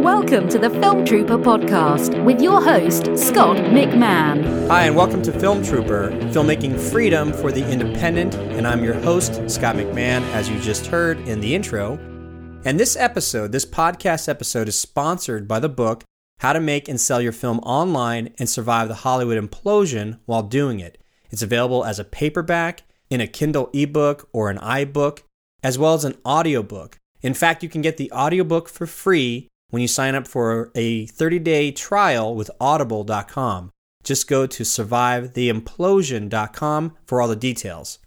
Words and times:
Welcome 0.00 0.48
to 0.48 0.58
the 0.58 0.70
Film 0.70 1.04
Trooper 1.04 1.36
podcast 1.36 2.24
with 2.24 2.40
your 2.40 2.62
host, 2.62 3.14
Scott 3.18 3.58
McMahon. 3.58 4.66
Hi, 4.66 4.84
and 4.84 4.96
welcome 4.96 5.20
to 5.20 5.30
Film 5.30 5.62
Trooper, 5.62 6.10
filmmaking 6.32 6.80
freedom 6.80 7.34
for 7.34 7.52
the 7.52 7.70
independent. 7.70 8.34
And 8.34 8.66
I'm 8.66 8.82
your 8.82 8.94
host, 8.94 9.34
Scott 9.50 9.76
McMahon, 9.76 10.22
as 10.32 10.48
you 10.48 10.58
just 10.60 10.86
heard 10.86 11.18
in 11.28 11.40
the 11.40 11.54
intro. 11.54 11.98
And 12.64 12.80
this 12.80 12.96
episode, 12.96 13.52
this 13.52 13.66
podcast 13.66 14.26
episode, 14.26 14.68
is 14.68 14.78
sponsored 14.78 15.46
by 15.46 15.60
the 15.60 15.68
book 15.68 16.02
How 16.38 16.54
to 16.54 16.60
Make 16.60 16.88
and 16.88 16.98
Sell 16.98 17.20
Your 17.20 17.32
Film 17.32 17.58
Online 17.58 18.32
and 18.38 18.48
Survive 18.48 18.88
the 18.88 18.94
Hollywood 18.94 19.36
Implosion 19.36 20.18
While 20.24 20.44
Doing 20.44 20.80
It. 20.80 20.96
It's 21.30 21.42
available 21.42 21.84
as 21.84 21.98
a 21.98 22.04
paperback, 22.04 22.84
in 23.10 23.20
a 23.20 23.26
Kindle 23.26 23.68
ebook, 23.74 24.30
or 24.32 24.48
an 24.48 24.56
iBook, 24.56 25.24
as 25.62 25.78
well 25.78 25.92
as 25.92 26.06
an 26.06 26.16
audiobook. 26.24 26.98
In 27.20 27.34
fact, 27.34 27.62
you 27.62 27.68
can 27.68 27.82
get 27.82 27.98
the 27.98 28.10
audiobook 28.12 28.66
for 28.66 28.86
free 28.86 29.49
when 29.70 29.82
you 29.82 29.88
sign 29.88 30.14
up 30.14 30.28
for 30.28 30.70
a 30.74 31.06
30 31.06 31.38
day 31.38 31.72
trial 31.72 32.34
with 32.34 32.50
audible.com. 32.60 33.70
Just 34.02 34.28
go 34.28 34.46
to 34.46 34.62
survivetheimplosion.com 34.62 36.96
for 37.06 37.20
all 37.20 37.28
the 37.28 37.36
details. 37.36 37.98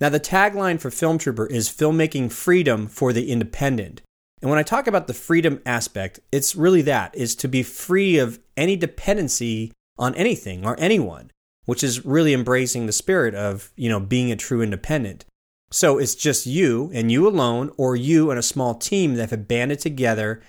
Now, 0.00 0.08
the 0.08 0.20
tagline 0.20 0.80
for 0.80 0.90
Film 0.90 1.18
Trooper 1.18 1.46
is 1.46 1.68
filmmaking 1.68 2.32
freedom 2.32 2.86
for 2.86 3.12
the 3.12 3.30
independent. 3.30 4.00
And 4.40 4.48
when 4.48 4.58
I 4.58 4.62
talk 4.62 4.86
about 4.86 5.06
the 5.06 5.14
freedom 5.14 5.60
aspect, 5.66 6.20
it's 6.32 6.56
really 6.56 6.82
that 6.82 7.14
is 7.14 7.34
to 7.36 7.48
be 7.48 7.62
free 7.62 8.18
of 8.18 8.38
any 8.56 8.76
dependency 8.76 9.72
on 9.98 10.14
anything 10.14 10.64
or 10.64 10.80
anyone, 10.80 11.30
which 11.66 11.84
is 11.84 12.06
really 12.06 12.32
embracing 12.32 12.86
the 12.86 12.92
spirit 12.92 13.34
of, 13.34 13.70
you 13.76 13.90
know, 13.90 14.00
being 14.00 14.32
a 14.32 14.36
true 14.36 14.62
independent. 14.62 15.26
So 15.70 15.98
it's 15.98 16.14
just 16.14 16.46
you 16.46 16.90
and 16.94 17.12
you 17.12 17.28
alone 17.28 17.70
or 17.76 17.94
you 17.94 18.30
and 18.30 18.38
a 18.38 18.42
small 18.42 18.74
team 18.74 19.16
that 19.16 19.30
have 19.30 19.46
banded 19.46 19.80
together 19.80 20.40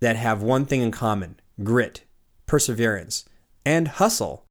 that 0.00 0.16
have 0.16 0.42
one 0.42 0.66
thing 0.66 0.82
in 0.82 0.90
common 0.90 1.40
grit, 1.62 2.04
perseverance, 2.46 3.24
and 3.64 3.88
hustle. 3.88 4.44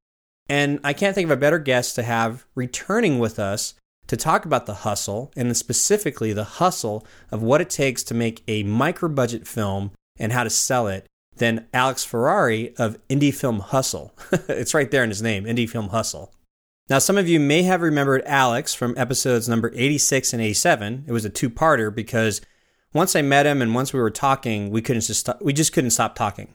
And 0.48 0.80
I 0.84 0.92
can't 0.92 1.14
think 1.14 1.26
of 1.26 1.30
a 1.30 1.40
better 1.40 1.58
guest 1.58 1.94
to 1.96 2.02
have 2.02 2.46
returning 2.54 3.18
with 3.18 3.38
us 3.38 3.74
to 4.06 4.16
talk 4.16 4.44
about 4.44 4.66
the 4.66 4.74
hustle 4.74 5.32
and 5.36 5.56
specifically 5.56 6.32
the 6.32 6.44
hustle 6.44 7.06
of 7.30 7.42
what 7.42 7.60
it 7.60 7.70
takes 7.70 8.02
to 8.04 8.14
make 8.14 8.42
a 8.46 8.62
micro 8.62 9.08
budget 9.08 9.46
film 9.46 9.90
and 10.18 10.32
how 10.32 10.44
to 10.44 10.50
sell 10.50 10.86
it 10.86 11.06
than 11.36 11.66
Alex 11.72 12.04
Ferrari 12.04 12.74
of 12.76 12.98
Indie 13.08 13.34
Film 13.34 13.60
Hustle. 13.60 14.14
it's 14.48 14.74
right 14.74 14.90
there 14.90 15.02
in 15.02 15.10
his 15.10 15.22
name, 15.22 15.44
Indie 15.44 15.68
Film 15.68 15.88
Hustle. 15.88 16.32
Now, 16.88 16.98
some 16.98 17.18
of 17.18 17.28
you 17.28 17.40
may 17.40 17.64
have 17.64 17.82
remembered 17.82 18.22
Alex 18.26 18.72
from 18.72 18.94
episodes 18.96 19.48
number 19.48 19.72
86 19.74 20.32
and 20.32 20.40
87. 20.40 21.04
It 21.08 21.12
was 21.12 21.24
a 21.24 21.30
two 21.30 21.50
parter 21.50 21.92
because 21.92 22.40
once 22.96 23.14
I 23.14 23.22
met 23.22 23.46
him 23.46 23.62
and 23.62 23.74
once 23.74 23.92
we 23.92 24.00
were 24.00 24.10
talking, 24.10 24.70
we 24.70 24.82
couldn't 24.82 25.02
just 25.02 25.28
we 25.40 25.52
just 25.52 25.72
couldn't 25.72 25.90
stop 25.90 26.14
talking. 26.14 26.52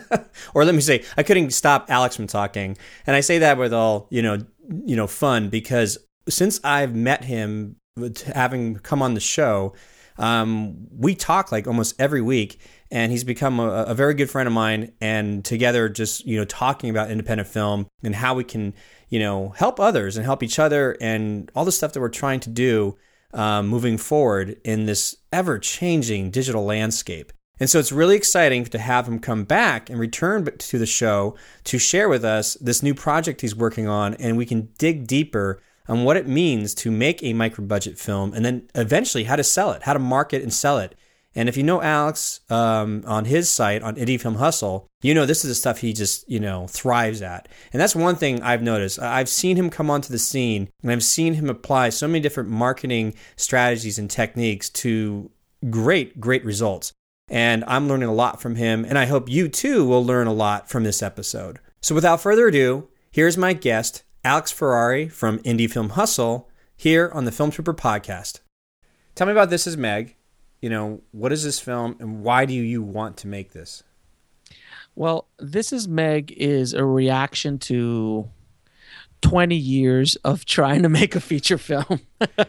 or 0.54 0.64
let 0.64 0.74
me 0.74 0.80
say, 0.80 1.04
I 1.16 1.22
couldn't 1.22 1.50
stop 1.52 1.86
Alex 1.88 2.16
from 2.16 2.26
talking. 2.26 2.76
And 3.06 3.16
I 3.16 3.20
say 3.20 3.38
that 3.38 3.56
with 3.56 3.72
all, 3.72 4.08
you 4.10 4.22
know, 4.22 4.38
you 4.84 4.96
know, 4.96 5.06
fun 5.06 5.48
because 5.48 5.98
since 6.28 6.60
I've 6.64 6.94
met 6.94 7.24
him 7.24 7.76
having 8.34 8.76
come 8.76 9.02
on 9.02 9.14
the 9.14 9.20
show, 9.20 9.74
um, 10.18 10.86
we 10.90 11.14
talk 11.14 11.50
like 11.50 11.66
almost 11.66 11.94
every 12.00 12.20
week 12.20 12.60
and 12.90 13.10
he's 13.10 13.24
become 13.24 13.58
a, 13.58 13.84
a, 13.84 13.94
very 13.94 14.14
good 14.14 14.30
friend 14.30 14.46
of 14.46 14.52
mine 14.52 14.92
and 15.00 15.44
together 15.44 15.88
just 15.88 16.24
you 16.24 16.36
know 16.36 16.44
talking 16.44 16.90
about 16.90 17.10
independent 17.10 17.48
film 17.48 17.88
and 18.04 18.14
how 18.14 18.34
we 18.34 18.44
can 18.44 18.74
you 19.08 19.18
know 19.18 19.48
help 19.56 19.80
others 19.80 20.16
and 20.16 20.24
help 20.24 20.42
each 20.42 20.60
other 20.60 20.96
and 21.00 21.50
all 21.56 21.64
the 21.64 21.72
stuff 21.72 21.92
that 21.92 22.00
we're 22.00 22.08
trying 22.08 22.38
to 22.38 22.50
do 22.50 22.96
um, 23.34 23.66
moving 23.68 23.98
forward 23.98 24.56
in 24.64 24.86
this 24.86 25.16
ever 25.32 25.58
changing 25.58 26.30
digital 26.30 26.64
landscape. 26.64 27.32
And 27.60 27.70
so 27.70 27.78
it's 27.78 27.92
really 27.92 28.16
exciting 28.16 28.64
to 28.64 28.78
have 28.78 29.06
him 29.06 29.20
come 29.20 29.44
back 29.44 29.88
and 29.88 29.98
return 29.98 30.44
to 30.44 30.78
the 30.78 30.86
show 30.86 31.36
to 31.64 31.78
share 31.78 32.08
with 32.08 32.24
us 32.24 32.54
this 32.54 32.82
new 32.82 32.94
project 32.94 33.42
he's 33.42 33.54
working 33.54 33.86
on, 33.86 34.14
and 34.14 34.36
we 34.36 34.46
can 34.46 34.70
dig 34.78 35.06
deeper 35.06 35.60
on 35.86 36.04
what 36.04 36.16
it 36.16 36.26
means 36.26 36.74
to 36.74 36.90
make 36.90 37.22
a 37.22 37.32
micro 37.32 37.64
budget 37.64 37.98
film 37.98 38.32
and 38.32 38.44
then 38.44 38.68
eventually 38.74 39.24
how 39.24 39.36
to 39.36 39.44
sell 39.44 39.70
it, 39.72 39.82
how 39.82 39.92
to 39.92 39.98
market 39.98 40.42
and 40.42 40.52
sell 40.52 40.78
it. 40.78 40.94
And 41.34 41.48
if 41.48 41.56
you 41.56 41.62
know 41.62 41.82
Alex 41.82 42.40
um, 42.48 43.02
on 43.06 43.24
his 43.24 43.50
site 43.50 43.82
on 43.82 43.96
Indie 43.96 44.20
Film 44.20 44.36
Hustle, 44.36 44.86
you 45.02 45.14
know 45.14 45.26
this 45.26 45.44
is 45.44 45.50
the 45.50 45.54
stuff 45.54 45.78
he 45.78 45.92
just 45.92 46.28
you 46.30 46.40
know 46.40 46.66
thrives 46.66 47.22
at. 47.22 47.48
And 47.72 47.80
that's 47.80 47.96
one 47.96 48.16
thing 48.16 48.42
I've 48.42 48.62
noticed. 48.62 49.00
I've 49.00 49.28
seen 49.28 49.56
him 49.56 49.70
come 49.70 49.90
onto 49.90 50.10
the 50.10 50.18
scene, 50.18 50.68
and 50.82 50.92
I've 50.92 51.02
seen 51.02 51.34
him 51.34 51.50
apply 51.50 51.90
so 51.90 52.06
many 52.06 52.20
different 52.20 52.50
marketing 52.50 53.14
strategies 53.36 53.98
and 53.98 54.10
techniques 54.10 54.70
to 54.70 55.30
great, 55.70 56.20
great 56.20 56.44
results. 56.44 56.92
And 57.28 57.64
I'm 57.66 57.88
learning 57.88 58.08
a 58.08 58.14
lot 58.14 58.40
from 58.40 58.56
him, 58.56 58.84
and 58.84 58.98
I 58.98 59.06
hope 59.06 59.28
you 59.28 59.48
too 59.48 59.84
will 59.84 60.04
learn 60.04 60.26
a 60.26 60.32
lot 60.32 60.68
from 60.68 60.84
this 60.84 61.02
episode. 61.02 61.58
So 61.80 61.94
without 61.94 62.20
further 62.20 62.48
ado, 62.48 62.88
here's 63.10 63.38
my 63.38 63.54
guest, 63.54 64.02
Alex 64.22 64.50
Ferrari 64.50 65.08
from 65.08 65.38
Indie 65.40 65.70
Film 65.70 65.90
Hustle, 65.90 66.50
here 66.76 67.10
on 67.14 67.24
the 67.24 67.32
Film 67.32 67.50
Trooper 67.50 67.74
podcast. 67.74 68.40
Tell 69.14 69.26
me 69.26 69.32
about 69.32 69.48
This 69.48 69.66
Is 69.66 69.76
Meg 69.76 70.16
you 70.64 70.70
know, 70.70 71.02
what 71.12 71.30
is 71.30 71.44
this 71.44 71.60
film 71.60 71.94
and 72.00 72.22
why 72.22 72.46
do 72.46 72.54
you 72.54 72.82
want 72.82 73.18
to 73.18 73.26
make 73.26 73.52
this? 73.52 73.82
Well, 74.94 75.28
This 75.38 75.74
Is 75.74 75.86
Meg 75.86 76.32
is 76.38 76.72
a 76.72 76.86
reaction 76.86 77.58
to 77.58 78.30
20 79.20 79.54
years 79.54 80.16
of 80.24 80.44
trying 80.46 80.82
to 80.82 80.88
make 80.88 81.14
a 81.14 81.20
feature 81.20 81.58
film. 81.58 82.00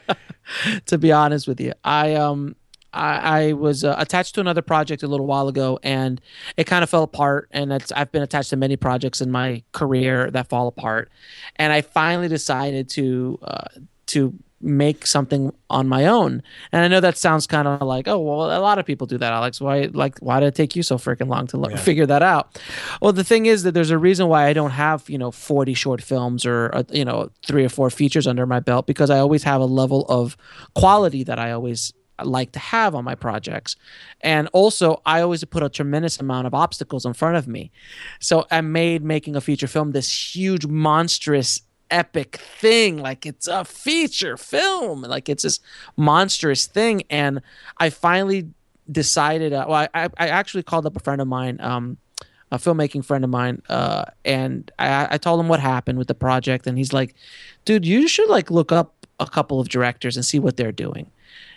to 0.85 0.97
be 0.97 1.11
honest 1.11 1.45
with 1.45 1.59
you, 1.59 1.73
I 1.83 2.13
um 2.13 2.55
I, 2.93 3.47
I 3.47 3.51
was 3.51 3.83
uh, 3.83 3.95
attached 3.97 4.35
to 4.35 4.39
another 4.39 4.61
project 4.61 5.03
a 5.03 5.07
little 5.07 5.25
while 5.25 5.49
ago, 5.49 5.77
and 5.83 6.21
it 6.55 6.63
kind 6.63 6.83
of 6.83 6.89
fell 6.89 7.03
apart. 7.03 7.49
And 7.51 7.73
I've 7.93 8.13
been 8.13 8.23
attached 8.23 8.51
to 8.51 8.55
many 8.55 8.77
projects 8.77 9.19
in 9.19 9.29
my 9.29 9.61
career 9.73 10.31
that 10.31 10.47
fall 10.47 10.67
apart, 10.67 11.11
and 11.57 11.73
I 11.73 11.81
finally 11.81 12.29
decided 12.29 12.87
to 12.91 13.39
uh, 13.41 13.67
to 14.05 14.33
make 14.65 15.05
something 15.05 15.53
on 15.69 15.87
my 15.87 16.05
own. 16.07 16.41
And 16.71 16.83
I 16.83 16.87
know 16.87 16.99
that 16.99 17.17
sounds 17.17 17.47
kind 17.47 17.67
of 17.67 17.81
like, 17.81 18.07
oh, 18.07 18.19
well, 18.19 18.57
a 18.57 18.59
lot 18.59 18.79
of 18.79 18.85
people 18.85 19.07
do 19.07 19.17
that, 19.17 19.31
Alex. 19.31 19.61
Why, 19.61 19.89
like, 19.93 20.17
why 20.19 20.39
did 20.39 20.47
it 20.47 20.55
take 20.55 20.75
you 20.75 20.83
so 20.83 20.97
freaking 20.97 21.27
long 21.27 21.47
to 21.47 21.63
yeah. 21.69 21.77
figure 21.77 22.05
that 22.05 22.23
out? 22.23 22.59
Well, 23.01 23.13
the 23.13 23.23
thing 23.23 23.45
is 23.45 23.63
that 23.63 23.73
there's 23.73 23.91
a 23.91 23.97
reason 23.97 24.27
why 24.27 24.47
I 24.47 24.53
don't 24.53 24.71
have, 24.71 25.09
you 25.09 25.17
know, 25.17 25.31
40 25.31 25.73
short 25.73 26.01
films 26.01 26.45
or, 26.45 26.71
uh, 26.73 26.83
you 26.91 27.05
know, 27.05 27.29
three 27.45 27.63
or 27.63 27.69
four 27.69 27.89
features 27.89 28.27
under 28.27 28.45
my 28.45 28.59
belt 28.59 28.87
because 28.87 29.09
I 29.09 29.19
always 29.19 29.43
have 29.43 29.61
a 29.61 29.65
level 29.65 30.05
of 30.09 30.35
quality 30.73 31.23
that 31.23 31.39
I 31.39 31.51
always 31.51 31.93
like 32.23 32.51
to 32.53 32.59
have 32.59 32.95
on 32.95 33.03
my 33.03 33.15
projects. 33.15 33.75
And 34.21 34.47
also, 34.53 35.01
I 35.05 35.21
always 35.21 35.43
put 35.43 35.63
a 35.63 35.69
tremendous 35.69 36.19
amount 36.19 36.47
of 36.47 36.53
obstacles 36.53 37.05
in 37.05 37.13
front 37.13 37.35
of 37.35 37.47
me. 37.47 37.71
So 38.19 38.45
I 38.49 38.61
made 38.61 39.03
making 39.03 39.35
a 39.35 39.41
feature 39.41 39.67
film 39.67 39.91
this 39.91 40.35
huge, 40.35 40.65
monstrous 40.65 41.61
epic 41.91 42.37
thing 42.37 42.97
like 42.97 43.25
it's 43.25 43.47
a 43.47 43.63
feature 43.63 44.37
film 44.37 45.01
like 45.03 45.29
it's 45.29 45.43
this 45.43 45.59
monstrous 45.95 46.65
thing 46.65 47.03
and 47.09 47.41
i 47.77 47.89
finally 47.89 48.47
decided 48.91 49.53
uh, 49.53 49.65
well 49.67 49.87
I, 49.93 50.09
I 50.17 50.27
actually 50.27 50.63
called 50.63 50.85
up 50.85 50.95
a 50.95 50.99
friend 50.99 51.21
of 51.21 51.27
mine 51.27 51.57
um, 51.59 51.97
a 52.51 52.57
filmmaking 52.57 53.03
friend 53.03 53.23
of 53.23 53.29
mine 53.29 53.61
uh, 53.69 54.05
and 54.23 54.71
I, 54.77 55.07
I 55.11 55.17
told 55.17 55.39
him 55.39 55.47
what 55.47 55.59
happened 55.59 55.97
with 55.97 56.07
the 56.07 56.15
project 56.15 56.67
and 56.67 56.77
he's 56.77 56.93
like 56.93 57.15
dude 57.65 57.85
you 57.85 58.07
should 58.07 58.29
like 58.29 58.51
look 58.51 58.71
up 58.71 59.05
a 59.19 59.25
couple 59.25 59.59
of 59.59 59.69
directors 59.69 60.15
and 60.15 60.25
see 60.25 60.39
what 60.39 60.57
they're 60.57 60.71
doing. 60.71 61.09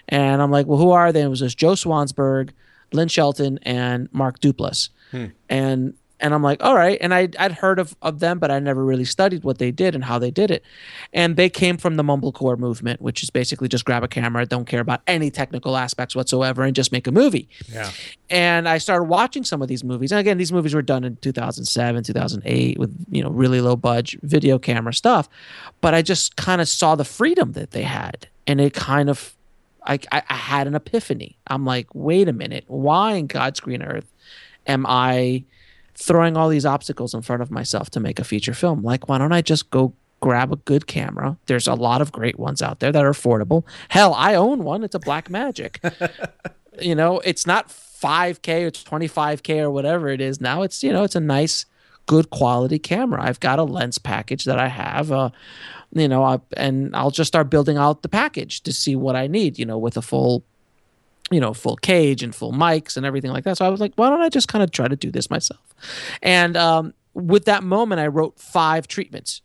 And 0.08 0.40
i'm 0.40 0.50
like 0.50 0.66
well 0.66 0.78
who 0.78 0.90
are 0.90 1.12
they? 1.12 1.22
It 1.22 1.28
was 1.28 1.40
just 1.40 1.58
joe 1.58 1.72
swansburg 1.72 2.50
lynn 2.92 3.08
shelton 3.08 3.58
and 3.62 4.08
mark 4.12 4.40
duplass. 4.40 4.88
Hmm. 5.10 5.26
and 5.48 5.94
and 6.20 6.34
I'm 6.34 6.42
like, 6.42 6.62
all 6.62 6.74
right. 6.74 6.98
And 7.00 7.14
I, 7.14 7.28
I'd 7.38 7.52
heard 7.52 7.78
of, 7.78 7.96
of 8.02 8.18
them, 8.18 8.38
but 8.38 8.50
I 8.50 8.58
never 8.58 8.84
really 8.84 9.04
studied 9.04 9.44
what 9.44 9.58
they 9.58 9.70
did 9.70 9.94
and 9.94 10.04
how 10.04 10.18
they 10.18 10.30
did 10.30 10.50
it. 10.50 10.64
And 11.12 11.36
they 11.36 11.48
came 11.48 11.76
from 11.76 11.96
the 11.96 12.02
mumblecore 12.02 12.58
movement, 12.58 13.00
which 13.00 13.22
is 13.22 13.30
basically 13.30 13.68
just 13.68 13.84
grab 13.84 14.02
a 14.02 14.08
camera, 14.08 14.44
don't 14.44 14.66
care 14.66 14.80
about 14.80 15.00
any 15.06 15.30
technical 15.30 15.76
aspects 15.76 16.16
whatsoever, 16.16 16.64
and 16.64 16.74
just 16.74 16.90
make 16.90 17.06
a 17.06 17.12
movie. 17.12 17.48
Yeah. 17.72 17.90
And 18.30 18.68
I 18.68 18.78
started 18.78 19.04
watching 19.04 19.44
some 19.44 19.62
of 19.62 19.68
these 19.68 19.84
movies. 19.84 20.10
And 20.10 20.18
again, 20.18 20.38
these 20.38 20.52
movies 20.52 20.74
were 20.74 20.82
done 20.82 21.04
in 21.04 21.16
2007, 21.16 22.02
2008 22.02 22.78
with, 22.78 23.06
you 23.10 23.22
know, 23.22 23.30
really 23.30 23.60
low 23.60 23.76
budget 23.76 24.20
video 24.22 24.58
camera 24.58 24.92
stuff. 24.92 25.28
But 25.80 25.94
I 25.94 26.02
just 26.02 26.36
kind 26.36 26.60
of 26.60 26.68
saw 26.68 26.96
the 26.96 27.04
freedom 27.04 27.52
that 27.52 27.70
they 27.70 27.82
had. 27.82 28.26
And 28.46 28.60
it 28.60 28.74
kind 28.74 29.08
of, 29.08 29.36
I, 29.84 30.00
I, 30.10 30.22
I 30.28 30.34
had 30.34 30.66
an 30.66 30.74
epiphany. 30.74 31.38
I'm 31.46 31.64
like, 31.64 31.86
wait 31.94 32.28
a 32.28 32.32
minute. 32.32 32.64
Why 32.66 33.12
in 33.12 33.28
God's 33.28 33.60
green 33.60 33.82
earth 33.82 34.10
am 34.66 34.84
I– 34.84 35.44
throwing 35.98 36.36
all 36.36 36.48
these 36.48 36.64
obstacles 36.64 37.12
in 37.12 37.22
front 37.22 37.42
of 37.42 37.50
myself 37.50 37.90
to 37.90 38.00
make 38.00 38.18
a 38.18 38.24
feature 38.24 38.54
film. 38.54 38.82
Like, 38.82 39.08
why 39.08 39.18
don't 39.18 39.32
I 39.32 39.42
just 39.42 39.68
go 39.70 39.92
grab 40.20 40.52
a 40.52 40.56
good 40.56 40.86
camera? 40.86 41.36
There's 41.46 41.66
a 41.66 41.74
lot 41.74 42.00
of 42.00 42.12
great 42.12 42.38
ones 42.38 42.62
out 42.62 42.78
there 42.78 42.92
that 42.92 43.04
are 43.04 43.10
affordable. 43.10 43.64
Hell, 43.88 44.14
I 44.14 44.34
own 44.34 44.62
one. 44.62 44.84
It's 44.84 44.94
a 44.94 45.00
Blackmagic. 45.00 45.78
you 46.80 46.94
know, 46.94 47.18
it's 47.24 47.46
not 47.46 47.68
5K 47.68 48.62
or 48.62 48.70
25K 48.70 49.60
or 49.60 49.70
whatever 49.70 50.08
it 50.08 50.20
is 50.20 50.40
now. 50.40 50.62
It's, 50.62 50.84
you 50.84 50.92
know, 50.92 51.02
it's 51.02 51.16
a 51.16 51.20
nice, 51.20 51.66
good 52.06 52.30
quality 52.30 52.78
camera. 52.78 53.22
I've 53.22 53.40
got 53.40 53.58
a 53.58 53.64
lens 53.64 53.98
package 53.98 54.44
that 54.44 54.58
I 54.58 54.68
have. 54.68 55.10
Uh, 55.10 55.30
you 55.92 56.06
know, 56.06 56.22
I, 56.22 56.38
and 56.56 56.94
I'll 56.94 57.10
just 57.10 57.28
start 57.28 57.50
building 57.50 57.76
out 57.76 58.02
the 58.02 58.08
package 58.08 58.62
to 58.62 58.72
see 58.72 58.94
what 58.94 59.16
I 59.16 59.26
need, 59.26 59.58
you 59.58 59.66
know, 59.66 59.78
with 59.78 59.96
a 59.96 60.02
full 60.02 60.44
you 61.30 61.40
know, 61.40 61.52
full 61.52 61.76
cage 61.76 62.22
and 62.22 62.34
full 62.34 62.52
mics 62.52 62.96
and 62.96 63.04
everything 63.04 63.30
like 63.30 63.44
that. 63.44 63.58
So 63.58 63.66
I 63.66 63.68
was 63.68 63.80
like, 63.80 63.92
why 63.96 64.08
don't 64.08 64.22
I 64.22 64.28
just 64.28 64.48
kind 64.48 64.62
of 64.62 64.70
try 64.70 64.88
to 64.88 64.96
do 64.96 65.10
this 65.10 65.30
myself? 65.30 65.60
And 66.22 66.56
um, 66.56 66.94
with 67.14 67.44
that 67.46 67.62
moment, 67.62 68.00
I 68.00 68.06
wrote 68.06 68.38
five 68.38 68.88
treatments 68.88 69.42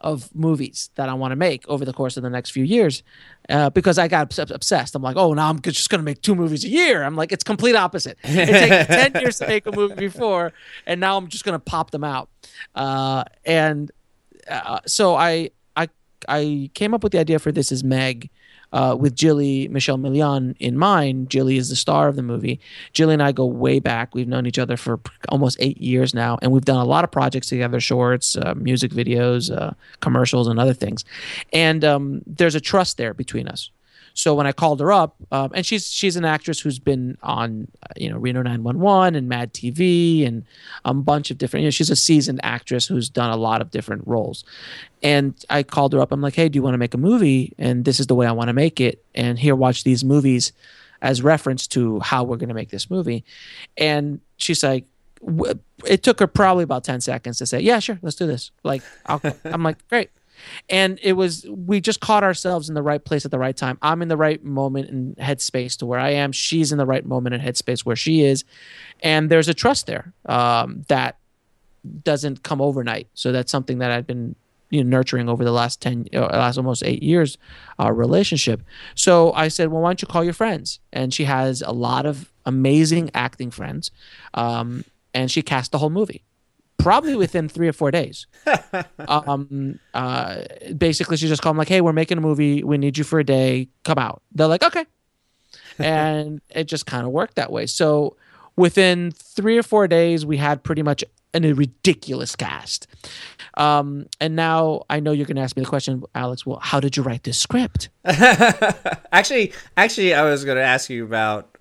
of 0.00 0.34
movies 0.34 0.90
that 0.96 1.08
I 1.08 1.14
want 1.14 1.32
to 1.32 1.36
make 1.36 1.66
over 1.68 1.84
the 1.84 1.92
course 1.92 2.16
of 2.16 2.22
the 2.22 2.28
next 2.30 2.50
few 2.50 2.64
years 2.64 3.02
uh, 3.48 3.70
because 3.70 3.98
I 3.98 4.08
got 4.08 4.38
obsessed. 4.38 4.94
I'm 4.94 5.02
like, 5.02 5.16
oh, 5.16 5.32
now 5.32 5.48
I'm 5.48 5.60
just 5.60 5.88
going 5.88 6.00
to 6.00 6.04
make 6.04 6.20
two 6.20 6.34
movies 6.34 6.64
a 6.64 6.68
year. 6.68 7.02
I'm 7.02 7.16
like, 7.16 7.32
it's 7.32 7.44
complete 7.44 7.74
opposite. 7.74 8.18
It 8.22 8.46
takes 8.46 9.12
10 9.12 9.12
years 9.22 9.38
to 9.38 9.46
make 9.46 9.66
a 9.66 9.72
movie 9.72 9.94
before, 9.94 10.52
and 10.86 11.00
now 11.00 11.16
I'm 11.16 11.28
just 11.28 11.44
going 11.44 11.54
to 11.54 11.58
pop 11.58 11.92
them 11.92 12.04
out. 12.04 12.28
Uh, 12.74 13.24
and 13.44 13.90
uh, 14.50 14.80
so 14.86 15.16
I, 15.16 15.50
I, 15.76 15.88
I 16.28 16.70
came 16.74 16.92
up 16.92 17.02
with 17.02 17.12
the 17.12 17.18
idea 17.18 17.38
for 17.38 17.50
This 17.50 17.72
Is 17.72 17.82
Meg 17.82 18.30
uh, 18.76 18.94
with 18.94 19.16
Jilly 19.16 19.68
Michele 19.68 19.96
Meleán 19.96 20.54
in 20.60 20.76
mind. 20.76 21.30
Jilly 21.30 21.56
is 21.56 21.70
the 21.70 21.76
star 21.76 22.08
of 22.08 22.16
the 22.16 22.22
movie. 22.22 22.60
Jilly 22.92 23.14
and 23.14 23.22
I 23.22 23.32
go 23.32 23.46
way 23.46 23.78
back. 23.78 24.14
We've 24.14 24.28
known 24.28 24.44
each 24.44 24.58
other 24.58 24.76
for 24.76 25.00
almost 25.30 25.56
eight 25.60 25.78
years 25.78 26.12
now, 26.12 26.38
and 26.42 26.52
we've 26.52 26.66
done 26.66 26.76
a 26.76 26.84
lot 26.84 27.02
of 27.02 27.10
projects 27.10 27.46
together 27.46 27.80
shorts, 27.80 28.36
uh, 28.36 28.52
music 28.54 28.92
videos, 28.92 29.50
uh, 29.50 29.70
commercials, 30.00 30.46
and 30.46 30.60
other 30.60 30.74
things. 30.74 31.06
And 31.54 31.86
um, 31.86 32.20
there's 32.26 32.54
a 32.54 32.60
trust 32.60 32.98
there 32.98 33.14
between 33.14 33.48
us. 33.48 33.70
So 34.16 34.34
when 34.34 34.46
I 34.46 34.52
called 34.52 34.80
her 34.80 34.90
up, 34.90 35.14
um, 35.30 35.50
and 35.54 35.64
she's 35.64 35.86
she's 35.92 36.16
an 36.16 36.24
actress 36.24 36.58
who's 36.58 36.78
been 36.78 37.18
on 37.22 37.68
uh, 37.82 37.88
you 37.98 38.08
know 38.08 38.16
Reno 38.16 38.40
911 38.40 39.14
and 39.14 39.28
Mad 39.28 39.52
TV 39.52 40.26
and 40.26 40.42
a 40.86 40.94
bunch 40.94 41.30
of 41.30 41.36
different. 41.36 41.62
You 41.62 41.66
know, 41.66 41.70
she's 41.70 41.90
a 41.90 41.96
seasoned 41.96 42.40
actress 42.42 42.86
who's 42.86 43.10
done 43.10 43.30
a 43.30 43.36
lot 43.36 43.60
of 43.60 43.70
different 43.70 44.06
roles. 44.06 44.42
And 45.02 45.34
I 45.50 45.62
called 45.62 45.92
her 45.92 46.00
up. 46.00 46.12
I'm 46.12 46.22
like, 46.22 46.34
hey, 46.34 46.48
do 46.48 46.56
you 46.56 46.62
want 46.62 46.72
to 46.72 46.78
make 46.78 46.94
a 46.94 46.98
movie? 46.98 47.52
And 47.58 47.84
this 47.84 48.00
is 48.00 48.06
the 48.06 48.14
way 48.14 48.26
I 48.26 48.32
want 48.32 48.48
to 48.48 48.54
make 48.54 48.80
it. 48.80 49.04
And 49.14 49.38
here, 49.38 49.54
watch 49.54 49.84
these 49.84 50.02
movies 50.02 50.54
as 51.02 51.20
reference 51.20 51.66
to 51.68 52.00
how 52.00 52.24
we're 52.24 52.38
going 52.38 52.48
to 52.48 52.54
make 52.54 52.70
this 52.70 52.88
movie. 52.88 53.22
And 53.76 54.20
she's 54.38 54.64
like, 54.64 54.86
it 55.84 56.02
took 56.02 56.20
her 56.20 56.26
probably 56.26 56.64
about 56.64 56.84
10 56.84 57.02
seconds 57.02 57.36
to 57.38 57.46
say, 57.46 57.60
yeah, 57.60 57.80
sure, 57.80 57.98
let's 58.00 58.16
do 58.16 58.26
this. 58.26 58.50
Like, 58.64 58.82
i 59.04 59.20
am 59.44 59.62
like, 59.62 59.86
great 59.88 60.10
and 60.68 60.98
it 61.02 61.14
was 61.14 61.46
we 61.48 61.80
just 61.80 62.00
caught 62.00 62.24
ourselves 62.24 62.68
in 62.68 62.74
the 62.74 62.82
right 62.82 63.04
place 63.04 63.24
at 63.24 63.30
the 63.30 63.38
right 63.38 63.56
time. 63.56 63.78
I'm 63.82 64.02
in 64.02 64.08
the 64.08 64.16
right 64.16 64.42
moment 64.44 64.90
and 64.90 65.16
headspace 65.16 65.76
to 65.78 65.86
where 65.86 65.98
i 65.98 66.10
am. 66.10 66.32
She's 66.32 66.72
in 66.72 66.78
the 66.78 66.86
right 66.86 67.04
moment 67.04 67.34
and 67.34 67.42
headspace 67.42 67.80
where 67.80 67.96
she 67.96 68.22
is. 68.22 68.44
And 69.02 69.30
there's 69.30 69.48
a 69.48 69.54
trust 69.54 69.86
there 69.86 70.12
um, 70.26 70.84
that 70.88 71.18
doesn't 72.02 72.42
come 72.42 72.60
overnight. 72.60 73.08
So 73.14 73.32
that's 73.32 73.52
something 73.52 73.78
that 73.78 73.90
i've 73.90 74.06
been 74.06 74.34
you 74.70 74.82
know, 74.82 74.90
nurturing 74.90 75.28
over 75.28 75.44
the 75.44 75.52
last 75.52 75.80
10 75.80 76.08
uh, 76.12 76.20
last 76.20 76.56
almost 76.56 76.82
eight 76.84 77.02
years 77.02 77.38
uh, 77.78 77.92
relationship. 77.92 78.62
So 78.94 79.32
i 79.32 79.48
said 79.48 79.70
well 79.70 79.82
why 79.82 79.90
don't 79.90 80.02
you 80.02 80.08
call 80.08 80.24
your 80.24 80.32
friends? 80.32 80.80
And 80.92 81.14
she 81.14 81.24
has 81.24 81.62
a 81.62 81.72
lot 81.72 82.06
of 82.06 82.32
amazing 82.44 83.10
acting 83.14 83.50
friends 83.50 83.90
um, 84.34 84.84
and 85.14 85.30
she 85.30 85.42
cast 85.42 85.72
the 85.72 85.78
whole 85.78 85.90
movie 85.90 86.24
probably 86.78 87.16
within 87.16 87.48
three 87.48 87.68
or 87.68 87.72
four 87.72 87.90
days. 87.90 88.26
um, 89.08 89.78
uh, 89.94 90.42
basically, 90.76 91.16
she 91.16 91.28
just 91.28 91.42
called 91.42 91.54
them 91.54 91.58
like, 91.58 91.68
"Hey, 91.68 91.80
we're 91.80 91.92
making 91.92 92.18
a 92.18 92.20
movie. 92.20 92.62
We 92.62 92.78
need 92.78 92.98
you 92.98 93.04
for 93.04 93.18
a 93.18 93.24
day. 93.24 93.68
Come 93.84 93.98
out." 93.98 94.22
They're 94.32 94.46
like, 94.46 94.62
"Okay," 94.62 94.84
and 95.78 96.40
it 96.50 96.64
just 96.64 96.86
kind 96.86 97.06
of 97.06 97.12
worked 97.12 97.36
that 97.36 97.50
way. 97.52 97.66
So 97.66 98.16
within 98.56 99.10
three 99.10 99.58
or 99.58 99.62
four 99.62 99.86
days, 99.88 100.24
we 100.24 100.36
had 100.36 100.62
pretty 100.62 100.82
much 100.82 101.04
an, 101.34 101.44
a 101.44 101.52
ridiculous 101.52 102.34
cast. 102.34 102.86
Um, 103.54 104.06
and 104.20 104.36
now 104.36 104.82
I 104.90 105.00
know 105.00 105.12
you're 105.12 105.26
going 105.26 105.36
to 105.36 105.42
ask 105.42 105.56
me 105.56 105.62
the 105.62 105.68
question, 105.68 106.02
Alex. 106.14 106.44
Well, 106.44 106.58
how 106.60 106.80
did 106.80 106.96
you 106.96 107.02
write 107.02 107.22
this 107.22 107.38
script? 107.38 107.90
actually, 108.04 109.52
actually, 109.76 110.14
I 110.14 110.24
was 110.24 110.44
going 110.44 110.56
to 110.56 110.64
ask 110.64 110.90
you 110.90 111.04
about. 111.04 111.52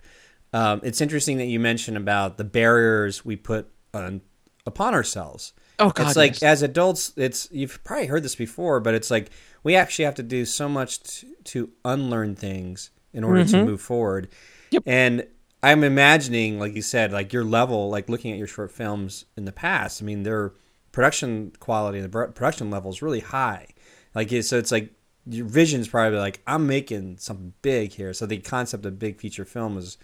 Um, 0.53 0.79
it's 0.83 1.01
interesting 1.01 1.37
that 1.39 1.47
you 1.47 1.59
mentioned 1.59 1.97
about 1.97 2.37
the 2.37 2.45
barriers 2.45 3.25
we 3.25 3.35
put 3.35 3.69
on 3.93 4.21
upon 4.65 4.93
ourselves. 4.93 5.53
Oh 5.79 5.89
God! 5.89 6.07
It's 6.07 6.15
like 6.15 6.33
yes. 6.33 6.43
as 6.43 6.61
adults, 6.61 7.13
it's 7.17 7.49
you've 7.51 7.83
probably 7.83 8.07
heard 8.07 8.23
this 8.23 8.35
before, 8.35 8.79
but 8.79 8.93
it's 8.93 9.11
like 9.11 9.29
we 9.63 9.75
actually 9.75 10.05
have 10.05 10.15
to 10.15 10.23
do 10.23 10.45
so 10.45 10.69
much 10.69 10.99
t- 11.01 11.27
to 11.45 11.71
unlearn 11.83 12.35
things 12.35 12.91
in 13.13 13.23
order 13.23 13.41
mm-hmm. 13.41 13.51
to 13.51 13.65
move 13.65 13.81
forward. 13.81 14.29
Yep. 14.71 14.83
And 14.85 15.27
I'm 15.63 15.83
imagining, 15.83 16.59
like 16.59 16.75
you 16.75 16.81
said, 16.81 17.11
like 17.11 17.33
your 17.33 17.43
level, 17.43 17.89
like 17.89 18.07
looking 18.09 18.31
at 18.31 18.37
your 18.37 18.47
short 18.47 18.71
films 18.71 19.25
in 19.35 19.45
the 19.45 19.51
past. 19.51 20.01
I 20.01 20.05
mean, 20.05 20.23
their 20.23 20.53
production 20.91 21.51
quality, 21.59 21.99
the 21.99 22.09
production 22.09 22.69
level 22.69 22.91
is 22.91 23.01
really 23.01 23.21
high. 23.21 23.67
Like 24.13 24.29
so, 24.43 24.57
it's 24.57 24.71
like 24.71 24.93
your 25.27 25.45
vision 25.45 25.81
is 25.81 25.87
probably 25.87 26.19
like 26.19 26.41
I'm 26.45 26.67
making 26.67 27.17
something 27.17 27.53
big 27.61 27.93
here. 27.93 28.13
So 28.13 28.25
the 28.25 28.37
concept 28.37 28.85
of 28.85 28.99
big 28.99 29.19
feature 29.19 29.45
film 29.45 29.75
was 29.75 29.97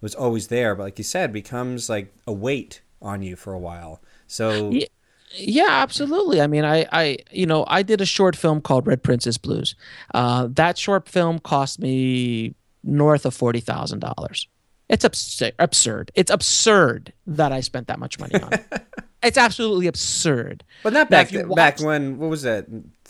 was 0.00 0.14
always 0.14 0.48
there, 0.48 0.74
but 0.74 0.84
like 0.84 0.98
you 0.98 1.04
said, 1.04 1.32
becomes 1.32 1.88
like 1.88 2.12
a 2.26 2.32
weight 2.32 2.80
on 3.02 3.22
you 3.22 3.36
for 3.36 3.52
a 3.52 3.58
while. 3.58 4.00
So 4.26 4.70
yeah, 4.70 4.86
yeah, 5.34 5.68
absolutely. 5.68 6.40
I 6.40 6.46
mean, 6.46 6.64
I, 6.64 6.86
I, 6.92 7.18
you 7.30 7.46
know, 7.46 7.64
I 7.68 7.82
did 7.82 8.00
a 8.00 8.06
short 8.06 8.36
film 8.36 8.60
called 8.60 8.86
Red 8.86 9.02
Princess 9.02 9.38
Blues. 9.38 9.74
Uh, 10.14 10.48
that 10.50 10.78
short 10.78 11.08
film 11.08 11.38
cost 11.38 11.78
me 11.78 12.54
north 12.82 13.26
of 13.26 13.34
forty 13.34 13.60
thousand 13.60 14.00
dollars. 14.00 14.48
It's 14.88 15.04
absurd. 15.04 15.54
Absurd. 15.58 16.10
It's 16.14 16.30
absurd 16.30 17.12
that 17.26 17.50
I 17.50 17.60
spent 17.60 17.86
that 17.88 17.98
much 17.98 18.18
money 18.18 18.34
on 18.34 18.52
it. 18.52 18.66
it's 19.22 19.38
absolutely 19.38 19.86
absurd. 19.86 20.64
But 20.82 20.92
not 20.92 21.08
back 21.08 21.28
th- 21.28 21.46
back 21.54 21.80
when. 21.80 22.18
What 22.18 22.28
was 22.28 22.42
that? 22.42 22.66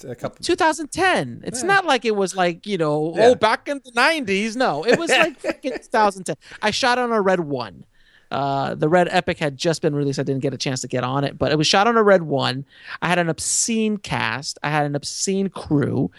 A 0.07 0.15
couple. 0.15 0.45
2010. 0.45 1.43
It's 1.45 1.63
yeah. 1.63 1.67
not 1.67 1.85
like 1.85 2.05
it 2.05 2.15
was 2.15 2.37
like 2.37 2.67
you 2.67 2.79
know. 2.79 3.15
Yeah. 3.17 3.27
Oh, 3.27 3.35
back 3.35 3.69
in 3.69 3.81
the 3.85 3.91
90s. 3.93 4.55
No, 4.55 4.85
it 4.85 4.97
was 4.99 5.11
like 5.11 5.43
freaking 5.43 5.83
2010. 5.83 6.37
I 6.63 6.71
shot 6.71 6.99
on 6.99 7.11
a 7.11 7.21
red 7.21 7.41
one. 7.41 7.85
Uh, 8.33 8.75
the 8.75 8.89
Red 8.89 9.09
Epic 9.11 9.39
had 9.39 9.59
just 9.59 9.83
been 9.83 9.95
released. 9.95 10.19
I 10.19 10.23
didn't 10.23 10.41
get 10.41 10.55
a 10.55 10.59
chance 10.59 10.81
to 10.81 10.89
get 10.89 11.05
on 11.05 11.23
it, 11.23 11.39
but 11.39 11.53
it 11.53 11.59
was 11.59 11.67
shot 11.67 11.87
on 11.87 11.99
a 11.99 12.03
Red 12.03 12.23
One. 12.23 12.65
I 13.03 13.09
had 13.09 13.19
an 13.19 13.29
obscene 13.29 13.99
cast. 13.99 14.59
I 14.63 14.71
had 14.71 14.87
an 14.87 14.97
obscene 14.97 15.51
crew, 15.51 16.11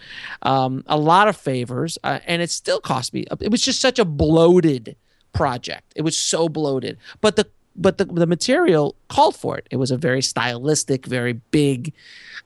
um, 0.42 0.84
a 0.86 0.96
lot 0.96 1.26
of 1.26 1.36
favors, 1.36 1.98
uh, 2.04 2.20
and 2.26 2.40
it 2.40 2.50
still 2.50 2.80
cost 2.80 3.12
me. 3.12 3.24
It 3.40 3.50
was 3.50 3.62
just 3.62 3.80
such 3.80 3.98
a 3.98 4.04
bloated 4.04 4.94
project. 5.32 5.92
It 5.96 6.02
was 6.02 6.16
so 6.16 6.48
bloated, 6.48 6.98
but 7.20 7.34
the 7.34 7.48
but 7.74 7.98
the 7.98 8.04
the 8.04 8.28
material 8.28 8.94
called 9.08 9.34
for 9.34 9.58
it. 9.58 9.66
It 9.72 9.76
was 9.76 9.90
a 9.90 9.96
very 9.96 10.22
stylistic, 10.22 11.06
very 11.06 11.32
big, 11.32 11.92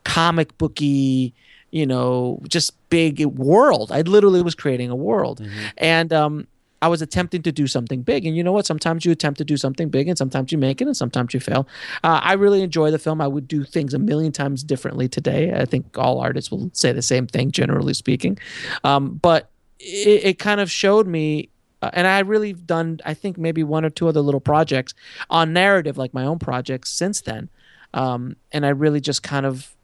comic 0.05 0.57
booky 0.57 1.35
you 1.71 1.85
know, 1.85 2.41
just 2.49 2.73
big 2.89 3.23
world. 3.27 3.93
I 3.93 4.01
literally 4.01 4.41
was 4.41 4.55
creating 4.55 4.89
a 4.89 4.97
world. 4.97 5.41
Mm-hmm. 5.41 5.67
And 5.77 6.13
um, 6.15 6.47
I 6.81 6.89
was 6.89 7.03
attempting 7.03 7.43
to 7.43 7.53
do 7.53 7.67
something 7.67 8.03
big. 8.03 8.25
And 8.25 8.37
you 8.37 8.45
know 8.45 8.53
what? 8.53 8.67
Sometimes 8.67 9.05
you 9.05 9.13
attempt 9.13 9.39
to 9.39 9.45
do 9.45 9.57
something 9.57 9.89
big 9.89 10.09
and 10.09 10.17
sometimes 10.17 10.53
you 10.53 10.59
make 10.59 10.81
it 10.81 10.87
and 10.87 10.97
sometimes 10.97 11.35
you 11.35 11.41
fail. 11.41 11.67
Uh, 12.05 12.21
I 12.23 12.35
really 12.35 12.63
enjoy 12.63 12.91
the 12.91 12.99
film. 12.99 13.21
I 13.21 13.27
would 13.27 13.49
do 13.49 13.65
things 13.65 13.95
a 13.95 13.99
million 13.99 14.33
times 14.33 14.63
differently 14.63 15.09
today. 15.09 15.53
I 15.53 15.65
think 15.65 15.99
all 15.99 16.21
artists 16.21 16.51
will 16.51 16.71
say 16.73 16.93
the 16.93 17.03
same 17.03 17.27
thing, 17.27 17.51
generally 17.51 17.95
speaking. 17.95 18.39
Um, 18.85 19.15
but 19.15 19.51
it, 19.81 20.25
it, 20.25 20.39
kind 20.39 20.61
of 20.61 20.71
showed 20.71 21.07
me. 21.07 21.51
Uh, 21.83 21.91
and 21.93 22.07
I 22.07 22.21
really 22.21 22.53
done, 22.53 23.01
I 23.05 23.15
think 23.15 23.39
maybe 23.39 23.63
one 23.63 23.85
or 23.85 23.91
two 23.91 24.09
other 24.09 24.21
little 24.21 24.41
projects 24.41 24.95
on 25.31 25.53
narrative, 25.53 25.97
like 25.97 26.15
my 26.15 26.25
own 26.25 26.39
projects 26.39 26.91
since 26.91 27.21
then. 27.21 27.49
Um, 27.95 28.37
and 28.53 28.67
I 28.67 28.71
really 28.71 29.01
just 29.01 29.23
kind 29.23 29.47
of, 29.47 29.75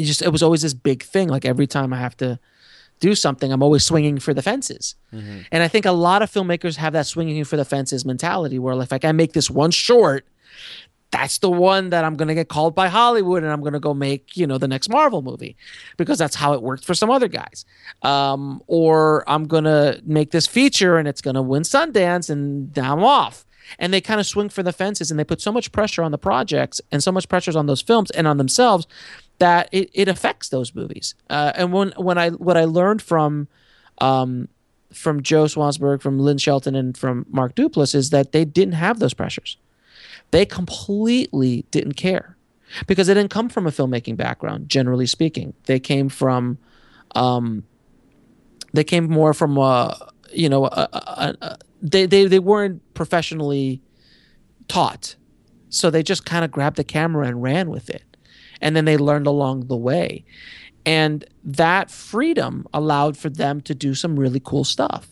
just 0.00 0.22
it 0.22 0.30
was 0.30 0.42
always 0.42 0.62
this 0.62 0.74
big 0.74 1.02
thing. 1.02 1.28
Like 1.28 1.44
every 1.44 1.66
time 1.66 1.92
I 1.92 1.98
have 1.98 2.16
to 2.18 2.38
do 3.00 3.14
something, 3.14 3.52
I'm 3.52 3.62
always 3.62 3.84
swinging 3.84 4.18
for 4.18 4.32
the 4.32 4.42
fences. 4.42 4.94
Mm-hmm. 5.12 5.40
And 5.52 5.62
I 5.62 5.68
think 5.68 5.84
a 5.84 5.92
lot 5.92 6.22
of 6.22 6.30
filmmakers 6.30 6.76
have 6.76 6.92
that 6.94 7.06
swinging 7.06 7.44
for 7.44 7.56
the 7.56 7.64
fences 7.64 8.04
mentality 8.04 8.58
where 8.58 8.80
if 8.80 8.92
I 8.92 8.98
can 8.98 9.16
make 9.16 9.32
this 9.32 9.50
one 9.50 9.70
short, 9.70 10.26
that's 11.10 11.38
the 11.38 11.50
one 11.50 11.90
that 11.90 12.04
I'm 12.04 12.14
going 12.14 12.28
to 12.28 12.34
get 12.34 12.48
called 12.48 12.74
by 12.74 12.88
Hollywood 12.88 13.42
and 13.42 13.52
I'm 13.52 13.60
going 13.60 13.74
to 13.74 13.80
go 13.80 13.94
make, 13.94 14.36
you 14.36 14.46
know, 14.46 14.58
the 14.58 14.68
next 14.68 14.88
Marvel 14.88 15.22
movie 15.22 15.56
because 15.96 16.18
that's 16.18 16.34
how 16.34 16.52
it 16.52 16.62
worked 16.62 16.84
for 16.84 16.94
some 16.94 17.10
other 17.10 17.28
guys. 17.28 17.64
Um, 18.02 18.62
or 18.66 19.28
I'm 19.28 19.46
going 19.46 19.64
to 19.64 20.00
make 20.04 20.32
this 20.32 20.46
feature 20.46 20.96
and 20.98 21.06
it's 21.06 21.20
going 21.20 21.36
to 21.36 21.42
win 21.42 21.62
Sundance 21.62 22.28
and 22.28 22.76
I'm 22.76 23.04
off. 23.04 23.44
And 23.78 23.92
they 23.92 24.00
kind 24.00 24.20
of 24.20 24.26
swing 24.26 24.48
for 24.48 24.62
the 24.62 24.72
fences 24.72 25.10
and 25.10 25.18
they 25.18 25.24
put 25.24 25.40
so 25.40 25.50
much 25.50 25.72
pressure 25.72 26.02
on 26.02 26.12
the 26.12 26.18
projects 26.18 26.80
and 26.92 27.02
so 27.02 27.10
much 27.10 27.28
pressure 27.28 27.56
on 27.58 27.66
those 27.66 27.82
films 27.82 28.10
and 28.12 28.26
on 28.26 28.36
themselves 28.36 28.86
that 29.38 29.68
it, 29.72 29.90
it 29.92 30.08
affects 30.08 30.48
those 30.48 30.74
movies. 30.74 31.14
Uh, 31.28 31.52
and 31.54 31.72
when 31.72 31.92
when 31.96 32.18
I 32.18 32.30
what 32.30 32.56
I 32.56 32.64
learned 32.64 33.02
from 33.02 33.48
um, 33.98 34.48
from 34.92 35.22
Joe 35.22 35.44
Swansburg, 35.44 36.00
from 36.00 36.18
Lynn 36.18 36.38
Shelton, 36.38 36.74
and 36.74 36.96
from 36.96 37.26
Mark 37.28 37.54
Duplass 37.54 37.94
is 37.94 38.10
that 38.10 38.32
they 38.32 38.44
didn't 38.44 38.74
have 38.74 38.98
those 38.98 39.14
pressures. 39.14 39.56
They 40.30 40.46
completely 40.46 41.64
didn't 41.70 41.94
care 41.94 42.36
because 42.86 43.06
they 43.06 43.14
didn't 43.14 43.30
come 43.30 43.48
from 43.48 43.66
a 43.66 43.70
filmmaking 43.70 44.16
background. 44.16 44.68
Generally 44.68 45.06
speaking, 45.06 45.54
they 45.64 45.78
came 45.78 46.08
from 46.08 46.58
um, 47.14 47.64
they 48.72 48.84
came 48.84 49.10
more 49.10 49.34
from 49.34 49.56
a 49.58 50.10
you 50.32 50.48
know 50.48 50.66
a, 50.66 50.88
a, 50.92 51.36
a, 51.40 51.58
they, 51.82 52.06
they 52.06 52.26
they 52.26 52.38
weren't 52.38 52.82
professionally 52.94 53.82
taught, 54.66 55.16
so 55.68 55.90
they 55.90 56.02
just 56.02 56.24
kind 56.24 56.44
of 56.44 56.50
grabbed 56.50 56.76
the 56.76 56.84
camera 56.84 57.26
and 57.26 57.42
ran 57.42 57.70
with 57.70 57.90
it 57.90 58.15
and 58.60 58.76
then 58.76 58.84
they 58.84 58.96
learned 58.96 59.26
along 59.26 59.66
the 59.66 59.76
way. 59.76 60.24
And 60.84 61.24
that 61.44 61.90
freedom 61.90 62.66
allowed 62.72 63.16
for 63.16 63.28
them 63.28 63.60
to 63.62 63.74
do 63.74 63.94
some 63.94 64.18
really 64.18 64.40
cool 64.40 64.64
stuff. 64.64 65.08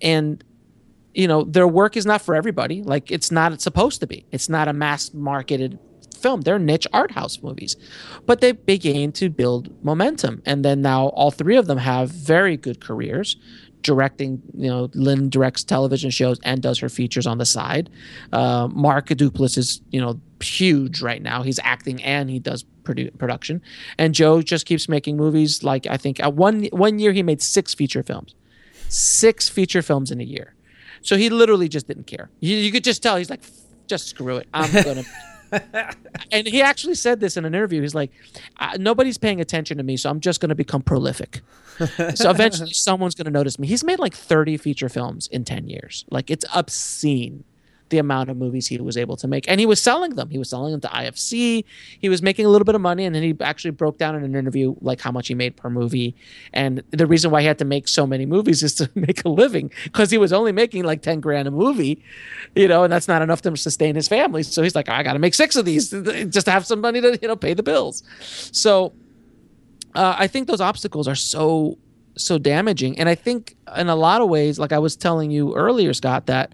And 0.00 0.42
you 1.14 1.28
know, 1.28 1.44
their 1.44 1.68
work 1.68 1.96
is 1.96 2.06
not 2.06 2.22
for 2.22 2.34
everybody. 2.34 2.82
Like 2.82 3.10
it's 3.10 3.30
not 3.30 3.60
supposed 3.60 4.00
to 4.00 4.06
be. 4.06 4.24
It's 4.32 4.48
not 4.48 4.68
a 4.68 4.72
mass 4.72 5.12
marketed 5.12 5.78
film. 6.18 6.42
They're 6.42 6.58
niche 6.58 6.86
art 6.92 7.10
house 7.10 7.42
movies. 7.42 7.76
But 8.26 8.40
they 8.40 8.52
began 8.52 9.12
to 9.12 9.28
build 9.28 9.84
momentum. 9.84 10.42
And 10.46 10.64
then 10.64 10.80
now 10.80 11.08
all 11.08 11.30
three 11.30 11.56
of 11.56 11.66
them 11.66 11.78
have 11.78 12.10
very 12.10 12.56
good 12.56 12.80
careers 12.80 13.36
directing. 13.82 14.40
You 14.54 14.68
know, 14.68 14.90
Lynn 14.94 15.28
directs 15.28 15.64
television 15.64 16.10
shows 16.10 16.38
and 16.44 16.62
does 16.62 16.78
her 16.78 16.88
features 16.88 17.26
on 17.26 17.38
the 17.38 17.46
side. 17.46 17.90
Uh, 18.32 18.68
Mark 18.72 19.08
Duplass 19.08 19.58
is, 19.58 19.82
you 19.90 20.00
know, 20.00 20.20
huge 20.42 21.00
right 21.00 21.22
now. 21.22 21.42
He's 21.42 21.58
acting 21.62 22.02
and 22.02 22.28
he 22.28 22.38
does 22.38 22.64
produ- 22.82 23.16
production. 23.18 23.62
And 23.98 24.14
Joe 24.14 24.42
just 24.42 24.66
keeps 24.66 24.88
making 24.88 25.16
movies. 25.16 25.62
Like 25.62 25.86
I 25.86 25.96
think 25.96 26.20
at 26.20 26.34
one 26.34 26.64
one 26.72 26.98
year 26.98 27.12
he 27.12 27.22
made 27.22 27.40
six 27.40 27.74
feature 27.74 28.02
films, 28.02 28.34
six 28.88 29.48
feature 29.48 29.82
films 29.82 30.10
in 30.10 30.20
a 30.20 30.24
year. 30.24 30.54
So 31.02 31.16
he 31.16 31.30
literally 31.30 31.68
just 31.68 31.88
didn't 31.88 32.06
care. 32.06 32.30
You, 32.40 32.56
you 32.56 32.70
could 32.70 32.84
just 32.84 33.02
tell 33.02 33.16
he's 33.16 33.30
like, 33.30 33.42
just 33.86 34.08
screw 34.08 34.36
it. 34.36 34.48
I'm 34.54 34.70
gonna. 34.72 35.04
and 36.32 36.46
he 36.46 36.62
actually 36.62 36.94
said 36.94 37.20
this 37.20 37.36
in 37.36 37.44
an 37.44 37.54
interview. 37.54 37.82
He's 37.82 37.94
like, 37.94 38.10
nobody's 38.78 39.18
paying 39.18 39.40
attention 39.40 39.76
to 39.78 39.82
me, 39.82 39.96
so 39.96 40.08
I'm 40.08 40.20
just 40.20 40.40
going 40.40 40.48
to 40.48 40.54
become 40.54 40.82
prolific. 40.82 41.42
so 42.14 42.30
eventually, 42.30 42.70
someone's 42.72 43.14
going 43.14 43.26
to 43.26 43.30
notice 43.30 43.58
me. 43.58 43.66
He's 43.66 43.84
made 43.84 43.98
like 43.98 44.14
30 44.14 44.56
feature 44.56 44.88
films 44.88 45.28
in 45.28 45.44
10 45.44 45.68
years. 45.68 46.06
Like 46.10 46.30
it's 46.30 46.44
obscene 46.54 47.44
the 47.92 47.98
amount 47.98 48.30
of 48.30 48.36
movies 48.38 48.66
he 48.66 48.78
was 48.78 48.96
able 48.96 49.16
to 49.18 49.28
make. 49.28 49.44
And 49.48 49.60
he 49.60 49.66
was 49.66 49.80
selling 49.80 50.16
them. 50.16 50.30
He 50.30 50.38
was 50.38 50.48
selling 50.48 50.72
them 50.72 50.80
to 50.80 50.88
IFC. 50.88 51.62
He 52.00 52.08
was 52.08 52.22
making 52.22 52.46
a 52.46 52.48
little 52.48 52.64
bit 52.64 52.74
of 52.74 52.80
money. 52.80 53.04
And 53.04 53.14
then 53.14 53.22
he 53.22 53.36
actually 53.40 53.70
broke 53.70 53.98
down 53.98 54.16
in 54.16 54.24
an 54.24 54.34
interview 54.34 54.74
like 54.80 55.00
how 55.00 55.12
much 55.12 55.28
he 55.28 55.34
made 55.34 55.56
per 55.56 55.70
movie. 55.70 56.16
And 56.54 56.82
the 56.90 57.06
reason 57.06 57.30
why 57.30 57.42
he 57.42 57.46
had 57.46 57.58
to 57.58 57.66
make 57.66 57.86
so 57.86 58.06
many 58.06 58.24
movies 58.24 58.62
is 58.62 58.74
to 58.76 58.90
make 58.96 59.24
a 59.24 59.28
living 59.28 59.70
because 59.84 60.10
he 60.10 60.18
was 60.18 60.32
only 60.32 60.50
making 60.50 60.84
like 60.84 61.02
10 61.02 61.20
grand 61.20 61.46
a 61.46 61.50
movie, 61.50 62.02
you 62.56 62.66
know, 62.66 62.82
and 62.82 62.92
that's 62.92 63.08
not 63.08 63.20
enough 63.20 63.42
to 63.42 63.56
sustain 63.56 63.94
his 63.94 64.08
family. 64.08 64.42
So 64.42 64.62
he's 64.62 64.74
like, 64.74 64.88
I 64.88 65.02
got 65.02 65.12
to 65.12 65.18
make 65.18 65.34
six 65.34 65.54
of 65.54 65.66
these 65.66 65.90
just 65.90 66.46
to 66.46 66.50
have 66.50 66.66
some 66.66 66.80
money 66.80 67.00
to, 67.02 67.18
you 67.20 67.28
know, 67.28 67.36
pay 67.36 67.52
the 67.52 67.62
bills. 67.62 68.02
So 68.52 68.94
uh, 69.94 70.16
I 70.18 70.26
think 70.26 70.48
those 70.48 70.62
obstacles 70.62 71.06
are 71.06 71.14
so 71.14 71.78
so 72.16 72.38
damaging 72.38 72.98
and 72.98 73.08
i 73.08 73.14
think 73.14 73.56
in 73.76 73.88
a 73.88 73.96
lot 73.96 74.20
of 74.20 74.28
ways 74.28 74.58
like 74.58 74.72
i 74.72 74.78
was 74.78 74.96
telling 74.96 75.30
you 75.30 75.54
earlier 75.54 75.94
scott 75.94 76.26
that 76.26 76.52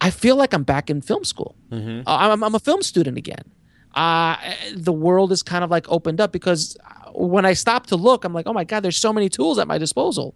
I 0.00 0.10
feel 0.10 0.36
like 0.36 0.52
I'm 0.52 0.62
back 0.62 0.90
in 0.90 1.00
film 1.00 1.24
school. 1.24 1.56
Mm-hmm. 1.70 2.08
Uh, 2.08 2.16
I'm, 2.32 2.42
I'm, 2.42 2.54
a 2.54 2.60
film 2.60 2.82
student 2.82 3.18
again. 3.18 3.42
Uh, 3.94 4.36
the 4.74 4.92
world 4.92 5.32
is 5.32 5.42
kind 5.42 5.64
of 5.64 5.70
like 5.70 5.90
opened 5.90 6.20
up 6.20 6.30
because 6.30 6.76
when 7.12 7.44
I 7.44 7.52
stop 7.52 7.86
to 7.86 7.96
look, 7.96 8.24
I'm 8.24 8.32
like, 8.32 8.46
oh 8.46 8.52
my 8.52 8.64
God, 8.64 8.80
there's 8.80 8.96
so 8.96 9.12
many 9.12 9.28
tools 9.28 9.58
at 9.58 9.66
my 9.66 9.78
disposal. 9.78 10.34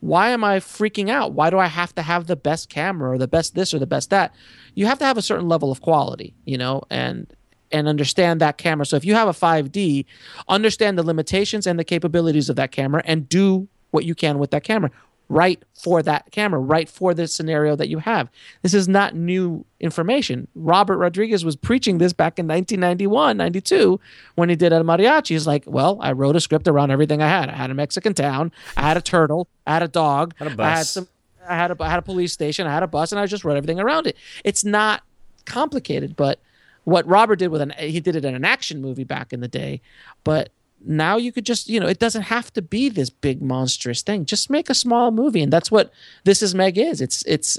Why 0.00 0.30
am 0.30 0.44
I 0.44 0.58
freaking 0.58 1.10
out? 1.10 1.32
Why 1.32 1.50
do 1.50 1.58
I 1.58 1.66
have 1.66 1.94
to 1.94 2.02
have 2.02 2.26
the 2.26 2.36
best 2.36 2.68
camera 2.68 3.10
or 3.10 3.18
the 3.18 3.28
best 3.28 3.54
this 3.54 3.72
or 3.72 3.78
the 3.78 3.86
best 3.86 4.10
that? 4.10 4.34
You 4.74 4.86
have 4.86 4.98
to 4.98 5.04
have 5.04 5.16
a 5.16 5.22
certain 5.22 5.48
level 5.48 5.70
of 5.70 5.80
quality, 5.80 6.34
you 6.44 6.58
know, 6.58 6.82
and 6.90 7.32
and 7.72 7.88
understand 7.88 8.40
that 8.40 8.56
camera. 8.56 8.86
So 8.86 8.96
if 8.96 9.04
you 9.04 9.14
have 9.14 9.26
a 9.26 9.32
5D, 9.32 10.04
understand 10.48 10.96
the 10.96 11.02
limitations 11.02 11.66
and 11.66 11.78
the 11.78 11.84
capabilities 11.84 12.48
of 12.48 12.56
that 12.56 12.70
camera 12.70 13.02
and 13.04 13.28
do 13.28 13.66
what 13.90 14.04
you 14.04 14.14
can 14.14 14.38
with 14.38 14.50
that 14.52 14.62
camera 14.62 14.90
right 15.28 15.62
for 15.74 16.02
that 16.02 16.30
camera, 16.30 16.60
right 16.60 16.88
for 16.88 17.14
the 17.14 17.26
scenario 17.26 17.76
that 17.76 17.88
you 17.88 17.98
have. 17.98 18.30
This 18.62 18.74
is 18.74 18.88
not 18.88 19.14
new 19.14 19.64
information. 19.80 20.48
Robert 20.54 20.98
Rodriguez 20.98 21.44
was 21.44 21.56
preaching 21.56 21.98
this 21.98 22.12
back 22.12 22.38
in 22.38 22.46
1991, 22.46 23.36
92, 23.36 24.00
when 24.34 24.48
he 24.48 24.56
did 24.56 24.72
El 24.72 24.84
Mariachi. 24.84 25.28
He's 25.28 25.46
like, 25.46 25.64
well, 25.66 25.98
I 26.00 26.12
wrote 26.12 26.36
a 26.36 26.40
script 26.40 26.68
around 26.68 26.90
everything 26.90 27.22
I 27.22 27.28
had. 27.28 27.48
I 27.48 27.54
had 27.54 27.70
a 27.70 27.74
Mexican 27.74 28.14
town, 28.14 28.52
I 28.76 28.82
had 28.82 28.96
a 28.96 29.02
turtle, 29.02 29.48
I 29.66 29.74
had 29.74 29.82
a 29.82 29.88
dog, 29.88 30.34
had 30.36 30.52
a 30.52 30.56
bus. 30.56 30.66
I 30.66 30.70
had 30.70 30.86
some, 30.86 31.08
I 31.48 31.54
had 31.56 31.70
a, 31.70 31.76
I 31.82 31.90
had 31.90 31.98
a 31.98 32.02
police 32.02 32.32
station, 32.32 32.66
I 32.66 32.72
had 32.72 32.82
a 32.82 32.88
bus, 32.88 33.12
and 33.12 33.20
I 33.20 33.26
just 33.26 33.44
wrote 33.44 33.56
everything 33.56 33.80
around 33.80 34.06
it. 34.06 34.16
It's 34.44 34.64
not 34.64 35.02
complicated, 35.44 36.16
but 36.16 36.38
what 36.84 37.06
Robert 37.06 37.36
did 37.36 37.48
with 37.48 37.62
an, 37.62 37.72
he 37.78 38.00
did 38.00 38.14
it 38.14 38.24
in 38.24 38.34
an 38.34 38.44
action 38.44 38.80
movie 38.80 39.04
back 39.04 39.32
in 39.32 39.40
the 39.40 39.48
day, 39.48 39.80
but 40.22 40.50
now 40.86 41.16
you 41.16 41.32
could 41.32 41.46
just 41.46 41.68
you 41.68 41.80
know 41.80 41.86
it 41.86 41.98
doesn't 41.98 42.22
have 42.22 42.52
to 42.52 42.62
be 42.62 42.88
this 42.88 43.10
big 43.10 43.42
monstrous 43.42 44.02
thing. 44.02 44.24
Just 44.24 44.50
make 44.50 44.70
a 44.70 44.74
small 44.74 45.10
movie 45.10 45.42
and 45.42 45.52
that's 45.52 45.70
what 45.70 45.92
this 46.24 46.42
is 46.42 46.54
meg 46.54 46.78
is. 46.78 47.00
It's 47.00 47.22
it's 47.26 47.58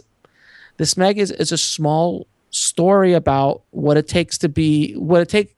this 0.77 0.97
meg 0.97 1.17
is, 1.17 1.31
is 1.31 1.51
a 1.51 1.57
small 1.57 2.27
story 2.49 3.13
about 3.13 3.63
what 3.71 3.97
it 3.97 4.07
takes 4.07 4.37
to 4.39 4.49
be 4.49 4.93
what 4.93 5.21
it 5.21 5.29
take 5.29 5.55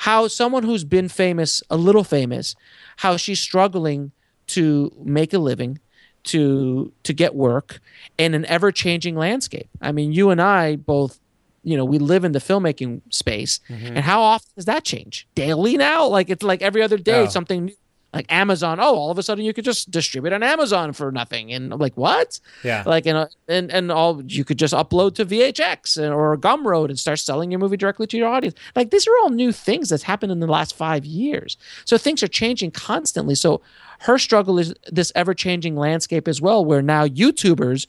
how 0.00 0.26
someone 0.26 0.64
who's 0.64 0.84
been 0.84 1.08
famous 1.08 1.62
a 1.70 1.76
little 1.76 2.02
famous 2.02 2.56
how 2.96 3.16
she's 3.16 3.38
struggling 3.38 4.10
to 4.48 4.92
make 5.04 5.32
a 5.32 5.38
living 5.38 5.78
to 6.24 6.92
to 7.02 7.12
get 7.12 7.34
work 7.34 7.80
in 8.18 8.34
an 8.34 8.44
ever 8.46 8.70
changing 8.70 9.16
landscape. 9.16 9.68
I 9.80 9.92
mean 9.92 10.12
you 10.12 10.30
and 10.30 10.40
i 10.40 10.76
both 10.76 11.20
you 11.62 11.76
know 11.76 11.84
we 11.84 11.98
live 11.98 12.24
in 12.24 12.32
the 12.32 12.38
filmmaking 12.38 13.00
space 13.10 13.60
mm-hmm. 13.68 13.86
and 13.86 13.98
how 13.98 14.20
often 14.20 14.50
does 14.56 14.64
that 14.64 14.84
change 14.84 15.26
daily 15.34 15.76
now 15.76 16.06
like 16.06 16.28
it's 16.30 16.42
like 16.42 16.62
every 16.62 16.82
other 16.82 16.98
day 16.98 17.20
oh. 17.20 17.26
something 17.26 17.66
new 17.66 17.74
like 18.12 18.30
Amazon. 18.30 18.78
Oh, 18.78 18.94
all 18.94 19.10
of 19.10 19.18
a 19.18 19.22
sudden 19.22 19.44
you 19.44 19.54
could 19.54 19.64
just 19.64 19.90
distribute 19.90 20.32
on 20.32 20.42
Amazon 20.42 20.92
for 20.92 21.10
nothing, 21.10 21.52
and 21.52 21.72
I'm 21.72 21.78
like, 21.78 21.96
what? 21.96 22.40
Yeah. 22.62 22.82
Like, 22.84 23.06
and 23.06 23.28
and 23.48 23.70
and 23.70 23.90
all 23.90 24.22
you 24.22 24.44
could 24.44 24.58
just 24.58 24.74
upload 24.74 25.14
to 25.14 25.26
VHX 25.26 25.98
or 26.14 26.36
Gumroad 26.36 26.90
and 26.90 26.98
start 26.98 27.20
selling 27.20 27.50
your 27.50 27.60
movie 27.60 27.76
directly 27.76 28.06
to 28.08 28.16
your 28.16 28.28
audience. 28.28 28.54
Like, 28.76 28.90
these 28.90 29.06
are 29.06 29.16
all 29.22 29.30
new 29.30 29.52
things 29.52 29.88
that's 29.88 30.02
happened 30.02 30.32
in 30.32 30.40
the 30.40 30.46
last 30.46 30.76
five 30.76 31.04
years. 31.04 31.56
So 31.84 31.96
things 31.96 32.22
are 32.22 32.28
changing 32.28 32.72
constantly. 32.72 33.34
So 33.34 33.62
her 34.00 34.18
struggle 34.18 34.58
is 34.58 34.74
this 34.90 35.12
ever 35.14 35.32
changing 35.32 35.76
landscape 35.76 36.28
as 36.28 36.40
well, 36.40 36.64
where 36.64 36.82
now 36.82 37.06
YouTubers 37.06 37.86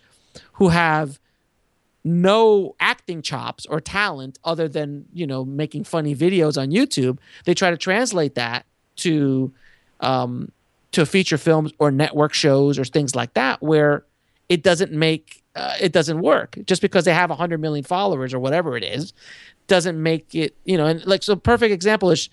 who 0.53 0.70
have 0.70 1.20
no 2.03 2.75
acting 2.79 3.22
chops 3.22 3.65
or 3.65 3.79
talent 3.79 4.38
other 4.43 4.67
than 4.67 5.05
you 5.13 5.25
know 5.25 5.45
making 5.45 5.83
funny 5.83 6.15
videos 6.15 6.62
on 6.62 6.69
YouTube. 6.69 7.17
They 7.45 7.53
try 7.53 7.72
to 7.72 7.77
translate 7.77 8.36
that 8.36 8.65
to 8.98 9.53
um, 10.00 10.51
to 10.91 11.05
feature 11.05 11.38
films 11.38 11.72
or 11.79 11.91
network 11.91 12.33
shows 12.33 12.77
or 12.77 12.86
things 12.86 13.15
like 13.15 13.33
that, 13.36 13.62
where 13.62 14.05
it 14.50 14.63
doesn't 14.63 14.91
make 14.91 15.43
uh, 15.55 15.75
it 15.79 15.91
doesn't 15.91 16.22
work 16.22 16.57
just 16.65 16.81
because 16.81 17.05
they 17.05 17.13
have 17.13 17.29
100 17.29 17.60
million 17.60 17.83
followers 17.83 18.33
or 18.33 18.39
whatever 18.39 18.75
it 18.75 18.83
is 18.83 19.13
doesn't 19.67 20.01
make 20.01 20.36
it 20.36 20.55
you 20.65 20.77
know 20.77 20.86
and 20.86 21.05
like 21.05 21.24
so 21.24 21.36
perfect 21.36 21.72
example 21.72 22.12
is 22.12 22.29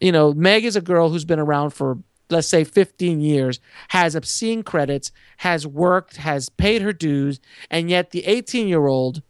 you 0.00 0.12
know 0.12 0.32
meg 0.34 0.64
is 0.64 0.76
a 0.76 0.80
girl 0.80 1.08
who's 1.08 1.24
been 1.24 1.38
around 1.38 1.70
for 1.70 1.98
let's 2.32 2.48
say 2.48 2.64
15 2.64 3.20
years, 3.20 3.60
has 3.88 4.14
obscene 4.14 4.62
credits, 4.62 5.12
has 5.38 5.66
worked, 5.66 6.16
has 6.16 6.48
paid 6.48 6.82
her 6.82 6.92
dues, 6.92 7.40
and 7.70 7.90
yet 7.90 8.10
the 8.10 8.24
18 8.24 8.66
year 8.66 8.86
old 8.86 9.22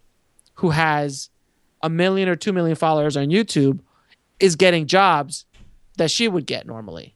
who 0.55 0.71
has 0.71 1.29
a 1.81 1.89
million 1.89 2.29
or 2.29 2.35
two 2.35 2.53
million 2.53 2.75
followers 2.75 3.17
on 3.17 3.27
YouTube 3.27 3.79
is 4.39 4.55
getting 4.55 4.87
jobs 4.87 5.45
that 5.97 6.09
she 6.09 6.27
would 6.27 6.45
get 6.45 6.65
normally. 6.65 7.15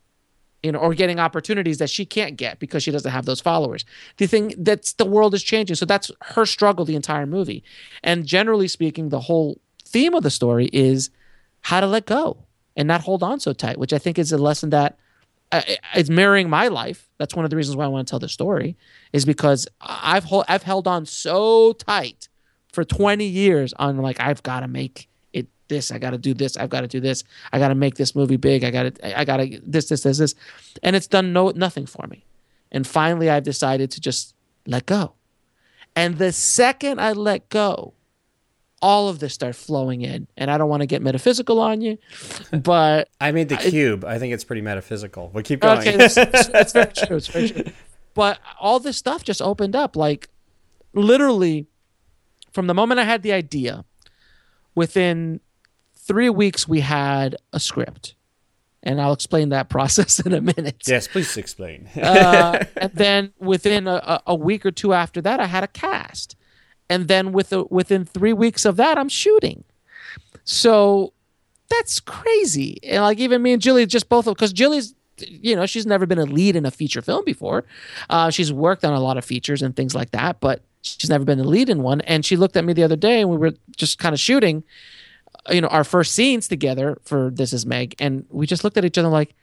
You 0.64 0.72
know, 0.72 0.80
or 0.80 0.94
getting 0.96 1.20
opportunities 1.20 1.78
that 1.78 1.90
she 1.90 2.04
can't 2.04 2.36
get 2.36 2.60
because 2.60 2.84
she 2.84 2.92
doesn't 2.92 3.12
have 3.12 3.26
those 3.26 3.40
followers. 3.40 3.86
The 4.18 4.26
thing 4.26 4.54
that's 4.58 4.94
the 4.94 5.06
world 5.06 5.34
is 5.36 5.44
changing. 5.44 5.76
So 5.76 5.86
that's 5.86 6.12
her 6.22 6.46
struggle 6.46 6.84
the 6.84 6.96
entire 6.96 7.28
movie. 7.28 7.64
And 8.04 8.26
generally 8.26 8.68
speaking, 8.68 9.10
the 9.10 9.20
whole 9.20 9.62
theme 9.86 10.16
of 10.16 10.24
the 10.24 10.32
story 10.32 10.70
is 10.74 11.12
how 11.62 11.80
to 11.80 11.88
let 11.88 12.08
go 12.08 12.48
and 12.76 12.88
not 12.88 13.02
hold 13.02 13.24
on 13.24 13.40
so 13.40 13.54
tight, 13.54 13.78
which 13.78 13.94
I 13.94 13.98
think 13.98 14.18
is 14.18 14.32
a 14.32 14.38
lesson 14.38 14.72
that 14.72 14.98
Uh, 15.52 15.62
it's 15.96 16.10
mirroring 16.10 16.50
my 16.50 16.68
life. 16.68 17.10
That's 17.18 17.34
one 17.34 17.46
of 17.46 17.52
the 17.52 17.56
reasons 17.56 17.78
why 17.78 17.86
I 17.86 17.88
want 17.88 18.08
to 18.08 18.12
tell 18.12 18.20
the 18.20 18.28
story, 18.30 18.78
is 19.14 19.26
because 19.26 19.68
I've 19.80 20.26
I've 20.48 20.64
held 20.64 20.88
on 20.88 21.06
so 21.06 21.74
tight 21.74 22.28
for 22.74 22.84
20 22.84 23.26
years 23.26 23.74
on 23.74 23.98
like 23.98 24.20
I've 24.20 24.44
got 24.44 24.60
to 24.60 24.68
make 24.68 25.10
it 25.34 25.48
this, 25.68 25.92
I 25.92 26.00
got 26.00 26.12
to 26.12 26.18
do 26.18 26.34
this, 26.34 26.58
I've 26.58 26.70
got 26.70 26.82
to 26.82 26.88
do 26.88 27.00
this, 27.00 27.24
I 27.52 27.60
got 27.60 27.70
to 27.70 27.76
make 27.76 27.96
this 27.96 28.14
movie 28.14 28.38
big, 28.38 28.64
I 28.64 28.72
got 28.72 28.96
to 28.96 29.20
I 29.20 29.24
got 29.24 29.38
to 29.38 29.60
this 29.66 29.88
this 29.90 30.04
this 30.04 30.18
this, 30.18 30.36
and 30.84 30.96
it's 30.96 31.08
done 31.08 31.34
no 31.34 31.50
nothing 31.52 31.86
for 31.86 32.06
me. 32.08 32.26
And 32.72 32.86
finally, 32.86 33.30
I've 33.30 33.44
decided 33.44 33.90
to 33.92 34.02
just 34.02 34.36
let 34.66 34.86
go. 34.86 35.14
And 35.96 36.18
the 36.18 36.32
second 36.32 37.00
I 37.00 37.14
let 37.14 37.50
go, 37.50 37.94
all 38.82 39.10
of 39.10 39.20
this 39.20 39.34
start 39.34 39.56
flowing 39.56 40.02
in. 40.02 40.28
And 40.38 40.52
I 40.52 40.58
don't 40.58 40.70
want 40.70 40.82
to 40.82 40.88
get 40.88 41.02
metaphysical 41.02 41.60
on 41.60 41.82
you, 41.82 41.98
but 42.52 43.10
I 43.22 43.32
made 43.32 43.50
the 43.50 43.58
cube. 43.58 44.06
I, 44.06 44.16
I 44.16 44.20
think 44.20 44.34
it's 44.34 44.44
pretty 44.44 44.62
metaphysical. 44.62 45.32
But 45.34 45.46
keep 45.46 45.62
going. 45.62 45.80
Okay, 45.80 45.98
that's, 45.98 46.16
that's 46.48 46.74
very 46.74 46.92
true. 46.94 47.18
It's 47.18 47.28
very 47.28 47.50
true. 47.50 47.64
But 48.14 48.40
all 48.60 48.80
this 48.80 48.98
stuff 48.98 49.24
just 49.24 49.42
opened 49.42 49.76
up. 49.76 49.96
Like 49.96 50.30
literally, 50.94 51.68
from 52.52 52.68
the 52.68 52.74
moment 52.74 53.00
I 53.00 53.04
had 53.04 53.24
the 53.24 53.34
idea, 53.34 53.86
within 54.76 55.40
three 55.96 56.30
weeks 56.30 56.68
we 56.68 56.80
had 56.82 57.36
a 57.54 57.60
script. 57.60 58.16
And 58.84 59.02
I'll 59.02 59.12
explain 59.14 59.50
that 59.50 59.70
process 59.70 60.20
in 60.20 60.34
a 60.34 60.40
minute. 60.40 60.84
Yes, 60.88 61.08
please 61.08 61.36
explain. 61.36 61.90
uh, 61.98 62.64
and 62.78 62.92
then 62.94 63.34
within 63.40 63.88
a, 63.88 64.22
a 64.26 64.36
week 64.36 64.66
or 64.66 64.72
two 64.72 64.94
after 64.94 65.20
that, 65.22 65.40
I 65.40 65.46
had 65.46 65.64
a 65.64 65.68
cast 65.68 66.37
and 66.90 67.08
then 67.08 67.32
with 67.32 67.52
a, 67.54 67.64
within 67.66 68.06
three 68.06 68.34
weeks 68.34 68.66
of 68.66 68.76
that, 68.78 68.98
I'm 68.98 69.10
shooting. 69.10 69.64
So 70.44 71.14
that's 71.70 72.00
crazy. 72.00 72.80
And 72.84 73.04
like 73.04 73.20
even 73.20 73.42
me 73.42 73.54
and 73.54 73.62
Julie, 73.62 73.86
just 73.86 74.10
both 74.10 74.28
of 74.28 74.36
because 74.36 74.54
Julie's, 74.54 74.96
you 75.18 75.56
know, 75.56 75.66
she's 75.66 75.86
never 75.86 76.06
been 76.06 76.20
a 76.20 76.26
lead 76.26 76.56
in 76.56 76.66
a 76.66 76.72
feature 76.72 77.02
film 77.02 77.26
before. 77.26 77.66
Uh, 78.10 78.30
she's 78.30 78.54
worked 78.54 78.86
on 78.86 78.94
a 78.94 79.00
lot 79.00 79.18
of 79.18 79.26
features 79.26 79.62
and 79.62 79.76
things 79.76 79.94
like 79.94 80.12
that, 80.12 80.40
but 80.40 80.62
She's 80.96 81.10
never 81.10 81.26
been 81.26 81.40
a 81.40 81.44
lead 81.44 81.70
in 81.70 81.84
one. 81.84 82.02
And 82.02 82.26
she 82.26 82.38
looked 82.38 82.56
at 82.56 82.64
me 82.64 82.74
the 82.74 82.84
other 82.84 82.96
day 82.96 83.20
and 83.22 83.30
we 83.30 83.38
were 83.38 83.54
just 83.76 84.00
kind 84.00 84.14
of 84.14 84.20
shooting, 84.20 84.64
uh, 85.50 85.54
you 85.54 85.62
know, 85.62 85.68
our 85.68 85.84
first 85.84 86.14
scenes 86.14 86.48
together 86.48 86.98
for 87.04 87.30
This 87.30 87.54
Is 87.54 87.66
Meg. 87.66 87.96
And 88.00 88.26
we 88.30 88.48
just 88.48 88.64
looked 88.64 88.78
at 88.78 88.86
each 88.86 88.98
other 88.98 89.10
like, 89.10 89.36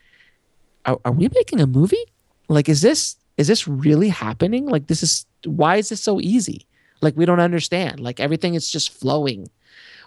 are, 0.86 0.98
are 1.04 1.12
we 1.12 1.28
making 1.34 1.60
a 1.60 1.66
movie? 1.66 2.04
Like, 2.48 2.68
is 2.68 2.82
this, 2.82 3.16
is 3.36 3.48
this 3.48 3.66
really 3.68 4.08
happening? 4.08 4.66
Like, 4.66 4.86
this 4.86 5.02
is, 5.02 5.26
why 5.44 5.76
is 5.76 5.88
this 5.88 6.00
so 6.00 6.20
easy? 6.20 6.66
Like, 7.04 7.16
we 7.16 7.26
don't 7.26 7.40
understand. 7.40 8.00
Like, 8.00 8.18
everything 8.18 8.54
is 8.54 8.68
just 8.70 8.90
flowing 8.90 9.50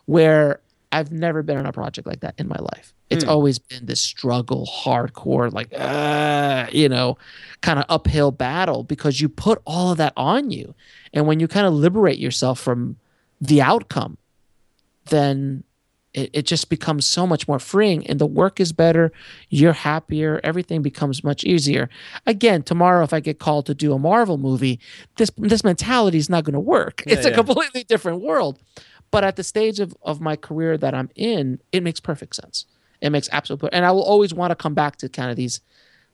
where 0.06 0.60
I've 0.92 1.12
never 1.12 1.44
been 1.44 1.58
on 1.58 1.66
a 1.66 1.72
project 1.74 2.08
like 2.08 2.22
that 2.22 2.36
in 2.38 2.48
my 2.48 2.58
life. 2.60 2.94
It's 3.10 3.24
Hmm. 3.24 3.30
always 3.30 3.60
been 3.60 3.86
this 3.86 4.02
struggle, 4.02 4.66
hardcore, 4.66 5.52
like, 5.54 5.70
uh, 5.78 6.68
you 6.72 6.90
know, 6.90 7.18
kind 7.62 7.80
of 7.80 7.86
uphill 7.90 8.32
battle 8.32 8.84
because 8.84 9.22
you 9.22 9.30
put 9.30 9.62
all 9.66 9.92
of 9.92 9.98
that 9.98 10.14
on 10.18 10.50
you. 10.52 10.76
And 11.14 11.28
when 11.28 11.40
you 11.40 11.48
kind 11.48 11.66
of 11.68 11.74
liberate 11.74 12.20
yourself 12.20 12.60
from 12.60 12.98
the 13.40 13.62
outcome, 13.62 14.18
then 15.10 15.64
it, 16.18 16.32
it 16.34 16.46
just 16.48 16.70
becomes 16.70 17.06
so 17.06 17.28
much 17.28 17.48
more 17.48 17.60
freeing 17.60 18.06
and 18.08 18.20
the 18.20 18.26
work 18.26 18.60
is 18.60 18.72
better. 18.74 19.12
You're 19.50 19.74
happier. 19.74 20.42
Everything 20.44 20.82
becomes 20.82 21.24
much 21.24 21.44
easier. 21.44 21.90
Again, 22.26 22.64
tomorrow, 22.64 23.04
if 23.04 23.14
I 23.14 23.20
get 23.20 23.38
called 23.40 23.68
to 23.68 23.76
do 23.76 23.94
a 23.94 24.00
Marvel 24.00 24.38
movie, 24.38 24.80
this, 25.18 25.30
this 25.38 25.64
mentality 25.64 26.18
is 26.18 26.30
not 26.30 26.44
going 26.44 26.56
to 26.56 26.60
work. 26.60 27.04
Yeah, 27.06 27.14
it's 27.14 27.26
a 27.26 27.32
completely 27.32 27.84
different 27.84 28.22
world. 28.22 28.60
But 29.12 29.24
at 29.24 29.36
the 29.36 29.44
stage 29.44 29.80
of, 29.80 29.96
of 30.02 30.20
my 30.20 30.36
career 30.36 30.78
that 30.78 30.94
I'm 30.94 31.10
in, 31.16 31.60
it 31.72 31.84
makes 31.84 32.00
perfect 32.00 32.36
sense. 32.36 32.66
It 33.00 33.12
makes 33.12 33.30
absolute 33.32 33.70
and 33.72 33.86
I 33.86 33.92
will 33.92 34.04
always 34.04 34.34
want 34.34 34.50
to 34.52 34.56
come 34.56 34.74
back 34.74 34.96
to 34.98 35.10
kind 35.10 35.30
of 35.30 35.38
these 35.38 35.62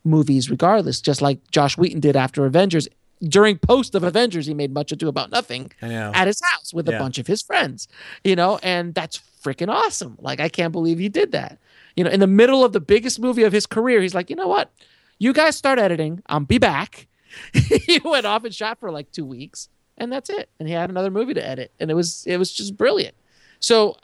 movies 0.03 0.49
regardless, 0.51 0.99
just 0.99 1.21
like 1.21 1.39
Joss 1.49 1.77
Whedon 1.77 2.01
did 2.01 2.15
after 2.17 2.45
Avengers. 2.45 2.89
During 3.21 3.57
post 3.57 3.95
of 3.95 4.03
Avengers, 4.03 4.47
he 4.47 4.53
made 4.53 4.73
much 4.73 4.91
ado 4.91 5.07
about 5.07 5.31
nothing 5.31 5.71
at 5.81 6.27
his 6.27 6.41
house 6.43 6.73
with 6.73 6.89
a 6.89 6.91
Yeah. 6.91 6.99
bunch 6.99 7.17
of 7.19 7.27
his 7.27 7.41
friends, 7.41 7.87
you 8.25 8.35
know, 8.35 8.59
and 8.61 8.93
that's 8.93 9.21
freaking 9.43 9.69
awesome. 9.69 10.17
Like, 10.19 10.39
I 10.39 10.49
can't 10.49 10.71
believe 10.71 10.99
he 10.99 11.09
did 11.09 11.31
that. 11.33 11.59
You 11.95 12.03
know, 12.03 12.09
in 12.09 12.19
the 12.19 12.27
middle 12.27 12.63
of 12.63 12.73
the 12.73 12.79
biggest 12.79 13.19
movie 13.19 13.43
of 13.43 13.53
his 13.53 13.65
career, 13.65 14.01
he's 14.01 14.15
like, 14.15 14.29
you 14.29 14.35
know 14.35 14.47
what? 14.47 14.71
You 15.19 15.33
guys 15.33 15.55
start 15.55 15.79
editing. 15.79 16.21
I'll 16.27 16.39
be 16.39 16.57
back. 16.57 17.07
he 17.53 17.99
went 18.03 18.25
off 18.25 18.43
and 18.43 18.53
shot 18.53 18.79
for 18.79 18.91
like 18.91 19.11
two 19.11 19.25
weeks, 19.25 19.69
and 19.97 20.11
that's 20.11 20.29
it. 20.29 20.49
And 20.59 20.67
he 20.67 20.73
had 20.73 20.89
another 20.89 21.11
movie 21.11 21.33
to 21.33 21.47
edit, 21.47 21.71
and 21.79 21.89
it 21.91 21.93
was 21.93 22.25
it 22.25 22.37
was 22.37 22.51
just 22.51 22.77
brilliant. 22.77 23.15
So, 23.59 23.97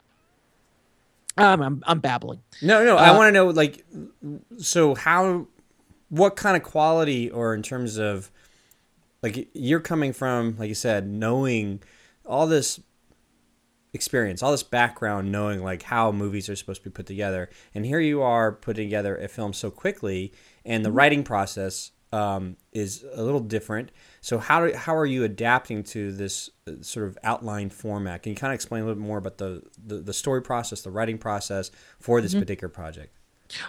um, 1.36 1.60
I'm 1.62 1.82
I'm 1.86 2.00
babbling. 2.00 2.40
No, 2.62 2.84
no. 2.84 2.96
I 2.96 3.08
Uh, 3.10 3.16
want 3.16 3.28
to 3.28 3.32
know, 3.32 3.46
like, 3.48 3.84
so 4.58 4.94
how, 4.94 5.46
what 6.08 6.36
kind 6.36 6.56
of 6.56 6.62
quality, 6.62 7.30
or 7.30 7.54
in 7.54 7.62
terms 7.62 7.98
of, 7.98 8.30
like, 9.22 9.48
you're 9.54 9.80
coming 9.80 10.12
from, 10.12 10.56
like 10.58 10.68
you 10.68 10.74
said, 10.74 11.06
knowing 11.08 11.80
all 12.26 12.46
this 12.46 12.80
experience, 13.92 14.42
all 14.42 14.52
this 14.52 14.62
background, 14.62 15.30
knowing 15.32 15.62
like 15.62 15.82
how 15.82 16.12
movies 16.12 16.48
are 16.48 16.56
supposed 16.56 16.82
to 16.82 16.90
be 16.90 16.92
put 16.92 17.06
together, 17.06 17.50
and 17.74 17.84
here 17.84 18.00
you 18.00 18.22
are 18.22 18.52
putting 18.52 18.86
together 18.86 19.16
a 19.16 19.28
film 19.28 19.52
so 19.52 19.70
quickly, 19.70 20.32
and 20.64 20.84
the 20.84 20.92
writing 20.92 21.22
process 21.24 21.92
um, 22.12 22.56
is 22.72 23.04
a 23.14 23.22
little 23.22 23.40
different. 23.40 23.90
So 24.20 24.38
how 24.38 24.66
do, 24.66 24.74
how 24.74 24.96
are 24.96 25.06
you 25.06 25.24
adapting 25.24 25.84
to 25.84 26.12
this 26.12 26.50
uh, 26.66 26.72
sort 26.80 27.06
of 27.06 27.16
outline 27.22 27.70
format? 27.70 28.22
Can 28.22 28.30
you 28.30 28.36
kind 28.36 28.52
of 28.52 28.56
explain 28.56 28.82
a 28.82 28.86
little 28.86 29.00
bit 29.00 29.06
more 29.06 29.18
about 29.18 29.38
the, 29.38 29.62
the, 29.84 29.96
the 29.98 30.12
story 30.12 30.42
process, 30.42 30.82
the 30.82 30.90
writing 30.90 31.18
process 31.18 31.70
for 31.98 32.20
this 32.20 32.34
particular 32.34 32.68
project? 32.68 33.16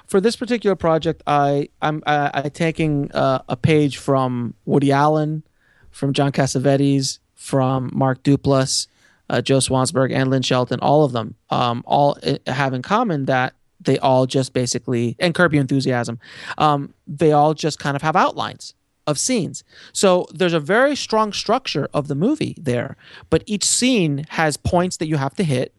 for 0.06 0.22
this 0.22 0.36
particular 0.36 0.75
project, 0.75 1.24
I 1.28 1.70
I'm 1.82 2.04
I, 2.06 2.32
I 2.34 2.50
taking 2.50 3.12
uh, 3.12 3.42
a 3.48 3.56
page 3.56 3.98
from 3.98 4.54
Woody 4.66 4.92
Allen, 4.92 5.44
from 5.90 6.13
John 6.13 6.32
Cassavetes, 6.32 7.20
from 7.36 7.90
Mark 7.94 8.24
Duplass, 8.24 8.88
uh, 9.32 9.42
Joe 9.42 9.58
Swansberg, 9.58 10.14
and 10.14 10.30
Lynn 10.30 10.44
Shelton. 10.44 10.80
All 10.82 11.04
of 11.04 11.14
them, 11.14 11.36
um, 11.50 11.84
all 11.88 12.18
uh, 12.24 12.38
have 12.46 12.74
in 12.74 12.84
common 12.84 13.26
that 13.26 13.54
they 13.80 13.98
all 13.98 14.27
just 14.27 14.53
basically 14.53 15.16
and 15.18 15.34
Curb 15.34 15.53
Your 15.53 15.62
Enthusiasm, 15.62 16.20
um, 16.60 16.94
they 17.08 17.32
all 17.32 17.55
just 17.55 17.79
kind 17.79 17.96
of 17.96 18.03
have 18.03 18.16
outlines 18.16 18.75
of 19.08 19.18
scenes. 19.18 19.64
So 19.94 20.27
there's 20.32 20.53
a 20.53 20.60
very 20.60 20.96
strong 20.96 21.34
structure 21.34 21.90
of 21.94 22.08
the 22.08 22.14
movie 22.14 22.55
there, 22.60 22.96
but 23.32 23.44
each 23.48 23.66
scene 23.66 24.25
has 24.29 24.58
points 24.58 24.98
that 24.98 25.08
you 25.08 25.18
have 25.18 25.34
to 25.36 25.44
hit 25.44 25.74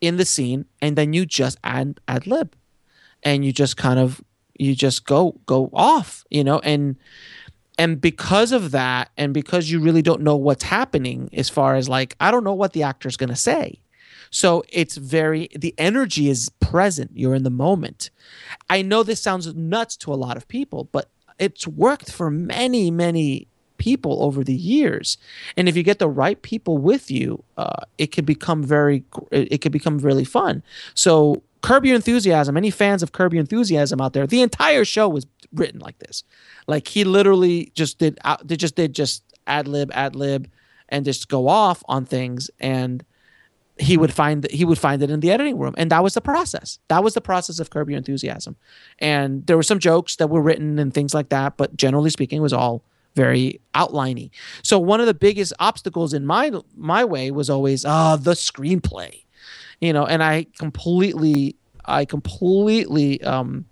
in 0.00 0.16
the 0.16 0.24
scene, 0.24 0.64
and 0.80 0.96
then 0.96 1.12
you 1.12 1.26
just 1.26 1.58
add 1.62 2.00
ad 2.08 2.26
lib 2.26 2.54
and 3.24 3.44
you 3.44 3.52
just 3.52 3.76
kind 3.76 3.98
of 3.98 4.22
you 4.58 4.74
just 4.74 5.04
go 5.04 5.34
go 5.46 5.68
off 5.72 6.24
you 6.30 6.44
know 6.44 6.60
and 6.60 6.96
and 7.78 8.00
because 8.00 8.52
of 8.52 8.70
that 8.70 9.10
and 9.16 9.34
because 9.34 9.70
you 9.70 9.80
really 9.80 10.02
don't 10.02 10.22
know 10.22 10.36
what's 10.36 10.64
happening 10.64 11.28
as 11.32 11.48
far 11.48 11.74
as 11.74 11.88
like 11.88 12.14
i 12.20 12.30
don't 12.30 12.44
know 12.44 12.54
what 12.54 12.72
the 12.72 12.82
actor's 12.82 13.16
going 13.16 13.30
to 13.30 13.36
say. 13.36 13.78
So 14.30 14.64
it's 14.68 14.96
very 14.96 15.48
the 15.54 15.74
energy 15.78 16.28
is 16.28 16.50
present. 16.58 17.12
You're 17.14 17.36
in 17.36 17.44
the 17.44 17.50
moment. 17.50 18.10
I 18.68 18.82
know 18.82 19.04
this 19.04 19.20
sounds 19.20 19.54
nuts 19.54 19.96
to 19.98 20.12
a 20.12 20.16
lot 20.16 20.36
of 20.36 20.48
people 20.48 20.88
but 20.92 21.08
it's 21.38 21.66
worked 21.66 22.10
for 22.10 22.30
many 22.30 22.90
many 22.90 23.46
people 23.76 24.22
over 24.22 24.44
the 24.44 24.54
years. 24.54 25.18
And 25.56 25.68
if 25.68 25.76
you 25.76 25.82
get 25.82 25.98
the 25.98 26.08
right 26.08 26.40
people 26.42 26.78
with 26.78 27.10
you 27.10 27.44
uh, 27.56 27.84
it 27.98 28.12
can 28.12 28.24
become 28.24 28.62
very 28.62 29.04
it 29.30 29.60
can 29.60 29.72
become 29.72 29.98
really 29.98 30.24
fun. 30.24 30.62
So 30.94 31.42
curb 31.64 31.84
your 31.84 31.96
enthusiasm 31.96 32.56
any 32.56 32.70
fans 32.70 33.02
of 33.02 33.12
curb 33.12 33.32
your 33.32 33.40
enthusiasm 33.40 34.00
out 34.00 34.12
there 34.12 34.26
the 34.26 34.42
entire 34.42 34.84
show 34.84 35.08
was 35.08 35.26
written 35.54 35.80
like 35.80 35.98
this. 36.00 36.24
Like 36.66 36.88
he 36.88 37.04
literally 37.04 37.72
just 37.74 37.98
did 37.98 38.18
out 38.24 38.46
they 38.46 38.56
just 38.56 38.76
did 38.76 38.94
just 38.94 39.22
ad 39.46 39.68
lib 39.68 39.90
ad 39.94 40.16
lib 40.16 40.50
and 40.88 41.04
just 41.04 41.28
go 41.28 41.48
off 41.48 41.82
on 41.88 42.04
things 42.04 42.50
and 42.60 43.04
he 43.78 43.96
would 43.96 44.12
find 44.12 44.48
he 44.50 44.64
would 44.64 44.78
find 44.78 45.02
it 45.02 45.10
in 45.10 45.20
the 45.20 45.30
editing 45.30 45.58
room 45.58 45.74
and 45.76 45.90
that 45.90 46.02
was 46.02 46.14
the 46.14 46.20
process. 46.20 46.78
That 46.88 47.02
was 47.02 47.14
the 47.14 47.20
process 47.20 47.58
of 47.58 47.70
curb 47.70 47.88
your 47.88 47.98
enthusiasm. 47.98 48.56
And 48.98 49.46
there 49.46 49.56
were 49.56 49.64
some 49.64 49.78
jokes 49.78 50.16
that 50.16 50.28
were 50.28 50.42
written 50.42 50.78
and 50.78 50.92
things 50.92 51.14
like 51.14 51.30
that 51.30 51.56
but 51.56 51.76
generally 51.76 52.10
speaking 52.10 52.38
it 52.38 52.42
was 52.42 52.52
all 52.52 52.84
very 53.14 53.60
outliney. 53.74 54.30
So 54.62 54.78
one 54.78 55.00
of 55.00 55.06
the 55.06 55.14
biggest 55.14 55.52
obstacles 55.58 56.14
in 56.14 56.26
my 56.26 56.52
my 56.76 57.04
way 57.04 57.30
was 57.30 57.48
always 57.50 57.84
ah 57.84 58.16
the 58.16 58.32
screenplay 58.32 59.24
you 59.80 59.92
know 59.92 60.06
and 60.06 60.22
i 60.22 60.46
completely 60.58 61.56
i 61.84 62.04
completely 62.04 63.22
um 63.22 63.64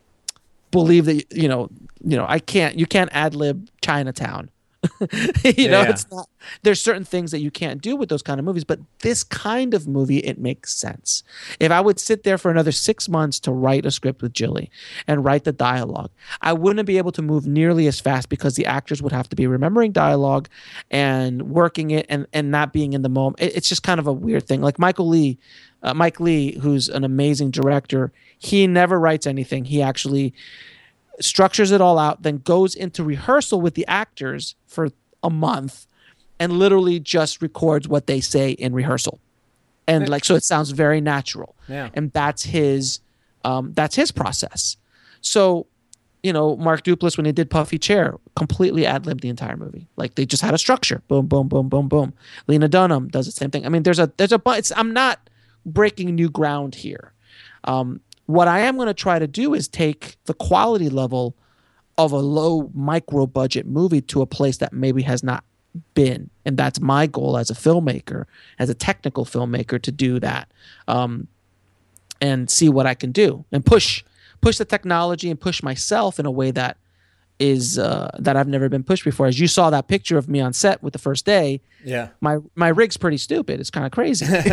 believe 0.71 1.05
that 1.05 1.25
you 1.33 1.49
know 1.49 1.69
you 2.05 2.17
know 2.17 2.27
i 2.29 2.38
can't 2.38 2.79
you 2.79 2.87
can't 2.87 3.11
ad 3.12 3.35
lib 3.35 3.69
chinatown 3.83 4.51
you 5.45 5.68
know 5.68 5.83
Yeah. 5.83 5.90
it's 5.90 6.11
not 6.11 6.29
there's 6.62 6.81
certain 6.81 7.05
things 7.05 7.31
that 7.31 7.38
you 7.40 7.51
can't 7.53 7.81
do 7.81 7.95
with 7.95 8.09
those 8.09 8.23
kind 8.23 8.40
of 8.40 8.45
movies 8.45 8.64
but 8.64 8.81
this 9.01 9.23
kind 9.23 9.75
of 9.75 9.87
movie 9.87 10.18
it 10.18 10.38
makes 10.38 10.75
sense. 10.75 11.23
If 11.61 11.71
i 11.71 11.81
would 11.81 12.01
sit 12.01 12.25
there 12.25 12.37
for 12.37 12.51
another 12.51 12.73
six 12.73 13.09
months 13.09 13.38
to 13.40 13.53
write 13.53 13.87
a 13.87 13.90
script 13.92 14.23
with 14.23 14.33
Jilly 14.33 14.71
and 15.07 15.25
write 15.25 15.45
the 15.45 15.53
dialogue 15.53 16.11
i 16.40 16.53
wouldn't 16.53 16.87
be 16.87 16.99
able 16.99 17.12
to 17.12 17.23
move 17.23 17.47
nearly 17.47 17.87
as 17.87 18.01
fast 18.01 18.29
because 18.29 18.57
the 18.57 18.66
actors 18.66 19.01
would 19.03 19.12
have 19.12 19.29
to 19.29 19.37
be 19.37 19.47
remembering 19.47 19.92
dialogue 19.92 20.49
and 20.90 21.42
working 21.51 21.92
it 21.92 22.07
and 22.09 22.27
and 22.33 22.51
not 22.51 22.73
being 22.73 22.92
in 22.92 23.03
the 23.03 23.09
moment. 23.09 23.40
It- 23.40 23.57
it's 23.57 23.68
just 23.68 23.83
kind 23.85 24.01
of 24.01 24.07
a 24.07 24.12
weird 24.12 24.47
thing. 24.49 24.61
Like 24.62 24.79
michael 24.81 25.09
leigh 25.09 25.38
uh, 25.85 25.95
mike 25.95 26.18
leigh 26.21 26.59
who's 26.59 26.88
an 26.88 27.05
amazing 27.05 27.51
director 27.51 28.12
he 28.38 28.66
never 28.66 28.99
writes 28.99 29.25
anything. 29.29 29.64
He 29.66 29.81
actually 29.81 30.35
structures 31.20 31.70
it 31.70 31.81
all 31.81 31.98
out, 31.98 32.22
then 32.22 32.38
goes 32.38 32.75
into 32.75 33.05
rehearsal 33.05 33.61
with 33.61 33.75
the 33.75 33.87
actors 33.87 34.55
for 34.66 34.90
a 35.22 35.31
month 35.31 35.87
and 36.38 36.53
literally 36.55 36.98
just 36.98 37.40
records 37.40 37.87
what 37.87 38.07
they 38.07 38.20
say 38.20 38.51
in 38.51 38.75
rehearsal. 38.75 39.20
And 39.87 40.09
like 40.09 40.25
so 40.25 40.35
it 40.35 40.44
sounds 40.44 40.70
very 40.70 41.01
natural. 41.01 41.55
Yeah. 41.68 41.90
And 41.94 42.12
that's 42.12 42.44
his 42.44 43.01
um 43.44 43.72
that's 43.75 43.94
his 43.94 44.12
process. 44.12 44.77
So, 45.20 45.66
you 46.22 46.33
know, 46.33 46.57
Mark 46.57 46.85
Duplass 46.85 47.16
when 47.16 47.27
he 47.27 47.33
did 47.33 47.51
Puffy 47.51 47.79
Chair, 47.79 48.16
completely 48.37 48.87
ad 48.87 49.07
libbed 49.07 49.22
the 49.22 49.29
entire 49.29 49.57
movie. 49.57 49.88
Like 49.96 50.14
they 50.14 50.25
just 50.25 50.42
had 50.42 50.55
a 50.55 50.59
structure. 50.59 51.03
Boom, 51.09 51.27
boom, 51.27 51.48
boom, 51.48 51.68
boom, 51.68 51.88
boom. 51.88 52.12
Lena 52.46 52.68
Dunham 52.68 53.09
does 53.09 53.27
the 53.27 53.33
same 53.33 53.51
thing. 53.51 53.66
I 53.66 53.68
mean, 53.68 53.83
there's 53.83 53.98
a 53.98 54.12
there's 54.16 54.33
a 54.33 54.40
it's 54.46 54.72
I'm 54.75 54.92
not 54.92 55.29
breaking 55.66 56.14
new 56.14 56.31
ground 56.31 56.75
here. 56.75 57.12
Um, 57.64 58.01
what 58.26 58.48
I 58.48 58.61
am 58.61 58.76
going 58.76 58.87
to 58.87 58.94
try 58.94 59.18
to 59.18 59.26
do 59.26 59.54
is 59.54 59.68
take 59.68 60.16
the 60.24 60.35
quality 60.35 60.88
level 60.88 61.35
of 61.98 62.12
a 62.12 62.18
low 62.18 62.70
micro 62.74 63.26
budget 63.26 63.66
movie 63.66 64.00
to 64.00 64.22
a 64.22 64.26
place 64.26 64.58
that 64.58 64.72
maybe 64.72 65.02
has 65.02 65.22
not 65.22 65.44
been, 65.94 66.30
and 66.44 66.56
that's 66.56 66.80
my 66.80 67.06
goal 67.06 67.37
as 67.37 67.50
a 67.50 67.54
filmmaker, 67.54 68.24
as 68.58 68.70
a 68.70 68.74
technical 68.74 69.24
filmmaker, 69.24 69.80
to 69.80 69.92
do 69.92 70.20
that, 70.20 70.50
um, 70.88 71.26
and 72.20 72.50
see 72.50 72.68
what 72.68 72.87
I 72.87 72.94
can 72.94 73.12
do 73.12 73.44
and 73.52 73.64
push 73.64 74.04
push 74.40 74.58
the 74.58 74.64
technology 74.64 75.30
and 75.30 75.40
push 75.40 75.62
myself 75.62 76.18
in 76.18 76.26
a 76.26 76.30
way 76.30 76.50
that 76.50 76.76
is 77.38 77.79
uh, 77.79 78.11
that 78.18 78.37
I've 78.37 78.49
never 78.49 78.68
been 78.68 78.85
pushed 78.85 79.05
before. 79.05 79.27
As 79.27 79.40
you 79.40 79.49
saw 79.49 79.71
that 79.71 79.88
picture 79.88 80.16
of 80.18 80.29
me 80.29 80.40
on 80.40 80.53
set 80.53 80.83
with 80.83 80.92
the 80.92 80.99
first 80.99 81.25
day, 81.25 81.61
Yeah. 81.85 82.09
my 82.21 82.38
my 82.55 82.68
rig's 82.68 82.97
pretty 82.97 83.18
stupid. 83.18 83.61
It's 83.61 83.71
kind 83.71 83.87
of 83.87 83.92
crazy. 83.92 84.27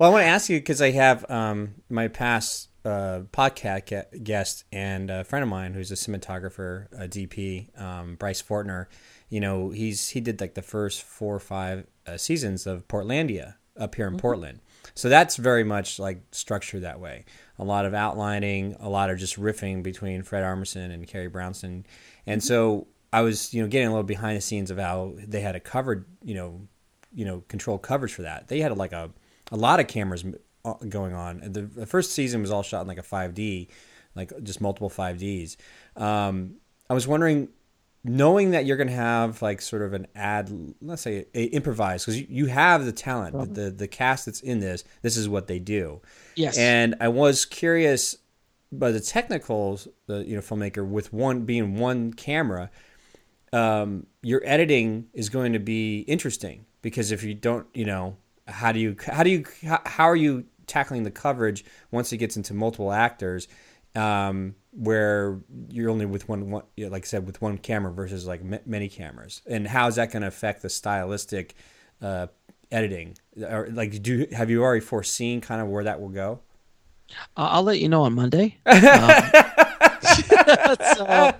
Well, 0.00 0.08
I 0.08 0.12
want 0.14 0.22
to 0.22 0.28
ask 0.28 0.48
you 0.48 0.58
because 0.58 0.80
I 0.80 0.92
have 0.92 1.30
um, 1.30 1.74
my 1.90 2.08
past 2.08 2.70
uh, 2.86 3.20
podcast 3.34 4.24
guest 4.24 4.64
and 4.72 5.10
a 5.10 5.24
friend 5.24 5.42
of 5.42 5.50
mine 5.50 5.74
who's 5.74 5.90
a 5.90 5.94
cinematographer, 5.94 6.86
a 6.98 7.06
DP, 7.06 7.78
um, 7.78 8.14
Bryce 8.14 8.40
Fortner. 8.40 8.86
you 9.28 9.40
know, 9.40 9.68
he's 9.68 10.08
he 10.08 10.22
did 10.22 10.40
like 10.40 10.54
the 10.54 10.62
first 10.62 11.02
four 11.02 11.34
or 11.34 11.38
five 11.40 11.86
uh, 12.06 12.16
seasons 12.16 12.66
of 12.66 12.88
Portlandia 12.88 13.56
up 13.76 13.94
here 13.94 14.06
in 14.06 14.14
mm-hmm. 14.14 14.20
Portland. 14.20 14.60
So 14.94 15.10
that's 15.10 15.36
very 15.36 15.64
much 15.64 15.98
like 15.98 16.22
structured 16.32 16.80
that 16.82 16.98
way. 16.98 17.26
A 17.60 17.64
lot 17.64 17.84
of 17.84 17.94
outlining, 17.94 18.74
a 18.80 18.88
lot 18.88 19.10
of 19.10 19.18
just 19.18 19.38
riffing 19.38 19.82
between 19.82 20.22
Fred 20.22 20.42
Armisen 20.42 20.92
and 20.92 21.06
Carrie 21.06 21.30
Brownstein. 21.30 21.84
And 22.26 22.40
mm-hmm. 22.40 22.46
so 22.46 22.88
I 23.12 23.20
was, 23.20 23.52
you 23.54 23.62
know, 23.62 23.68
getting 23.68 23.88
a 23.88 23.90
little 23.90 24.02
behind 24.02 24.36
the 24.36 24.40
scenes 24.40 24.70
of 24.70 24.78
how 24.78 25.14
they 25.16 25.40
had 25.40 25.54
a 25.56 25.60
covered, 25.60 26.06
you 26.24 26.34
know, 26.34 26.62
you 27.14 27.24
know, 27.24 27.42
control 27.48 27.78
coverage 27.78 28.14
for 28.14 28.22
that. 28.22 28.48
They 28.48 28.60
had 28.60 28.76
like 28.76 28.92
a 28.92 29.10
a 29.52 29.56
lot 29.56 29.80
of 29.80 29.88
cameras 29.88 30.24
uh, 30.64 30.74
going 30.88 31.14
on. 31.14 31.40
The, 31.40 31.62
the 31.62 31.86
first 31.86 32.12
season 32.12 32.40
was 32.40 32.50
all 32.50 32.62
shot 32.62 32.82
in 32.82 32.88
like 32.88 32.98
a 32.98 33.02
5D, 33.02 33.68
like 34.14 34.32
just 34.42 34.60
multiple 34.60 34.90
5Ds. 34.90 35.56
Um, 35.96 36.56
I 36.88 36.94
was 36.94 37.06
wondering, 37.06 37.48
knowing 38.02 38.52
that 38.52 38.64
you're 38.64 38.76
going 38.76 38.88
to 38.88 38.94
have 38.94 39.42
like 39.42 39.60
sort 39.60 39.82
of 39.82 39.92
an 39.92 40.06
ad, 40.14 40.50
let's 40.80 41.02
say 41.02 41.26
a, 41.34 41.44
improvise, 41.46 42.04
because 42.04 42.20
you, 42.20 42.26
you 42.28 42.46
have 42.46 42.84
the 42.84 42.92
talent, 42.92 43.38
the, 43.38 43.62
the, 43.62 43.70
the 43.70 43.88
cast 43.88 44.26
that's 44.26 44.40
in 44.40 44.60
this. 44.60 44.84
This 45.02 45.16
is 45.16 45.28
what 45.28 45.46
they 45.46 45.58
do. 45.58 46.00
Yes. 46.34 46.56
And 46.56 46.94
I 47.00 47.08
was 47.08 47.44
curious, 47.44 48.16
by 48.72 48.90
the 48.90 49.00
technicals, 49.00 49.88
the 50.06 50.24
you 50.24 50.34
know 50.34 50.40
filmmaker 50.42 50.86
with 50.86 51.12
one 51.12 51.44
being 51.44 51.76
one 51.76 52.12
camera. 52.12 52.70
Um, 53.52 54.06
your 54.22 54.42
editing 54.44 55.08
is 55.12 55.28
going 55.28 55.54
to 55.54 55.58
be 55.58 56.00
interesting 56.00 56.66
because 56.82 57.10
if 57.10 57.24
you 57.24 57.34
don't, 57.34 57.66
you 57.74 57.84
know, 57.84 58.16
how 58.46 58.72
do 58.72 58.78
you 58.78 58.96
how 59.06 59.22
do 59.22 59.30
you 59.30 59.44
how 59.66 60.04
are 60.04 60.16
you 60.16 60.44
tackling 60.66 61.02
the 61.02 61.10
coverage 61.10 61.64
once 61.90 62.12
it 62.12 62.18
gets 62.18 62.36
into 62.36 62.54
multiple 62.54 62.92
actors 62.92 63.48
um, 63.94 64.54
where 64.72 65.40
you're 65.70 65.90
only 65.90 66.06
with 66.06 66.28
one, 66.28 66.50
one 66.50 66.62
you 66.76 66.86
know, 66.86 66.92
like 66.92 67.04
I 67.04 67.06
said 67.06 67.26
with 67.26 67.40
one 67.42 67.58
camera 67.58 67.92
versus 67.92 68.26
like 68.26 68.40
m- 68.40 68.60
many 68.66 68.88
cameras. 68.88 69.42
And 69.46 69.66
how 69.66 69.88
is 69.88 69.96
that 69.96 70.12
going 70.12 70.22
to 70.22 70.28
affect 70.28 70.62
the 70.62 70.70
stylistic 70.70 71.54
uh, 72.00 72.28
editing? 72.70 73.16
Or 73.42 73.68
like 73.70 74.02
do 74.02 74.26
have 74.32 74.50
you 74.50 74.62
already 74.62 74.80
foreseen 74.80 75.40
kind 75.40 75.60
of 75.60 75.68
where 75.68 75.84
that 75.84 76.00
will 76.00 76.08
go? 76.08 76.40
Uh, 77.36 77.48
I'll 77.50 77.62
let 77.64 77.80
you 77.80 77.88
know 77.88 78.02
on 78.02 78.14
Monday. 78.14 78.58
Um, 78.66 79.22
so, 80.96 81.34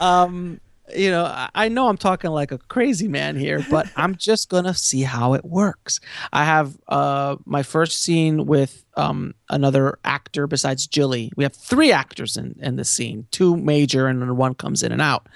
um 0.00 0.60
you 0.96 1.10
know, 1.10 1.48
I 1.54 1.68
know 1.68 1.88
I'm 1.88 1.96
talking 1.96 2.30
like 2.30 2.52
a 2.52 2.58
crazy 2.58 3.08
man 3.08 3.36
here, 3.36 3.64
but 3.70 3.88
I'm 3.96 4.16
just 4.16 4.48
gonna 4.48 4.74
see 4.74 5.02
how 5.02 5.34
it 5.34 5.44
works. 5.44 6.00
I 6.32 6.44
have 6.44 6.76
uh, 6.88 7.36
my 7.44 7.62
first 7.62 8.02
scene 8.02 8.46
with 8.46 8.84
um, 8.96 9.34
another 9.50 9.98
actor 10.04 10.46
besides 10.46 10.86
Jilly. 10.86 11.30
We 11.36 11.44
have 11.44 11.54
three 11.54 11.92
actors 11.92 12.36
in, 12.36 12.56
in 12.60 12.76
the 12.76 12.84
scene, 12.84 13.26
two 13.30 13.56
major, 13.56 14.06
and 14.06 14.20
then 14.20 14.36
one 14.36 14.54
comes 14.54 14.82
in 14.82 14.92
and 14.92 15.02
out 15.02 15.28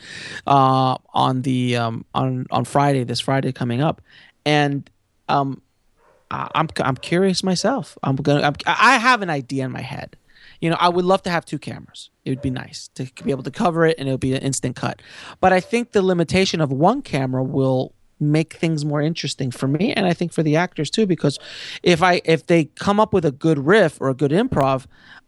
uh, 0.46 0.96
on 1.12 1.42
the 1.42 1.76
um, 1.76 2.04
on 2.14 2.46
on 2.50 2.64
Friday. 2.64 3.04
This 3.04 3.20
Friday 3.20 3.52
coming 3.52 3.80
up, 3.80 4.00
and 4.44 4.88
um, 5.28 5.62
I'm 6.30 6.68
I'm 6.78 6.96
curious 6.96 7.42
myself. 7.42 7.98
I'm 8.02 8.16
gonna 8.16 8.42
I'm, 8.42 8.54
I 8.66 8.98
have 8.98 9.22
an 9.22 9.30
idea 9.30 9.64
in 9.64 9.72
my 9.72 9.82
head 9.82 10.16
you 10.60 10.68
know, 10.68 10.76
I 10.78 10.88
would 10.88 11.04
love 11.04 11.22
to 11.22 11.30
have 11.30 11.44
two 11.44 11.58
cameras. 11.58 12.10
It 12.24 12.30
would 12.30 12.42
be 12.42 12.50
nice 12.50 12.88
to 12.94 13.10
be 13.24 13.30
able 13.30 13.42
to 13.44 13.50
cover 13.50 13.86
it 13.86 13.96
and 13.98 14.08
it 14.08 14.12
would 14.12 14.20
be 14.20 14.34
an 14.34 14.42
instant 14.42 14.76
cut. 14.76 15.00
But 15.40 15.52
I 15.52 15.60
think 15.60 15.92
the 15.92 16.02
limitation 16.02 16.60
of 16.60 16.70
one 16.70 17.02
camera 17.02 17.42
will 17.42 17.94
make 18.22 18.54
things 18.54 18.84
more 18.84 19.00
interesting 19.00 19.50
for 19.50 19.66
me 19.66 19.94
and 19.94 20.06
I 20.06 20.12
think 20.12 20.30
for 20.32 20.42
the 20.42 20.54
actors 20.54 20.90
too 20.90 21.06
because 21.06 21.38
if 21.82 22.02
I 22.02 22.20
if 22.26 22.46
they 22.46 22.66
come 22.66 23.00
up 23.00 23.14
with 23.14 23.24
a 23.24 23.32
good 23.32 23.58
riff 23.58 23.98
or 23.98 24.10
a 24.10 24.14
good 24.14 24.30
improv 24.30 24.84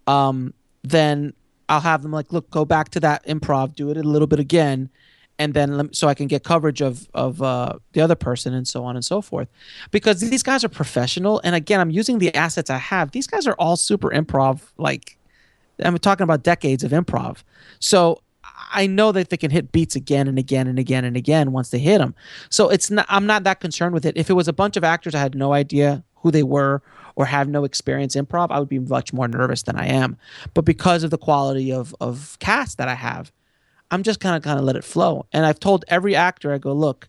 um 0.07 0.53
then 0.83 1.33
I'll 1.71 1.81
have 1.81 2.03
them 2.03 2.12
like 2.12 2.35
look 2.35 2.51
go 2.51 2.66
back 2.66 2.90
to 2.90 3.01
that 3.01 3.25
improv 3.25 3.75
do 3.75 3.88
it 3.88 3.97
a 3.97 4.03
little 4.03 4.27
bit 4.27 4.38
again 4.38 4.90
and 5.38 5.55
then 5.55 5.92
so 5.92 6.09
I 6.09 6.14
can 6.14 6.27
get 6.27 6.45
coverage 6.45 6.81
of 6.81 7.09
of 7.14 7.42
uh, 7.42 7.75
the 7.92 8.01
other 8.01 8.14
person 8.14 8.55
and 8.55 8.66
so 8.66 8.85
on 8.85 8.95
and 8.95 9.05
so 9.05 9.21
forth. 9.21 9.49
Because 9.90 10.21
these 10.21 10.42
guys 10.42 10.62
are 10.62 10.68
professional, 10.68 11.40
and 11.42 11.55
again, 11.55 11.81
I'm 11.81 11.90
using 11.90 12.18
the 12.18 12.35
assets 12.35 12.71
I 12.71 12.79
have. 12.79 13.11
These 13.11 13.27
guys 13.27 13.47
are 13.47 13.55
all 13.55 13.77
super 13.77 14.11
improv 14.11 14.61
like 14.79 15.16
I'm 15.79 15.99
talking 15.99 16.25
about 16.25 16.43
decades 16.43 16.85
of 16.85 16.93
improv. 16.93 17.43
So 17.79 18.23
I 18.73 18.87
know 18.87 19.13
that 19.13 19.31
they 19.31 19.37
can 19.37 19.51
hit 19.51 19.73
beats 19.73 19.97
again 19.97 20.29
and 20.29 20.39
again 20.39 20.67
and 20.67 20.79
again 20.79 21.05
and 21.05 21.17
again 21.17 21.53
once 21.53 21.71
they 21.71 21.79
hit 21.79 21.99
them. 21.99 22.15
So 22.51 22.69
it's 22.69 22.91
not, 22.91 23.07
I'm 23.09 23.27
not 23.27 23.45
that 23.45 23.61
concerned 23.61 23.95
with 23.95 24.07
it. 24.07 24.17
If 24.17 24.31
it 24.31 24.35
was 24.35 24.49
a 24.49 24.53
bunch 24.53 24.77
of 24.77 24.85
actors 24.85 25.15
I 25.15 25.21
had 25.21 25.35
no 25.35 25.53
idea 25.53 26.05
who 26.17 26.31
they 26.31 26.43
were 26.43 26.83
or 27.15 27.27
have 27.27 27.49
no 27.49 27.65
experience 27.65 28.17
improv, 28.17 28.49
I 28.51 28.59
would 28.59 28.69
be 28.69 28.79
much 28.79 29.13
more 29.13 29.29
nervous 29.29 29.63
than 29.63 29.77
I 29.77 29.87
am. 29.87 30.17
But 30.55 30.65
because 30.65 31.03
of 31.03 31.11
the 31.11 31.19
quality 31.19 31.73
of 31.73 31.95
of 32.01 32.39
cast 32.41 32.79
that 32.79 32.89
I 32.89 32.95
have, 32.95 33.33
I'm 33.91 34.03
just 34.03 34.21
kind 34.21 34.37
of 34.37 34.43
kind 34.43 34.59
of 34.59 34.65
let 34.65 34.77
it 34.77 34.85
flow. 34.85 35.27
And 35.33 35.45
I've 35.45 35.61
told 35.61 35.85
every 35.89 36.17
actor, 36.17 36.53
I 36.53 36.59
go, 36.59 36.73
look, 36.73 37.09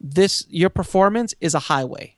this 0.00 0.44
your 0.48 0.70
performance 0.70 1.34
is 1.40 1.54
a 1.54 1.58
highway 1.58 2.16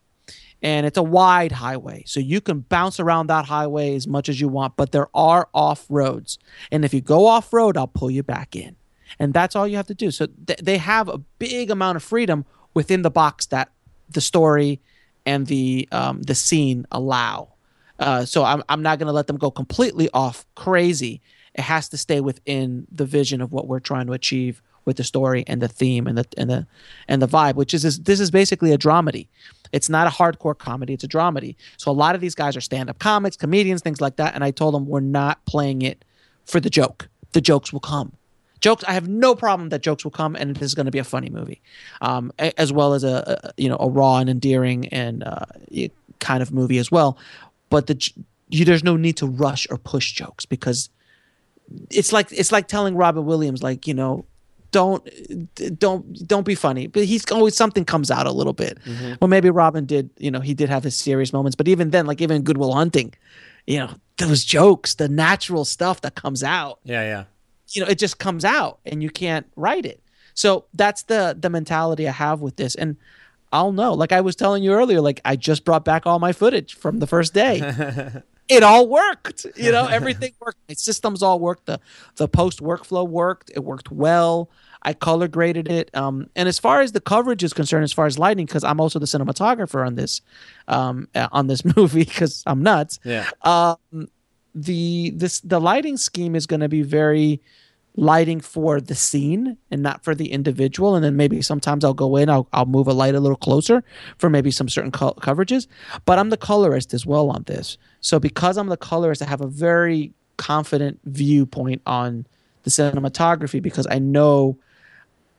and 0.63 0.87
it's 0.87 0.99
a 0.99 1.03
wide 1.03 1.53
highway. 1.53 2.05
So 2.07 2.21
you 2.21 2.41
can 2.41 2.61
bounce 2.61 3.01
around 3.01 3.27
that 3.27 3.47
highway 3.47 3.97
as 3.97 4.07
much 4.07 4.29
as 4.29 4.41
you 4.41 4.49
want, 4.49 4.77
but 4.77 4.93
there 4.93 5.09
are 5.13 5.49
off 5.53 5.85
roads. 5.89 6.39
And 6.71 6.85
if 6.85 6.95
you 6.95 7.01
go 7.01 7.27
off 7.27 7.53
road, 7.53 7.77
I'll 7.77 7.89
pull 7.89 8.11
you 8.11 8.23
back 8.23 8.55
in. 8.55 8.77
And 9.19 9.35
that's 9.35 9.57
all 9.57 9.67
you 9.67 9.77
have 9.77 9.89
to 9.89 9.95
do. 9.95 10.11
So 10.11 10.27
th- 10.47 10.61
they 10.61 10.79
have 10.79 11.09
a 11.09 11.19
big 11.19 11.71
amount 11.71 11.97
of 11.97 12.03
freedom 12.03 12.47
within 12.75 13.03
the 13.03 13.11
box 13.11 13.47
that 13.47 13.71
the 14.09 14.21
story 14.21 14.81
and 15.27 15.47
the 15.47 15.89
um, 15.93 16.23
the 16.23 16.35
scene 16.35 16.87
allow. 16.91 17.55
Uh, 17.99 18.25
so 18.25 18.45
I'm 18.45 18.63
I'm 18.69 18.83
not 18.83 18.99
going 18.99 19.07
to 19.07 19.13
let 19.13 19.27
them 19.27 19.37
go 19.37 19.51
completely 19.51 20.09
off 20.15 20.47
crazy. 20.55 21.21
It 21.55 21.63
has 21.63 21.89
to 21.91 21.99
stay 21.99 22.21
within 22.21 22.87
the 22.91 23.05
vision 23.05 23.41
of 23.41 23.53
what 23.53 23.69
we're 23.69 23.81
trying 23.81 24.07
to 24.07 24.13
achieve 24.13 24.63
with 24.85 24.97
the 24.97 25.05
story 25.05 25.45
and 25.47 25.61
the 25.61 25.69
theme 25.69 26.07
and 26.07 26.19
the 26.19 26.27
and 26.37 26.51
the 26.51 26.67
and 27.09 27.23
the 27.23 27.29
vibe, 27.29 27.55
which 27.55 27.75
is 27.75 28.01
this 28.01 28.21
is 28.21 28.31
basically 28.31 28.73
a 28.73 28.79
dramedy. 28.79 29.29
It's 29.73 29.89
not 29.89 30.07
a 30.07 30.11
hardcore 30.11 30.57
comedy, 30.57 30.93
it's 30.93 31.05
a 31.05 31.09
dramedy. 31.09 31.57
So 31.79 31.91
a 31.91 31.95
lot 31.95 32.15
of 32.15 32.21
these 32.21 32.35
guys 32.35 32.57
are 32.57 32.61
stand-up 32.61 32.99
comics, 32.99 33.37
comedians, 33.37 33.81
things 33.81 34.01
like 34.01 34.17
that. 34.17 34.35
And 34.35 34.45
I 34.45 34.51
told 34.51 34.75
them 34.75 34.87
we're 34.87 35.01
not 35.01 35.45
playing 35.47 35.81
it 35.83 36.05
for 36.45 36.61
the 36.61 36.69
joke. 36.69 37.09
The 37.33 37.41
jokes 37.41 37.73
will 37.73 37.81
come. 37.81 38.13
Jokes. 38.61 38.85
I 38.87 38.93
have 38.93 39.09
no 39.09 39.35
problem 39.35 39.71
that 39.71 39.83
jokes 39.83 40.05
will 40.05 40.13
come, 40.13 40.37
and 40.37 40.55
this 40.55 40.67
is 40.67 40.75
going 40.75 40.87
to 40.87 40.93
be 40.93 40.99
a 40.99 41.05
funny 41.05 41.31
movie, 41.31 41.61
um, 42.01 42.33
as 42.39 42.73
well 42.73 42.95
as 42.95 43.03
a, 43.03 43.41
a, 43.43 43.53
you 43.57 43.69
know 43.69 43.77
a 43.81 43.89
raw 43.89 44.19
and 44.19 44.31
endearing 44.31 44.89
and 44.89 45.25
uh, 45.25 45.47
kind 46.21 46.43
of 46.43 46.53
movie 46.53 46.79
as 46.79 46.91
well. 46.91 47.19
But 47.71 47.89
the 47.89 48.13
you, 48.51 48.65
there's 48.65 48.85
no 48.85 48.97
need 48.97 49.17
to 49.17 49.27
rush 49.27 49.67
or 49.71 49.79
push 49.79 50.13
jokes 50.13 50.45
because 50.47 50.91
it's 51.91 52.13
like 52.13 52.31
it's 52.31 52.53
like 52.53 52.69
telling 52.69 52.95
Robin 52.95 53.25
Williams 53.25 53.63
like 53.63 53.87
you 53.87 53.95
know 53.95 54.27
don't 54.73 55.09
don't 55.79 56.27
don't 56.27 56.45
be 56.45 56.55
funny 56.55 56.89
but 56.89 57.05
he's 57.05 57.31
always 57.31 57.57
something 57.57 57.85
comes 57.85 58.11
out 58.11 58.27
a 58.27 58.33
little 58.33 58.53
bit. 58.53 58.79
Mm-hmm. 58.85 59.15
well 59.21 59.29
maybe 59.29 59.51
robin 59.51 59.87
did 59.87 60.11
you 60.19 60.31
know 60.31 60.41
he 60.41 60.55
did 60.55 60.69
have 60.69 60.83
his 60.83 60.97
serious 60.97 61.33
moments 61.33 61.55
but 61.55 61.69
even 61.69 61.91
then 61.91 62.07
like 62.07 62.21
even 62.21 62.43
Good 62.43 62.57
Will 62.59 62.73
Hunting 62.73 63.15
you 63.67 63.79
know 63.79 63.91
those 64.17 64.45
jokes 64.45 64.95
the 64.95 65.09
natural 65.09 65.65
stuff 65.65 66.01
that 66.01 66.15
comes 66.17 66.43
out 66.43 66.81
yeah 66.85 67.03
yeah. 67.03 67.25
you 67.69 67.83
know 67.83 67.89
it 67.89 67.99
just 67.99 68.19
comes 68.19 68.45
out 68.45 68.81
and 68.85 69.03
you 69.03 69.11
can't 69.11 69.47
write 69.55 69.87
it. 69.87 70.03
So 70.35 70.65
that's 70.75 71.03
the 71.05 71.37
the 71.39 71.51
mentality 71.51 72.09
i 72.09 72.13
have 72.13 72.41
with 72.41 72.57
this. 72.57 72.75
And 72.75 72.97
i'll 73.53 73.73
know 73.73 73.93
like 73.93 74.13
i 74.13 74.21
was 74.23 74.35
telling 74.35 74.63
you 74.63 74.73
earlier 74.73 75.01
like 75.03 75.21
i 75.27 75.37
just 75.37 75.63
brought 75.67 75.85
back 75.85 76.07
all 76.07 76.19
my 76.19 76.33
footage 76.33 76.75
from 76.75 77.01
the 77.01 77.07
first 77.07 77.35
day 77.35 77.61
it 78.53 78.63
all 78.63 78.89
worked. 78.89 79.47
You 79.57 79.71
know, 79.71 79.87
everything 79.87 80.33
worked. 80.41 80.59
My 80.69 80.75
systems 80.75 81.23
all 81.23 81.39
worked. 81.39 81.67
The 81.67 81.79
the 82.17 82.29
post 82.29 82.61
workflow 82.61 83.07
worked. 83.07 83.51
It 83.55 83.61
worked 83.61 83.91
well. 83.91 84.51
I 84.83 84.93
color 84.95 85.29
graded 85.29 85.71
it. 85.71 85.91
Um, 85.95 86.29
and 86.35 86.49
as 86.49 86.59
far 86.59 86.81
as 86.81 86.93
the 86.93 87.01
coverage 87.01 87.45
is 87.45 87.53
concerned, 87.53 87.85
as 87.85 87.93
far 87.93 88.07
as 88.07 88.19
lighting, 88.19 88.47
because 88.47 88.65
I'm 88.65 88.81
also 88.81 88.99
the 88.99 89.07
cinematographer 89.07 89.87
on 89.87 89.95
this, 89.95 90.21
um, 90.67 91.09
on 91.15 91.47
this 91.47 91.65
movie, 91.77 92.05
because 92.05 92.43
I'm 92.47 92.63
nuts. 92.63 92.99
Yeah. 93.05 93.29
Um, 93.43 94.09
the 94.55 95.11
this 95.15 95.41
the 95.41 95.61
lighting 95.61 95.97
scheme 95.97 96.35
is 96.35 96.47
going 96.47 96.61
to 96.61 96.69
be 96.69 96.83
very 96.83 97.41
lighting 97.97 98.41
for 98.41 98.81
the 98.81 98.95
scene 98.95 99.57
and 99.71 99.83
not 99.83 100.03
for 100.03 100.15
the 100.15 100.33
individual. 100.33 100.95
And 100.95 101.05
then 101.05 101.17
maybe 101.17 101.43
sometimes 101.43 101.85
I'll 101.85 101.95
go 101.95 102.17
in, 102.17 102.31
I'll, 102.31 102.49
I'll 102.53 102.67
move 102.67 102.89
a 102.89 102.93
light 102.93 103.15
a 103.15 103.21
little 103.21 103.37
closer 103.37 103.85
for 104.19 104.31
maybe 104.31 104.51
some 104.51 104.69
certain 104.69 104.91
co- 104.91 105.15
coverages. 105.15 105.67
But 106.07 106.19
I'm 106.19 106.31
the 106.31 106.37
colorist 106.37 106.95
as 106.95 107.05
well 107.05 107.31
on 107.31 107.45
this. 107.45 107.77
So 108.03 108.21
because 108.21 108.59
I'm 108.59 108.67
the 108.67 108.77
colorist, 108.77 109.23
I 109.23 109.27
have 109.27 109.41
a 109.41 109.47
very 109.47 110.13
confident 110.37 111.01
viewpoint 111.05 111.81
on 111.87 112.27
the 112.65 112.71
cinematography 112.71 113.63
because 113.63 113.87
I 113.91 113.99
know 113.99 114.59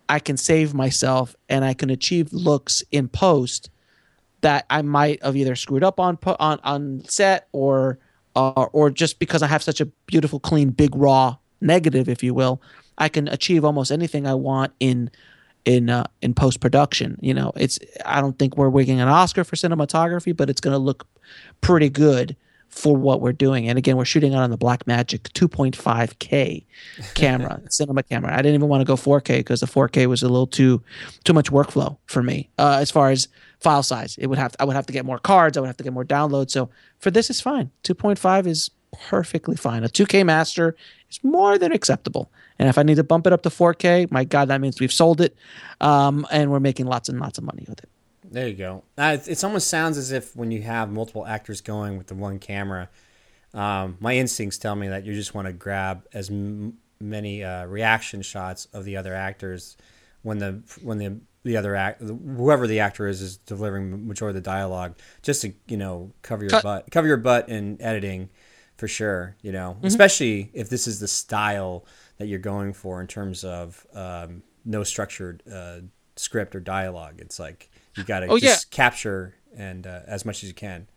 I 0.09 0.19
can 0.19 0.37
save 0.37 0.73
myself 0.73 1.35
and 1.49 1.63
I 1.63 1.73
can 1.73 1.89
achieve 1.89 2.33
looks 2.33 2.81
in 2.91 3.09
post 3.09 3.69
that 4.41 4.65
I 4.69 4.81
might 4.81 5.23
have 5.23 5.35
either 5.35 5.55
screwed 5.55 5.83
up 5.83 5.99
on 5.99 6.17
on 6.25 6.59
on 6.63 7.03
set 7.05 7.47
or 7.51 7.99
uh, 8.35 8.65
or 8.73 8.89
just 8.89 9.19
because 9.19 9.43
I 9.43 9.47
have 9.47 9.63
such 9.63 9.79
a 9.79 9.85
beautiful, 10.07 10.39
clean, 10.39 10.69
big 10.69 10.95
raw 10.95 11.37
negative, 11.61 12.09
if 12.09 12.23
you 12.23 12.33
will, 12.33 12.61
I 12.97 13.09
can 13.09 13.27
achieve 13.27 13.63
almost 13.63 13.91
anything 13.91 14.25
I 14.25 14.33
want 14.33 14.73
in 14.79 15.11
in 15.65 15.89
uh, 15.89 16.05
in 16.21 16.33
post 16.33 16.59
production. 16.59 17.17
You 17.21 17.33
know, 17.33 17.51
it's 17.55 17.79
I 18.05 18.21
don't 18.21 18.37
think 18.37 18.57
we're 18.57 18.69
winning 18.69 19.01
an 19.01 19.07
Oscar 19.07 19.43
for 19.43 19.55
cinematography, 19.55 20.35
but 20.35 20.49
it's 20.49 20.61
going 20.61 20.73
to 20.73 20.79
look 20.79 21.07
pretty 21.61 21.89
good 21.89 22.35
for 22.73 22.97
what 22.97 23.21
we're 23.21 23.31
doing. 23.31 23.69
And 23.69 23.77
again, 23.77 23.97
we're 23.97 24.05
shooting 24.05 24.33
on 24.33 24.49
the 24.49 24.57
Blackmagic 24.57 25.19
2.5K 25.33 26.65
camera, 27.13 27.61
cinema 27.69 28.03
camera. 28.03 28.33
I 28.33 28.37
didn't 28.37 28.55
even 28.55 28.67
want 28.67 28.81
to 28.81 28.85
go 28.85 28.95
4K 28.95 29.37
because 29.37 29.59
the 29.59 29.67
4K 29.67 30.07
was 30.07 30.23
a 30.23 30.27
little 30.27 30.47
too 30.47 30.81
too 31.23 31.33
much 31.33 31.51
workflow 31.51 31.97
for 32.07 32.23
me 32.23 32.49
uh, 32.57 32.79
as 32.81 32.89
far 32.89 33.11
as 33.11 33.27
file 33.59 33.83
size. 33.83 34.17
It 34.17 34.27
would 34.27 34.39
have 34.39 34.53
to, 34.53 34.61
I 34.61 34.65
would 34.65 34.75
have 34.75 34.87
to 34.87 34.93
get 34.93 35.05
more 35.05 35.19
cards. 35.19 35.55
I 35.55 35.61
would 35.61 35.67
have 35.67 35.77
to 35.77 35.83
get 35.83 35.93
more 35.93 36.03
downloads. 36.03 36.51
So 36.51 36.69
for 36.99 37.11
this, 37.11 37.29
it's 37.29 37.41
fine. 37.41 37.69
2.5 37.83 38.47
is 38.47 38.71
perfectly 38.91 39.55
fine. 39.55 39.83
A 39.83 39.87
2K 39.87 40.25
master 40.25 40.75
is 41.09 41.23
more 41.23 41.57
than 41.57 41.71
acceptable. 41.71 42.31
And 42.57 42.67
if 42.67 42.77
I 42.77 42.83
need 42.83 42.95
to 42.95 43.03
bump 43.03 43.27
it 43.27 43.33
up 43.33 43.43
to 43.43 43.49
4K, 43.49 44.11
my 44.11 44.23
God, 44.23 44.47
that 44.47 44.61
means 44.61 44.79
we've 44.79 44.91
sold 44.91 45.21
it, 45.21 45.35
um, 45.79 46.25
and 46.31 46.51
we're 46.51 46.59
making 46.59 46.87
lots 46.87 47.07
and 47.07 47.19
lots 47.19 47.37
of 47.37 47.43
money 47.43 47.65
with 47.67 47.79
it. 47.79 47.89
There 48.33 48.47
you 48.47 48.55
go. 48.55 48.83
Uh, 48.97 49.17
it, 49.19 49.27
it 49.27 49.43
almost 49.43 49.67
sounds 49.67 49.95
as 49.95 50.11
if 50.11 50.35
when 50.35 50.49
you 50.49 50.63
have 50.63 50.91
multiple 50.91 51.25
actors 51.25 51.61
going 51.61 51.99
with 51.99 52.07
the 52.07 52.15
one 52.15 52.39
camera, 52.39 52.89
um, 53.53 53.95
my 53.99 54.15
instincts 54.15 54.57
tell 54.57 54.75
me 54.75 54.87
that 54.87 55.05
you 55.05 55.13
just 55.13 55.35
want 55.35 55.45
to 55.45 55.53
grab 55.53 56.07
as 56.13 56.31
m- 56.31 56.79
many 56.99 57.43
uh, 57.43 57.65
reaction 57.65 58.23
shots 58.23 58.67
of 58.73 58.85
the 58.85 58.97
other 58.97 59.13
actors 59.13 59.77
when 60.23 60.39
the 60.39 60.63
when 60.81 60.97
the 60.97 61.19
the 61.43 61.57
other 61.57 61.75
act 61.75 62.01
whoever 62.01 62.65
the 62.65 62.79
actor 62.79 63.05
is 63.05 63.21
is 63.21 63.37
delivering 63.37 64.07
majority 64.07 64.37
of 64.37 64.43
the 64.43 64.49
dialogue 64.49 64.95
just 65.21 65.41
to 65.41 65.53
you 65.67 65.75
know 65.75 66.11
cover 66.21 66.43
your 66.43 66.49
Cut. 66.49 66.63
butt 66.63 66.85
cover 66.89 67.05
your 67.05 67.17
butt 67.17 67.49
in 67.49 67.79
editing 67.81 68.29
for 68.77 68.87
sure 68.87 69.35
you 69.41 69.51
know 69.51 69.73
mm-hmm. 69.75 69.85
especially 69.85 70.49
if 70.53 70.69
this 70.69 70.87
is 70.87 71.01
the 71.01 71.07
style 71.07 71.85
that 72.17 72.27
you're 72.27 72.39
going 72.39 72.71
for 72.71 73.01
in 73.01 73.07
terms 73.07 73.43
of 73.43 73.85
um, 73.93 74.41
no 74.63 74.85
structured 74.85 75.43
uh, 75.51 75.79
script 76.15 76.55
or 76.55 76.61
dialogue 76.61 77.15
it's 77.17 77.39
like 77.39 77.69
you 77.95 78.03
got 78.03 78.21
to 78.21 78.27
oh, 78.27 78.39
just 78.39 78.67
yeah. 78.71 78.75
capture 78.75 79.35
and 79.55 79.85
uh, 79.85 80.01
as 80.07 80.25
much 80.25 80.43
as 80.43 80.49
you 80.49 80.55
can. 80.55 80.87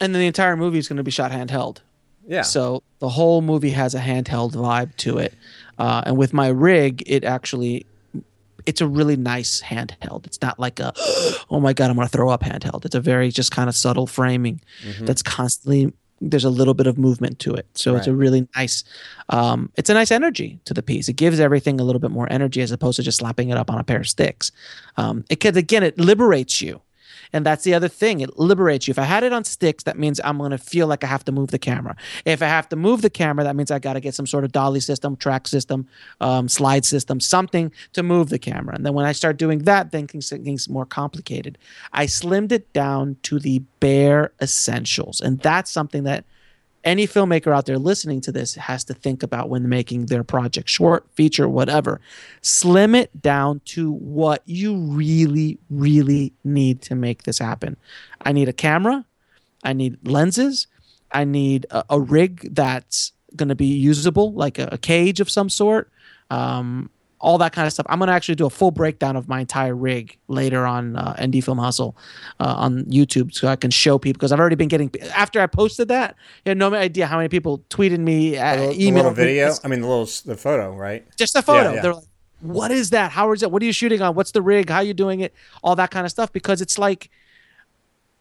And 0.00 0.14
then 0.14 0.20
the 0.20 0.26
entire 0.26 0.56
movie 0.56 0.78
is 0.78 0.88
going 0.88 0.96
to 0.96 1.02
be 1.02 1.10
shot 1.10 1.30
handheld. 1.30 1.78
Yeah. 2.26 2.42
So 2.42 2.82
the 2.98 3.08
whole 3.08 3.42
movie 3.42 3.70
has 3.70 3.94
a 3.94 4.00
handheld 4.00 4.52
vibe 4.52 4.96
to 4.96 5.18
it, 5.18 5.34
uh, 5.78 6.02
and 6.06 6.16
with 6.16 6.32
my 6.32 6.48
rig, 6.48 7.02
it 7.06 7.22
actually 7.22 7.86
it's 8.66 8.80
a 8.80 8.86
really 8.86 9.16
nice 9.16 9.62
handheld. 9.62 10.26
It's 10.26 10.40
not 10.40 10.58
like 10.58 10.80
a 10.80 10.92
oh 11.50 11.60
my 11.60 11.72
god 11.72 11.90
I'm 11.90 11.96
gonna 11.96 12.08
throw 12.08 12.30
up 12.30 12.42
handheld. 12.42 12.84
It's 12.84 12.94
a 12.94 13.00
very 13.00 13.30
just 13.30 13.50
kind 13.50 13.68
of 13.68 13.76
subtle 13.76 14.06
framing 14.06 14.60
mm-hmm. 14.82 15.04
that's 15.04 15.22
constantly 15.22 15.92
there's 16.30 16.44
a 16.44 16.50
little 16.50 16.74
bit 16.74 16.86
of 16.86 16.98
movement 16.98 17.38
to 17.40 17.54
it. 17.54 17.66
So 17.74 17.92
right. 17.92 17.98
it's 17.98 18.06
a 18.06 18.14
really 18.14 18.48
nice, 18.56 18.84
um, 19.28 19.70
it's 19.76 19.90
a 19.90 19.94
nice 19.94 20.10
energy 20.10 20.58
to 20.64 20.74
the 20.74 20.82
piece. 20.82 21.08
It 21.08 21.14
gives 21.16 21.40
everything 21.40 21.80
a 21.80 21.84
little 21.84 22.00
bit 22.00 22.10
more 22.10 22.30
energy 22.30 22.62
as 22.62 22.72
opposed 22.72 22.96
to 22.96 23.02
just 23.02 23.18
slapping 23.18 23.50
it 23.50 23.56
up 23.56 23.70
on 23.70 23.78
a 23.78 23.84
pair 23.84 24.00
of 24.00 24.08
sticks. 24.08 24.52
Um, 24.96 25.24
it 25.28 25.40
could, 25.40 25.56
again, 25.56 25.82
it 25.82 25.98
liberates 25.98 26.60
you. 26.62 26.80
And 27.34 27.44
that's 27.44 27.64
the 27.64 27.74
other 27.74 27.88
thing. 27.88 28.20
It 28.20 28.38
liberates 28.38 28.86
you. 28.86 28.92
If 28.92 28.98
I 28.98 29.02
had 29.02 29.24
it 29.24 29.32
on 29.32 29.42
sticks, 29.42 29.82
that 29.84 29.98
means 29.98 30.20
I'm 30.22 30.38
going 30.38 30.52
to 30.52 30.58
feel 30.58 30.86
like 30.86 31.02
I 31.02 31.08
have 31.08 31.24
to 31.24 31.32
move 31.32 31.50
the 31.50 31.58
camera. 31.58 31.96
If 32.24 32.40
I 32.42 32.46
have 32.46 32.68
to 32.68 32.76
move 32.76 33.02
the 33.02 33.10
camera, 33.10 33.42
that 33.42 33.56
means 33.56 33.72
I 33.72 33.80
got 33.80 33.94
to 33.94 34.00
get 34.00 34.14
some 34.14 34.26
sort 34.26 34.44
of 34.44 34.52
dolly 34.52 34.78
system, 34.78 35.16
track 35.16 35.48
system, 35.48 35.88
um, 36.20 36.48
slide 36.48 36.84
system, 36.84 37.18
something 37.18 37.72
to 37.92 38.04
move 38.04 38.28
the 38.28 38.38
camera. 38.38 38.76
And 38.76 38.86
then 38.86 38.94
when 38.94 39.04
I 39.04 39.10
start 39.10 39.36
doing 39.36 39.58
that, 39.64 39.90
then 39.90 40.06
things, 40.06 40.68
more 40.68 40.86
complicated. 40.86 41.58
I 41.92 42.06
slimmed 42.06 42.52
it 42.52 42.72
down 42.72 43.16
to 43.24 43.40
the 43.40 43.58
bare 43.80 44.32
essentials. 44.40 45.20
And 45.20 45.40
that's 45.40 45.72
something 45.72 46.04
that 46.04 46.24
any 46.84 47.06
filmmaker 47.06 47.54
out 47.54 47.66
there 47.66 47.78
listening 47.78 48.20
to 48.22 48.32
this 48.32 48.54
has 48.54 48.84
to 48.84 48.94
think 48.94 49.22
about 49.22 49.48
when 49.48 49.68
making 49.68 50.06
their 50.06 50.22
project 50.22 50.68
short, 50.68 51.06
feature, 51.14 51.48
whatever. 51.48 52.00
Slim 52.42 52.94
it 52.94 53.22
down 53.22 53.60
to 53.66 53.92
what 53.92 54.42
you 54.44 54.76
really, 54.76 55.58
really 55.70 56.32
need 56.44 56.82
to 56.82 56.94
make 56.94 57.24
this 57.24 57.38
happen. 57.38 57.76
I 58.20 58.32
need 58.32 58.48
a 58.48 58.52
camera, 58.52 59.04
I 59.62 59.72
need 59.72 60.06
lenses, 60.06 60.66
I 61.10 61.24
need 61.24 61.66
a, 61.70 61.84
a 61.90 62.00
rig 62.00 62.54
that's 62.54 63.12
going 63.34 63.48
to 63.48 63.54
be 63.54 63.66
usable, 63.66 64.32
like 64.32 64.58
a, 64.58 64.68
a, 64.72 64.78
cage 64.78 65.20
of 65.20 65.30
some 65.30 65.48
sort. 65.48 65.90
Um, 66.30 66.90
all 67.24 67.38
that 67.38 67.52
kind 67.52 67.66
of 67.66 67.72
stuff. 67.72 67.86
I'm 67.88 67.98
going 67.98 68.08
to 68.08 68.12
actually 68.12 68.34
do 68.34 68.44
a 68.44 68.50
full 68.50 68.70
breakdown 68.70 69.16
of 69.16 69.28
my 69.28 69.40
entire 69.40 69.74
rig 69.74 70.18
later 70.28 70.66
on 70.66 70.96
uh, 70.96 71.14
Indie 71.18 71.42
Film 71.42 71.56
Hustle 71.56 71.96
uh, 72.38 72.54
on 72.58 72.84
YouTube 72.84 73.34
so 73.34 73.48
I 73.48 73.56
can 73.56 73.70
show 73.70 73.98
people 73.98 74.18
because 74.18 74.30
I've 74.30 74.38
already 74.38 74.56
been 74.56 74.68
getting 74.68 74.92
after 75.14 75.40
I 75.40 75.46
posted 75.46 75.88
that. 75.88 76.16
You 76.44 76.50
had 76.50 76.58
no 76.58 76.72
idea 76.74 77.06
how 77.06 77.16
many 77.16 77.30
people 77.30 77.64
tweeted 77.70 77.98
me, 77.98 78.36
uh, 78.36 78.56
emailed 78.72 79.14
video. 79.14 79.48
Me. 79.48 79.58
I 79.64 79.68
mean, 79.68 79.80
the 79.80 79.88
little 79.88 80.08
the 80.26 80.36
photo, 80.36 80.76
right? 80.76 81.04
Just 81.16 81.32
the 81.32 81.42
photo. 81.42 81.70
Yeah, 81.70 81.74
yeah. 81.76 81.82
They're 81.82 81.94
like, 81.94 82.04
"What 82.40 82.70
is 82.70 82.90
that? 82.90 83.10
How 83.10 83.32
is 83.32 83.42
it? 83.42 83.50
What 83.50 83.62
are 83.62 83.66
you 83.66 83.72
shooting 83.72 84.02
on? 84.02 84.14
What's 84.14 84.32
the 84.32 84.42
rig? 84.42 84.68
How 84.68 84.76
are 84.76 84.84
you 84.84 84.94
doing 84.94 85.20
it? 85.20 85.32
All 85.62 85.74
that 85.76 85.90
kind 85.90 86.04
of 86.04 86.10
stuff." 86.10 86.30
Because 86.30 86.60
it's 86.60 86.78
like, 86.78 87.10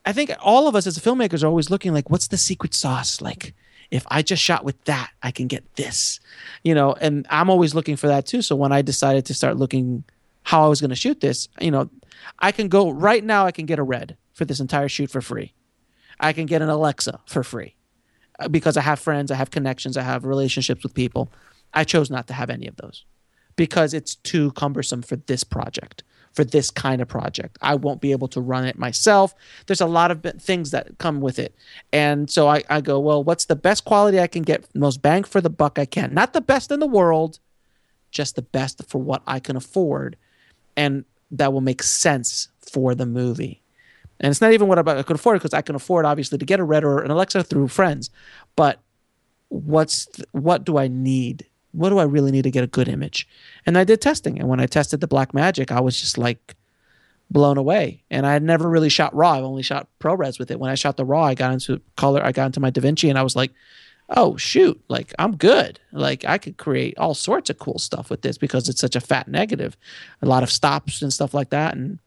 I 0.05 0.13
think 0.13 0.31
all 0.41 0.69
of 0.69 0.75
us 0.75 0.87
as 0.87 0.97
filmmakers 0.97 1.43
are 1.43 1.47
always 1.47 1.69
looking 1.69 1.93
like, 1.93 2.09
"What's 2.09 2.27
the 2.27 2.37
secret 2.37 2.73
sauce?" 2.73 3.19
Like 3.19 3.53
if 3.93 4.07
I 4.09 4.23
just 4.23 4.41
shot 4.41 4.65
with 4.65 4.83
that, 4.85 5.11
I 5.21 5.29
can 5.29 5.45
get 5.45 5.75
this, 5.75 6.19
you 6.63 6.73
know, 6.73 6.93
and 6.93 7.27
I'm 7.29 7.51
always 7.51 7.75
looking 7.75 7.95
for 7.95 8.07
that 8.07 8.25
too. 8.25 8.41
So 8.41 8.55
when 8.55 8.71
I 8.71 8.81
decided 8.81 9.27
to 9.27 9.35
start 9.35 9.57
looking 9.57 10.03
how 10.41 10.65
I 10.65 10.67
was 10.67 10.81
going 10.81 10.89
to 10.89 10.95
shoot 10.95 11.21
this, 11.21 11.47
you 11.61 11.69
know, 11.69 11.91
I 12.39 12.51
can 12.51 12.69
go 12.69 12.89
right 12.89 13.23
now, 13.23 13.45
I 13.45 13.51
can 13.51 13.67
get 13.67 13.77
a 13.77 13.83
red 13.83 14.17
for 14.33 14.45
this 14.45 14.59
entire 14.59 14.89
shoot 14.89 15.11
for 15.11 15.21
free. 15.21 15.53
I 16.19 16.33
can 16.33 16.47
get 16.47 16.63
an 16.63 16.69
Alexa 16.69 17.19
for 17.27 17.43
free 17.43 17.75
uh, 18.39 18.47
because 18.47 18.77
I 18.77 18.81
have 18.81 18.97
friends, 18.97 19.29
I 19.29 19.35
have 19.35 19.51
connections, 19.51 19.95
I 19.95 20.01
have 20.01 20.25
relationships 20.25 20.81
with 20.81 20.95
people. 20.95 21.31
I 21.71 21.83
chose 21.83 22.09
not 22.09 22.25
to 22.27 22.33
have 22.33 22.49
any 22.49 22.65
of 22.65 22.77
those 22.77 23.05
because 23.55 23.93
it's 23.93 24.15
too 24.15 24.53
cumbersome 24.53 25.03
for 25.03 25.17
this 25.17 25.43
project 25.43 26.03
for 26.33 26.43
this 26.43 26.71
kind 26.71 27.01
of 27.01 27.07
project. 27.07 27.57
I 27.61 27.75
won't 27.75 28.01
be 28.01 28.11
able 28.11 28.27
to 28.29 28.41
run 28.41 28.65
it 28.65 28.77
myself. 28.77 29.35
There's 29.67 29.81
a 29.81 29.85
lot 29.85 30.11
of 30.11 30.21
things 30.41 30.71
that 30.71 30.97
come 30.97 31.21
with 31.21 31.39
it. 31.39 31.55
And 31.91 32.29
so 32.29 32.47
I, 32.47 32.63
I 32.69 32.81
go, 32.81 32.99
well, 32.99 33.23
what's 33.23 33.45
the 33.45 33.55
best 33.55 33.85
quality 33.85 34.19
I 34.19 34.27
can 34.27 34.41
get, 34.41 34.65
most 34.75 35.01
bang 35.01 35.23
for 35.23 35.41
the 35.41 35.49
buck 35.49 35.77
I 35.77 35.85
can? 35.85 36.13
Not 36.13 36.33
the 36.33 36.41
best 36.41 36.71
in 36.71 36.79
the 36.79 36.87
world, 36.87 37.39
just 38.11 38.35
the 38.35 38.41
best 38.41 38.81
for 38.87 38.99
what 38.99 39.21
I 39.27 39.39
can 39.39 39.55
afford. 39.55 40.17
And 40.75 41.05
that 41.31 41.53
will 41.53 41.61
make 41.61 41.83
sense 41.83 42.49
for 42.59 42.95
the 42.95 43.05
movie. 43.05 43.61
And 44.19 44.29
it's 44.29 44.41
not 44.41 44.53
even 44.53 44.67
what 44.67 44.87
I 44.87 45.03
could 45.03 45.15
afford 45.15 45.39
because 45.39 45.53
I 45.53 45.61
can 45.61 45.75
afford 45.75 46.05
obviously 46.05 46.37
to 46.37 46.45
get 46.45 46.59
a 46.59 46.63
Red 46.63 46.83
or 46.83 46.99
an 46.99 47.11
Alexa 47.11 47.43
through 47.43 47.67
friends. 47.67 48.09
But 48.55 48.79
what's 49.49 50.07
what 50.31 50.63
do 50.63 50.77
I 50.77 50.87
need 50.87 51.45
what 51.73 51.89
do 51.89 51.97
I 51.97 52.03
really 52.03 52.31
need 52.31 52.43
to 52.43 52.51
get 52.51 52.63
a 52.63 52.67
good 52.67 52.87
image? 52.87 53.27
And 53.65 53.77
I 53.77 53.83
did 53.83 54.01
testing. 54.01 54.39
And 54.39 54.47
when 54.47 54.59
I 54.59 54.67
tested 54.67 55.01
the 55.01 55.07
Blackmagic, 55.07 55.71
I 55.71 55.81
was 55.81 55.99
just 55.99 56.17
like 56.17 56.55
blown 57.29 57.57
away. 57.57 58.03
And 58.09 58.25
I 58.25 58.33
had 58.33 58.43
never 58.43 58.69
really 58.69 58.89
shot 58.89 59.13
raw. 59.13 59.33
I've 59.33 59.43
only 59.43 59.63
shot 59.63 59.87
ProRes 59.99 60.39
with 60.39 60.51
it. 60.51 60.59
When 60.59 60.69
I 60.69 60.75
shot 60.75 60.97
the 60.97 61.05
raw, 61.05 61.23
I 61.25 61.33
got 61.33 61.51
into 61.51 61.81
color, 61.97 62.23
I 62.23 62.31
got 62.31 62.45
into 62.45 62.59
my 62.59 62.71
DaVinci 62.71 63.09
and 63.09 63.17
I 63.17 63.23
was 63.23 63.35
like, 63.35 63.51
oh 64.09 64.37
shoot, 64.37 64.79
like 64.87 65.13
I'm 65.17 65.35
good. 65.35 65.79
Like 65.91 66.23
I 66.25 66.37
could 66.37 66.57
create 66.57 66.97
all 66.97 67.15
sorts 67.15 67.49
of 67.49 67.57
cool 67.57 67.79
stuff 67.79 68.09
with 68.09 68.21
this 68.21 68.37
because 68.37 68.69
it's 68.69 68.81
such 68.81 68.95
a 68.95 69.01
fat 69.01 69.27
negative. 69.27 69.75
A 70.21 70.27
lot 70.27 70.43
of 70.43 70.51
stops 70.51 71.01
and 71.01 71.11
stuff 71.11 71.33
like 71.33 71.49
that. 71.49 71.75
And 71.75 71.99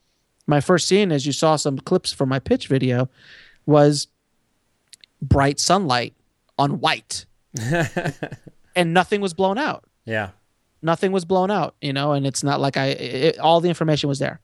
my 0.45 0.61
first 0.61 0.87
scene, 0.87 1.11
as 1.11 1.25
you 1.25 1.33
saw 1.33 1.57
some 1.57 1.77
clips 1.77 2.13
from 2.13 2.29
my 2.29 2.39
pitch 2.39 2.67
video, 2.67 3.09
was 3.65 4.07
bright 5.21 5.59
sunlight 5.59 6.13
on 6.57 6.79
white. 6.79 7.25
and 8.77 8.93
nothing 8.93 9.19
was 9.19 9.33
blown 9.33 9.57
out. 9.57 9.83
Yeah. 10.05 10.29
Nothing 10.81 11.11
was 11.11 11.25
blown 11.25 11.49
out, 11.49 11.75
you 11.81 11.91
know, 11.91 12.13
and 12.13 12.25
it's 12.25 12.43
not 12.43 12.61
like 12.61 12.77
I, 12.77 12.85
it, 12.85 13.39
all 13.39 13.59
the 13.59 13.67
information 13.67 14.07
was 14.07 14.19
there, 14.19 14.39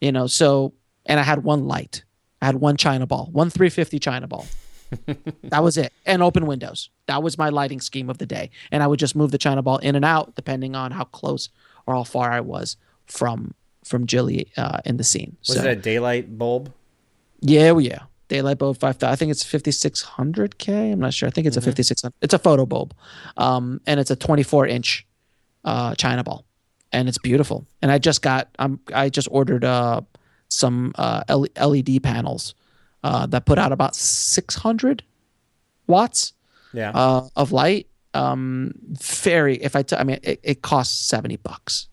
you 0.00 0.12
know, 0.12 0.26
so, 0.26 0.74
and 1.06 1.18
I 1.18 1.22
had 1.22 1.42
one 1.42 1.66
light. 1.66 2.04
I 2.42 2.46
had 2.46 2.56
one 2.56 2.76
China 2.76 3.06
ball, 3.06 3.30
one 3.32 3.48
350 3.48 3.98
China 3.98 4.28
ball. 4.28 4.46
that 5.44 5.62
was 5.62 5.78
it. 5.78 5.92
And 6.04 6.22
open 6.22 6.46
windows. 6.46 6.90
That 7.06 7.22
was 7.22 7.38
my 7.38 7.48
lighting 7.48 7.80
scheme 7.80 8.10
of 8.10 8.18
the 8.18 8.26
day. 8.26 8.50
And 8.70 8.82
I 8.82 8.86
would 8.86 8.98
just 8.98 9.16
move 9.16 9.30
the 9.30 9.38
China 9.38 9.62
ball 9.62 9.78
in 9.78 9.96
and 9.96 10.04
out 10.04 10.34
depending 10.34 10.76
on 10.76 10.90
how 10.90 11.04
close 11.04 11.48
or 11.86 11.94
how 11.94 12.04
far 12.04 12.30
I 12.30 12.40
was 12.40 12.76
from 13.06 13.54
from 13.84 14.06
Jilly 14.06 14.52
uh, 14.58 14.80
in 14.84 14.98
the 14.98 15.04
scene. 15.04 15.36
Was 15.48 15.56
so, 15.56 15.64
it 15.64 15.70
a 15.70 15.76
daylight 15.76 16.38
bulb? 16.38 16.72
Yeah, 17.40 17.78
yeah. 17.78 18.02
Daylight 18.30 18.58
bulb 18.58 18.78
five. 18.78 19.02
I 19.02 19.16
think 19.16 19.32
it's 19.32 19.42
fifty 19.42 19.72
six 19.72 20.02
hundred 20.02 20.56
k. 20.58 20.92
I'm 20.92 21.00
not 21.00 21.12
sure. 21.12 21.26
I 21.26 21.30
think 21.30 21.48
it's 21.48 21.56
mm-hmm. 21.56 21.64
a 21.64 21.70
fifty 21.70 21.82
six 21.82 22.00
hundred. 22.00 22.14
It's 22.22 22.32
a 22.32 22.38
photo 22.38 22.64
bulb, 22.64 22.94
um, 23.36 23.80
and 23.86 23.98
it's 23.98 24.12
a 24.12 24.16
twenty 24.16 24.44
four 24.44 24.68
inch 24.68 25.04
uh, 25.64 25.96
China 25.96 26.22
ball, 26.22 26.46
and 26.92 27.08
it's 27.08 27.18
beautiful. 27.18 27.66
And 27.82 27.90
I 27.90 27.98
just 27.98 28.22
got. 28.22 28.48
I'm. 28.60 28.78
I 28.94 29.08
just 29.08 29.26
ordered 29.32 29.64
uh, 29.64 30.02
some 30.48 30.92
uh, 30.94 31.24
LED 31.60 32.04
panels 32.04 32.54
uh, 33.02 33.26
that 33.26 33.46
put 33.46 33.58
out 33.58 33.72
about 33.72 33.96
six 33.96 34.54
hundred 34.54 35.02
watts. 35.88 36.32
Yeah. 36.72 36.92
Uh, 36.94 37.28
of 37.34 37.50
light. 37.50 37.88
Um, 38.14 38.74
very. 38.92 39.56
If 39.56 39.74
I. 39.74 39.82
T- 39.82 39.96
I 39.96 40.04
mean, 40.04 40.20
it, 40.22 40.38
it 40.44 40.62
costs 40.62 41.08
seventy 41.08 41.36
bucks. 41.36 41.88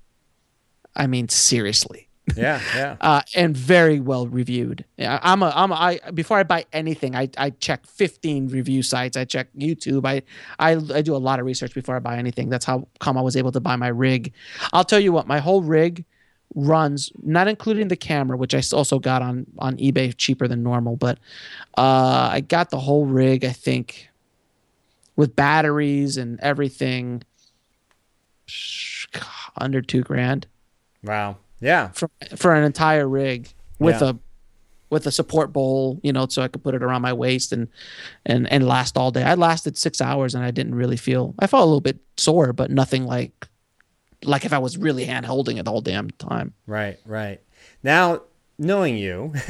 I 0.96 1.08
mean, 1.08 1.30
seriously 1.30 2.07
yeah, 2.36 2.62
yeah. 2.76 2.98
Uh, 3.00 3.22
and 3.36 3.56
very 3.56 4.00
well 4.00 4.28
reviewed. 4.28 4.86
Yeah, 4.98 5.20
I'm 5.22 5.44
a, 5.44 5.52
I'm 5.56 5.72
a, 5.72 5.76
I 5.76 6.12
before 6.12 6.38
I 6.38 6.44
buy 6.44 6.66
anything, 6.74 7.16
I, 7.16 7.30
I 7.38 7.52
check 7.52 7.86
15 7.86 8.50
review 8.50 8.84
sites. 8.84 9.16
I 9.16 9.26
check 9.26 9.48
YouTube. 9.58 10.06
I, 10.06 10.24
I 10.60 10.74
I 10.94 11.02
do 11.02 11.16
a 11.16 11.18
lot 11.18 11.40
of 11.40 11.46
research 11.46 11.74
before 11.74 11.96
I 11.96 12.00
buy 12.00 12.18
anything. 12.18 12.50
That's 12.50 12.66
how 12.66 12.88
come 13.00 13.18
I 13.18 13.22
was 13.22 13.36
able 13.36 13.52
to 13.52 13.60
buy 13.60 13.76
my 13.76 13.88
rig. 13.88 14.34
I'll 14.74 14.84
tell 14.84 15.00
you 15.00 15.12
what, 15.12 15.28
my 15.28 15.40
whole 15.40 15.62
rig 15.62 16.06
runs, 16.56 17.12
not 17.22 17.48
including 17.48 17.88
the 17.88 17.96
camera, 17.96 18.38
which 18.38 18.54
I 18.56 18.62
also 18.74 19.00
got 19.00 19.22
on 19.22 19.46
on 19.60 19.78
eBay 19.78 20.16
cheaper 20.18 20.48
than 20.48 20.64
normal, 20.64 20.96
but 20.96 21.20
uh, 21.78 22.30
I 22.32 22.42
got 22.42 22.70
the 22.70 22.80
whole 22.80 23.06
rig. 23.06 23.46
I 23.46 23.52
think 23.52 24.10
with 25.16 25.36
batteries 25.36 26.18
and 26.18 26.40
everything, 26.42 27.24
under 29.58 29.82
two 29.82 30.02
grand. 30.02 30.48
Wow. 31.04 31.38
Yeah. 31.60 31.90
For 31.90 32.10
for 32.36 32.54
an 32.54 32.64
entire 32.64 33.08
rig 33.08 33.50
with 33.80 34.02
Yeah. 34.02 34.10
a 34.12 34.14
with 34.90 35.06
a 35.06 35.12
support 35.12 35.52
bowl, 35.52 36.00
you 36.02 36.14
know, 36.14 36.28
so 36.28 36.42
I 36.42 36.48
could 36.48 36.64
put 36.64 36.74
it 36.74 36.82
around 36.82 37.02
my 37.02 37.12
waist 37.14 37.52
and 37.52 37.68
and 38.26 38.50
and 38.52 38.66
last 38.68 38.98
all 38.98 39.12
day. 39.12 39.24
I 39.24 39.34
lasted 39.34 39.78
six 39.78 40.00
hours 40.02 40.34
and 40.36 40.44
I 40.44 40.52
didn't 40.52 40.76
really 40.76 40.98
feel. 40.98 41.36
I 41.40 41.48
felt 41.48 41.64
a 41.64 41.66
little 41.66 41.82
bit 41.82 42.00
sore, 42.16 42.54
but 42.54 42.72
nothing 42.72 43.06
like 43.06 43.48
like 44.24 44.46
if 44.46 44.54
I 44.54 44.58
was 44.60 44.78
really 44.78 45.06
hand 45.06 45.26
holding 45.26 45.58
it 45.58 45.66
the 45.66 45.72
whole 45.72 45.82
damn 45.82 46.10
time. 46.12 46.54
Right, 46.66 46.98
right. 47.06 47.40
Now, 47.84 48.22
knowing 48.58 48.98
you, 48.98 49.32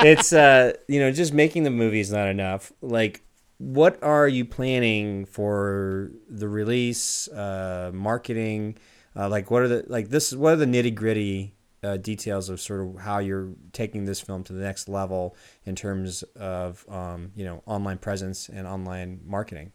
it's 0.00 0.32
uh, 0.32 0.72
you 0.88 1.00
know, 1.00 1.12
just 1.12 1.32
making 1.32 1.62
the 1.64 1.70
movie 1.70 2.00
is 2.00 2.10
not 2.12 2.28
enough. 2.28 2.72
Like, 2.82 3.22
what 3.58 4.02
are 4.02 4.28
you 4.28 4.44
planning 4.44 5.24
for 5.24 6.10
the 6.28 6.48
release, 6.48 7.28
uh, 7.28 7.90
marketing? 7.94 8.76
Uh, 9.20 9.28
like, 9.28 9.50
what 9.50 9.60
are 9.60 9.68
the 9.68 9.84
like 9.86 10.08
this? 10.08 10.32
What 10.32 10.54
are 10.54 10.56
the 10.56 10.64
nitty 10.64 10.94
gritty 10.94 11.54
uh, 11.82 11.98
details 11.98 12.48
of 12.48 12.58
sort 12.58 12.80
of 12.80 13.02
how 13.02 13.18
you're 13.18 13.50
taking 13.72 14.06
this 14.06 14.18
film 14.18 14.42
to 14.44 14.54
the 14.54 14.62
next 14.62 14.88
level 14.88 15.36
in 15.66 15.76
terms 15.76 16.22
of 16.36 16.86
um, 16.88 17.30
you 17.34 17.44
know 17.44 17.62
online 17.66 17.98
presence 17.98 18.48
and 18.48 18.66
online 18.66 19.20
marketing? 19.26 19.72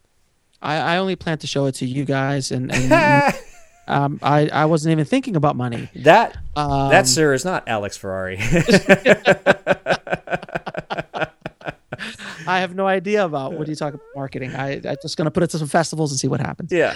I, 0.63 0.77
I 0.77 0.97
only 0.97 1.15
plan 1.15 1.38
to 1.39 1.47
show 1.47 1.67
it 1.67 1.73
to 1.73 1.86
you 1.86 2.05
guys, 2.05 2.49
and, 2.49 2.73
and 2.73 2.91
um, 3.88 4.19
I 4.23 4.47
I 4.47 4.65
wasn't 4.65 4.93
even 4.93 5.05
thinking 5.05 5.36
about 5.36 5.55
money. 5.55 5.91
That 5.95 6.36
Um, 6.55 6.89
that 6.89 7.05
sir 7.05 7.36
is 7.36 7.45
not 7.45 7.67
Alex 7.67 7.97
Ferrari. 7.97 8.38
I 12.47 12.60
have 12.60 12.75
no 12.75 12.88
idea 12.88 13.25
about 13.25 13.53
what 13.53 13.65
do 13.65 13.71
you 13.71 13.75
talk 13.75 13.93
about 13.93 14.05
marketing. 14.15 14.55
I 14.55 14.75
I'm 14.75 14.97
just 15.01 15.17
gonna 15.17 15.31
put 15.31 15.43
it 15.43 15.49
to 15.51 15.58
some 15.60 15.67
festivals 15.67 16.12
and 16.12 16.19
see 16.19 16.27
what 16.27 16.39
happens. 16.39 16.71
Yeah. 16.71 16.93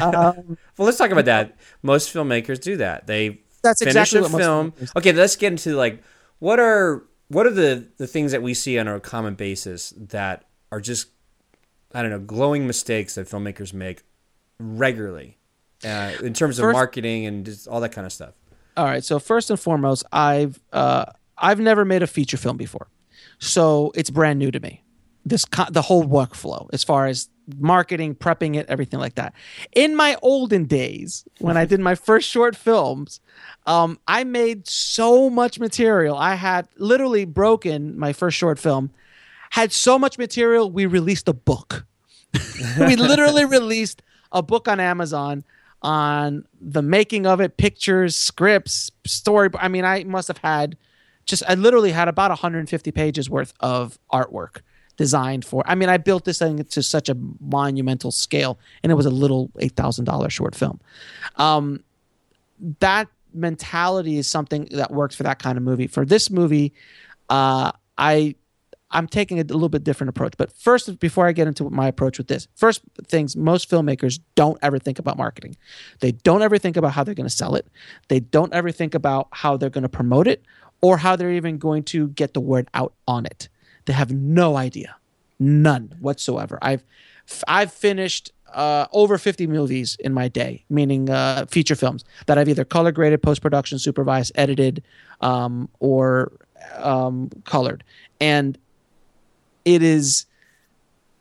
Um, 0.00 0.58
well, 0.76 0.86
let's 0.86 0.98
talk 0.98 1.10
about 1.10 1.26
that. 1.26 1.56
Most 1.82 2.12
filmmakers 2.12 2.60
do 2.60 2.76
that. 2.78 3.06
They 3.06 3.40
That's 3.62 3.80
finish 3.80 4.12
exactly 4.12 4.20
a 4.20 4.38
film. 4.38 4.74
Okay, 4.96 5.12
let's 5.12 5.36
get 5.36 5.52
into 5.52 5.74
like 5.76 6.02
what 6.38 6.58
are 6.58 7.04
what 7.28 7.46
are 7.46 7.50
the 7.50 7.88
the 7.98 8.06
things 8.06 8.32
that 8.32 8.42
we 8.42 8.54
see 8.54 8.78
on 8.78 8.88
a 8.88 9.00
common 9.00 9.34
basis 9.34 9.94
that 9.96 10.44
are 10.70 10.80
just 10.80 11.08
I 11.94 12.02
don't 12.02 12.10
know 12.10 12.18
glowing 12.20 12.66
mistakes 12.66 13.14
that 13.14 13.28
filmmakers 13.28 13.72
make 13.72 14.02
regularly 14.58 15.38
uh, 15.84 16.12
in 16.22 16.34
terms 16.34 16.58
of 16.58 16.64
First- 16.64 16.74
marketing 16.74 17.26
and 17.26 17.44
just 17.44 17.68
all 17.68 17.80
that 17.80 17.92
kind 17.92 18.06
of 18.06 18.12
stuff. 18.12 18.34
All 18.76 18.86
right. 18.86 19.04
So 19.04 19.18
first 19.18 19.50
and 19.50 19.60
foremost, 19.60 20.04
I've 20.12 20.60
uh, 20.72 21.06
I've 21.36 21.60
never 21.60 21.84
made 21.84 22.02
a 22.02 22.06
feature 22.06 22.36
film 22.36 22.56
before, 22.56 22.88
so 23.42 23.90
it's 23.96 24.08
brand 24.08 24.38
new 24.38 24.52
to 24.52 24.60
me. 24.60 24.84
This 25.24 25.44
the 25.70 25.82
whole 25.82 26.04
workflow, 26.04 26.68
as 26.72 26.84
far 26.84 27.08
as 27.08 27.28
marketing, 27.58 28.14
prepping 28.14 28.54
it, 28.56 28.66
everything 28.68 29.00
like 29.00 29.16
that. 29.16 29.34
In 29.72 29.96
my 29.96 30.16
olden 30.22 30.64
days, 30.66 31.24
when 31.40 31.56
I 31.56 31.64
did 31.64 31.80
my 31.80 31.96
first 31.96 32.28
short 32.28 32.54
films, 32.54 33.20
um, 33.66 33.98
I 34.06 34.22
made 34.22 34.68
so 34.68 35.28
much 35.28 35.58
material. 35.58 36.16
I 36.16 36.36
had 36.36 36.68
literally 36.76 37.24
broken 37.24 37.98
my 37.98 38.12
first 38.12 38.36
short 38.36 38.60
film. 38.60 38.92
Had 39.50 39.72
so 39.72 39.98
much 39.98 40.18
material, 40.18 40.70
we 40.70 40.86
released 40.86 41.28
a 41.28 41.32
book. 41.32 41.84
we 42.78 42.94
literally 42.94 43.44
released 43.44 44.02
a 44.30 44.40
book 44.40 44.68
on 44.68 44.78
Amazon 44.78 45.42
on 45.82 46.44
the 46.60 46.82
making 46.82 47.26
of 47.26 47.40
it, 47.40 47.56
pictures, 47.56 48.14
scripts, 48.14 48.92
story. 49.04 49.50
I 49.58 49.66
mean, 49.66 49.84
I 49.84 50.04
must 50.04 50.28
have 50.28 50.38
had 50.38 50.76
just, 51.24 51.42
I 51.48 51.54
literally 51.54 51.92
had 51.92 52.08
about 52.08 52.30
150 52.30 52.90
pages 52.92 53.30
worth 53.30 53.52
of 53.60 53.98
artwork 54.12 54.60
designed 54.96 55.44
for. 55.44 55.62
I 55.66 55.74
mean, 55.74 55.88
I 55.88 55.96
built 55.96 56.24
this 56.24 56.38
thing 56.38 56.62
to 56.62 56.82
such 56.82 57.08
a 57.08 57.16
monumental 57.40 58.10
scale, 58.10 58.58
and 58.82 58.92
it 58.92 58.94
was 58.94 59.06
a 59.06 59.10
little 59.10 59.48
$8,000 59.58 60.30
short 60.30 60.54
film. 60.54 60.80
Um, 61.36 61.82
that 62.80 63.08
mentality 63.34 64.18
is 64.18 64.28
something 64.28 64.68
that 64.72 64.90
works 64.90 65.14
for 65.14 65.22
that 65.22 65.38
kind 65.38 65.56
of 65.56 65.64
movie. 65.64 65.86
For 65.86 66.04
this 66.04 66.30
movie, 66.30 66.72
uh, 67.28 67.72
I 67.96 68.34
I'm 68.92 69.06
taking 69.06 69.40
a 69.40 69.42
little 69.42 69.70
bit 69.70 69.84
different 69.84 70.10
approach. 70.10 70.34
But 70.36 70.52
first, 70.52 71.00
before 71.00 71.26
I 71.26 71.32
get 71.32 71.48
into 71.48 71.68
my 71.70 71.88
approach 71.88 72.18
with 72.18 72.28
this, 72.28 72.46
first 72.54 72.82
things 73.06 73.34
most 73.34 73.70
filmmakers 73.70 74.20
don't 74.34 74.58
ever 74.62 74.78
think 74.78 74.98
about 74.98 75.16
marketing. 75.16 75.56
They 76.00 76.12
don't 76.12 76.42
ever 76.42 76.58
think 76.58 76.76
about 76.76 76.92
how 76.92 77.02
they're 77.02 77.14
going 77.14 77.28
to 77.28 77.34
sell 77.34 77.54
it. 77.54 77.66
They 78.08 78.20
don't 78.20 78.52
ever 78.52 78.70
think 78.70 78.94
about 78.94 79.28
how 79.30 79.56
they're 79.56 79.70
going 79.70 79.82
to 79.82 79.88
promote 79.88 80.28
it 80.28 80.44
or 80.82 80.98
how 80.98 81.16
they're 81.16 81.32
even 81.32 81.56
going 81.58 81.84
to 81.84 82.08
get 82.08 82.34
the 82.34 82.40
word 82.40 82.68
out 82.74 82.92
on 83.08 83.24
it. 83.24 83.48
They 83.86 83.92
have 83.92 84.12
no 84.12 84.56
idea, 84.56 84.96
none 85.38 85.94
whatsoever. 86.00 86.58
I've 86.60 86.84
I've 87.48 87.72
finished 87.72 88.32
uh, 88.52 88.86
over 88.92 89.16
50 89.16 89.46
movies 89.46 89.96
in 90.00 90.12
my 90.12 90.28
day, 90.28 90.64
meaning 90.68 91.08
uh, 91.08 91.46
feature 91.46 91.76
films 91.76 92.04
that 92.26 92.36
I've 92.36 92.48
either 92.48 92.64
color 92.64 92.92
graded, 92.92 93.22
post 93.22 93.40
production, 93.40 93.78
supervised, 93.78 94.32
edited, 94.34 94.82
um, 95.20 95.68
or 95.80 96.32
um, 96.76 97.30
colored, 97.44 97.84
and 98.20 98.58
it 99.64 99.82
is 99.82 100.26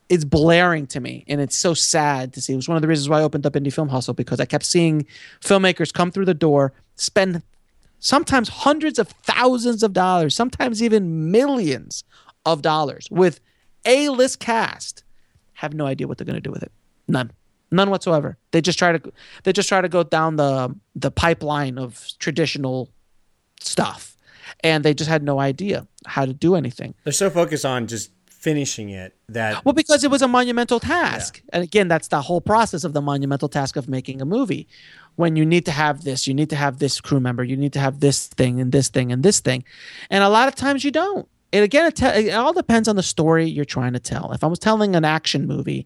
it's 0.10 0.26
blaring 0.26 0.86
to 0.88 1.00
me 1.00 1.24
and 1.30 1.40
it's 1.40 1.56
so 1.56 1.74
sad 1.74 2.34
to 2.34 2.42
see 2.42 2.52
it 2.52 2.58
was 2.58 2.68
one 2.68 2.76
of 2.76 2.82
the 2.82 2.88
reasons 2.88 3.08
why 3.08 3.20
i 3.20 3.24
opened 3.24 3.46
up 3.46 3.54
indie 3.54 3.72
film 3.72 3.88
hustle 3.88 4.14
because 4.14 4.42
i 4.42 4.46
kept 4.46 4.66
seeing 4.66 5.06
filmmakers 5.40 5.94
come 5.94 6.12
through 6.12 6.26
the 6.26 6.34
door 6.34 6.74
spend 6.96 7.42
sometimes 8.02 8.50
hundreds 8.50 9.00
of 9.00 9.08
thousands 9.24 9.82
of 9.82 9.94
dollars 9.94 10.36
sometimes 10.36 10.84
even 10.84 11.32
millions 11.32 12.04
of 12.46 12.62
dollars 12.62 13.08
with 13.10 13.40
a-list 13.86 14.40
cast 14.40 15.04
have 15.54 15.74
no 15.74 15.86
idea 15.86 16.08
what 16.08 16.18
they're 16.18 16.26
going 16.26 16.36
to 16.36 16.42
do 16.42 16.52
with 16.52 16.64
it. 16.64 16.72
None. 17.08 17.32
None 17.72 17.90
whatsoever. 17.90 18.38
They 18.52 18.62
just 18.62 18.78
try 18.78 18.98
to 18.98 19.14
they 19.44 19.54
just 19.54 19.70
try 19.70 19.80
to 19.80 19.88
go 19.88 20.04
down 20.04 20.36
the 20.36 20.76
the 20.96 21.12
pipeline 21.12 21.78
of 21.78 22.06
traditional 22.20 22.90
stuff 23.62 24.18
and 24.62 24.84
they 24.84 24.94
just 24.94 25.10
had 25.10 25.24
no 25.24 25.40
idea 25.40 25.88
how 26.06 26.26
to 26.26 26.34
do 26.34 26.56
anything. 26.56 26.96
They're 27.04 27.14
so 27.14 27.30
focused 27.30 27.64
on 27.64 27.88
just 27.88 28.12
finishing 28.26 28.90
it 28.90 29.16
that 29.30 29.64
well, 29.64 29.74
because 29.74 30.04
it 30.04 30.10
was 30.10 30.22
a 30.24 30.28
monumental 30.28 30.80
task. 30.80 31.42
And 31.54 31.64
again, 31.64 31.88
that's 31.88 32.08
the 32.08 32.22
whole 32.22 32.42
process 32.42 32.84
of 32.84 32.94
the 32.94 33.02
monumental 33.02 33.48
task 33.48 33.76
of 33.76 33.88
making 33.88 34.20
a 34.22 34.26
movie. 34.26 34.68
When 35.16 35.36
you 35.36 35.46
need 35.46 35.66
to 35.66 35.72
have 35.72 36.04
this, 36.04 36.28
you 36.28 36.34
need 36.34 36.50
to 36.50 36.56
have 36.56 36.80
this 36.80 37.00
crew 37.02 37.20
member, 37.20 37.44
you 37.44 37.58
need 37.58 37.74
to 37.74 37.80
have 37.80 38.00
this 38.00 38.28
thing 38.28 38.60
and 38.60 38.72
this 38.72 38.90
thing 38.90 39.12
and 39.12 39.24
this 39.24 39.40
thing. 39.40 39.64
And 40.10 40.24
a 40.24 40.30
lot 40.30 40.48
of 40.48 40.56
times 40.56 40.84
you 40.84 40.92
don't. 40.92 41.28
And 41.54 41.64
again, 41.64 41.86
it, 41.86 41.96
te- 41.98 42.06
it 42.06 42.34
all 42.34 42.54
depends 42.54 42.88
on 42.88 42.96
the 42.96 43.04
story 43.04 43.46
you're 43.46 43.66
trying 43.66 43.94
to 43.94 44.00
tell. 44.00 44.32
If 44.32 44.44
I 44.44 44.48
was 44.48 44.58
telling 44.58 44.96
an 44.96 45.04
action 45.04 45.48
movie, 45.48 45.86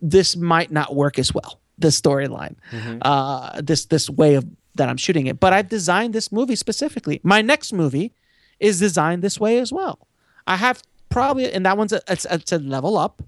this 0.00 0.36
might 0.36 0.70
not 0.70 0.94
work 0.94 1.18
as 1.18 1.34
well. 1.34 1.60
The 1.76 1.88
storyline, 1.88 2.54
uh, 3.02 3.60
this 3.60 3.86
this 3.86 4.08
way 4.08 4.36
of 4.36 4.46
that 4.76 4.88
I'm 4.88 4.96
shooting 4.96 5.26
it. 5.26 5.40
But 5.40 5.52
I've 5.52 5.68
designed 5.68 6.14
this 6.14 6.30
movie 6.30 6.56
specifically. 6.56 7.20
My 7.24 7.42
next 7.42 7.72
movie 7.72 8.12
is 8.60 8.78
designed 8.78 9.22
this 9.22 9.40
way 9.40 9.58
as 9.58 9.72
well. 9.72 10.06
I 10.46 10.56
have 10.56 10.82
probably, 11.08 11.52
and 11.52 11.66
that 11.66 11.76
one's 11.76 11.92
a, 11.92 12.00
it's, 12.08 12.26
it's 12.30 12.52
a 12.52 12.58
level 12.58 12.96
up, 12.96 13.22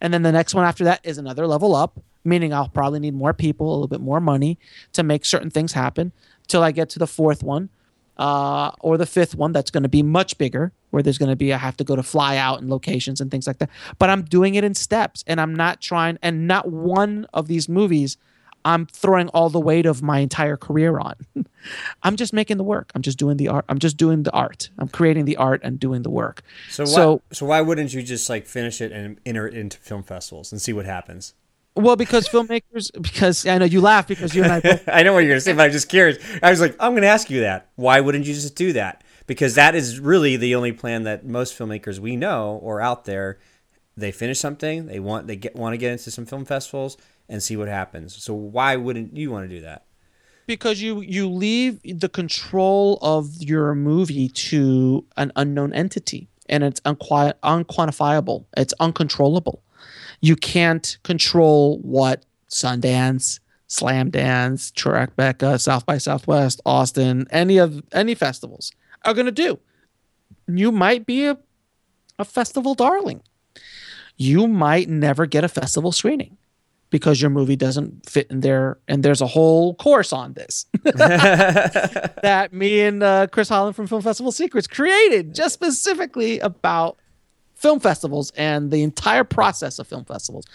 and 0.00 0.12
then 0.12 0.22
the 0.22 0.32
next 0.32 0.54
one 0.54 0.64
after 0.64 0.84
that 0.84 1.00
is 1.04 1.16
another 1.18 1.46
level 1.46 1.74
up. 1.74 1.98
Meaning 2.26 2.52
I'll 2.52 2.68
probably 2.68 3.00
need 3.00 3.14
more 3.14 3.32
people, 3.32 3.68
a 3.68 3.72
little 3.72 3.88
bit 3.88 4.00
more 4.00 4.20
money 4.20 4.58
to 4.92 5.02
make 5.02 5.24
certain 5.24 5.50
things 5.50 5.72
happen 5.72 6.12
till 6.48 6.62
I 6.62 6.72
get 6.72 6.88
to 6.90 6.98
the 6.98 7.06
fourth 7.06 7.42
one, 7.42 7.70
uh, 8.18 8.70
or 8.80 8.98
the 8.98 9.06
fifth 9.06 9.34
one 9.34 9.52
that's 9.52 9.70
going 9.70 9.82
to 9.82 9.88
be 9.88 10.02
much 10.02 10.36
bigger, 10.38 10.72
where 10.90 11.02
there's 11.02 11.18
going 11.18 11.30
to 11.30 11.36
be 11.36 11.52
I 11.52 11.58
have 11.58 11.76
to 11.78 11.84
go 11.84 11.96
to 11.96 12.02
fly 12.02 12.36
out 12.36 12.60
and 12.60 12.68
locations 12.68 13.20
and 13.20 13.30
things 13.30 13.46
like 13.46 13.58
that. 13.58 13.70
But 13.98 14.10
I'm 14.10 14.22
doing 14.22 14.54
it 14.56 14.64
in 14.64 14.74
steps, 14.74 15.24
and 15.26 15.40
I'm 15.40 15.54
not 15.54 15.80
trying, 15.80 16.18
and 16.22 16.46
not 16.46 16.70
one 16.70 17.26
of 17.32 17.48
these 17.48 17.68
movies 17.68 18.16
I'm 18.66 18.84
throwing 18.86 19.28
all 19.28 19.48
the 19.48 19.60
weight 19.60 19.86
of 19.86 20.02
my 20.02 20.18
entire 20.18 20.56
career 20.56 20.98
on. 20.98 21.14
I'm 22.02 22.16
just 22.16 22.32
making 22.32 22.56
the 22.56 22.64
work. 22.64 22.90
I'm 22.96 23.02
just 23.02 23.16
doing 23.16 23.36
the 23.36 23.46
art. 23.46 23.64
I'm 23.68 23.78
just 23.78 23.96
doing 23.96 24.24
the 24.24 24.32
art. 24.32 24.70
I'm 24.76 24.88
creating 24.88 25.24
the 25.24 25.36
art 25.36 25.60
and 25.62 25.78
doing 25.78 26.02
the 26.02 26.10
work. 26.10 26.42
so 26.68 26.82
why, 26.82 26.90
so 26.90 27.22
so 27.30 27.46
why 27.46 27.60
wouldn't 27.60 27.94
you 27.94 28.02
just 28.02 28.28
like 28.28 28.44
finish 28.44 28.80
it 28.80 28.90
and 28.90 29.20
enter 29.24 29.46
it 29.46 29.54
into 29.54 29.78
film 29.78 30.02
festivals 30.02 30.50
and 30.50 30.60
see 30.60 30.72
what 30.72 30.84
happens? 30.84 31.32
Well, 31.76 31.96
because 31.96 32.28
filmmakers, 32.28 32.90
because 33.00 33.46
I 33.46 33.58
know 33.58 33.64
you 33.64 33.80
laugh 33.80 34.08
because 34.08 34.34
you 34.34 34.42
and 34.42 34.52
I 34.52 34.60
both 34.60 34.88
I 34.92 35.02
know 35.02 35.12
what 35.12 35.20
you're 35.20 35.30
going 35.30 35.38
to 35.38 35.40
say, 35.40 35.52
but 35.52 35.62
I'm 35.62 35.72
just 35.72 35.88
curious. 35.88 36.18
I 36.42 36.50
was 36.50 36.60
like, 36.60 36.74
I'm 36.80 36.92
going 36.92 37.02
to 37.02 37.08
ask 37.08 37.30
you 37.30 37.40
that. 37.40 37.70
Why 37.76 38.00
wouldn't 38.00 38.26
you 38.26 38.34
just 38.34 38.56
do 38.56 38.72
that? 38.72 39.04
Because 39.26 39.54
that 39.54 39.74
is 39.74 40.00
really 40.00 40.36
the 40.36 40.54
only 40.54 40.72
plan 40.72 41.02
that 41.04 41.26
most 41.26 41.58
filmmakers 41.58 41.98
we 41.98 42.16
know 42.16 42.60
or 42.62 42.80
out 42.80 43.04
there. 43.04 43.38
They 43.96 44.12
finish 44.12 44.38
something, 44.38 44.86
they 44.86 45.00
want 45.00 45.26
they 45.26 45.36
get 45.36 45.56
want 45.56 45.72
to 45.72 45.78
get 45.78 45.92
into 45.92 46.10
some 46.10 46.26
film 46.26 46.44
festivals 46.44 46.98
and 47.28 47.42
see 47.42 47.56
what 47.56 47.68
happens. 47.68 48.22
So 48.22 48.34
why 48.34 48.76
wouldn't 48.76 49.16
you 49.16 49.30
want 49.30 49.48
to 49.48 49.54
do 49.54 49.62
that? 49.62 49.86
because 50.46 50.80
you 50.80 51.00
you 51.00 51.28
leave 51.28 51.80
the 51.82 52.08
control 52.08 52.98
of 53.02 53.42
your 53.42 53.74
movie 53.74 54.28
to 54.28 55.04
an 55.16 55.32
unknown 55.36 55.72
entity 55.72 56.28
and 56.48 56.64
it's 56.64 56.80
unquantifiable 56.80 58.46
it's 58.56 58.72
uncontrollable 58.80 59.62
you 60.20 60.36
can't 60.36 60.98
control 61.02 61.78
what 61.78 62.24
sundance 62.48 63.40
Slamdance, 63.68 64.72
Tribeca, 64.72 65.60
South 65.60 65.86
by 65.86 65.98
Southwest, 65.98 66.60
Austin, 66.64 67.26
any 67.30 67.58
of 67.58 67.82
any 67.92 68.14
festivals 68.14 68.72
are 69.04 69.14
going 69.14 69.26
to 69.26 69.32
do. 69.32 69.58
You 70.46 70.70
might 70.70 71.06
be 71.06 71.24
a, 71.26 71.38
a 72.18 72.24
festival 72.24 72.74
darling. 72.74 73.22
You 74.16 74.46
might 74.46 74.88
never 74.88 75.26
get 75.26 75.44
a 75.44 75.48
festival 75.48 75.92
screening 75.92 76.36
because 76.90 77.20
your 77.20 77.30
movie 77.30 77.56
doesn't 77.56 78.08
fit 78.08 78.28
in 78.30 78.40
there. 78.40 78.78
And 78.86 79.02
there's 79.02 79.20
a 79.20 79.26
whole 79.26 79.74
course 79.74 80.12
on 80.12 80.34
this 80.34 80.66
that 80.84 82.50
me 82.52 82.80
and 82.82 83.02
uh, 83.02 83.26
Chris 83.26 83.48
Holland 83.48 83.74
from 83.74 83.88
Film 83.88 84.02
Festival 84.02 84.30
Secrets 84.30 84.68
created 84.68 85.34
just 85.34 85.54
specifically 85.54 86.38
about 86.38 86.98
film 87.66 87.80
festivals 87.80 88.30
and 88.36 88.70
the 88.70 88.84
entire 88.84 89.24
process 89.24 89.80
of 89.80 89.88
film 89.88 90.04
festivals, 90.04 90.46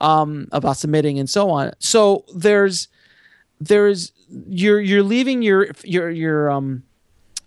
um, 0.00 0.46
about 0.52 0.76
submitting 0.76 1.18
and 1.18 1.30
so 1.30 1.48
on. 1.48 1.72
So 1.78 2.26
there's 2.34 2.88
there's 3.58 4.12
you're 4.46 4.80
you're 4.80 5.02
leaving 5.02 5.40
your 5.40 5.68
your 5.82 6.10
your 6.10 6.50
um 6.50 6.82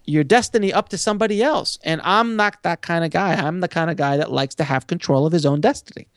your 0.05 0.24
destiny 0.24 0.74
up 0.74 0.89
to 0.89 0.97
somebody 0.97 1.43
else. 1.43 1.78
And 1.84 2.01
I'm 2.03 2.36
not 2.36 2.63
that 2.63 2.82
kind 2.82 3.05
of 3.05 3.11
guy. 3.11 3.36
I'm 3.36 3.59
the 3.59 3.67
kind 3.67 3.91
of 3.91 3.97
guy 3.97 4.17
that 4.17 4.32
likes 4.32 4.55
to 4.55 4.63
have 4.63 4.88
control 4.88 5.28
of 5.28 5.32
his 5.32 5.45
own 5.45 5.61
destiny. 5.61 6.07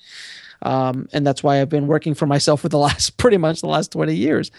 Um, 0.62 1.07
and 1.12 1.26
that's 1.26 1.42
why 1.42 1.61
I've 1.61 1.68
been 1.68 1.86
working 1.86 2.14
for 2.14 2.24
myself 2.24 2.62
for 2.62 2.70
the 2.70 2.78
last 2.86 3.18
pretty 3.18 3.36
much 3.36 3.61
the 3.61 3.66
last 3.66 3.92
20 3.92 4.14
years 4.14 4.50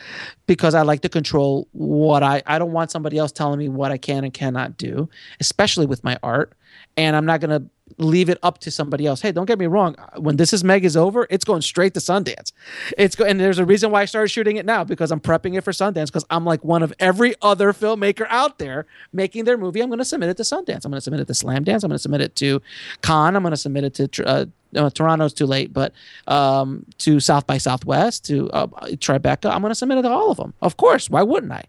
because 0.46 0.76
I 0.76 0.84
like 0.84 1.02
to 1.02 1.10
control 1.10 1.68
what 1.72 2.22
I 2.22 2.44
I 2.46 2.60
don't 2.60 2.74
want 2.74 2.92
somebody 2.92 3.18
else 3.18 3.32
telling 3.32 3.58
me 3.58 3.70
what 3.70 3.92
I 3.92 3.98
can 3.98 4.24
and 4.24 4.32
cannot 4.32 4.78
do, 4.78 5.10
especially 5.40 5.88
with 5.88 6.04
my 6.04 6.20
art. 6.22 6.54
And 6.96 7.16
I'm 7.16 7.26
not 7.26 7.42
going 7.42 7.50
to 7.50 7.68
leave 7.98 8.30
it 8.30 8.38
up 8.42 8.58
to 8.60 8.72
somebody 8.72 9.06
else. 9.06 9.22
Hey, 9.22 9.32
don't 9.32 9.46
get 9.46 9.60
me 9.60 9.68
wrong. 9.68 9.96
When 10.18 10.38
this 10.38 10.54
is 10.54 10.64
Meg 10.64 10.84
is 10.86 10.98
over, 10.98 11.28
it's 11.30 11.46
going 11.46 11.62
straight 11.62 11.94
to 11.94 12.00
Sundance. 12.00 12.52
It's 12.98 13.16
go- 13.16 13.26
and 13.26 13.40
there's 13.40 13.60
a 13.60 13.66
reason 13.66 13.92
why 13.92 14.02
I 14.02 14.06
started 14.06 14.30
shooting 14.30 14.58
it 14.58 14.66
now 14.66 14.84
because 14.84 15.12
I'm 15.12 15.20
prepping 15.20 15.58
it 15.58 15.62
for 15.62 15.72
Sundance 15.72 16.08
because 16.08 16.26
I'm 16.30 16.46
like 16.46 16.64
one 16.64 16.84
of 16.84 16.94
every 17.00 17.36
other 17.42 17.74
filmmaker 17.74 18.26
out 18.30 18.58
there 18.58 18.86
making 19.14 19.46
their 19.46 19.58
movie. 19.58 19.82
I'm 19.82 19.90
going 19.90 20.00
to 20.00 20.06
submit 20.06 20.30
it 20.30 20.38
to 20.38 20.44
Sundance. 20.44 20.84
I'm 20.84 20.92
going 20.92 20.94
to 20.94 21.02
submit 21.02 21.22
it 21.22 21.28
to 21.28 21.34
Slamdance. 21.34 21.84
I'm 21.84 21.90
going 21.90 21.92
to 21.92 22.00
submit 22.00 22.22
it 22.22 22.36
to 22.38 22.62
Cannes. 23.02 23.36
I'm 23.36 23.44
going 23.44 23.52
to 23.52 23.58
submit 23.58 23.84
it 23.84 23.94
to 23.94 24.28
uh, 24.28 24.46
uh, 24.76 24.90
Toronto's 24.90 25.34
too 25.34 25.46
late, 25.46 25.72
but 25.72 25.94
um, 26.28 26.86
to 27.00 27.20
South 27.20 27.46
by 27.46 27.60
Southwest, 27.60 28.26
to 28.26 28.50
uh, 28.50 28.68
Tribeca. 28.98 29.52
I'm 29.52 29.62
going 29.62 29.72
to 29.72 29.76
submit 29.76 30.00
it 30.00 30.04
to 30.04 30.10
all 30.10 30.32
of 30.32 30.38
them. 30.38 30.54
Of 30.62 30.78
course, 30.78 31.10
why 31.10 31.22
wouldn't 31.22 31.52
I? 31.52 31.64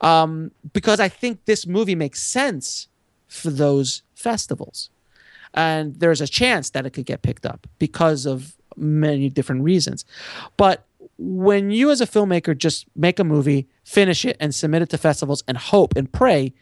Um, 0.00 0.52
because 0.72 1.00
I 1.00 1.08
think 1.08 1.44
this 1.44 1.66
movie 1.66 1.94
makes 1.94 2.22
sense 2.22 2.88
for 3.26 3.50
those 3.50 4.02
festivals 4.14 4.90
and 5.54 5.98
there's 5.98 6.20
a 6.20 6.28
chance 6.28 6.70
that 6.70 6.86
it 6.86 6.90
could 6.90 7.06
get 7.06 7.22
picked 7.22 7.46
up 7.46 7.66
because 7.78 8.26
of 8.26 8.56
many 8.76 9.28
different 9.28 9.62
reasons. 9.62 10.04
But 10.56 10.84
when 11.18 11.70
you 11.70 11.90
as 11.90 12.00
a 12.00 12.06
filmmaker 12.06 12.56
just 12.56 12.86
make 12.94 13.18
a 13.18 13.24
movie, 13.24 13.68
finish 13.84 14.24
it, 14.24 14.36
and 14.38 14.54
submit 14.54 14.82
it 14.82 14.88
to 14.90 14.98
festivals 14.98 15.42
and 15.48 15.56
hope 15.56 15.96
and 15.96 16.10
pray, 16.10 16.54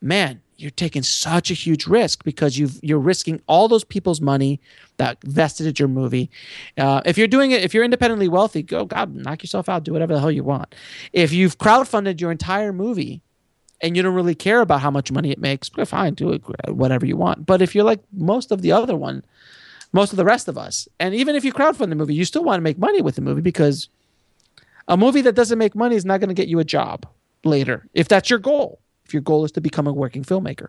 man, 0.00 0.40
you're 0.56 0.70
taking 0.70 1.02
such 1.02 1.50
a 1.50 1.54
huge 1.54 1.86
risk 1.88 2.22
because 2.22 2.56
you've 2.56 2.78
you're 2.80 3.00
risking 3.00 3.40
all 3.48 3.66
those 3.66 3.82
people's 3.82 4.20
money 4.20 4.60
that 4.98 5.18
vested 5.24 5.66
in 5.66 5.74
your 5.76 5.88
movie. 5.88 6.30
Uh, 6.78 7.00
if 7.04 7.18
you're 7.18 7.26
doing 7.26 7.50
it, 7.50 7.64
if 7.64 7.74
you're 7.74 7.82
independently 7.82 8.28
wealthy, 8.28 8.62
go 8.62 8.84
God, 8.84 9.12
knock 9.12 9.42
yourself 9.42 9.68
out, 9.68 9.82
do 9.82 9.92
whatever 9.92 10.14
the 10.14 10.20
hell 10.20 10.30
you 10.30 10.44
want. 10.44 10.72
If 11.12 11.32
you've 11.32 11.58
crowdfunded 11.58 12.20
your 12.20 12.30
entire 12.30 12.72
movie 12.72 13.23
and 13.84 13.98
you 13.98 14.02
don't 14.02 14.14
really 14.14 14.34
care 14.34 14.62
about 14.62 14.80
how 14.80 14.90
much 14.90 15.12
money 15.12 15.30
it 15.30 15.38
makes, 15.38 15.68
fine, 15.84 16.14
do 16.14 16.32
it 16.32 16.42
whatever 16.70 17.04
you 17.04 17.18
want. 17.18 17.44
But 17.44 17.60
if 17.60 17.74
you're 17.74 17.84
like 17.84 18.00
most 18.12 18.50
of 18.50 18.62
the 18.62 18.72
other 18.72 18.96
one, 18.96 19.22
most 19.92 20.10
of 20.10 20.16
the 20.16 20.24
rest 20.24 20.48
of 20.48 20.56
us, 20.56 20.88
and 20.98 21.14
even 21.14 21.36
if 21.36 21.44
you 21.44 21.52
crowdfund 21.52 21.90
the 21.90 21.94
movie, 21.94 22.14
you 22.14 22.24
still 22.24 22.42
want 22.42 22.56
to 22.56 22.62
make 22.62 22.78
money 22.78 23.02
with 23.02 23.16
the 23.16 23.20
movie 23.20 23.42
because 23.42 23.90
a 24.88 24.96
movie 24.96 25.20
that 25.20 25.34
doesn't 25.34 25.58
make 25.58 25.74
money 25.74 25.96
is 25.96 26.06
not 26.06 26.18
going 26.18 26.28
to 26.28 26.34
get 26.34 26.48
you 26.48 26.60
a 26.60 26.64
job 26.64 27.06
later 27.44 27.86
if 27.92 28.08
that's 28.08 28.30
your 28.30 28.38
goal. 28.38 28.80
If 29.04 29.12
your 29.12 29.20
goal 29.20 29.44
is 29.44 29.52
to 29.52 29.60
become 29.60 29.86
a 29.86 29.92
working 29.92 30.24
filmmaker, 30.24 30.68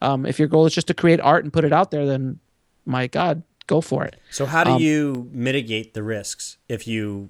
um, 0.00 0.24
if 0.24 0.38
your 0.38 0.48
goal 0.48 0.64
is 0.64 0.74
just 0.74 0.86
to 0.86 0.94
create 0.94 1.20
art 1.20 1.44
and 1.44 1.52
put 1.52 1.66
it 1.66 1.72
out 1.72 1.90
there, 1.90 2.06
then 2.06 2.40
my 2.86 3.08
God, 3.08 3.42
go 3.66 3.82
for 3.82 4.06
it. 4.06 4.18
So 4.30 4.46
how 4.46 4.64
do 4.64 4.70
um, 4.70 4.80
you 4.80 5.28
mitigate 5.30 5.92
the 5.92 6.02
risks 6.02 6.56
if 6.66 6.88
you? 6.88 7.28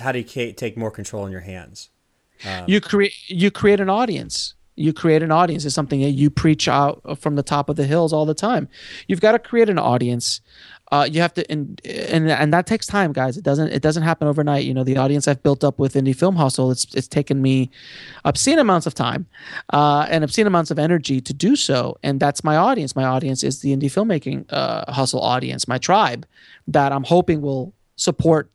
How 0.00 0.10
do 0.10 0.18
you 0.18 0.52
take 0.52 0.76
more 0.76 0.90
control 0.90 1.24
in 1.24 1.30
your 1.30 1.42
hands? 1.42 1.90
Um, 2.44 2.64
you 2.66 2.80
create 2.80 3.14
you 3.28 3.50
create 3.50 3.80
an 3.80 3.90
audience. 3.90 4.54
You 4.76 4.92
create 4.92 5.22
an 5.22 5.30
audience 5.30 5.64
is 5.66 5.74
something 5.74 6.00
that 6.00 6.12
you 6.12 6.30
preach 6.30 6.66
out 6.66 7.18
from 7.18 7.36
the 7.36 7.42
top 7.42 7.68
of 7.68 7.76
the 7.76 7.84
hills 7.84 8.12
all 8.12 8.24
the 8.24 8.34
time. 8.34 8.68
You've 9.08 9.20
got 9.20 9.32
to 9.32 9.38
create 9.38 9.68
an 9.68 9.78
audience. 9.78 10.40
Uh, 10.92 11.08
you 11.10 11.20
have 11.20 11.32
to 11.34 11.48
and, 11.50 11.80
and 11.84 12.28
and 12.30 12.52
that 12.52 12.66
takes 12.66 12.84
time 12.84 13.12
guys 13.12 13.36
it 13.36 13.44
doesn't 13.44 13.68
it 13.68 13.80
doesn't 13.80 14.02
happen 14.02 14.26
overnight 14.26 14.64
you 14.64 14.74
know 14.74 14.82
the 14.82 14.96
audience 14.96 15.28
i've 15.28 15.40
built 15.40 15.62
up 15.62 15.78
with 15.78 15.94
indie 15.94 16.16
film 16.16 16.34
hustle 16.34 16.72
it's 16.72 16.92
it's 16.96 17.06
taken 17.06 17.40
me 17.40 17.70
obscene 18.24 18.58
amounts 18.58 18.88
of 18.88 18.94
time 18.94 19.24
uh, 19.72 20.04
and 20.10 20.24
obscene 20.24 20.48
amounts 20.48 20.68
of 20.68 20.80
energy 20.80 21.20
to 21.20 21.32
do 21.32 21.54
so 21.54 21.96
and 22.02 22.18
that's 22.18 22.42
my 22.42 22.56
audience 22.56 22.96
my 22.96 23.04
audience 23.04 23.44
is 23.44 23.60
the 23.60 23.70
indie 23.70 23.84
filmmaking 23.84 24.44
uh, 24.50 24.90
hustle 24.92 25.20
audience 25.20 25.68
my 25.68 25.78
tribe 25.78 26.26
that 26.66 26.90
i'm 26.90 27.04
hoping 27.04 27.40
will 27.40 27.72
support 27.94 28.50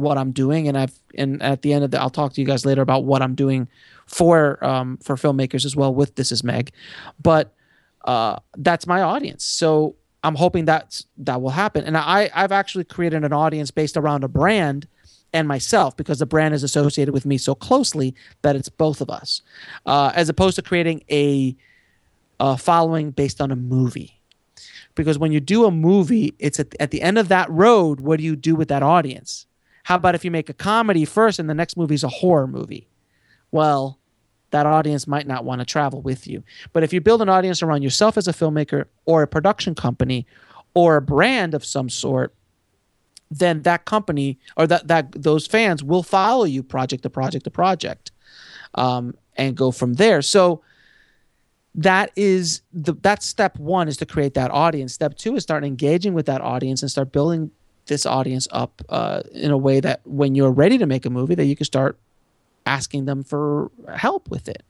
what 0.00 0.18
I'm 0.18 0.32
doing, 0.32 0.68
and 0.68 0.76
I've 0.76 0.92
and 1.16 1.42
at 1.42 1.62
the 1.62 1.72
end 1.72 1.84
of 1.84 1.90
the, 1.90 2.00
I'll 2.00 2.10
talk 2.10 2.32
to 2.34 2.40
you 2.40 2.46
guys 2.46 2.64
later 2.64 2.82
about 2.82 3.04
what 3.04 3.22
I'm 3.22 3.34
doing 3.34 3.68
for 4.06 4.62
um, 4.64 4.96
for 4.98 5.16
filmmakers 5.16 5.64
as 5.64 5.76
well 5.76 5.94
with 5.94 6.14
This 6.16 6.32
Is 6.32 6.42
Meg, 6.44 6.72
but 7.22 7.54
uh, 8.04 8.36
that's 8.56 8.86
my 8.86 9.02
audience. 9.02 9.44
So 9.44 9.96
I'm 10.22 10.34
hoping 10.34 10.66
that 10.66 11.02
that 11.18 11.40
will 11.40 11.50
happen, 11.50 11.84
and 11.84 11.96
I 11.96 12.30
I've 12.34 12.52
actually 12.52 12.84
created 12.84 13.24
an 13.24 13.32
audience 13.32 13.70
based 13.70 13.96
around 13.96 14.24
a 14.24 14.28
brand 14.28 14.86
and 15.32 15.46
myself 15.46 15.96
because 15.96 16.18
the 16.18 16.26
brand 16.26 16.54
is 16.54 16.64
associated 16.64 17.14
with 17.14 17.24
me 17.24 17.38
so 17.38 17.54
closely 17.54 18.14
that 18.42 18.56
it's 18.56 18.68
both 18.68 19.00
of 19.00 19.08
us, 19.08 19.42
uh, 19.86 20.10
as 20.14 20.28
opposed 20.28 20.56
to 20.56 20.62
creating 20.62 21.04
a, 21.08 21.56
following 22.56 23.12
based 23.12 23.40
on 23.40 23.52
a 23.52 23.56
movie 23.56 24.20
because 24.94 25.18
when 25.18 25.32
you 25.32 25.40
do 25.40 25.64
a 25.64 25.70
movie, 25.70 26.34
it's 26.38 26.60
at, 26.60 26.74
at 26.80 26.90
the 26.90 27.02
end 27.02 27.18
of 27.18 27.28
that 27.28 27.50
road. 27.50 28.00
What 28.00 28.18
do 28.18 28.24
you 28.24 28.36
do 28.36 28.54
with 28.54 28.68
that 28.68 28.82
audience? 28.82 29.46
How 29.84 29.96
about 29.96 30.14
if 30.14 30.24
you 30.24 30.30
make 30.30 30.48
a 30.48 30.54
comedy 30.54 31.04
first 31.04 31.38
and 31.38 31.48
the 31.48 31.54
next 31.54 31.76
movie 31.76 31.94
is 31.94 32.04
a 32.04 32.08
horror 32.08 32.46
movie? 32.46 32.88
Well, 33.50 33.98
that 34.50 34.66
audience 34.66 35.06
might 35.06 35.26
not 35.26 35.44
want 35.44 35.60
to 35.60 35.64
travel 35.64 36.02
with 36.02 36.26
you. 36.26 36.42
But 36.72 36.82
if 36.82 36.92
you 36.92 37.00
build 37.00 37.22
an 37.22 37.28
audience 37.28 37.62
around 37.62 37.82
yourself 37.82 38.16
as 38.16 38.28
a 38.28 38.32
filmmaker 38.32 38.86
or 39.04 39.22
a 39.22 39.28
production 39.28 39.74
company 39.74 40.26
or 40.74 40.96
a 40.96 41.02
brand 41.02 41.54
of 41.54 41.64
some 41.64 41.88
sort, 41.88 42.34
then 43.30 43.62
that 43.62 43.84
company 43.84 44.38
or 44.56 44.66
that 44.66 44.88
that 44.88 45.12
those 45.12 45.46
fans 45.46 45.84
will 45.84 46.02
follow 46.02 46.44
you 46.44 46.62
project 46.62 47.04
to 47.04 47.10
project 47.10 47.44
to 47.44 47.50
project, 47.50 48.10
um, 48.74 49.14
and 49.36 49.56
go 49.56 49.70
from 49.70 49.94
there. 49.94 50.20
So 50.20 50.62
that 51.76 52.10
is 52.16 52.62
the 52.72 52.94
that's 52.94 53.26
step 53.26 53.56
one 53.58 53.86
is 53.86 53.96
to 53.98 54.06
create 54.06 54.34
that 54.34 54.50
audience. 54.50 54.92
Step 54.92 55.16
two 55.16 55.36
is 55.36 55.44
start 55.44 55.64
engaging 55.64 56.12
with 56.12 56.26
that 56.26 56.40
audience 56.40 56.82
and 56.82 56.90
start 56.90 57.12
building 57.12 57.52
this 57.86 58.06
audience 58.06 58.46
up 58.50 58.82
uh, 58.88 59.22
in 59.32 59.50
a 59.50 59.58
way 59.58 59.80
that 59.80 60.00
when 60.04 60.34
you're 60.34 60.50
ready 60.50 60.78
to 60.78 60.86
make 60.86 61.04
a 61.04 61.10
movie, 61.10 61.34
that 61.34 61.44
you 61.44 61.56
can 61.56 61.66
start 61.66 61.98
asking 62.66 63.04
them 63.04 63.24
for 63.24 63.70
help 63.94 64.30
with 64.30 64.48
it. 64.48 64.62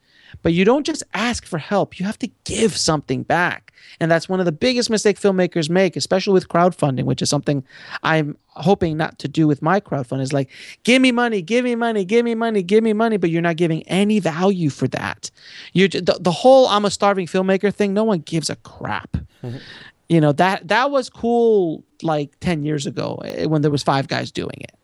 But 0.43 0.53
you 0.53 0.65
don't 0.65 0.87
just 0.87 1.03
ask 1.13 1.45
for 1.45 1.59
help, 1.59 1.99
you 1.99 2.07
have 2.07 2.19
to 2.21 2.31
give 2.45 2.77
something 2.77 3.23
back. 3.23 3.73
And 3.99 4.11
that's 4.11 4.29
one 4.29 4.39
of 4.39 4.47
the 4.47 4.53
biggest 4.53 4.89
mistakes 4.89 5.21
filmmakers 5.21 5.69
make, 5.69 5.97
especially 5.97 6.35
with 6.35 6.49
crowdfunding, 6.49 7.05
which 7.05 7.21
is 7.21 7.29
something 7.29 7.65
I'm 8.03 8.37
hoping 8.49 8.97
not 8.97 9.19
to 9.21 9.29
do 9.29 9.49
with 9.49 9.61
my 9.61 9.81
crowdfunding. 9.81 10.23
Is 10.23 10.33
like, 10.33 10.49
give 10.85 11.03
me 11.03 11.11
money, 11.13 11.43
give 11.43 11.65
me 11.65 11.75
money, 11.75 12.05
give 12.05 12.25
me 12.25 12.35
money, 12.35 12.63
give 12.63 12.85
me 12.85 12.93
money, 12.93 13.17
but 13.17 13.31
you're 13.31 13.43
not 13.43 13.57
giving 13.57 13.83
any 13.85 14.21
value 14.21 14.71
for 14.71 14.87
that. 14.89 15.31
You 15.73 15.89
the, 15.89 16.19
the 16.21 16.31
whole 16.31 16.69
I'm 16.69 16.85
a 16.85 16.91
starving 16.91 17.27
filmmaker 17.27 17.75
thing, 17.75 17.93
no 17.93 18.05
one 18.05 18.21
gives 18.21 18.51
a 18.51 18.57
crap. 18.57 19.17
Mm-hmm 19.43 19.59
you 20.11 20.21
know 20.21 20.33
that 20.33 20.67
that 20.69 20.91
was 20.91 21.09
cool 21.09 21.85
like 22.03 22.39
10 22.41 22.65
years 22.65 22.85
ago 22.85 23.23
eh, 23.25 23.47
when 23.47 23.63
there 23.63 23.71
was 23.71 23.83
five 23.83 24.09
guys 24.09 24.31
doing 24.33 24.57
it. 24.59 24.75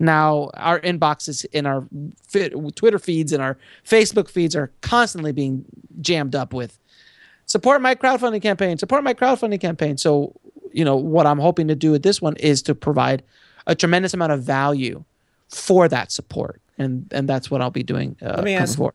Now 0.00 0.50
our 0.54 0.80
inboxes 0.80 1.46
in 1.52 1.64
our 1.66 1.86
twitter 2.74 2.98
feeds 2.98 3.32
and 3.32 3.40
our 3.40 3.56
facebook 3.86 4.28
feeds 4.28 4.56
are 4.56 4.72
constantly 4.80 5.30
being 5.30 5.64
jammed 6.00 6.34
up 6.34 6.52
with 6.52 6.80
support 7.46 7.80
my 7.80 7.94
crowdfunding 7.94 8.42
campaign 8.42 8.76
support 8.76 9.04
my 9.04 9.14
crowdfunding 9.14 9.60
campaign. 9.60 9.96
So 9.96 10.34
you 10.72 10.84
know 10.84 10.96
what 10.96 11.26
i'm 11.26 11.38
hoping 11.38 11.68
to 11.68 11.76
do 11.76 11.92
with 11.92 12.02
this 12.02 12.20
one 12.20 12.34
is 12.36 12.60
to 12.62 12.74
provide 12.74 13.22
a 13.68 13.76
tremendous 13.76 14.12
amount 14.14 14.32
of 14.32 14.42
value 14.42 15.04
for 15.48 15.86
that 15.86 16.10
support. 16.10 16.60
And 16.76 17.06
and 17.12 17.28
that's 17.28 17.52
what 17.52 17.60
i'll 17.60 17.70
be 17.70 17.84
doing 17.84 18.16
uh, 18.20 18.34
Let 18.36 18.44
me 18.44 18.54
ask, 18.54 18.76
forward 18.76 18.94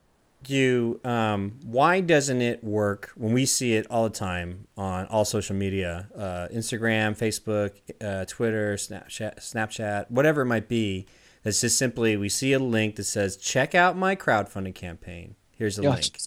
you 0.50 1.00
um, 1.04 1.60
why 1.64 2.02
doesn't 2.02 2.42
it 2.42 2.64
work 2.64 3.12
when 3.16 3.34
we 3.34 3.46
see 3.46 3.74
it 3.74 3.88
all 3.90 4.04
the 4.04 4.16
time 4.16 4.68
on 4.78 5.06
all 5.08 5.26
social 5.26 5.56
media 5.56 6.08
uh, 6.16 6.48
instagram 6.54 7.18
facebook 7.18 7.72
uh, 8.02 8.26
twitter 8.26 8.76
snapchat 8.76 9.38
snapchat 9.40 10.10
whatever 10.10 10.42
it 10.42 10.46
might 10.46 10.68
be? 10.68 11.06
That's 11.44 11.62
just 11.62 11.78
simply 11.78 12.18
we 12.18 12.30
see 12.30 12.54
a 12.54 12.60
link 12.60 12.98
that 12.98 13.06
says 13.06 13.38
check 13.38 13.74
out 13.74 13.96
my 13.96 14.16
crowdfunding 14.16 14.76
campaign. 14.76 15.36
Here's 15.52 15.78
the 15.78 15.84
link. 15.90 16.18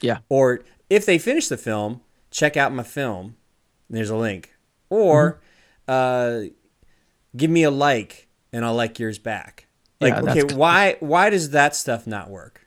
Yeah. 0.00 0.18
Or 0.28 0.60
if 0.90 1.06
they 1.06 1.18
finish 1.18 1.48
the 1.48 1.56
film 1.56 2.02
check 2.30 2.56
out 2.56 2.72
my 2.72 2.82
film. 2.82 3.36
There's 3.90 4.10
a 4.10 4.16
link. 4.16 4.54
Or 4.90 5.40
mm-hmm. 5.88 6.48
uh, 6.48 6.50
give 7.36 7.50
me 7.50 7.62
a 7.62 7.70
like 7.70 8.28
and 8.52 8.64
i'll 8.64 8.74
like 8.74 8.98
yours 8.98 9.18
back. 9.18 9.66
Like, 10.00 10.14
Yeah, 10.14 10.30
okay, 10.30 10.54
why 10.54 10.96
why 11.00 11.30
does 11.30 11.50
that 11.50 11.74
stuff 11.74 12.06
not 12.06 12.30
work? 12.30 12.66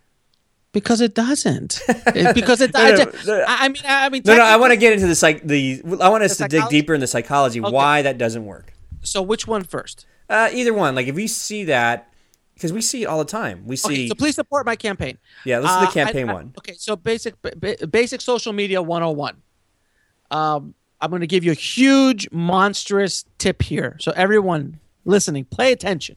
Because 0.74 1.02
it 1.02 1.14
doesn't. 1.14 1.82
It- 1.90 2.36
because 2.36 2.62
it. 2.62 2.74
No, 2.74 2.80
I, 2.82 2.92
no, 2.92 3.06
no. 3.26 3.34
I 3.48 3.66
I 3.66 3.68
mean, 3.70 3.82
I 3.88 4.06
I 4.06 4.10
mean. 4.10 4.22
No, 4.26 4.36
no, 4.38 4.44
I 4.44 4.56
want 4.58 4.72
to 4.72 4.78
get 4.78 4.94
into 4.94 5.08
the 5.08 5.16
psych. 5.16 5.44
The 5.44 5.82
I 6.02 6.10
want 6.10 6.24
us 6.24 6.38
to 6.38 6.48
dig 6.48 6.68
deeper 6.70 6.94
in 6.94 7.00
the 7.02 7.08
psychology 7.08 7.60
why 7.60 8.02
that 8.02 8.18
doesn't 8.18 8.46
work. 8.46 8.74
So 9.02 9.22
which 9.22 9.48
one 9.48 9.64
first? 9.64 10.06
Uh, 10.30 10.50
either 10.54 10.74
one. 10.74 10.96
Like 10.96 11.08
if 11.08 11.16
we 11.16 11.28
see 11.28 11.66
that, 11.66 12.12
because 12.54 12.72
we 12.72 12.82
see 12.82 13.04
it 13.04 13.06
all 13.06 13.20
the 13.20 13.26
time. 13.26 13.64
We 13.66 13.76
see. 13.76 13.94
Okay, 13.94 14.08
so 14.08 14.16
please 14.16 14.36
support 14.36 14.66
my 14.66 14.76
campaign. 14.76 15.18
yeah, 15.46 15.60
this 15.60 15.70
is 15.70 15.76
the 15.78 15.82
Uh, 15.88 15.90
I- 15.90 15.94
campaign 15.94 16.30
I- 16.30 16.34
one. 16.34 16.54
Okay, 16.60 16.76
so 16.78 16.96
basic 16.96 17.42
ba- 17.42 17.54
ba- 17.58 17.88
basic 17.88 18.22
social 18.22 18.54
media 18.54 18.82
101. 18.82 19.42
Um, 20.30 20.76
I'm 21.02 21.10
going 21.10 21.22
to 21.22 21.28
give 21.28 21.44
you 21.44 21.52
a 21.52 21.56
huge 21.56 22.30
monstrous 22.32 23.26
tip 23.40 23.62
here. 23.64 23.98
So 24.00 24.12
everyone 24.16 24.80
listening, 25.04 25.46
pay 25.46 25.72
attention. 25.72 26.16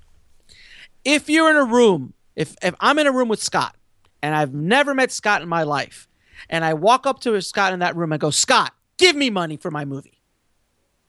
If 1.05 1.29
you're 1.31 1.51
in 1.51 1.57
a 1.57 1.65
room, 1.65 2.13
if 2.37 2.55
if 2.63 2.75
I'm 2.81 2.99
in 2.99 3.07
a 3.07 3.13
room 3.13 3.29
with 3.29 3.43
Scott 3.43 3.75
and 4.25 4.35
I've 4.35 4.55
never 4.55 4.95
met 4.95 5.13
Scott 5.13 5.43
in 5.43 5.49
my 5.49 5.65
life, 5.65 6.09
and 6.49 6.65
I 6.65 6.73
walk 6.73 7.07
up 7.07 7.21
to 7.21 7.39
Scott 7.43 7.75
in 7.75 7.81
that 7.81 7.95
room 7.95 8.11
and 8.11 8.21
go, 8.21 8.31
"Scott, 8.31 8.73
give 8.97 9.15
me 9.15 9.29
money 9.29 9.59
for 9.59 9.71
my 9.71 9.85
movie." 9.85 10.23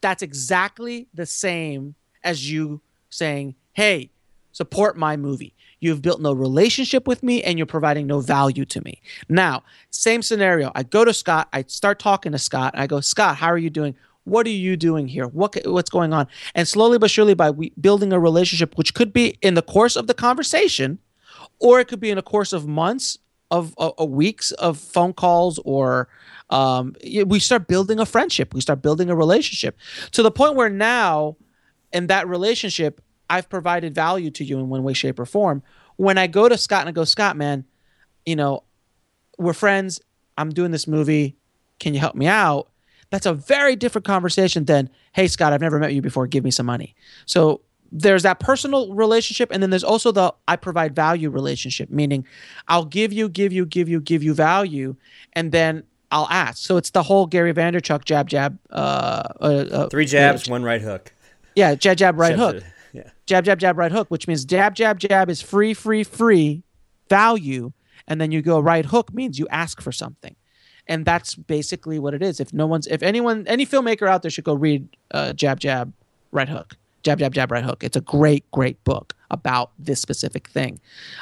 That's 0.02 0.22
exactly 0.22 1.08
the 1.14 1.26
same 1.26 1.96
as 2.26 2.52
you 2.52 2.82
saying, 3.10 3.56
"Hey, 3.72 4.12
support 4.52 4.98
my 4.98 5.16
movie." 5.16 5.56
You've 5.80 6.02
built 6.02 6.20
no 6.20 6.34
relationship 6.34 7.08
with 7.08 7.24
me 7.24 7.42
and 7.42 7.58
you're 7.58 7.66
providing 7.66 8.06
no 8.06 8.20
value 8.20 8.66
to 8.66 8.82
me. 8.82 9.02
Now, 9.30 9.64
same 9.92 10.22
scenario. 10.22 10.72
I 10.76 10.84
go 10.84 11.06
to 11.06 11.14
Scott, 11.14 11.48
I 11.54 11.64
start 11.68 12.00
talking 12.00 12.34
to 12.34 12.38
Scott, 12.38 12.74
and 12.74 12.82
I 12.82 12.88
go, 12.88 13.00
Scott, 13.02 13.38
how 13.38 13.48
are 13.48 13.58
you 13.58 13.70
doing? 13.70 13.96
What 14.26 14.48
are 14.48 14.50
you 14.50 14.76
doing 14.76 15.08
here? 15.08 15.28
What 15.28 15.56
what's 15.66 15.90
going 15.90 16.12
on? 16.12 16.28
And 16.56 16.68
slowly 16.68 16.98
but 16.98 17.12
surely, 17.12 17.36
by 17.36 17.52
we, 17.52 17.72
building 17.80 18.12
a 18.12 18.20
relationship, 18.20 18.78
which 18.78 18.94
could 18.94 19.14
be 19.14 19.38
in 19.42 19.54
the 19.54 19.62
course 19.62 19.96
of 19.96 20.08
the 20.08 20.16
conversation, 20.16 21.00
or 21.60 21.80
it 21.80 21.88
could 21.88 22.00
be 22.00 22.12
in 22.12 22.18
a 22.18 22.22
course 22.22 22.54
of 22.54 22.68
months 22.68 23.18
of 23.52 23.74
uh, 23.78 23.92
uh, 24.00 24.06
weeks 24.06 24.52
of 24.52 24.78
phone 24.78 25.14
calls 25.14 25.60
or 25.66 26.08
um, 26.50 26.96
we 27.26 27.40
start 27.40 27.68
building 27.68 28.00
a 28.00 28.06
friendship. 28.06 28.54
We 28.54 28.62
start 28.62 28.82
building 28.82 29.10
a 29.10 29.16
relationship 29.16 29.78
to 30.12 30.24
the 30.24 30.32
point 30.32 30.56
where 30.56 30.70
now 30.70 31.38
in 31.94 32.08
that 32.08 32.28
relationship 32.28 33.02
i've 33.30 33.50
provided 33.50 33.96
value 33.96 34.30
to 34.30 34.44
you 34.44 34.60
in 34.60 34.70
one 34.70 34.84
way 34.84 34.94
shape 34.94 35.20
or 35.20 35.26
form. 35.26 35.64
When 35.98 36.18
i 36.18 36.28
go 36.28 36.50
to 36.50 36.58
scott 36.58 36.82
and 36.82 36.90
i 36.90 36.92
go 36.92 37.04
scott 37.06 37.38
man 37.38 37.66
you 38.26 38.36
know 38.36 38.64
we're 39.38 39.54
friends. 39.54 40.02
I'm 40.38 40.50
doing 40.50 40.72
this 40.72 40.88
movie. 40.88 41.38
Can 41.80 41.94
you 41.94 42.00
help 42.00 42.16
me 42.16 42.28
out? 42.28 42.70
That's 43.10 43.26
a 43.26 43.34
very 43.34 43.76
different 43.76 44.06
conversation 44.06 44.66
than 44.66 44.90
hey 45.14 45.28
scott 45.28 45.54
i've 45.54 45.62
never 45.62 45.80
met 45.80 45.94
you 45.94 46.02
before. 46.02 46.28
Give 46.28 46.44
me 46.44 46.52
some 46.52 46.66
money. 46.66 46.96
So 47.26 47.62
there's 47.92 48.24
that 48.24 48.40
personal 48.40 48.94
relationship 48.94 49.50
and 49.52 49.62
then 49.62 49.70
there's 49.70 49.84
also 49.84 50.12
the 50.12 50.34
i 50.48 50.56
provide 50.56 50.96
value 50.96 51.30
relationship 51.30 51.90
meaning 51.90 52.26
i'll 52.68 52.86
give 52.86 53.14
you 53.14 53.30
give 53.30 53.54
you 53.54 53.66
give 53.66 53.88
you 53.88 54.00
give 54.00 54.24
you 54.24 54.34
value 54.34 54.96
and 55.34 55.52
then 55.52 55.84
i'll 56.12 56.28
ask. 56.30 56.60
So 56.60 56.78
it's 56.78 56.92
the 56.92 57.04
whole 57.04 57.26
gary 57.26 57.54
vaynerchuk 57.54 58.06
jab 58.06 58.28
jab 58.28 58.58
uh, 58.70 59.24
uh, 59.42 59.46
uh 59.46 59.90
Three 59.90 60.06
jabs, 60.06 60.50
one 60.50 60.64
right 60.64 60.82
hook. 60.82 61.14
yeah 61.56 61.76
jab 61.76 61.98
jab 61.98 62.20
right 62.20 62.36
hook. 62.36 62.64
Yeah. 62.94 63.10
jab 63.26 63.44
jab 63.44 63.60
jab 63.60 63.78
right 63.78 63.92
hook 63.92 64.10
which 64.10 64.28
means 64.28 64.46
jab 64.46 64.76
jab 64.76 65.00
jab 65.00 65.30
is 65.30 65.42
free 65.42 65.74
free 65.74 66.04
free 66.04 66.64
value 67.10 67.72
and 68.08 68.22
then 68.22 68.32
you 68.32 68.42
go 68.42 68.60
right 68.60 68.86
hook 68.86 69.14
means 69.14 69.40
you 69.40 69.48
ask 69.50 69.82
for 69.82 69.92
something. 69.92 70.36
And 70.88 71.04
that's 71.04 71.34
basically 71.34 71.98
what 71.98 72.14
it 72.14 72.22
is. 72.22 72.40
If 72.40 72.54
no 72.54 72.68
one's 72.68 72.86
if 72.88 73.02
anyone 73.02 73.48
any 73.48 73.66
filmmaker 73.66 74.08
out 74.08 74.22
there 74.22 74.30
should 74.30 74.44
go 74.44 74.54
read 74.54 74.88
uh, 75.12 75.34
jab 75.34 75.60
jab 75.60 75.94
right 76.32 76.50
hook 76.50 76.78
jab 77.06 77.20
jab 77.20 77.34
jab 77.34 77.52
right 77.52 77.64
hook 77.64 77.84
it's 77.84 77.96
a 77.96 78.02
great 78.02 78.50
great 78.52 78.84
book 78.84 79.16
about 79.32 79.72
this 79.80 80.02
specific 80.02 80.48
thing 80.50 80.80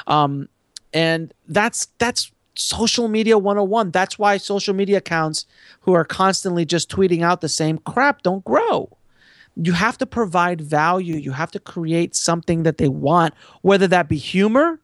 um, 0.08 0.50
and 0.94 1.34
that's 1.48 1.88
that's 2.00 2.32
social 2.56 3.08
media 3.08 3.38
101 3.38 3.92
that's 3.92 4.18
why 4.18 4.38
social 4.38 4.74
media 4.74 4.98
accounts 4.98 5.46
who 5.82 5.94
are 5.94 6.06
constantly 6.06 6.66
just 6.66 6.90
tweeting 6.90 7.22
out 7.22 7.42
the 7.42 7.50
same 7.50 7.78
crap 7.80 8.22
don't 8.24 8.44
grow 8.46 8.90
you 9.56 9.74
have 9.74 9.98
to 10.00 10.06
provide 10.06 10.62
value. 10.62 11.16
You 11.16 11.32
have 11.32 11.52
to 11.52 11.60
create 11.60 12.16
something 12.16 12.64
that 12.64 12.78
they 12.78 12.88
want, 12.88 13.34
whether 13.62 13.88
that 13.88 14.10
be 14.10 14.18
humor. 14.18 14.80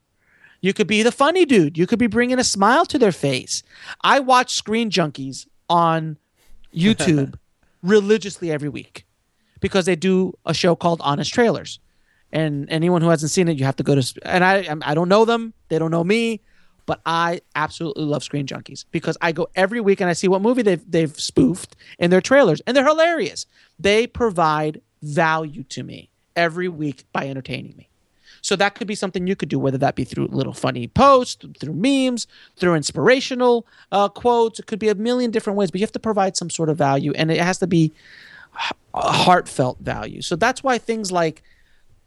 You 0.62 0.74
could 0.74 0.88
be 0.88 1.04
the 1.04 1.12
funny 1.12 1.46
dude. 1.46 1.78
You 1.78 1.88
could 1.88 2.00
be 2.00 2.08
bringing 2.08 2.38
a 2.38 2.44
smile 2.44 2.86
to 2.88 3.00
their 3.00 3.12
face. 3.12 3.64
I 4.02 4.20
watch 4.20 4.54
Screen 4.54 4.90
Junkies 4.92 5.48
on 5.70 6.18
YouTube 6.76 7.36
religiously 7.82 8.52
every 8.52 8.70
week 8.70 9.06
because 9.60 9.86
they 9.86 9.96
do 9.96 10.34
a 10.46 10.54
show 10.54 10.76
called 10.76 11.02
Honest 11.04 11.34
Trailers. 11.34 11.80
And 12.32 12.70
anyone 12.70 13.02
who 13.02 13.10
hasn't 13.10 13.32
seen 13.32 13.48
it, 13.48 13.58
you 13.58 13.66
have 13.66 13.78
to 13.78 13.84
go 13.84 13.96
to. 14.00 14.14
And 14.24 14.44
I, 14.44 14.62
I'm- 14.64 14.82
don't 14.94 15.10
know 15.10 15.26
them. 15.26 15.54
They 15.70 15.80
don't 15.80 15.92
know 15.92 16.04
me, 16.04 16.42
but 16.86 17.02
I 17.06 17.42
absolutely 17.56 18.04
love 18.04 18.24
Screen 18.24 18.46
Junkies 18.46 18.86
because 18.92 19.18
I 19.22 19.32
go 19.32 19.48
every 19.56 19.82
week 19.82 20.00
and 20.00 20.10
I 20.10 20.14
see 20.14 20.28
what 20.28 20.42
movie 20.42 20.62
they've 20.62 20.92
they've 20.92 21.20
spoofed 21.20 21.76
in 21.98 22.12
their 22.12 22.22
trailers, 22.22 22.62
and 22.66 22.76
they're 22.78 22.86
hilarious. 22.86 23.46
They 23.80 24.06
provide 24.08 24.82
value 25.02 25.64
to 25.64 25.84
me 25.84 26.10
every 26.36 26.68
week 26.68 27.04
by 27.14 27.28
entertaining 27.28 27.76
me. 27.78 27.90
So 28.42 28.56
that 28.56 28.76
could 28.76 28.88
be 28.88 28.96
something 28.96 29.28
you 29.28 29.36
could 29.36 29.50
do, 29.50 29.60
whether 29.60 29.78
that 29.80 29.96
be 29.96 30.04
through 30.04 30.28
little 30.28 30.54
funny 30.54 30.88
posts, 30.88 31.46
through 31.60 31.74
memes, 31.74 32.26
through 32.56 32.76
inspirational 32.76 33.66
uh, 33.92 34.08
quotes. 34.08 34.60
It 34.60 34.66
could 34.66 34.80
be 34.80 34.90
a 34.90 34.96
million 34.96 35.32
different 35.32 35.58
ways, 35.58 35.72
but 35.72 35.80
you 35.80 35.86
have 35.86 35.92
to 35.94 36.00
provide 36.00 36.38
some 36.38 36.50
sort 36.50 36.70
of 36.70 36.78
value, 36.78 37.12
and 37.16 37.32
it 37.32 37.42
has 37.42 37.58
to 37.60 37.68
be 37.68 37.92
heartfelt 38.94 39.80
value. 39.80 40.22
So 40.22 40.36
that's 40.36 40.64
why 40.64 40.78
things 40.78 41.12
like 41.12 41.44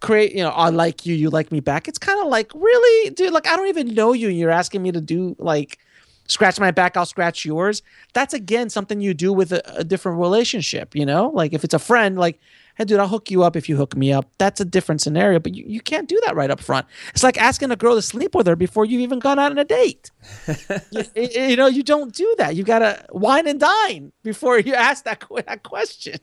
create, 0.01 0.33
you 0.33 0.43
know, 0.43 0.51
I 0.51 0.69
like 0.71 1.07
you, 1.07 1.15
you 1.15 1.31
like 1.31 1.53
me 1.53 1.61
back. 1.61 1.89
It's 1.89 1.99
kind 1.99 2.21
of 2.21 2.27
like, 2.27 2.53
really, 2.55 3.11
dude, 3.11 3.33
like 3.33 3.47
I 3.47 3.57
don't 3.57 3.69
even 3.69 3.95
know 3.95 4.13
you, 4.13 4.29
and 4.29 4.39
you're 4.39 4.51
asking 4.51 4.83
me 4.83 4.93
to 4.93 5.01
do 5.01 5.37
like 5.39 5.79
scratch 6.27 6.59
my 6.59 6.71
back, 6.71 6.97
I'll 6.97 7.07
scratch 7.07 7.45
yours. 7.45 7.83
That's 8.15 8.35
again 8.35 8.71
something 8.71 9.01
you 9.01 9.15
do 9.15 9.33
with 9.33 9.53
a, 9.53 9.63
a 9.79 9.85
different 9.85 10.19
relationship, 10.19 10.95
you 10.95 11.07
know? 11.07 11.29
Like 11.29 11.53
if 11.53 11.65
it's 11.65 11.75
a 11.75 11.79
friend, 11.79 12.19
like, 12.19 12.41
hey, 12.77 12.85
dude, 12.85 12.99
I'll 12.99 13.09
hook 13.09 13.31
you 13.31 13.43
up 13.43 13.55
if 13.55 13.69
you 13.69 13.77
hook 13.77 13.97
me 13.97 14.13
up. 14.13 14.31
That's 14.39 14.61
a 14.61 14.65
different 14.65 15.03
scenario, 15.03 15.39
but 15.39 15.55
you, 15.55 15.65
you 15.67 15.81
can't 15.81 16.09
do 16.09 16.21
that 16.25 16.35
right 16.35 16.51
up 16.51 16.61
front. 16.61 16.87
It's 17.11 17.23
like 17.23 17.37
asking 17.41 17.71
a 17.71 17.77
girl 17.77 17.95
to 17.97 18.03
sleep 18.03 18.35
with 18.35 18.47
her 18.47 18.57
before 18.57 18.85
you've 18.85 19.03
even 19.03 19.19
gone 19.19 19.39
out 19.39 19.51
on 19.53 19.59
a 19.59 19.65
date. 19.65 20.11
you, 20.91 21.05
you 21.15 21.57
know, 21.57 21.67
you 21.67 21.83
don't 21.83 22.15
do 22.15 22.35
that. 22.39 22.57
You 22.57 22.65
got 22.65 22.81
to 22.81 23.05
wine 23.11 23.47
and 23.47 23.61
dine 23.61 24.13
before 24.23 24.59
you 24.59 24.75
ask 24.75 25.05
that, 25.05 25.23
that 25.47 25.63
question. 25.63 26.17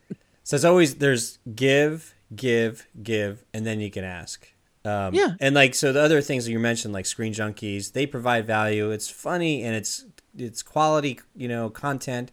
So 0.50 0.56
it's 0.56 0.64
always 0.64 0.96
there's 0.96 1.38
give, 1.54 2.12
give, 2.34 2.84
give, 3.00 3.44
and 3.54 3.64
then 3.64 3.78
you 3.78 3.88
can 3.88 4.02
ask. 4.02 4.52
Um, 4.84 5.14
Yeah. 5.14 5.34
And 5.38 5.54
like 5.54 5.76
so, 5.76 5.92
the 5.92 6.02
other 6.02 6.20
things 6.20 6.44
that 6.44 6.50
you 6.50 6.58
mentioned, 6.58 6.92
like 6.92 7.06
Screen 7.06 7.32
Junkies, 7.32 7.92
they 7.92 8.04
provide 8.04 8.48
value. 8.48 8.90
It's 8.90 9.08
funny 9.08 9.62
and 9.62 9.76
it's 9.76 10.06
it's 10.36 10.64
quality, 10.64 11.20
you 11.36 11.46
know, 11.46 11.70
content. 11.70 12.32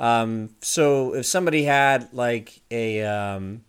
Um, 0.00 0.56
so 0.60 1.14
if 1.14 1.24
somebody 1.24 1.62
had 1.62 2.12
like 2.12 2.62
a, 2.72 3.04
um, 3.04 3.62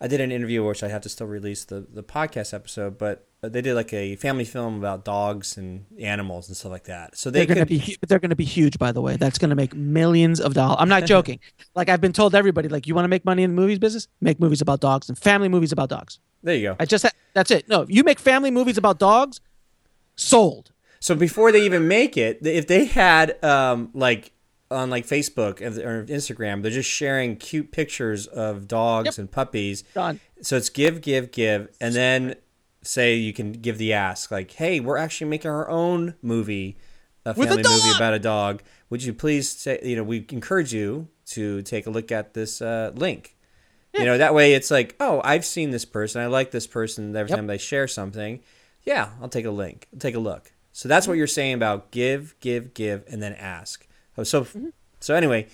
I 0.00 0.06
did 0.06 0.20
an 0.20 0.30
interview 0.30 0.64
which 0.64 0.84
I 0.84 0.88
have 0.88 1.02
to 1.02 1.08
still 1.08 1.26
release 1.26 1.64
the 1.64 1.84
the 1.92 2.04
podcast 2.04 2.54
episode, 2.54 2.98
but 2.98 3.26
they 3.48 3.60
did 3.62 3.74
like 3.74 3.92
a 3.92 4.16
family 4.16 4.44
film 4.44 4.76
about 4.78 5.04
dogs 5.04 5.56
and 5.56 5.86
animals 6.00 6.48
and 6.48 6.56
stuff 6.56 6.72
like 6.72 6.84
that. 6.84 7.16
So 7.16 7.30
they 7.30 7.44
They're 7.46 7.54
going 7.56 7.66
to 7.66 7.86
be 7.86 7.96
they're 8.08 8.18
going 8.18 8.30
to 8.30 8.36
be 8.36 8.44
huge 8.44 8.78
by 8.78 8.92
the 8.92 9.00
way. 9.00 9.16
That's 9.16 9.38
going 9.38 9.50
to 9.50 9.56
make 9.56 9.74
millions 9.74 10.40
of 10.40 10.54
dollars. 10.54 10.76
I'm 10.80 10.88
not 10.88 11.04
joking. 11.14 11.40
like 11.74 11.88
I've 11.88 12.00
been 12.00 12.12
told 12.12 12.34
everybody 12.34 12.68
like 12.68 12.86
you 12.86 12.94
want 12.94 13.04
to 13.04 13.08
make 13.08 13.24
money 13.24 13.42
in 13.42 13.54
the 13.54 13.60
movies 13.60 13.78
business? 13.78 14.08
Make 14.20 14.38
movies 14.40 14.60
about 14.60 14.80
dogs 14.80 15.08
and 15.08 15.18
family 15.18 15.48
movies 15.48 15.72
about 15.72 15.88
dogs. 15.88 16.18
there 16.42 16.54
you 16.56 16.68
go. 16.68 16.76
I 16.78 16.84
just 16.84 17.04
that's 17.34 17.50
it. 17.50 17.68
No, 17.68 17.84
you 17.88 18.04
make 18.04 18.18
family 18.18 18.50
movies 18.50 18.78
about 18.78 18.98
dogs, 18.98 19.40
sold. 20.16 20.70
So 21.00 21.14
before 21.14 21.52
they 21.52 21.62
even 21.62 21.86
make 21.88 22.16
it, 22.16 22.38
if 22.46 22.66
they 22.66 22.86
had 22.86 23.42
um, 23.44 23.90
like 23.94 24.32
on 24.70 24.88
like 24.90 25.06
Facebook 25.06 25.60
and- 25.60 25.78
or 25.78 26.04
Instagram, 26.06 26.62
they're 26.62 26.70
just 26.70 26.88
sharing 26.90 27.36
cute 27.36 27.70
pictures 27.72 28.26
of 28.26 28.66
dogs 28.66 29.06
Yep. 29.06 29.18
and 29.18 29.30
puppies. 29.30 29.82
Done. 29.94 30.20
So 30.40 30.56
it's 30.56 30.70
give, 30.70 31.00
give, 31.02 31.30
give, 31.30 31.68
and 31.80 31.94
then 31.94 32.36
say 32.84 33.14
you 33.16 33.32
can 33.32 33.52
give 33.52 33.78
the 33.78 33.92
ask 33.92 34.30
like, 34.30 34.50
"Hey, 34.52 34.78
we're 34.80 34.96
actually 34.96 35.30
making 35.30 35.50
our 35.50 35.68
own 35.68 36.14
movie, 36.22 36.76
a 37.24 37.34
With 37.34 37.50
a 37.50 37.54
family 37.56 37.62
movie 37.62 37.96
about 37.96 38.14
a 38.14 38.18
dog. 38.18 38.62
Would 38.90 39.02
you 39.02 39.12
please 39.12 39.48
say, 39.50 39.80
you 39.82 39.96
know, 39.96 40.02
we 40.04 40.24
encourage 40.30 40.72
you 40.72 41.08
to 41.26 41.62
take 41.62 41.86
a 41.86 41.90
look 41.90 42.12
at 42.12 42.34
this 42.34 42.60
uh, 42.62 42.92
link." 42.94 43.36
You 43.96 44.04
know, 44.04 44.18
that 44.18 44.34
way 44.34 44.54
it's 44.54 44.70
like, 44.72 44.96
"Oh, 44.98 45.20
I've 45.24 45.44
seen 45.44 45.70
this 45.70 45.84
person. 45.84 46.20
I 46.20 46.26
like 46.26 46.50
this 46.50 46.66
person. 46.66 47.14
Every 47.14 47.30
Yep. 47.30 47.38
time 47.38 47.46
they 47.46 47.58
share 47.58 47.86
something, 47.86 48.40
yeah, 48.82 49.10
I'll 49.22 49.28
take 49.28 49.44
a 49.44 49.50
link. 49.52 49.86
I'll 49.92 50.00
take 50.00 50.16
a 50.16 50.18
look." 50.20 50.52
So 50.72 50.88
that's 50.88 51.06
what 51.06 51.16
you're 51.16 51.28
saying 51.28 51.54
about 51.54 51.92
give, 51.92 52.34
give, 52.40 52.74
give, 52.74 53.04
and 53.08 53.22
then 53.22 53.34
ask. 53.34 53.86
Oh, 54.18 54.24
So, 54.24 54.46
so 54.98 55.14
anyway, 55.14 55.46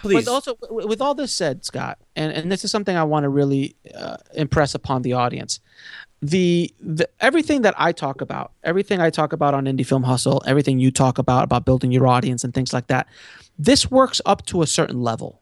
please. 0.00 0.24
But 0.24 0.30
also, 0.30 0.56
with 0.70 1.00
all 1.00 1.14
this 1.14 1.32
said, 1.32 1.64
Scott, 1.64 1.98
and, 2.16 2.32
and 2.32 2.52
this 2.52 2.64
is 2.64 2.70
something 2.70 2.96
I 2.96 3.04
want 3.04 3.24
to 3.24 3.28
really 3.28 3.76
uh, 3.94 4.16
impress 4.34 4.74
upon 4.74 5.02
the 5.02 5.14
audience. 5.14 5.60
The, 6.20 6.74
the 6.80 7.08
everything 7.20 7.62
that 7.62 7.74
I 7.78 7.92
talk 7.92 8.20
about, 8.20 8.52
everything 8.64 9.00
I 9.00 9.10
talk 9.10 9.32
about 9.32 9.54
on 9.54 9.66
Indie 9.66 9.86
Film 9.86 10.02
Hustle, 10.02 10.42
everything 10.46 10.80
you 10.80 10.90
talk 10.90 11.18
about 11.18 11.44
about 11.44 11.64
building 11.64 11.92
your 11.92 12.08
audience 12.08 12.42
and 12.42 12.52
things 12.52 12.72
like 12.72 12.88
that, 12.88 13.06
this 13.58 13.90
works 13.90 14.20
up 14.26 14.44
to 14.46 14.62
a 14.62 14.66
certain 14.66 15.00
level. 15.00 15.40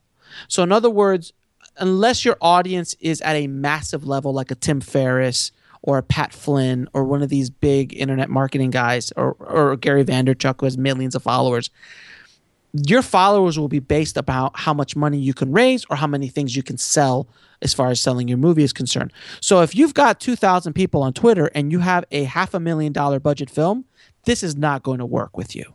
So, 0.49 0.63
in 0.63 0.73
other 0.73 0.91
words, 0.91 1.33
unless 1.79 2.25
your 2.25 2.37
audience 2.41 2.95
is 3.01 3.21
at 3.23 3.37
a 3.37 3.47
massive 3.47 4.07
level, 4.07 4.33
like 4.33 4.51
a 4.51 4.55
Tim 4.55 4.81
Ferriss 4.81 5.53
or 5.83 5.99
a 5.99 6.03
Pat 6.03 6.33
Flynn 6.33 6.89
or 6.93 7.05
one 7.05 7.23
of 7.23 7.29
these 7.29 7.49
big 7.49 7.95
internet 7.95 8.29
marketing 8.29 8.71
guys 8.71 9.13
or, 9.17 9.33
or 9.35 9.77
Gary 9.77 10.05
Vaynerchuk 10.05 10.57
who 10.61 10.67
has 10.67 10.77
millions 10.77 11.15
of 11.15 11.23
followers, 11.23 11.71
your 12.85 13.03
followers 13.03 13.59
will 13.59 13.69
be 13.69 13.79
based 13.79 14.17
about 14.17 14.59
how 14.59 14.75
much 14.75 14.97
money 14.97 15.19
you 15.19 15.35
can 15.35 15.53
raise 15.53 15.85
or 15.89 15.97
how 15.97 16.07
many 16.07 16.29
things 16.29 16.57
you 16.57 16.63
can 16.63 16.77
sell 16.77 17.29
as 17.63 17.73
far 17.73 17.89
as 17.89 18.01
selling 18.01 18.29
your 18.29 18.39
movie 18.39 18.63
is 18.63 18.73
concerned. 18.73 19.13
So 19.41 19.63
if 19.63 19.75
you've 19.75 19.95
got 19.95 20.21
2,000 20.21 20.73
people 20.73 21.03
on 21.03 21.13
Twitter 21.13 21.51
and 21.55 21.73
you 21.73 21.79
have 21.79 22.05
a 22.11 22.25
half 22.25 22.55
a 22.55 22.61
million 22.61 22.93
dollar 22.93 23.21
budget 23.21 23.51
film, 23.51 23.85
this 24.25 24.43
is 24.43 24.57
not 24.57 24.83
going 24.83 24.99
to 24.99 25.07
work 25.07 25.37
with 25.37 25.55
you. 25.55 25.75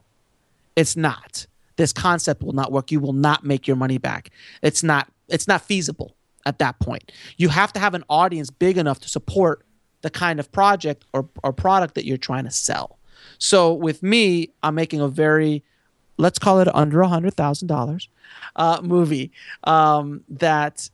It's 0.76 0.96
not. 0.96 1.48
This 1.78 1.94
concept 1.94 2.44
will 2.44 2.54
not 2.54 2.72
work. 2.72 2.92
You 2.92 3.00
will 3.00 3.14
not 3.14 3.44
make 3.44 3.68
your 3.68 3.78
money 3.78 3.98
back. 3.98 4.30
It's 4.62 4.84
not 4.84 5.08
it's 5.28 5.48
not 5.48 5.62
feasible 5.62 6.16
at 6.46 6.60
that 6.60 6.80
point. 6.80 7.12
You 7.38 7.50
have 7.50 7.72
to 7.74 7.80
have 7.80 7.94
an 7.94 8.04
audience 8.10 8.50
big 8.50 8.78
enough 8.78 9.00
to 9.00 9.10
support 9.10 9.66
the 10.02 10.10
kind 10.10 10.40
of 10.40 10.52
project 10.52 11.06
or, 11.14 11.30
or 11.44 11.54
product 11.54 11.96
that 11.96 12.06
you're 12.06 12.18
trying 12.18 12.44
to 12.44 12.52
sell. 12.52 13.00
So 13.38 13.74
with 13.74 14.04
me, 14.04 14.50
I'm 14.62 14.76
making 14.76 15.00
a 15.00 15.08
very 15.08 15.64
let's 16.18 16.40
call 16.40 16.60
it 16.60 16.74
under 16.74 17.02
a 17.02 17.08
hundred 17.08 17.34
thousand 17.34 17.68
dollars 17.68 18.10
uh, 18.56 18.80
movie 18.84 19.32
um, 19.64 20.24
that 20.30 20.90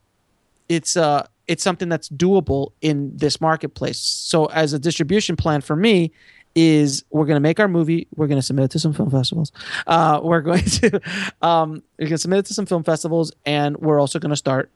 it's 0.70 0.98
uh 0.98 1.26
it's 1.48 1.64
something 1.64 1.88
that's 1.88 2.10
doable 2.10 2.74
in 2.82 3.16
this 3.16 3.40
marketplace. 3.40 4.00
So 4.00 4.48
as 4.48 4.74
a 4.74 4.80
distribution 4.80 5.38
plan 5.38 5.62
for 5.62 5.76
me 5.76 6.12
is 6.56 7.06
we're 7.12 7.26
going 7.26 7.36
to 7.36 7.42
make 7.42 7.60
our 7.60 7.68
movie. 7.68 8.08
We're 8.16 8.28
going 8.28 8.40
to 8.40 8.46
submit 8.46 8.66
it 8.66 8.72
to 8.72 8.80
some 8.80 8.92
film 8.92 9.12
festivals. 9.12 9.52
Uh, 9.86 10.20
we're 10.24 10.42
going 10.42 10.64
to 10.66 11.02
um, 11.42 11.84
we're 11.98 12.08
going 12.08 12.10
to 12.10 12.18
submit 12.18 12.40
it 12.40 12.46
to 12.48 12.54
some 12.54 12.66
film 12.66 12.84
festivals, 12.84 13.32
and 13.46 13.78
we're 13.78 14.00
also 14.00 14.20
going 14.20 14.32
to 14.32 14.38
start 14.38 14.70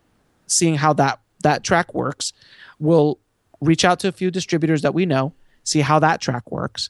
seeing 0.47 0.75
how 0.75 0.93
that 0.93 1.19
that 1.43 1.63
track 1.63 1.93
works. 1.93 2.33
We'll 2.79 3.19
reach 3.61 3.83
out 3.83 3.99
to 4.01 4.07
a 4.07 4.11
few 4.11 4.31
distributors 4.31 4.83
that 4.83 4.93
we 4.93 5.05
know, 5.05 5.33
see 5.63 5.81
how 5.81 5.99
that 5.99 6.21
track 6.21 6.51
works, 6.51 6.89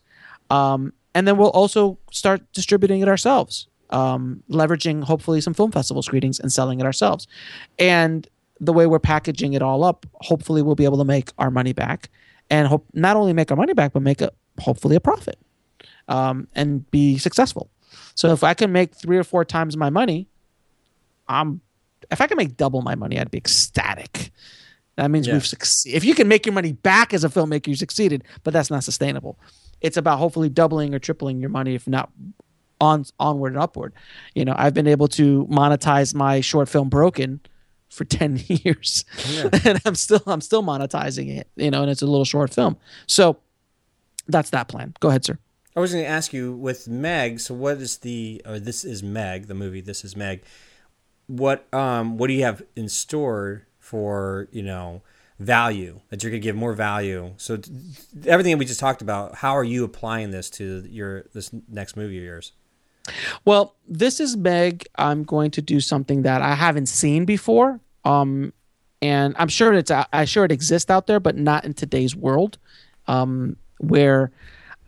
um, 0.49 0.93
and 1.13 1.27
then 1.27 1.37
we'll 1.37 1.49
also 1.49 1.97
start 2.11 2.41
distributing 2.53 3.01
it 3.01 3.07
ourselves, 3.07 3.67
um, 3.89 4.43
leveraging 4.49 5.03
hopefully 5.03 5.41
some 5.41 5.53
film 5.53 5.71
festival 5.71 6.01
screenings 6.01 6.39
and 6.39 6.51
selling 6.51 6.79
it 6.79 6.85
ourselves. 6.85 7.27
And 7.79 8.27
the 8.59 8.73
way 8.73 8.85
we're 8.85 8.99
packaging 8.99 9.53
it 9.53 9.61
all 9.61 9.83
up, 9.83 10.05
hopefully 10.15 10.61
we'll 10.61 10.75
be 10.75 10.85
able 10.85 10.97
to 10.99 11.05
make 11.05 11.31
our 11.37 11.51
money 11.51 11.73
back 11.73 12.09
and 12.49 12.67
hope 12.67 12.85
not 12.93 13.17
only 13.17 13.33
make 13.33 13.49
our 13.51 13.57
money 13.57 13.73
back, 13.73 13.93
but 13.93 14.01
make 14.01 14.21
a 14.21 14.31
hopefully 14.59 14.95
a 14.95 14.99
profit 14.99 15.39
um, 16.07 16.47
and 16.53 16.89
be 16.91 17.17
successful. 17.17 17.69
So 18.15 18.31
if 18.31 18.43
I 18.43 18.53
can 18.53 18.71
make 18.71 18.93
three 18.95 19.17
or 19.17 19.23
four 19.23 19.43
times 19.45 19.75
my 19.75 19.89
money, 19.89 20.27
I'm 21.27 21.61
if 22.11 22.19
I 22.19 22.27
can 22.27 22.37
make 22.37 22.57
double 22.57 22.81
my 22.81 22.95
money, 22.95 23.19
I'd 23.19 23.31
be 23.31 23.37
ecstatic. 23.37 24.31
That 24.97 25.09
means 25.09 25.27
yeah. 25.27 25.33
we've 25.33 25.45
succeeded. 25.45 25.95
If 25.95 26.03
you 26.03 26.13
can 26.13 26.27
make 26.27 26.45
your 26.45 26.53
money 26.53 26.73
back 26.73 27.13
as 27.13 27.23
a 27.23 27.29
filmmaker, 27.29 27.67
you 27.67 27.75
succeeded, 27.75 28.23
but 28.43 28.53
that's 28.53 28.69
not 28.69 28.83
sustainable. 28.83 29.39
It's 29.81 29.97
about 29.97 30.19
hopefully 30.19 30.49
doubling 30.49 30.93
or 30.93 30.99
tripling 30.99 31.39
your 31.39 31.49
money, 31.49 31.75
if 31.75 31.87
not 31.87 32.09
on 32.79 33.05
onward 33.19 33.53
and 33.53 33.61
upward. 33.61 33.93
You 34.35 34.45
know, 34.45 34.55
I've 34.57 34.73
been 34.73 34.87
able 34.87 35.07
to 35.09 35.45
monetize 35.47 36.15
my 36.15 36.41
short 36.41 36.69
film 36.69 36.89
Broken 36.89 37.41
for 37.89 38.05
10 38.05 38.41
years 38.47 39.03
yeah. 39.29 39.49
and 39.65 39.81
I'm 39.85 39.95
still 39.95 40.23
I'm 40.25 40.41
still 40.41 40.63
monetizing 40.63 41.35
it, 41.37 41.47
you 41.55 41.69
know, 41.69 41.81
and 41.81 41.91
it's 41.91 42.01
a 42.01 42.07
little 42.07 42.25
short 42.25 42.53
film. 42.53 42.77
So 43.05 43.37
that's 44.27 44.49
that 44.51 44.67
plan. 44.67 44.93
Go 44.99 45.09
ahead, 45.09 45.25
sir. 45.25 45.37
I 45.75 45.79
was 45.79 45.93
going 45.93 46.03
to 46.03 46.09
ask 46.09 46.33
you 46.33 46.53
with 46.53 46.87
Meg. 46.87 47.39
So, 47.39 47.53
what 47.53 47.77
is 47.77 47.99
the? 47.99 48.41
Or 48.45 48.59
this 48.59 48.83
is 48.83 49.01
Meg, 49.01 49.47
the 49.47 49.53
movie. 49.53 49.81
This 49.81 50.03
is 50.03 50.15
Meg. 50.15 50.41
What 51.27 51.73
um 51.73 52.17
what 52.17 52.27
do 52.27 52.33
you 52.33 52.43
have 52.43 52.61
in 52.75 52.89
store 52.89 53.67
for 53.79 54.49
you 54.51 54.63
know 54.63 55.01
value 55.41 56.01
that 56.09 56.23
you're 56.23 56.31
going 56.31 56.41
to 56.41 56.45
give 56.45 56.55
more 56.55 56.73
value? 56.73 57.33
So 57.37 57.59
everything 58.25 58.57
we 58.57 58.65
just 58.65 58.79
talked 58.79 59.01
about. 59.01 59.35
How 59.35 59.57
are 59.57 59.63
you 59.63 59.83
applying 59.83 60.31
this 60.31 60.49
to 60.51 60.85
your 60.89 61.25
this 61.33 61.51
next 61.69 61.97
movie 61.97 62.17
of 62.17 62.23
yours? 62.23 62.53
Well, 63.45 63.75
this 63.87 64.19
is 64.19 64.37
Meg. 64.37 64.85
I'm 64.95 65.23
going 65.23 65.51
to 65.51 65.61
do 65.61 65.79
something 65.79 66.21
that 66.21 66.41
I 66.41 66.53
haven't 66.53 66.85
seen 66.87 67.25
before. 67.25 67.79
Um, 68.05 68.53
and 69.01 69.35
I'm 69.37 69.47
sure 69.47 69.73
it's 69.73 69.91
I'm 69.91 70.25
sure 70.25 70.45
it 70.45 70.51
exists 70.51 70.91
out 70.91 71.07
there, 71.07 71.19
but 71.19 71.35
not 71.35 71.65
in 71.65 71.73
today's 71.73 72.15
world. 72.15 72.57
Um, 73.07 73.57
where 73.79 74.31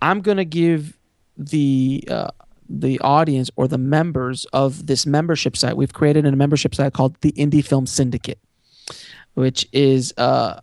I'm 0.01 0.21
going 0.21 0.37
to 0.37 0.45
give 0.45 0.97
the 1.35 2.03
uh, 2.09 2.29
the 2.69 2.99
audience 2.99 3.49
or 3.55 3.67
the 3.67 3.77
members 3.77 4.45
of 4.53 4.87
this 4.87 5.05
membership 5.05 5.57
site. 5.57 5.75
We've 5.77 5.93
created 5.93 6.25
a 6.25 6.31
membership 6.35 6.75
site 6.75 6.93
called 6.93 7.19
the 7.21 7.31
Indie 7.33 7.65
Film 7.65 7.85
Syndicate, 7.85 8.39
which 9.33 9.67
is 9.71 10.13
uh, 10.17 10.59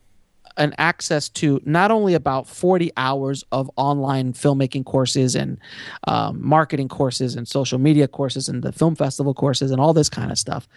an 0.56 0.74
access 0.78 1.28
to 1.28 1.60
not 1.64 1.90
only 1.90 2.14
about 2.14 2.46
40 2.46 2.92
hours 2.96 3.44
of 3.50 3.70
online 3.76 4.32
filmmaking 4.32 4.84
courses 4.84 5.34
and 5.34 5.58
um, 6.06 6.44
marketing 6.44 6.88
courses 6.88 7.34
and 7.34 7.48
social 7.48 7.78
media 7.78 8.06
courses 8.06 8.48
and 8.48 8.62
the 8.62 8.72
film 8.72 8.94
festival 8.94 9.34
courses 9.34 9.70
and 9.70 9.80
all 9.80 9.94
this 9.94 10.08
kind 10.08 10.30
of 10.30 10.38
stuff, 10.38 10.68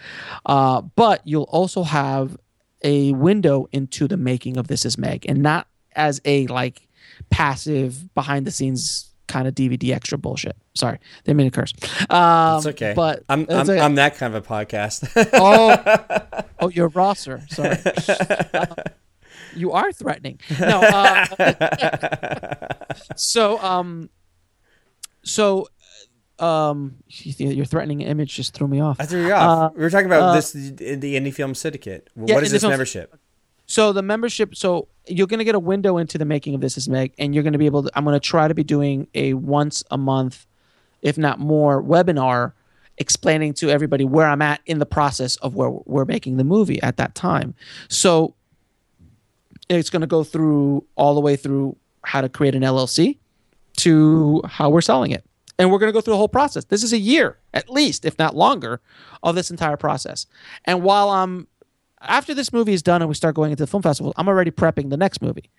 uh, 0.46 0.82
but 0.82 1.22
you'll 1.26 1.44
also 1.44 1.84
have 1.84 2.38
a 2.84 3.14
window 3.14 3.68
into 3.72 4.08
the 4.08 4.18
making 4.18 4.58
of 4.58 4.68
This 4.68 4.86
Is 4.86 4.98
Meg, 4.98 5.26
and 5.28 5.42
not 5.42 5.68
as 5.96 6.20
a 6.26 6.48
like 6.48 6.88
passive 7.30 8.14
behind 8.14 8.46
the 8.46 8.52
scenes 8.52 9.13
kind 9.34 9.48
of 9.48 9.56
DVD 9.56 9.96
extra 9.96 10.18
bullshit. 10.18 10.56
Sorry, 10.76 11.00
didn't 11.24 11.38
mean 11.38 11.50
to 11.50 11.60
curse. 11.60 11.74
Um, 12.10 12.58
it's 12.58 12.68
okay. 12.68 12.94
But 12.96 13.24
I'm 13.28 13.48
I'm, 13.50 13.70
okay. 13.70 13.80
I'm, 13.80 13.96
that 13.96 14.16
kind 14.16 14.36
of 14.36 14.46
a 14.46 14.48
podcast. 14.48 15.10
oh, 15.34 16.44
oh, 16.60 16.70
you're 16.70 16.90
Rosser. 16.90 17.42
Sorry. 17.50 17.78
Uh, 18.54 18.66
you 19.56 19.72
are 19.72 19.92
threatening. 19.92 20.40
No. 20.60 20.82
Uh, 20.82 21.26
so 23.16 23.60
um, 23.60 24.12
so 25.24 25.68
um, 26.38 26.98
your 27.08 27.66
threatening 27.66 28.02
image 28.02 28.36
just 28.36 28.54
threw 28.54 28.68
me 28.68 28.82
off. 28.82 28.98
I 29.00 29.06
threw 29.08 29.26
you 29.26 29.34
off. 29.34 29.72
Uh, 29.72 29.74
we 29.76 29.82
were 29.82 29.90
talking 29.90 30.06
about 30.06 30.22
uh, 30.22 30.36
this 30.36 30.52
the 30.52 31.16
indie 31.16 31.34
film 31.34 31.56
syndicate. 31.56 32.12
What 32.14 32.30
yeah, 32.30 32.40
is 32.40 32.52
this 32.52 32.64
membership? 32.64 33.18
So 33.74 33.92
the 33.92 34.04
membership, 34.04 34.56
so 34.56 34.88
you're 35.08 35.26
going 35.26 35.40
to 35.40 35.44
get 35.44 35.56
a 35.56 35.60
window 35.60 35.98
into 35.98 36.20
the 36.20 36.26
making 36.26 36.54
of 36.54 36.62
This 36.62 36.78
Is 36.78 36.88
Meg, 36.88 37.12
and 37.18 37.34
you're 37.34 37.42
going 37.42 37.54
to 37.54 37.60
be 37.60 37.66
able 37.66 37.82
to. 37.82 37.90
I'm 37.96 38.04
going 38.04 38.14
to 38.14 38.20
try 38.20 38.48
to 38.48 38.54
be 38.54 38.64
doing 38.64 39.08
a 39.16 39.34
once 39.34 39.84
a 39.90 39.98
month, 39.98 40.46
if 41.02 41.18
not 41.18 41.40
more, 41.40 41.82
webinar 41.82 42.52
explaining 43.00 43.56
to 43.56 43.72
everybody 43.72 44.06
where 44.06 44.28
I'm 44.28 44.44
at 44.44 44.62
in 44.68 44.78
the 44.78 44.86
process 44.86 45.38
of 45.38 45.56
where 45.56 45.72
we're 45.72 46.06
making 46.06 46.38
the 46.38 46.44
movie 46.44 46.80
at 46.84 46.98
that 46.98 47.16
time. 47.16 47.56
So 47.88 48.36
it's 49.70 49.90
going 49.90 50.02
to 50.02 50.08
go 50.08 50.24
through 50.24 50.86
all 50.96 51.16
the 51.16 51.22
way 51.22 51.36
through 51.36 51.76
how 52.04 52.22
to 52.22 52.30
create 52.30 52.54
an 52.54 52.62
LLC 52.62 53.18
to 53.78 54.44
how 54.46 54.70
we're 54.70 54.82
selling 54.82 55.10
it. 55.10 55.26
And 55.58 55.72
we're 55.72 55.80
going 55.80 55.90
to 55.90 55.94
go 55.94 56.02
through 56.02 56.14
the 56.14 56.18
whole 56.18 56.30
process. 56.30 56.66
This 56.66 56.84
is 56.84 56.94
a 56.94 56.98
year, 57.00 57.40
at 57.54 57.72
least, 57.72 58.06
if 58.06 58.20
not 58.20 58.36
longer, 58.36 58.82
of 59.24 59.34
this 59.34 59.50
entire 59.50 59.78
process. 59.78 60.28
And 60.66 60.84
while 60.84 61.10
I'm 61.10 61.48
after 62.04 62.34
this 62.34 62.52
movie 62.54 62.74
is 62.74 62.84
done 62.84 63.02
and 63.02 63.10
we 63.10 63.16
start 63.16 63.36
going 63.36 63.52
into 63.52 63.64
the 63.64 63.68
film 63.68 63.84
festival, 63.84 64.14
I'm 64.18 64.28
already 64.28 64.52
prepping 64.52 64.90
the 64.90 64.98
next 64.98 65.22
movie 65.22 65.50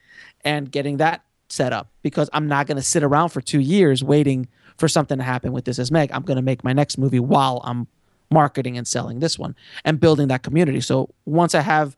and 0.44 0.70
getting 0.70 0.98
that 0.98 1.24
set 1.48 1.72
up 1.72 1.90
because 2.02 2.28
I'm 2.32 2.48
not 2.48 2.66
going 2.66 2.76
to 2.76 2.82
sit 2.82 3.02
around 3.02 3.30
for 3.30 3.40
two 3.40 3.60
years 3.60 4.02
waiting 4.02 4.48
for 4.76 4.88
something 4.88 5.18
to 5.18 5.24
happen 5.24 5.52
with 5.52 5.64
This 5.64 5.78
Is 5.78 5.90
Meg. 5.90 6.10
I'm 6.12 6.22
going 6.22 6.36
to 6.36 6.42
make 6.42 6.64
my 6.64 6.72
next 6.72 6.98
movie 6.98 7.20
while 7.20 7.60
I'm 7.64 7.86
marketing 8.30 8.76
and 8.76 8.86
selling 8.86 9.20
this 9.20 9.38
one 9.38 9.54
and 9.84 10.00
building 10.00 10.28
that 10.28 10.42
community. 10.42 10.80
So 10.80 11.10
once 11.24 11.54
I 11.54 11.60
have 11.60 11.96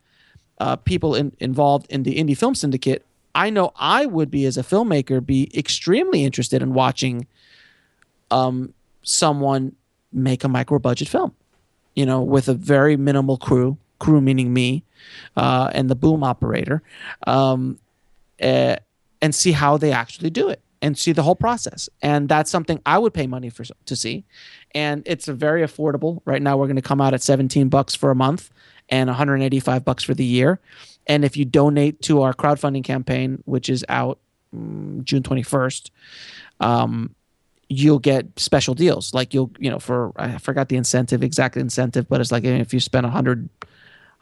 uh, 0.59 0.76
people 0.76 1.14
in, 1.14 1.32
involved 1.38 1.86
in 1.90 2.03
the 2.03 2.16
indie 2.16 2.36
film 2.36 2.55
syndicate, 2.55 3.05
I 3.34 3.51
know 3.51 3.72
I 3.76 4.07
would 4.07 4.30
be 4.30 4.47
as 4.47 4.57
a 4.57 4.62
filmmaker 4.62 5.24
be 5.24 5.51
extremely 5.57 6.24
interested 6.24 6.62
in 6.62 6.72
watching 6.72 7.26
um, 8.30 8.72
someone 9.03 9.76
make 10.12 10.44
a 10.44 10.49
micro 10.49 10.78
budget 10.78 11.09
film, 11.09 11.34
you 11.94 12.07
know, 12.07 12.22
with 12.22 12.49
a 12.49 12.55
very 12.55 12.97
minimal 12.97 13.36
crew 13.36 13.78
crew 13.99 14.20
meaning 14.20 14.53
me 14.53 14.84
uh, 15.36 15.70
and 15.72 15.90
the 15.90 15.94
boom 15.94 16.22
operator 16.22 16.82
um, 17.26 17.78
uh, 18.42 18.76
and 19.22 19.34
see 19.34 19.53
how 19.53 19.76
they 19.76 19.92
actually 19.92 20.30
do 20.30 20.49
it 20.49 20.61
and 20.82 20.99
see 20.99 21.12
the 21.12 21.22
whole 21.22 21.34
process. 21.34 21.88
And 22.03 22.28
that's 22.28 22.51
something 22.51 22.80
i 22.86 22.99
would 22.99 23.14
pay 23.14 23.26
money 23.26 23.51
for 23.51 23.64
to 23.64 23.97
see. 23.97 24.24
And 24.74 25.03
it's 25.07 25.26
very 25.26 25.62
affordable. 25.62 26.20
Right 26.24 26.42
now 26.42 26.57
we're 26.57 26.66
going 26.66 26.76
to 26.76 26.82
come 26.82 27.01
out 27.01 27.14
at 27.14 27.22
17 27.22 27.68
bucks 27.68 27.94
for 27.94 28.11
a 28.11 28.14
month 28.14 28.51
and 28.88 29.09
185 29.09 29.84
bucks 29.84 30.05
for 30.05 30.14
the 30.14 30.24
year. 30.24 30.61
And 31.07 31.24
if 31.24 31.36
you 31.36 31.44
donate 31.44 32.03
to 32.03 32.22
our 32.22 32.34
crowdfunding 32.34 32.84
campaign 32.84 33.42
which 33.47 33.68
is 33.68 33.84
out 33.88 34.18
um, 34.53 35.01
june 35.05 35.22
21st 35.22 35.90
um, 36.61 37.14
you'll 37.68 37.99
get 37.99 38.26
special 38.38 38.74
deals. 38.74 39.12
Like 39.12 39.34
you'll 39.34 39.51
you 39.59 39.70
know 39.70 39.78
for 39.78 40.12
i 40.16 40.38
forgot 40.38 40.68
the 40.68 40.76
incentive 40.76 41.22
exact 41.22 41.57
incentive 41.57 42.09
but 42.09 42.20
it's 42.20 42.32
like 42.32 42.44
if 42.44 42.72
you 42.72 42.80
spend 42.80 43.05
100 43.05 43.49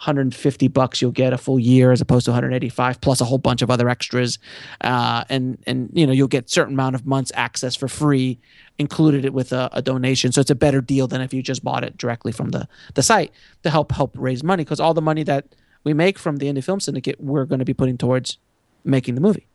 150 0.05 0.69
bucks 0.69 1.01
you'll 1.01 1.11
get 1.11 1.33
a 1.33 1.39
full 1.39 1.59
year 1.59 1.93
as 1.93 2.01
opposed 2.01 2.27
to 2.27 2.31
185 2.31 3.01
plus 3.01 3.21
a 3.21 3.25
whole 3.25 3.39
bunch 3.39 3.63
of 3.63 3.71
other 3.71 3.89
extras 3.89 4.39
uh, 4.83 5.25
and 5.29 5.59
and 5.67 5.91
you 5.95 6.07
know 6.07 6.13
you'll 6.13 6.29
get 6.29 6.51
certain 6.51 6.75
amount 6.75 6.95
of 6.95 7.07
months 7.07 7.33
access 7.35 7.75
for 7.75 7.89
free 7.89 8.39
included 8.79 9.25
it 9.25 9.33
with 9.33 9.53
a, 9.53 9.71
a, 9.73 9.81
donation 9.81 10.33
so 10.33 10.41
it's 10.41 10.51
a 10.51 10.55
better 10.55 10.81
deal 10.81 11.07
than 11.07 11.21
if 11.21 11.33
you 11.33 11.43
just 11.43 11.65
bought 11.65 11.85
it 11.85 11.97
directly 11.97 12.33
from 12.33 12.51
the 12.51 12.69
the 12.95 13.03
site 13.03 13.33
to 13.63 13.71
help 13.71 13.93
help 13.93 14.15
raise 14.19 14.45
money 14.45 14.63
because 14.63 14.81
all 14.81 14.93
the 14.93 15.03
money 15.03 15.23
that 15.23 15.55
we 15.85 15.95
make 15.95 16.19
from 16.19 16.37
the 16.37 16.47
indie 16.47 16.63
film 16.63 16.81
syndicate 16.81 17.21
we're 17.21 17.45
going 17.45 17.59
to 17.59 17.65
be 17.65 17.75
putting 17.75 17.97
towards 17.97 18.39
making 18.85 19.15
the 19.15 19.21
movie 19.21 19.47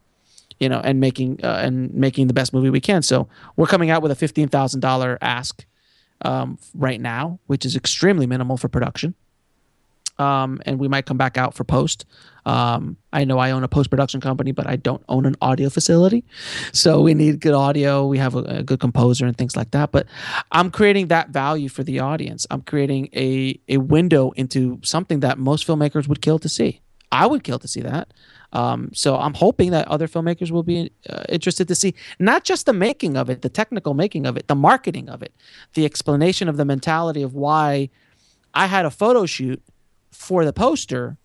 you 0.59 0.67
know, 0.67 0.81
and 0.83 0.99
making 0.99 1.39
uh, 1.43 1.61
and 1.63 1.93
making 1.93 2.27
the 2.27 2.33
best 2.33 2.53
movie 2.53 2.69
we 2.69 2.81
can. 2.81 3.01
So 3.01 3.27
we're 3.55 3.67
coming 3.67 3.89
out 3.89 4.01
with 4.01 4.11
a 4.11 4.15
fifteen 4.15 4.49
thousand 4.49 4.81
dollar 4.81 5.17
ask 5.21 5.65
um, 6.21 6.57
right 6.73 6.99
now, 6.99 7.39
which 7.47 7.65
is 7.65 7.75
extremely 7.75 8.27
minimal 8.27 8.57
for 8.57 8.67
production. 8.67 9.15
Um, 10.19 10.61
and 10.65 10.79
we 10.79 10.87
might 10.87 11.05
come 11.05 11.17
back 11.17 11.37
out 11.37 11.53
for 11.53 11.63
post. 11.63 12.05
Um, 12.45 12.97
I 13.13 13.25
know 13.25 13.37
I 13.37 13.51
own 13.51 13.63
a 13.63 13.67
post 13.67 13.89
production 13.89 14.21
company, 14.21 14.51
but 14.51 14.67
I 14.67 14.75
don't 14.75 15.03
own 15.07 15.25
an 15.25 15.35
audio 15.41 15.69
facility, 15.69 16.23
so 16.73 17.01
we 17.01 17.13
need 17.13 17.39
good 17.41 17.53
audio. 17.53 18.05
We 18.07 18.17
have 18.17 18.35
a, 18.35 18.39
a, 18.39 18.63
good 18.63 18.79
composer 18.79 19.25
and 19.25 19.37
things 19.37 19.55
like 19.55 19.71
that. 19.71 19.91
But 19.91 20.07
I'm 20.51 20.71
creating 20.71 21.07
that 21.07 21.29
value 21.29 21.69
for 21.69 21.83
the 21.83 21.99
audience. 21.99 22.47
I'm 22.49 22.61
creating 22.61 23.09
a 23.15 23.59
a 23.67 23.77
window 23.77 24.31
into 24.31 24.79
something 24.83 25.19
that 25.19 25.37
most 25.37 25.67
filmmakers 25.67 26.07
would 26.07 26.21
kill 26.21 26.39
to 26.39 26.49
see. 26.49 26.81
I 27.11 27.27
would 27.27 27.43
kill 27.43 27.59
to 27.59 27.67
see 27.67 27.81
that. 27.81 28.13
Um, 28.51 28.89
so 28.93 29.17
I'm 29.17 29.33
hoping 29.33 29.71
that 29.71 29.87
other 29.87 30.07
filmmakers 30.07 30.51
will 30.51 30.63
be 30.63 30.91
uh, 31.07 31.23
interested 31.29 31.67
to 31.67 31.75
see 31.75 31.93
not 32.19 32.43
just 32.43 32.65
the 32.65 32.73
making 32.73 33.15
of 33.15 33.29
it, 33.29 33.41
the 33.41 33.49
technical 33.49 33.93
making 33.93 34.25
of 34.25 34.37
it, 34.37 34.47
the 34.47 34.55
marketing 34.55 35.09
of 35.09 35.21
it, 35.21 35.33
the 35.75 35.85
explanation 35.85 36.49
of 36.49 36.57
the 36.57 36.65
mentality 36.65 37.21
of 37.21 37.33
why 37.33 37.89
I 38.53 38.65
had 38.65 38.85
a 38.85 38.91
photo 38.91 39.25
shoot 39.25 39.61
for 40.11 40.45
the 40.45 40.53
poster 40.53 41.17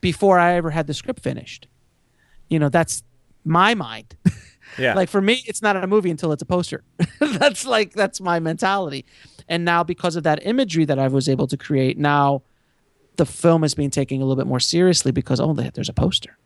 before 0.00 0.38
I 0.38 0.54
ever 0.54 0.70
had 0.70 0.86
the 0.86 0.94
script 0.94 1.22
finished. 1.22 1.66
You 2.48 2.58
know, 2.58 2.68
that's 2.68 3.02
my 3.44 3.74
mind. 3.74 4.16
Yeah. 4.76 4.94
like 4.94 5.08
for 5.08 5.20
me, 5.20 5.44
it's 5.46 5.62
not 5.62 5.76
a 5.76 5.86
movie 5.86 6.10
until 6.10 6.32
it's 6.32 6.42
a 6.42 6.46
poster. 6.46 6.82
that's 7.20 7.64
like 7.64 7.92
that's 7.92 8.20
my 8.20 8.40
mentality. 8.40 9.04
And 9.48 9.64
now 9.64 9.84
because 9.84 10.16
of 10.16 10.24
that 10.24 10.44
imagery 10.44 10.84
that 10.86 10.98
I 10.98 11.06
was 11.06 11.28
able 11.28 11.46
to 11.48 11.56
create, 11.56 11.96
now 11.96 12.42
the 13.16 13.26
film 13.26 13.62
is 13.62 13.74
being 13.74 13.90
taken 13.90 14.20
a 14.20 14.24
little 14.24 14.34
bit 14.36 14.48
more 14.48 14.58
seriously 14.58 15.12
because 15.12 15.38
oh 15.38 15.52
there's 15.52 15.88
a 15.88 15.92
poster 15.92 16.36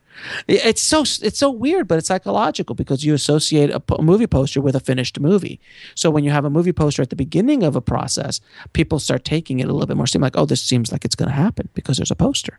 it's 0.46 0.82
so 0.82 1.02
it's 1.02 1.38
so 1.38 1.50
weird 1.50 1.88
but 1.88 1.98
it's 1.98 2.08
psychological 2.08 2.74
because 2.74 3.04
you 3.04 3.14
associate 3.14 3.70
a, 3.70 3.82
a, 3.94 4.02
movie 4.02 4.26
poster 4.26 4.60
with 4.60 4.74
a 4.74 4.80
finished 4.80 5.18
movie. 5.20 5.60
So 5.94 6.10
when 6.10 6.24
you 6.24 6.30
have 6.30 6.44
a 6.44 6.50
movie 6.50 6.72
poster 6.72 7.02
at 7.02 7.10
the 7.10 7.16
beginning 7.16 7.62
of 7.62 7.76
a 7.76 7.80
process 7.80 8.40
people 8.72 8.98
start 8.98 9.24
taking 9.24 9.60
it 9.60 9.68
a 9.68 9.72
little 9.72 9.86
bit 9.86 9.96
more. 9.96 10.06
Seem 10.06 10.22
like 10.22 10.36
oh 10.36 10.46
this 10.46 10.62
seems 10.62 10.92
like 10.92 11.04
it's 11.04 11.14
going 11.14 11.28
to 11.28 11.34
happen 11.34 11.68
because 11.74 11.96
there's 11.96 12.10
a 12.10 12.16
poster. 12.16 12.58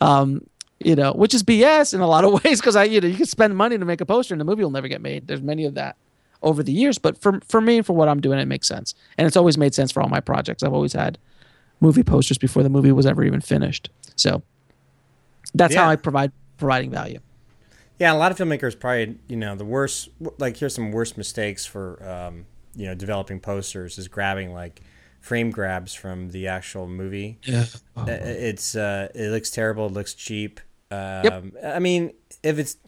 Um, 0.00 0.46
you 0.80 0.96
know 0.96 1.12
which 1.12 1.32
is 1.32 1.44
bs 1.44 1.94
in 1.94 2.00
a 2.00 2.06
lot 2.06 2.24
of 2.24 2.32
ways 2.44 2.60
because 2.60 2.74
i 2.74 2.82
you 2.82 3.00
know 3.00 3.06
you 3.06 3.16
can 3.16 3.26
spend 3.26 3.56
money 3.56 3.78
to 3.78 3.84
make 3.84 4.00
a 4.00 4.06
poster 4.06 4.34
and 4.34 4.40
the 4.40 4.44
movie 4.44 4.62
will 4.62 4.70
never 4.70 4.88
get 4.88 5.00
made. 5.00 5.26
There's 5.28 5.42
many 5.42 5.64
of 5.64 5.74
that 5.74 5.96
over 6.42 6.62
the 6.62 6.72
years 6.72 6.98
but 6.98 7.20
for 7.20 7.40
for 7.46 7.60
me 7.60 7.80
for 7.80 7.94
what 7.94 8.08
i'm 8.08 8.20
doing 8.20 8.38
it 8.38 8.46
makes 8.46 8.68
sense. 8.68 8.94
And 9.18 9.26
it's 9.26 9.36
always 9.36 9.58
made 9.58 9.74
sense 9.74 9.92
for 9.92 10.02
all 10.02 10.08
my 10.08 10.20
projects. 10.20 10.62
I've 10.62 10.74
always 10.74 10.92
had 10.92 11.18
movie 11.80 12.02
posters 12.02 12.38
before 12.38 12.62
the 12.62 12.68
movie 12.68 12.92
was 12.92 13.06
ever 13.06 13.24
even 13.24 13.40
finished. 13.40 13.90
So 14.16 14.42
that's 15.54 15.74
yeah. 15.74 15.84
how 15.84 15.90
I 15.90 15.96
provide 15.96 16.32
providing 16.64 16.90
value. 16.90 17.20
Yeah, 17.98 18.12
a 18.12 18.16
lot 18.16 18.32
of 18.32 18.38
filmmakers 18.38 18.78
probably 18.78 19.18
you 19.28 19.36
know 19.36 19.54
the 19.54 19.66
worst 19.66 20.08
like 20.38 20.56
here's 20.56 20.74
some 20.74 20.92
worst 20.92 21.18
mistakes 21.18 21.66
for 21.66 22.02
um, 22.08 22.46
you 22.74 22.86
know 22.86 22.94
developing 22.94 23.38
posters 23.38 23.98
is 23.98 24.08
grabbing 24.08 24.52
like 24.52 24.80
frame 25.20 25.50
grabs 25.50 25.94
from 25.94 26.30
the 26.30 26.48
actual 26.48 26.88
movie. 26.88 27.38
Yeah, 27.42 27.66
oh. 27.96 28.06
it's 28.08 28.74
uh, 28.74 29.08
it 29.14 29.28
looks 29.28 29.50
terrible. 29.50 29.86
It 29.86 29.92
looks 29.92 30.14
cheap. 30.14 30.60
Um, 30.90 31.52
yep. 31.54 31.74
I 31.76 31.78
mean, 31.78 32.14
if 32.42 32.58
it's 32.58 32.78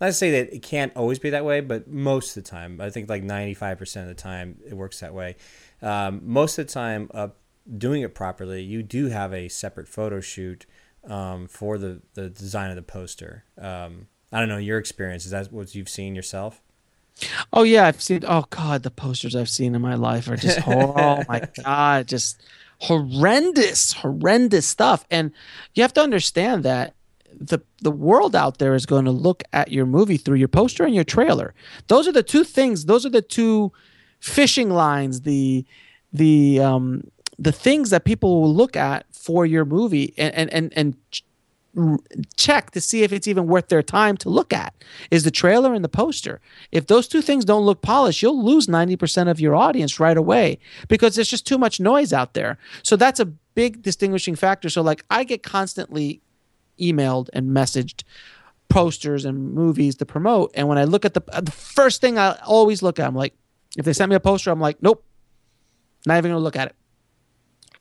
not 0.00 0.08
to 0.08 0.12
say 0.12 0.30
that 0.32 0.54
it 0.54 0.62
can't 0.62 0.94
always 0.94 1.18
be 1.18 1.30
that 1.30 1.44
way, 1.44 1.60
but 1.60 1.88
most 1.88 2.36
of 2.36 2.44
the 2.44 2.50
time, 2.50 2.80
I 2.80 2.90
think 2.90 3.08
like 3.08 3.22
ninety 3.22 3.54
five 3.54 3.78
percent 3.78 4.08
of 4.08 4.14
the 4.14 4.22
time 4.22 4.58
it 4.68 4.74
works 4.74 5.00
that 5.00 5.14
way. 5.14 5.36
Um, 5.80 6.20
most 6.24 6.58
of 6.58 6.66
the 6.66 6.72
time, 6.72 7.10
a 7.14 7.30
doing 7.78 8.02
it 8.02 8.14
properly, 8.14 8.62
you 8.62 8.82
do 8.82 9.06
have 9.06 9.32
a 9.32 9.48
separate 9.48 9.88
photo 9.88 10.20
shoot 10.20 10.66
um, 11.08 11.48
for 11.48 11.78
the, 11.78 12.00
the 12.14 12.28
design 12.28 12.70
of 12.70 12.76
the 12.76 12.82
poster. 12.82 13.44
Um, 13.58 14.08
I 14.32 14.40
don't 14.40 14.48
know 14.48 14.58
your 14.58 14.78
experience. 14.78 15.24
Is 15.24 15.30
that 15.30 15.52
what 15.52 15.74
you've 15.74 15.88
seen 15.88 16.14
yourself? 16.14 16.62
Oh 17.52 17.62
yeah, 17.62 17.86
I've 17.86 18.00
seen. 18.00 18.24
Oh 18.26 18.46
god, 18.48 18.82
the 18.82 18.90
posters 18.90 19.36
I've 19.36 19.50
seen 19.50 19.74
in 19.74 19.82
my 19.82 19.94
life 19.94 20.28
are 20.28 20.36
just 20.36 20.66
oh 20.66 21.22
my 21.28 21.46
god, 21.62 22.08
just 22.08 22.42
horrendous, 22.78 23.92
horrendous 23.92 24.66
stuff. 24.66 25.04
And 25.10 25.30
you 25.74 25.82
have 25.82 25.92
to 25.94 26.00
understand 26.00 26.64
that 26.64 26.94
the 27.38 27.60
the 27.80 27.90
world 27.90 28.34
out 28.34 28.58
there 28.58 28.74
is 28.74 28.86
going 28.86 29.04
to 29.04 29.10
look 29.10 29.42
at 29.52 29.70
your 29.70 29.86
movie 29.86 30.16
through 30.16 30.36
your 30.36 30.48
poster 30.48 30.84
and 30.84 30.94
your 30.94 31.04
trailer. 31.04 31.54
Those 31.88 32.08
are 32.08 32.12
the 32.12 32.22
two 32.22 32.44
things. 32.44 32.86
Those 32.86 33.04
are 33.04 33.10
the 33.10 33.22
two 33.22 33.72
fishing 34.20 34.70
lines. 34.70 35.22
The 35.22 35.64
the 36.12 36.60
um, 36.60 37.10
the 37.38 37.52
things 37.52 37.90
that 37.90 38.04
people 38.04 38.40
will 38.40 38.54
look 38.54 38.76
at 38.76 39.06
for 39.22 39.46
your 39.46 39.64
movie 39.64 40.12
and 40.18 40.34
and 40.34 40.52
and, 40.52 40.72
and 40.76 40.96
check 42.36 42.70
to 42.72 42.80
see 42.82 43.02
if 43.02 43.14
it's 43.14 43.26
even 43.26 43.46
worth 43.46 43.68
their 43.68 43.82
time 43.82 44.14
to 44.14 44.28
look 44.28 44.52
at 44.52 44.74
is 45.10 45.24
the 45.24 45.30
trailer 45.30 45.72
and 45.72 45.82
the 45.82 45.88
poster. 45.88 46.38
If 46.70 46.86
those 46.86 47.08
two 47.08 47.22
things 47.22 47.46
don't 47.46 47.64
look 47.64 47.80
polished, 47.80 48.20
you'll 48.20 48.44
lose 48.44 48.66
90% 48.66 49.30
of 49.30 49.40
your 49.40 49.54
audience 49.54 49.98
right 49.98 50.18
away 50.18 50.58
because 50.88 51.14
there's 51.14 51.30
just 51.30 51.46
too 51.46 51.56
much 51.56 51.80
noise 51.80 52.12
out 52.12 52.34
there. 52.34 52.58
So 52.82 52.94
that's 52.94 53.20
a 53.20 53.24
big 53.24 53.80
distinguishing 53.80 54.34
factor. 54.34 54.68
So 54.68 54.82
like 54.82 55.02
I 55.08 55.24
get 55.24 55.42
constantly 55.42 56.20
emailed 56.78 57.30
and 57.32 57.48
messaged 57.56 58.02
posters 58.68 59.24
and 59.24 59.54
movies 59.54 59.94
to 59.96 60.04
promote 60.04 60.50
and 60.54 60.66
when 60.66 60.78
I 60.78 60.84
look 60.84 61.04
at 61.04 61.14
the 61.14 61.22
uh, 61.32 61.42
the 61.42 61.50
first 61.50 62.00
thing 62.00 62.18
I 62.18 62.38
always 62.44 62.82
look 62.82 62.98
at 62.98 63.06
I'm 63.06 63.14
like 63.14 63.34
if 63.76 63.84
they 63.84 63.92
send 63.92 64.08
me 64.08 64.16
a 64.16 64.20
poster 64.20 64.50
I'm 64.50 64.60
like 64.60 64.82
nope. 64.82 65.04
Not 66.06 66.18
even 66.18 66.32
to 66.32 66.38
look 66.38 66.56
at 66.56 66.68
it 66.68 66.76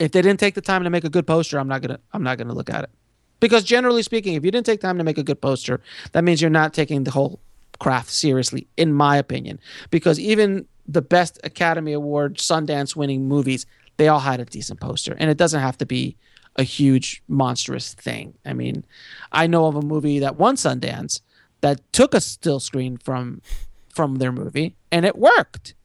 if 0.01 0.11
they 0.11 0.21
didn't 0.21 0.39
take 0.39 0.55
the 0.55 0.61
time 0.61 0.83
to 0.83 0.89
make 0.89 1.03
a 1.03 1.09
good 1.09 1.27
poster, 1.27 1.59
I'm 1.59 1.67
not 1.67 1.81
gonna 1.83 1.99
I'm 2.11 2.23
not 2.23 2.37
gonna 2.39 2.53
look 2.53 2.69
at 2.69 2.83
it. 2.83 2.89
Because 3.39 3.63
generally 3.63 4.01
speaking, 4.01 4.33
if 4.33 4.43
you 4.43 4.49
didn't 4.49 4.65
take 4.65 4.81
time 4.81 4.97
to 4.97 5.03
make 5.03 5.19
a 5.19 5.23
good 5.23 5.41
poster, 5.41 5.79
that 6.11 6.23
means 6.23 6.41
you're 6.41 6.49
not 6.49 6.73
taking 6.73 7.03
the 7.03 7.11
whole 7.11 7.39
craft 7.79 8.09
seriously, 8.09 8.67
in 8.77 8.93
my 8.93 9.15
opinion. 9.17 9.59
Because 9.91 10.19
even 10.19 10.65
the 10.87 11.01
best 11.01 11.39
Academy 11.43 11.93
Award, 11.93 12.37
Sundance 12.37 12.95
winning 12.95 13.27
movies, 13.27 13.65
they 13.97 14.07
all 14.07 14.19
had 14.19 14.39
a 14.39 14.45
decent 14.45 14.79
poster. 14.79 15.15
And 15.19 15.29
it 15.29 15.37
doesn't 15.37 15.61
have 15.61 15.77
to 15.79 15.85
be 15.85 16.17
a 16.55 16.63
huge 16.63 17.21
monstrous 17.27 17.93
thing. 17.93 18.33
I 18.43 18.53
mean, 18.53 18.83
I 19.31 19.47
know 19.47 19.67
of 19.67 19.75
a 19.75 19.81
movie 19.81 20.19
that 20.19 20.37
won 20.37 20.55
Sundance 20.55 21.21
that 21.61 21.79
took 21.93 22.15
a 22.15 22.21
still 22.21 22.59
screen 22.59 22.97
from 22.97 23.41
from 23.89 24.15
their 24.15 24.31
movie 24.31 24.75
and 24.91 25.05
it 25.05 25.17
worked. 25.17 25.75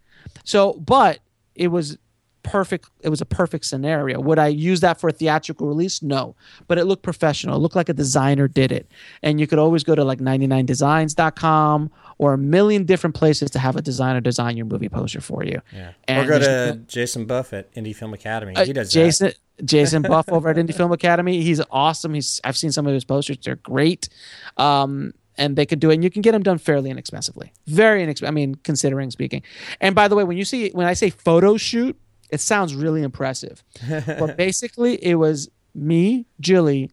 So, 0.44 0.74
but 0.74 1.18
it 1.54 1.68
was 1.68 1.98
perfect 2.46 2.88
it 3.00 3.08
was 3.08 3.20
a 3.20 3.26
perfect 3.26 3.64
scenario. 3.64 4.20
Would 4.20 4.38
i 4.38 4.46
use 4.46 4.80
that 4.80 5.00
for 5.00 5.08
a 5.08 5.12
theatrical 5.12 5.66
release? 5.66 6.02
No. 6.02 6.36
But 6.68 6.78
it 6.78 6.84
looked 6.84 7.02
professional. 7.02 7.56
It 7.56 7.58
looked 7.58 7.76
like 7.76 7.88
a 7.88 7.92
designer 7.94 8.48
did 8.48 8.72
it. 8.72 8.90
And 9.22 9.40
you 9.40 9.46
could 9.46 9.58
always 9.58 9.84
go 9.84 9.94
to 9.94 10.04
like 10.04 10.18
99designs.com 10.20 11.90
or 12.18 12.34
a 12.34 12.38
million 12.38 12.84
different 12.84 13.14
places 13.14 13.50
to 13.50 13.58
have 13.58 13.76
a 13.76 13.82
designer 13.82 14.20
design 14.20 14.56
your 14.56 14.66
movie 14.66 14.88
poster 14.88 15.20
for 15.20 15.44
you. 15.44 15.60
Yeah. 15.72 15.92
And 16.08 16.28
or 16.28 16.38
go 16.38 16.38
to 16.38 16.80
jason 16.86 17.26
buff 17.26 17.52
at 17.52 17.72
indie 17.74 17.94
film 17.94 18.14
academy. 18.14 18.54
He 18.64 18.72
does 18.72 18.88
uh, 18.88 19.00
jason 19.00 19.26
that. 19.28 19.66
jason 19.66 20.02
buff 20.14 20.28
over 20.28 20.48
at 20.48 20.56
indie 20.56 20.74
film 20.74 20.92
academy. 20.92 21.42
He's 21.42 21.60
awesome. 21.70 22.14
He's 22.14 22.40
i've 22.44 22.56
seen 22.56 22.72
some 22.72 22.86
of 22.86 22.94
his 22.94 23.04
posters. 23.04 23.38
They're 23.42 23.56
great. 23.56 24.08
Um, 24.56 25.12
and 25.38 25.56
they 25.56 25.66
could 25.66 25.80
do 25.80 25.90
it. 25.90 25.94
And 25.94 26.04
you 26.04 26.10
can 26.10 26.22
get 26.22 26.32
them 26.32 26.42
done 26.42 26.58
fairly 26.58 26.90
inexpensively. 26.90 27.52
Very 27.66 28.02
inexpensive 28.02 28.32
i 28.32 28.34
mean 28.34 28.54
considering 28.56 29.10
speaking. 29.10 29.42
And 29.80 29.94
by 29.94 30.08
the 30.08 30.16
way 30.16 30.24
when 30.24 30.36
you 30.36 30.44
see 30.44 30.70
when 30.70 30.86
i 30.86 30.94
say 30.94 31.10
photo 31.10 31.56
shoot 31.56 31.98
it 32.30 32.40
sounds 32.40 32.74
really 32.74 33.02
impressive. 33.02 33.62
but 34.06 34.36
basically, 34.36 35.02
it 35.04 35.16
was 35.16 35.48
me, 35.74 36.26
Jilly, 36.40 36.90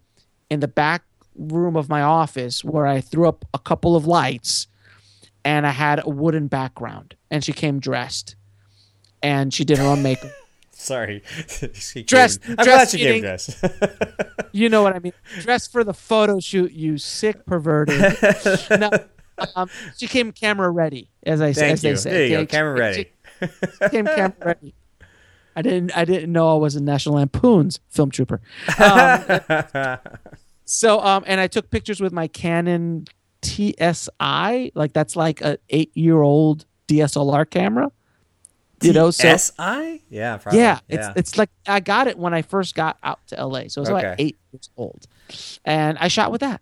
in 0.49 0.59
the 0.59 0.67
back 0.67 1.03
room 1.35 1.75
of 1.75 1.89
my 1.89 2.01
office 2.01 2.63
where 2.63 2.85
I 2.85 3.01
threw 3.01 3.27
up 3.27 3.45
a 3.53 3.59
couple 3.59 3.95
of 3.95 4.05
lights 4.05 4.67
and 5.43 5.65
I 5.65 5.71
had 5.71 6.05
a 6.05 6.09
wooden 6.09 6.47
background. 6.47 7.15
And 7.31 7.43
she 7.43 7.53
came 7.53 7.79
dressed 7.79 8.35
and 9.21 9.53
she 9.53 9.65
did 9.65 9.77
her 9.77 9.85
own 9.85 10.03
makeup. 10.03 10.31
Sorry. 10.71 11.23
she 11.73 12.03
dressed. 12.03 12.41
I'm 12.45 12.55
glad 12.55 12.89
she 12.89 12.97
came 12.97 13.21
dressed. 13.21 13.63
you 14.51 14.69
know 14.69 14.83
what 14.83 14.95
I 14.95 14.99
mean. 14.99 15.13
Dressed 15.39 15.71
for 15.71 15.83
the 15.83 15.93
photo 15.93 16.39
shoot, 16.39 16.71
you 16.73 16.97
sick 16.97 17.45
perverted. 17.45 18.17
no, 18.69 18.89
um, 19.55 19.69
she 19.97 20.07
came 20.07 20.31
camera 20.31 20.69
ready, 20.69 21.09
as 21.25 21.41
I 21.41 21.53
Thank 21.53 21.73
as 21.73 21.83
you. 21.83 21.89
they 21.91 21.95
say. 21.95 22.11
There 22.11 22.25
you 22.25 22.37
go, 22.37 22.45
camera 22.47 22.73
ready. 22.73 23.11
She, 23.39 23.47
she 23.81 23.89
came 23.89 24.05
camera 24.05 24.33
ready. 24.43 24.73
I 25.55 25.61
didn't 25.61 25.95
I 25.95 26.05
didn't 26.05 26.31
know 26.31 26.53
I 26.55 26.57
was 26.57 26.75
a 26.75 26.81
National 26.81 27.15
Lampoon's 27.15 27.79
film 27.89 28.11
trooper. 28.11 28.41
Um, 28.79 29.97
so 30.65 30.99
um, 30.99 31.23
and 31.27 31.39
I 31.39 31.47
took 31.47 31.69
pictures 31.69 32.01
with 32.01 32.13
my 32.13 32.27
Canon 32.27 33.05
TSI, 33.43 34.71
like 34.73 34.93
that's 34.93 35.15
like 35.15 35.41
a 35.41 35.57
eight 35.69 35.95
year 35.95 36.21
old 36.21 36.65
DSLR 36.87 37.49
camera. 37.49 37.91
You 38.81 38.91
know, 38.91 39.11
so 39.11 39.37
SI, 39.37 40.03
yeah, 40.09 40.37
probably. 40.37 40.59
yeah, 40.59 40.79
it's 40.89 41.07
yeah. 41.07 41.13
it's 41.15 41.37
like 41.37 41.49
I 41.65 41.79
got 41.79 42.07
it 42.07 42.17
when 42.17 42.33
I 42.33 42.41
first 42.41 42.75
got 42.75 42.97
out 43.01 43.25
to 43.27 43.45
LA, 43.45 43.67
so 43.67 43.79
it 43.79 43.83
was 43.83 43.89
okay. 43.89 44.09
like 44.09 44.15
eight 44.19 44.37
years 44.51 44.69
old, 44.75 45.07
and 45.63 45.97
I 45.99 46.09
shot 46.09 46.33
with 46.33 46.41
that, 46.41 46.59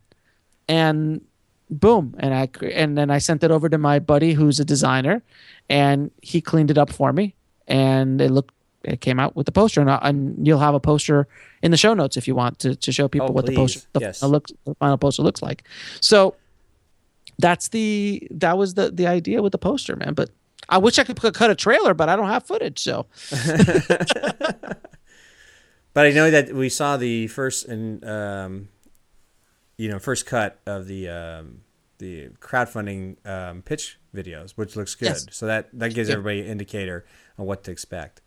and 0.67 1.21
boom, 1.71 2.15
and 2.19 2.33
I 2.33 2.47
and 2.63 2.95
then 2.95 3.09
I 3.09 3.17
sent 3.17 3.43
it 3.43 3.49
over 3.49 3.69
to 3.69 3.77
my 3.79 3.97
buddy 3.97 4.33
who's 4.33 4.59
a 4.59 4.65
designer, 4.65 5.23
and 5.67 6.11
he 6.21 6.41
cleaned 6.41 6.69
it 6.69 6.77
up 6.77 6.91
for 6.91 7.11
me, 7.11 7.33
and 7.67 8.21
it 8.21 8.29
looked 8.29 8.53
came 8.99 9.19
out 9.19 9.35
with 9.35 9.45
the 9.45 9.51
poster, 9.51 9.81
and, 9.81 9.89
uh, 9.89 9.99
and 10.01 10.45
you'll 10.45 10.59
have 10.59 10.73
a 10.73 10.79
poster 10.79 11.27
in 11.61 11.71
the 11.71 11.77
show 11.77 11.93
notes 11.93 12.17
if 12.17 12.27
you 12.27 12.35
want 12.35 12.59
to, 12.59 12.75
to 12.75 12.91
show 12.91 13.07
people 13.07 13.29
oh, 13.29 13.33
what 13.33 13.45
please. 13.45 13.53
the 13.53 13.61
poster, 13.61 13.87
the, 13.93 13.99
yes. 13.99 14.19
final 14.19 14.31
looks, 14.31 14.51
the 14.65 14.75
final 14.75 14.97
poster 14.97 15.21
looks 15.23 15.41
like. 15.41 15.63
So 15.99 16.35
that's 17.37 17.69
the 17.69 18.27
that 18.31 18.57
was 18.57 18.75
the 18.75 18.91
the 18.91 19.07
idea 19.07 19.41
with 19.41 19.51
the 19.51 19.57
poster, 19.57 19.95
man. 19.95 20.13
But 20.13 20.29
I 20.69 20.77
wish 20.77 20.99
I 20.99 21.03
could 21.03 21.17
cut 21.33 21.49
a 21.51 21.55
trailer, 21.55 21.93
but 21.93 22.09
I 22.09 22.15
don't 22.15 22.27
have 22.27 22.45
footage, 22.45 22.79
so. 22.79 23.07
but 25.93 26.05
I 26.05 26.11
know 26.11 26.31
that 26.31 26.53
we 26.53 26.69
saw 26.69 26.97
the 26.97 27.27
first 27.27 27.67
and 27.67 28.03
um, 28.05 28.69
you 29.77 29.89
know 29.89 29.99
first 29.99 30.25
cut 30.25 30.59
of 30.65 30.87
the 30.87 31.09
um, 31.09 31.61
the 31.97 32.29
crowdfunding 32.39 33.25
um, 33.25 33.61
pitch 33.61 33.99
videos, 34.13 34.51
which 34.51 34.75
looks 34.75 34.95
good. 34.95 35.09
Yes. 35.09 35.27
So 35.31 35.45
that 35.45 35.69
that 35.73 35.93
gives 35.93 36.09
yeah. 36.09 36.13
everybody 36.13 36.41
an 36.41 36.47
indicator 36.47 37.05
on 37.37 37.45
what 37.45 37.63
to 37.65 37.71
expect. 37.71 38.21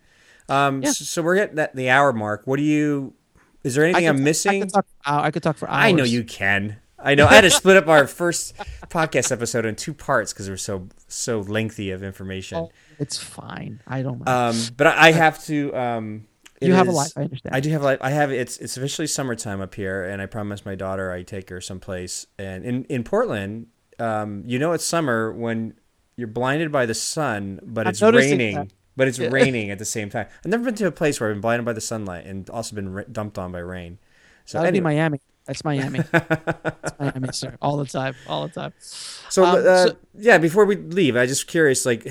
Um, 0.49 0.83
yeah. 0.83 0.91
so, 0.91 1.05
so, 1.05 1.23
we're 1.23 1.37
at 1.37 1.75
the 1.75 1.91
hour 1.91 2.13
mark. 2.13 2.47
What 2.47 2.57
do 2.57 2.63
you? 2.63 3.15
Is 3.63 3.75
there 3.75 3.85
anything 3.85 4.09
I'm 4.09 4.23
missing? 4.23 4.57
I 4.57 4.61
could, 4.61 4.73
talk, 4.73 4.87
I 5.07 5.31
could 5.31 5.43
talk 5.43 5.57
for 5.57 5.69
hours. 5.69 5.85
I 5.85 5.93
know 5.93 6.05
you 6.05 6.25
can. 6.25 6.77
I 6.99 7.15
know. 7.15 7.27
I 7.27 7.35
had 7.35 7.43
to 7.43 7.51
split 7.51 7.77
up 7.77 7.87
our 7.87 8.07
first 8.07 8.57
podcast 8.89 9.31
episode 9.31 9.67
in 9.67 9.77
two 9.77 9.93
parts 9.93 10.33
because 10.33 10.49
it 10.49 10.51
was 10.51 10.63
so 10.63 10.89
so 11.07 11.41
lengthy 11.41 11.91
of 11.91 12.03
information. 12.03 12.59
Oh, 12.59 12.73
it's 12.99 13.19
fine. 13.19 13.81
I 13.87 14.03
don't. 14.03 14.25
Mind. 14.25 14.29
Um, 14.29 14.75
but 14.77 14.87
I 14.87 15.13
have 15.13 15.45
to. 15.45 15.75
Um, 15.77 16.27
you 16.63 16.73
have 16.73 16.89
is, 16.89 16.95
a 16.95 16.97
life. 16.97 17.13
I 17.17 17.23
understand. 17.23 17.55
I 17.55 17.61
do 17.61 17.71
have 17.71 17.83
a 17.83 17.85
life. 17.85 17.99
I 18.01 18.11
have. 18.11 18.33
It's 18.33 18.57
it's 18.57 18.77
officially 18.79 19.07
summertime 19.07 19.61
up 19.61 19.75
here, 19.75 20.05
and 20.05 20.23
I 20.23 20.27
promised 20.27 20.65
my 20.65 20.75
daughter 20.75 21.13
I 21.13 21.23
take 21.23 21.51
her 21.51 21.61
someplace. 21.61 22.27
And 22.39 22.65
in 22.65 22.85
in 22.85 23.05
Portland, 23.05 23.67
um, 23.99 24.43
you 24.47 24.59
know 24.59 24.73
it's 24.73 24.85
summer 24.85 25.31
when 25.33 25.75
you're 26.17 26.29
blinded 26.29 26.73
by 26.73 26.87
the 26.87 26.95
sun, 26.95 27.61
but 27.63 27.87
I'm 27.87 27.91
it's 27.91 28.01
raining. 28.01 28.55
That. 28.55 28.73
But 28.97 29.09
it's 29.09 29.19
yeah. 29.19 29.29
raining 29.31 29.71
at 29.71 29.79
the 29.79 29.85
same 29.85 30.09
time. 30.11 30.27
I've 30.45 30.51
never 30.51 30.65
been 30.65 30.75
to 30.77 30.87
a 30.87 30.93
place 30.93 31.21
where 31.21 31.31
I've 31.31 31.35
been 31.35 31.41
blinded 31.41 31.65
by 31.65 31.73
the 31.73 31.81
sunlight 31.81 32.27
and 32.27 32.49
also 32.51 32.77
been 32.77 33.05
dumped 33.11 33.39
on 33.39 33.51
by 33.51 33.59
rain. 33.59 33.99
So 34.45 34.59
that 34.59 34.63
would 34.63 34.69
anyway. 34.69 34.93
be 34.93 34.97
Miami. 34.97 35.21
That's 35.47 35.65
Miami. 35.65 35.99
That's 36.13 36.99
Miami, 36.99 37.29
sir. 37.33 37.57
All 37.61 37.77
the 37.77 37.87
time. 37.87 38.15
All 38.27 38.47
the 38.47 38.55
time. 38.55 38.73
So, 38.79 39.45
um, 39.45 39.57
uh, 39.59 39.87
so, 39.87 39.97
yeah, 40.15 40.39
before 40.39 40.65
we 40.65 40.77
leave, 40.77 41.17
I 41.17 41.27
just 41.27 41.47
curious, 41.47 41.85
like, 41.85 42.07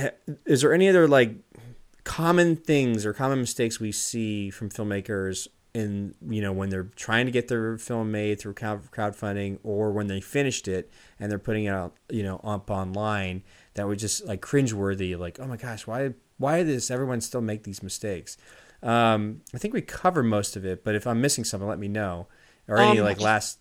is 0.45 0.61
there 0.61 0.73
any 0.73 0.87
other 0.87 1.07
like 1.07 1.35
common 2.03 2.55
things 2.55 3.05
or 3.05 3.13
common 3.13 3.39
mistakes 3.39 3.79
we 3.79 3.91
see 3.91 4.49
from 4.49 4.69
filmmakers 4.69 5.47
in 5.73 6.13
you 6.29 6.41
know 6.41 6.51
when 6.51 6.69
they're 6.69 6.89
trying 6.95 7.25
to 7.25 7.31
get 7.31 7.47
their 7.47 7.77
film 7.77 8.11
made 8.11 8.39
through 8.39 8.53
crowdfunding 8.53 9.57
or 9.63 9.91
when 9.91 10.05
they 10.07 10.21
finished 10.21 10.67
it 10.67 10.91
and 11.19 11.31
they're 11.31 11.39
putting 11.39 11.63
it 11.63 11.69
out 11.69 11.95
you 12.09 12.21
know 12.21 12.39
up 12.43 12.69
online 12.69 13.41
that 13.73 13.87
would 13.87 13.97
just 13.97 14.23
like 14.25 14.39
cringeworthy 14.39 15.17
like 15.17 15.39
oh 15.39 15.47
my 15.47 15.57
gosh 15.57 15.87
why 15.87 16.13
why 16.43 16.61
does 16.61 16.91
everyone 16.91 17.21
still 17.21 17.41
make 17.41 17.63
these 17.63 17.81
mistakes 17.81 18.37
um, 18.83 19.41
i 19.53 19.57
think 19.57 19.73
we 19.73 19.81
cover 19.81 20.21
most 20.21 20.55
of 20.55 20.65
it 20.65 20.83
but 20.83 20.93
if 20.93 21.07
i'm 21.07 21.21
missing 21.21 21.43
something 21.43 21.67
let 21.67 21.79
me 21.79 21.87
know 21.87 22.27
or 22.67 22.77
any 22.77 22.99
um, 22.99 23.05
like 23.05 23.19
last 23.19 23.59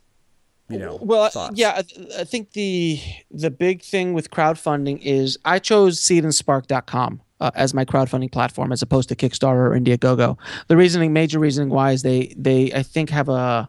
you 0.69 0.79
know 0.79 0.99
well 1.01 1.29
thoughts? 1.29 1.59
yeah 1.59 1.81
I, 2.19 2.25
think 2.25 2.53
the 2.53 3.01
the 3.31 3.51
big 3.51 3.83
thing 3.83 4.15
with 4.15 4.31
crowdfunding 4.31 5.01
is 5.01 5.39
i 5.45 5.59
chose 5.59 6.01
seedandspark.com 6.01 7.21
uh, 7.41 7.51
as 7.55 7.73
my 7.73 7.85
crowdfunding 7.85 8.33
platform 8.33 8.73
as 8.73 8.83
opposed 8.83 9.09
to 9.11 9.17
kickstarter 9.17 9.71
or 9.71 9.79
indiegogo 9.79 10.37
the 10.69 10.77
reasoning 10.77 11.13
major 11.13 11.39
reasoning 11.39 11.71
why 11.71 11.93
is 11.93 12.03
they 12.03 12.35
they 12.37 12.73
i 12.73 12.83
think 12.83 13.11
have 13.11 13.29
a 13.29 13.69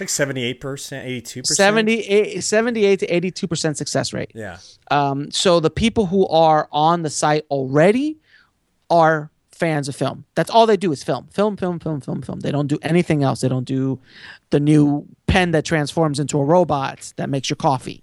it's 0.00 0.18
like 0.18 0.28
78%, 0.28 0.60
82%. 0.60 1.46
78, 1.46 2.44
78 2.44 3.00
to 3.00 3.06
82% 3.06 3.76
success 3.76 4.12
rate. 4.12 4.30
Yeah. 4.34 4.58
Um, 4.90 5.30
so 5.30 5.60
the 5.60 5.70
people 5.70 6.06
who 6.06 6.26
are 6.28 6.68
on 6.70 7.02
the 7.02 7.10
site 7.10 7.44
already 7.50 8.18
are 8.90 9.30
fans 9.58 9.88
of 9.88 9.96
film. 9.96 10.24
That's 10.36 10.50
all 10.50 10.66
they 10.66 10.76
do 10.76 10.92
is 10.92 11.02
film, 11.02 11.28
film, 11.32 11.56
film, 11.56 11.80
film, 11.80 12.00
film, 12.00 12.22
film. 12.22 12.40
They 12.40 12.52
don't 12.52 12.68
do 12.68 12.78
anything 12.82 13.24
else. 13.24 13.40
They 13.40 13.48
don't 13.48 13.64
do 13.64 13.98
the 14.50 14.60
new 14.60 15.06
pen 15.26 15.50
that 15.50 15.64
transforms 15.64 16.20
into 16.20 16.38
a 16.38 16.44
robot 16.44 17.12
that 17.16 17.28
makes 17.28 17.50
your 17.50 17.56
coffee. 17.56 18.02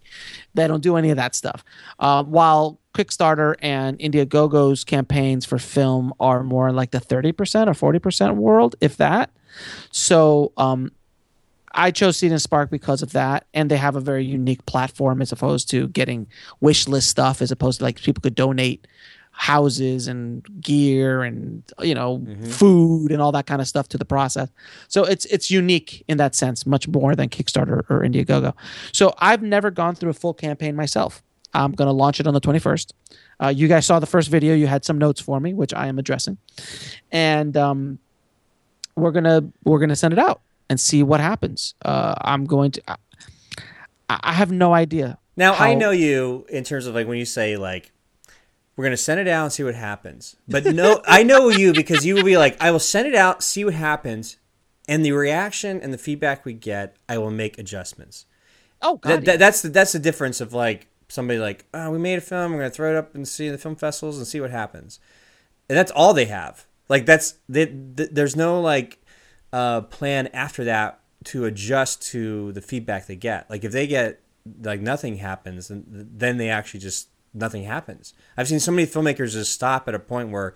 They 0.54 0.68
don't 0.68 0.84
do 0.84 0.98
any 0.98 1.10
of 1.10 1.18
that 1.18 1.34
stuff. 1.34 1.64
Uh, 1.98 2.24
while 2.24 2.80
Kickstarter 2.94 3.56
and 3.62 3.98
Indiegogo's 4.00 4.84
campaigns 4.84 5.46
for 5.46 5.58
film 5.58 6.14
are 6.20 6.44
more 6.44 6.72
like 6.72 6.92
the 6.92 7.00
30% 7.00 7.34
or 7.82 7.94
40% 7.94 8.36
world, 8.36 8.76
if 8.82 8.98
that. 8.98 9.32
So 9.92 10.52
um, 10.58 10.92
I 11.74 11.92
chose 11.92 12.18
Seed 12.18 12.32
and 12.32 12.42
Spark 12.42 12.70
because 12.70 13.02
of 13.02 13.14
that, 13.14 13.46
and 13.54 13.72
they 13.72 13.78
have 13.78 13.96
a 13.96 14.02
very 14.02 14.26
unique 14.26 14.66
platform 14.66 15.22
as 15.22 15.32
opposed 15.32 15.70
to 15.72 15.88
getting 15.90 16.28
wish 16.60 16.88
list 16.88 17.10
stuff, 17.10 17.42
as 17.42 17.52
opposed 17.52 17.80
to 17.80 17.86
like 17.86 18.02
people 18.02 18.22
could 18.22 18.36
donate 18.36 18.88
houses 19.38 20.08
and 20.08 20.44
gear 20.62 21.22
and 21.22 21.62
you 21.82 21.94
know 21.94 22.20
mm-hmm. 22.20 22.46
food 22.46 23.12
and 23.12 23.22
all 23.22 23.32
that 23.34 23.46
kind 23.46 23.62
of 23.62 23.68
stuff 23.68 23.88
to 23.90 23.98
the 23.98 24.06
process. 24.06 24.50
So 24.88 25.04
it's 25.04 25.26
it's 25.26 25.52
unique 25.52 26.04
in 26.08 26.18
that 26.18 26.36
sense, 26.36 26.66
much 26.66 26.88
more 26.88 27.16
than 27.16 27.30
Kickstarter 27.30 27.84
or 27.90 28.02
Indiegogo. 28.02 28.54
So 28.92 29.14
I've 29.20 29.42
never 29.42 29.72
gone 29.72 29.96
through 29.96 30.12
a 30.12 30.14
full 30.14 30.34
campaign 30.34 30.76
myself. 30.76 31.22
I'm 31.54 31.72
going 31.72 31.88
to 31.88 31.94
launch 31.94 32.20
it 32.20 32.28
on 32.28 32.34
the 32.34 32.42
21st. 32.42 32.92
Uh, 33.42 33.48
you 33.48 33.70
guys 33.70 33.86
saw 33.86 34.00
the 34.00 34.06
first 34.06 34.30
video. 34.30 34.54
You 34.56 34.68
had 34.68 34.84
some 34.84 34.98
notes 34.98 35.22
for 35.22 35.40
me, 35.40 35.54
which 35.54 35.74
I 35.74 35.88
am 35.88 36.00
addressing, 36.00 36.38
and 37.12 37.56
um, 37.58 38.00
we're 38.96 39.12
gonna 39.12 39.44
we're 39.64 39.80
gonna 39.80 39.96
send 39.96 40.14
it 40.14 40.20
out 40.20 40.42
and 40.70 40.80
see 40.80 41.04
what 41.04 41.20
happens. 41.20 41.76
Uh, 41.84 42.16
I'm 42.22 42.46
going 42.46 42.72
to. 42.72 42.82
I, 42.90 42.96
I 44.10 44.34
have 44.34 44.52
no 44.52 44.74
idea. 44.74 45.18
Now 45.36 45.54
how, 45.54 45.66
I 45.66 45.74
know 45.74 45.92
you 45.92 46.46
in 46.50 46.64
terms 46.64 46.88
of 46.88 46.96
like 46.96 47.08
when 47.08 47.18
you 47.18 47.26
say 47.26 47.58
like 47.58 47.92
we're 48.76 48.84
gonna 48.84 48.98
send 48.98 49.20
it 49.20 49.28
out 49.28 49.44
and 49.44 49.54
see 49.54 49.64
what 49.64 49.76
happens. 49.76 50.36
But 50.48 50.66
no, 50.66 51.02
I 51.06 51.24
know 51.24 51.50
you 51.50 51.74
because 51.74 52.06
you 52.06 52.16
will 52.16 52.24
be 52.24 52.38
like, 52.38 52.62
I 52.62 52.72
will 52.72 52.80
send 52.80 53.08
it 53.08 53.16
out, 53.16 53.44
see 53.44 53.64
what 53.64 53.74
happens, 53.74 54.38
and 54.88 55.06
the 55.06 55.14
reaction 55.14 55.82
and 55.82 55.94
the 55.94 55.98
feedback 55.98 56.46
we 56.46 56.54
get, 56.54 56.96
I 57.08 57.18
will 57.18 57.32
make 57.32 57.58
adjustments. 57.58 58.26
Oh, 58.82 58.98
God, 58.98 59.10
that, 59.10 59.26
that, 59.26 59.40
that's 59.40 59.62
the 59.62 59.70
that's 59.70 59.94
the 59.94 60.00
difference 60.00 60.42
of 60.42 60.54
like 60.54 60.88
somebody 61.08 61.40
like, 61.40 61.66
oh, 61.74 61.92
we 61.92 61.98
made 61.98 62.18
a 62.18 62.22
film, 62.22 62.52
we're 62.52 62.60
gonna 62.60 62.70
throw 62.70 62.92
it 62.92 62.98
up 62.98 63.16
and 63.16 63.28
see 63.28 63.50
the 63.50 63.58
film 63.58 63.76
festivals 63.76 64.18
and 64.18 64.28
see 64.28 64.42
what 64.42 64.52
happens, 64.52 65.00
and 65.70 65.78
that's 65.78 65.92
all 65.92 66.14
they 66.14 66.26
have. 66.26 66.66
Like 66.90 67.06
that's 67.06 67.36
they, 67.48 67.66
they, 67.66 68.08
there's 68.08 68.36
no 68.36 68.60
like 68.62 69.00
uh, 69.54 69.82
plan 69.82 70.28
after 70.28 70.66
that 70.66 71.00
to 71.26 71.46
adjust 71.46 72.02
to 72.12 72.52
the 72.52 72.62
feedback 72.62 73.08
they 73.08 73.16
get. 73.16 73.50
Like 73.50 73.64
if 73.64 73.72
they 73.72 73.88
get 73.88 74.22
like 74.62 74.82
nothing 74.82 75.18
happens, 75.18 75.72
then 75.72 76.38
they 76.38 76.50
actually 76.50 76.82
just 76.82 77.10
nothing 77.36 77.64
happens. 77.64 78.14
I've 78.38 78.48
seen 78.48 78.60
so 78.60 78.72
many 78.72 78.88
filmmakers 78.88 79.34
just 79.34 79.52
stop 79.52 79.88
at 79.88 79.94
a 79.94 80.00
point 80.00 80.30
where 80.30 80.56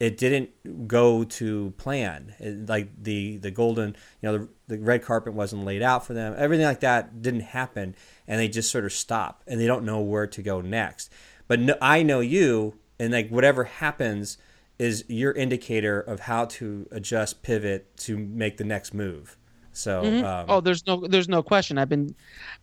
it 0.00 0.16
didn't 0.16 0.88
go 0.88 1.24
to 1.24 1.72
plan. 1.76 2.34
It, 2.38 2.68
like 2.68 2.90
the 3.02 3.36
the 3.38 3.50
golden, 3.50 3.96
you 4.20 4.30
know, 4.30 4.38
the, 4.38 4.48
the, 4.76 4.78
red 4.78 5.02
carpet 5.02 5.34
wasn't 5.34 5.64
laid 5.64 5.82
out 5.82 6.06
for 6.06 6.14
them. 6.14 6.34
Everything 6.36 6.66
like 6.66 6.80
that 6.80 7.22
didn't 7.22 7.40
happen, 7.40 7.94
and 8.26 8.40
they 8.40 8.48
just 8.48 8.70
sort 8.70 8.84
of 8.84 8.92
stop 8.92 9.42
and 9.46 9.60
they 9.60 9.66
don't 9.66 9.84
know 9.84 10.00
where 10.00 10.26
to 10.26 10.42
go 10.42 10.60
next. 10.60 11.12
But 11.46 11.60
no, 11.60 11.76
I 11.80 12.02
know 12.02 12.20
you, 12.20 12.74
and 12.98 13.12
like 13.12 13.28
whatever 13.28 13.64
happens 13.64 14.38
is 14.78 15.04
your 15.08 15.32
indicator 15.32 16.00
of 16.00 16.20
how 16.20 16.46
to 16.46 16.88
adjust, 16.90 17.42
pivot 17.42 17.96
to 17.96 18.16
make 18.16 18.56
the 18.56 18.64
next 18.64 18.92
move. 18.92 19.36
So, 19.72 20.02
mm-hmm. 20.02 20.24
um, 20.24 20.46
oh, 20.48 20.60
there's 20.60 20.86
no, 20.86 21.06
there's 21.06 21.28
no 21.28 21.42
question. 21.42 21.78
I've 21.78 21.88
been, 21.88 22.14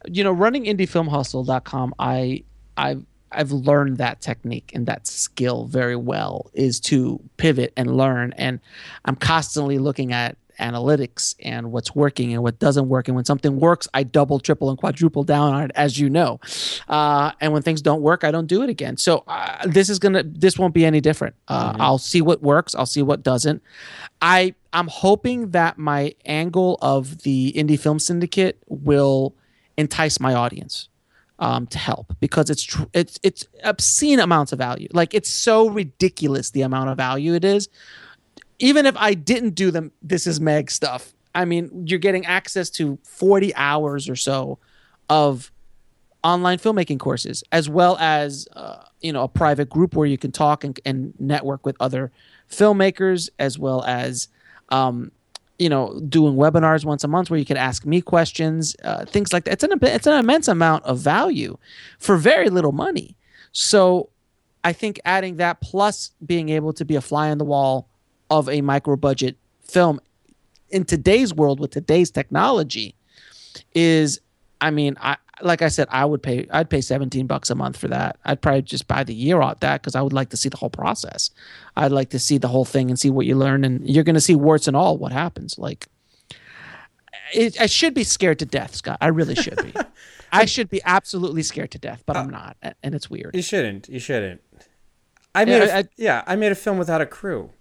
you 0.08 0.24
know, 0.24 0.32
running 0.32 0.66
indiefilmhustle.com. 0.66 1.94
I, 2.00 2.44
I've 2.78 3.06
I've 3.32 3.52
learned 3.52 3.98
that 3.98 4.22
technique 4.22 4.72
and 4.74 4.86
that 4.88 5.08
skill 5.08 5.66
very 5.66 5.96
well 5.96 6.52
is 6.54 6.80
to 6.82 7.20
pivot 7.38 7.74
and 7.78 7.96
learn. 7.98 8.34
And 8.38 8.60
I'm 9.06 9.16
constantly 9.16 9.78
looking 9.80 10.14
at 10.14 10.38
analytics 10.60 11.36
and 11.40 11.72
what's 11.72 11.96
working 11.96 12.34
and 12.34 12.44
what 12.44 12.60
doesn't 12.60 12.88
work. 12.88 13.08
And 13.08 13.16
when 13.16 13.26
something 13.26 13.60
works, 13.60 13.88
I 13.94 14.04
double, 14.04 14.40
triple, 14.40 14.70
and 14.70 14.78
quadruple 14.78 15.24
down 15.24 15.54
on 15.54 15.64
it, 15.64 15.72
as 15.76 16.00
you 16.00 16.10
know. 16.10 16.40
Uh, 16.88 17.32
and 17.42 17.52
when 17.52 17.62
things 17.64 17.82
don't 17.82 18.02
work, 18.02 18.24
I 18.24 18.32
don't 18.32 18.48
do 18.48 18.62
it 18.62 18.70
again. 18.70 18.98
So 18.98 19.24
uh, 19.28 19.66
this 19.66 19.90
is 19.90 20.00
gonna, 20.00 20.24
this 20.24 20.58
won't 20.60 20.74
be 20.74 20.86
any 20.86 21.02
different. 21.02 21.36
Uh, 21.48 21.72
mm-hmm. 21.74 21.82
I'll 21.82 21.98
see 21.98 22.22
what 22.22 22.42
works. 22.42 22.76
I'll 22.76 22.86
see 22.86 23.02
what 23.02 23.24
doesn't. 23.24 23.62
I 24.22 24.54
I'm 24.74 24.88
hoping 24.88 25.52
that 25.52 25.78
my 25.78 26.16
angle 26.26 26.78
of 26.82 27.24
the 27.24 27.52
indie 27.58 27.80
film 27.80 28.00
syndicate 28.00 28.62
will 28.68 29.36
entice 29.78 30.20
my 30.20 30.34
audience 30.34 30.88
um, 31.42 31.66
to 31.68 31.80
help 31.80 32.16
because 32.20 32.50
it's 32.50 32.64
tr- 32.64 32.84
it's 32.94 33.20
it's 33.24 33.46
obscene 33.64 34.20
amounts 34.20 34.54
of 34.54 34.60
value. 34.60 34.88
Like 34.94 35.14
it's 35.14 35.30
so 35.30 35.70
ridiculous 35.70 36.52
the 36.52 36.62
amount 36.62 36.92
of 36.92 36.98
value 36.98 37.34
it 37.34 37.44
is. 37.44 37.68
Even 38.60 38.86
if 38.86 38.96
I 38.96 39.16
didn't 39.16 39.56
do 39.56 39.72
them, 39.72 39.92
this 40.04 40.28
is 40.28 40.40
Meg 40.40 40.70
stuff. 40.70 41.14
I 41.34 41.46
mean, 41.46 41.88
you're 41.88 42.00
getting 42.00 42.28
access 42.28 42.70
to 42.72 43.00
40 43.04 43.56
hours 43.56 44.08
or 44.08 44.16
so 44.16 44.60
of 45.10 45.52
online 46.24 46.60
filmmaking 46.60 47.00
courses, 47.00 47.44
as 47.52 47.68
well 47.68 47.98
as 48.00 48.48
uh, 48.56 48.84
you 49.02 49.12
know 49.12 49.24
a 49.24 49.28
private 49.28 49.70
group 49.70 49.96
where 49.96 50.08
you 50.08 50.20
can 50.20 50.32
talk 50.32 50.64
and, 50.64 50.80
and 50.86 51.14
network 51.20 51.66
with 51.66 51.76
other 51.80 52.12
filmmakers, 52.52 53.30
as 53.40 53.58
well 53.58 53.84
as 53.86 54.28
um, 54.70 55.12
you 55.62 55.70
know 55.70 56.00
doing 56.10 56.36
webinars 56.36 56.84
once 56.86 57.04
a 57.04 57.08
month 57.08 57.30
where 57.30 57.40
you 57.40 57.46
can 57.46 57.58
ask 57.58 57.86
me 57.86 58.02
questions 58.02 58.76
uh, 58.84 59.06
things 59.06 59.32
like 59.32 59.44
that. 59.46 59.54
It's 59.54 59.64
an 59.64 59.72
it's 59.82 60.08
an 60.08 60.18
immense 60.20 60.48
amount 60.48 60.84
of 60.86 61.00
value 61.00 61.58
for 62.00 62.18
very 62.18 62.50
little 62.50 62.72
money. 62.72 63.16
So 63.52 64.10
i 64.64 64.74
think 64.74 65.00
adding 65.06 65.38
that 65.38 65.62
plus 65.62 66.12
being 66.26 66.50
able 66.50 66.74
to 66.74 66.86
be 66.86 66.96
a 66.96 67.02
fly 67.02 67.30
on 67.30 67.38
the 67.38 67.46
wall 67.46 67.88
of 68.30 68.48
a 68.50 68.62
micro 68.62 68.96
budget 68.96 69.38
film 69.62 70.00
in 70.70 70.86
today's 70.86 71.34
world 71.34 71.60
with 71.60 71.72
today's 71.72 72.12
technology 72.12 72.96
is 73.74 74.20
i 74.62 74.70
mean 74.70 74.96
i 75.02 75.16
like 75.44 75.62
I 75.62 75.68
said, 75.68 75.88
I 75.92 76.06
would 76.06 76.22
pay. 76.24 76.48
I'd 76.52 76.70
pay 76.70 76.82
seventeen 76.82 77.28
bucks 77.28 77.50
a 77.50 77.56
month 77.56 77.78
for 77.78 77.88
that. 77.88 78.18
I'd 78.26 78.42
probably 78.42 78.62
just 78.64 78.88
buy 78.88 79.04
the 79.04 79.14
year 79.14 79.42
out 79.42 79.62
that 79.62 79.82
because 79.82 79.96
I 79.96 80.02
would 80.02 80.14
like 80.14 80.30
to 80.30 80.38
see 80.38 80.50
the 80.50 80.58
whole 80.58 80.70
process. 80.70 81.30
I'd 81.76 81.92
like 81.92 82.10
to 82.12 82.20
see 82.20 82.38
the 82.38 82.48
whole 82.48 82.66
thing 82.66 82.90
and 82.90 83.00
see 83.00 83.10
what 83.10 83.26
you 83.26 83.36
learn, 83.36 83.64
and 83.64 83.88
you're 83.90 84.04
going 84.04 84.16
to 84.16 84.22
see 84.22 84.36
warts 84.36 84.68
and 84.68 84.76
all 84.78 84.98
what 84.98 85.12
happens. 85.12 85.58
Like, 85.58 85.88
it, 87.34 87.60
I 87.60 87.66
should 87.66 87.94
be 87.94 88.04
scared 88.04 88.40
to 88.40 88.46
death, 88.46 88.76
Scott. 88.76 88.98
I 89.02 89.08
really 89.08 89.36
should 89.36 89.58
be. 89.64 89.74
I 90.32 90.46
should 90.46 90.70
be 90.70 90.82
absolutely 90.86 91.44
scared 91.44 91.72
to 91.72 91.78
death, 91.80 92.04
but 92.06 92.16
uh, 92.16 92.20
I'm 92.22 92.30
not, 92.30 92.56
and 92.84 92.96
it's 92.96 93.10
weird. 93.10 93.36
You 93.36 93.42
shouldn't. 93.42 93.90
You 93.90 94.00
shouldn't. 94.00 94.42
I 95.36 95.46
made. 95.46 95.58
Yeah, 95.60 95.76
a, 95.76 95.80
I- 95.80 95.90
yeah, 95.98 96.24
I 96.26 96.36
made 96.36 96.52
a 96.52 96.56
film 96.56 96.78
without 96.78 97.02
a 97.02 97.06
crew. 97.06 97.52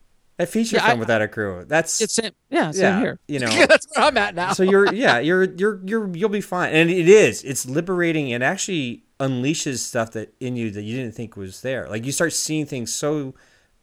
A 0.41 0.47
feature 0.47 0.77
Yeah, 0.77 0.87
film 0.87 0.99
I- 0.99 1.01
without 1.01 1.23
a 1.23 1.29
crew. 1.29 1.65
That's 1.69 2.01
It's 2.01 2.15
same, 2.15 2.33
yeah, 2.51 2.71
same 2.71 2.83
Yeah, 2.83 3.01
here. 3.01 3.19
you 3.29 3.39
know. 3.41 3.51
that's 3.69 3.87
where 3.95 4.07
I'm 4.07 4.17
at 4.17 4.35
now. 4.35 4.53
so 4.53 4.63
you're 4.63 4.93
yeah 4.95 5.19
you're 5.19 5.45
you're 5.61 5.81
you're 5.85 6.09
you'll 6.17 6.29
be 6.31 6.41
fine 6.41 6.73
and 6.75 6.91
it 6.91 7.09
is 7.09 7.43
it's 7.45 7.67
liberating 7.67 8.31
it 8.31 8.43
actually 8.43 9.05
unleashes 9.21 9.79
stuff 9.79 10.13
that 10.13 10.33
in 10.41 10.57
you 10.57 10.71
that 10.71 10.83
you 10.83 10.97
didn't 10.97 11.15
think 11.15 11.37
was 11.37 11.61
there 11.61 11.87
like 11.89 12.05
you 12.07 12.13
start 12.13 12.33
seeing 12.33 12.65
things 12.67 12.93
so 12.93 13.35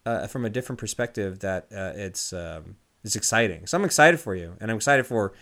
uh, 0.08 0.26
from 0.26 0.46
a 0.46 0.50
different 0.50 0.80
perspective 0.80 1.40
that 1.40 1.68
uh, 1.76 1.94
it's 1.96 2.34
um, 2.34 2.76
it's 3.04 3.16
exciting 3.16 3.68
so 3.68 3.78
i'm 3.78 3.86
excited 3.86 4.20
for 4.20 4.34
you 4.36 4.56
and 4.60 4.72
i'm 4.72 4.78
excited 4.78 5.06
for 5.06 5.34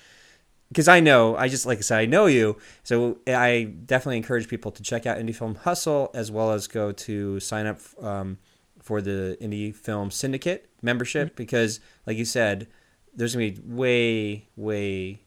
because 0.69 0.87
i 0.89 0.99
know 0.99 1.35
i 1.37 1.47
just 1.47 1.65
like 1.65 1.77
i 1.77 1.81
said 1.81 1.99
i 1.99 2.05
know 2.05 2.25
you 2.25 2.57
so 2.83 3.17
i 3.27 3.63
definitely 3.85 4.17
encourage 4.17 4.47
people 4.49 4.69
to 4.71 4.83
check 4.83 5.05
out 5.05 5.17
indie 5.17 5.33
film 5.35 5.55
hustle 5.55 6.11
as 6.13 6.29
well 6.29 6.51
as 6.51 6.67
go 6.67 6.91
to 6.91 7.39
sign 7.39 7.65
up 7.65 7.79
um, 8.03 8.37
for 8.85 9.01
the 9.01 9.35
indie 9.41 9.75
film 9.75 10.11
syndicate 10.11 10.69
membership 10.83 11.29
mm-hmm. 11.29 11.35
because 11.37 11.79
like 12.05 12.15
you 12.17 12.23
said 12.23 12.67
there's 13.15 13.33
gonna 13.33 13.51
be 13.51 13.59
way, 13.65 14.47
way, 14.55 15.21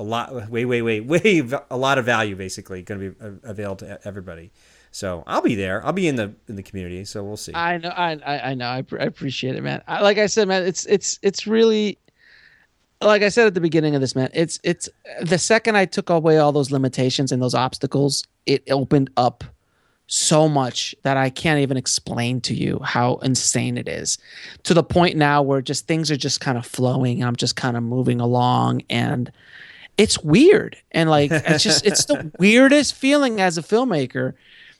a 0.00 0.02
lot, 0.02 0.50
way, 0.50 0.64
way, 0.64 0.82
way, 0.82 1.00
way, 1.00 1.48
a 1.70 1.76
lot 1.76 1.98
of 1.98 2.04
value 2.04 2.34
basically 2.34 2.82
going 2.82 3.00
to 3.00 3.10
be 3.10 3.38
available 3.44 3.86
to 3.86 4.00
everybody. 4.04 4.50
So 4.90 5.22
I'll 5.26 5.42
be 5.42 5.54
there. 5.54 5.84
I'll 5.84 5.92
be 5.92 6.08
in 6.08 6.16
the 6.16 6.34
in 6.48 6.56
the 6.56 6.62
community. 6.62 7.04
So 7.04 7.22
we'll 7.22 7.36
see. 7.36 7.52
I 7.54 7.76
know, 7.78 7.90
I, 7.90 8.18
I, 8.24 8.50
I 8.50 8.54
know, 8.54 8.68
I, 8.68 8.82
pr- 8.82 9.00
I 9.00 9.04
appreciate 9.04 9.54
it, 9.54 9.62
man. 9.62 9.82
I, 9.86 10.00
like 10.00 10.16
I 10.16 10.26
said, 10.26 10.48
man, 10.48 10.64
it's, 10.64 10.86
it's, 10.86 11.18
it's 11.22 11.46
really, 11.46 11.98
like 13.02 13.22
I 13.22 13.28
said 13.28 13.46
at 13.46 13.54
the 13.54 13.60
beginning 13.60 13.94
of 13.94 14.00
this, 14.00 14.16
man. 14.16 14.30
It's, 14.32 14.58
it's 14.64 14.88
the 15.20 15.38
second 15.38 15.76
I 15.76 15.84
took 15.84 16.08
away 16.08 16.38
all 16.38 16.52
those 16.52 16.70
limitations 16.70 17.30
and 17.30 17.42
those 17.42 17.54
obstacles, 17.54 18.24
it 18.46 18.62
opened 18.70 19.10
up 19.18 19.44
so 20.06 20.48
much 20.48 20.94
that 21.02 21.16
I 21.16 21.30
can't 21.30 21.60
even 21.60 21.76
explain 21.76 22.40
to 22.42 22.54
you 22.54 22.80
how 22.84 23.16
insane 23.16 23.76
it 23.76 23.88
is. 23.88 24.18
To 24.64 24.74
the 24.74 24.84
point 24.84 25.16
now 25.16 25.42
where 25.42 25.60
just 25.60 25.86
things 25.86 26.10
are 26.10 26.16
just 26.16 26.40
kind 26.40 26.56
of 26.56 26.64
flowing. 26.64 27.24
I'm 27.24 27.36
just 27.36 27.56
kind 27.56 27.76
of 27.76 27.82
moving 27.82 28.20
along, 28.20 28.82
and 28.88 29.30
it's 29.98 30.18
weird. 30.20 30.76
And 30.92 31.10
like, 31.10 31.30
it's 31.32 31.64
just, 31.64 31.86
it's 31.86 32.04
the 32.04 32.30
weirdest 32.38 32.94
feeling 32.94 33.40
as 33.40 33.58
a 33.58 33.62
filmmaker 33.62 34.34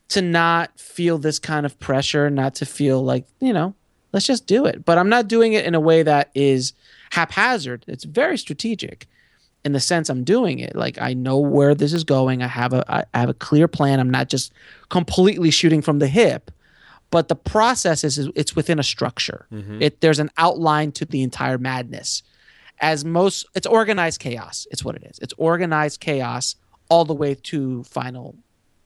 to 0.08 0.22
not 0.22 0.78
feel 0.78 1.18
this 1.18 1.38
kind 1.38 1.66
of 1.66 1.78
pressure, 1.80 2.30
not 2.30 2.54
to 2.56 2.66
feel 2.66 3.02
like, 3.02 3.26
you 3.40 3.52
know, 3.52 3.74
let's 4.12 4.26
just 4.26 4.46
do 4.46 4.64
it. 4.66 4.84
But 4.84 4.98
I'm 4.98 5.08
not 5.08 5.26
doing 5.26 5.54
it 5.54 5.64
in 5.64 5.74
a 5.74 5.80
way 5.80 6.02
that 6.04 6.30
is 6.34 6.72
haphazard. 7.10 7.84
It's 7.88 8.04
very 8.04 8.38
strategic 8.38 9.08
in 9.66 9.72
the 9.72 9.80
sense 9.80 10.08
I'm 10.08 10.22
doing 10.22 10.60
it. 10.60 10.76
Like 10.76 10.98
I 11.00 11.12
know 11.12 11.38
where 11.38 11.74
this 11.74 11.92
is 11.92 12.04
going. 12.04 12.40
I 12.40 12.46
have 12.46 12.72
a 12.72 12.84
I 12.88 13.18
have 13.18 13.28
a 13.28 13.34
clear 13.34 13.66
plan. 13.66 13.98
I'm 13.98 14.08
not 14.08 14.28
just 14.28 14.52
completely 14.90 15.50
shooting 15.50 15.82
from 15.82 15.98
the 15.98 16.06
hip. 16.06 16.52
But 17.10 17.26
the 17.26 17.34
process 17.34 18.04
is 18.04 18.16
is 18.16 18.28
it's 18.36 18.54
within 18.54 18.78
a 18.78 18.84
structure. 18.84 19.46
Mm-hmm. 19.52 19.82
It 19.82 20.00
there's 20.00 20.20
an 20.20 20.30
outline 20.38 20.92
to 20.92 21.04
the 21.04 21.22
entire 21.22 21.58
madness. 21.58 22.22
As 22.80 23.04
most 23.04 23.44
it's 23.56 23.66
organized 23.66 24.20
chaos. 24.20 24.68
It's 24.70 24.84
what 24.84 24.94
it 24.94 25.02
is. 25.02 25.18
It's 25.18 25.34
organized 25.36 25.98
chaos 26.00 26.54
all 26.88 27.04
the 27.04 27.14
way 27.14 27.34
to 27.34 27.82
final 27.82 28.36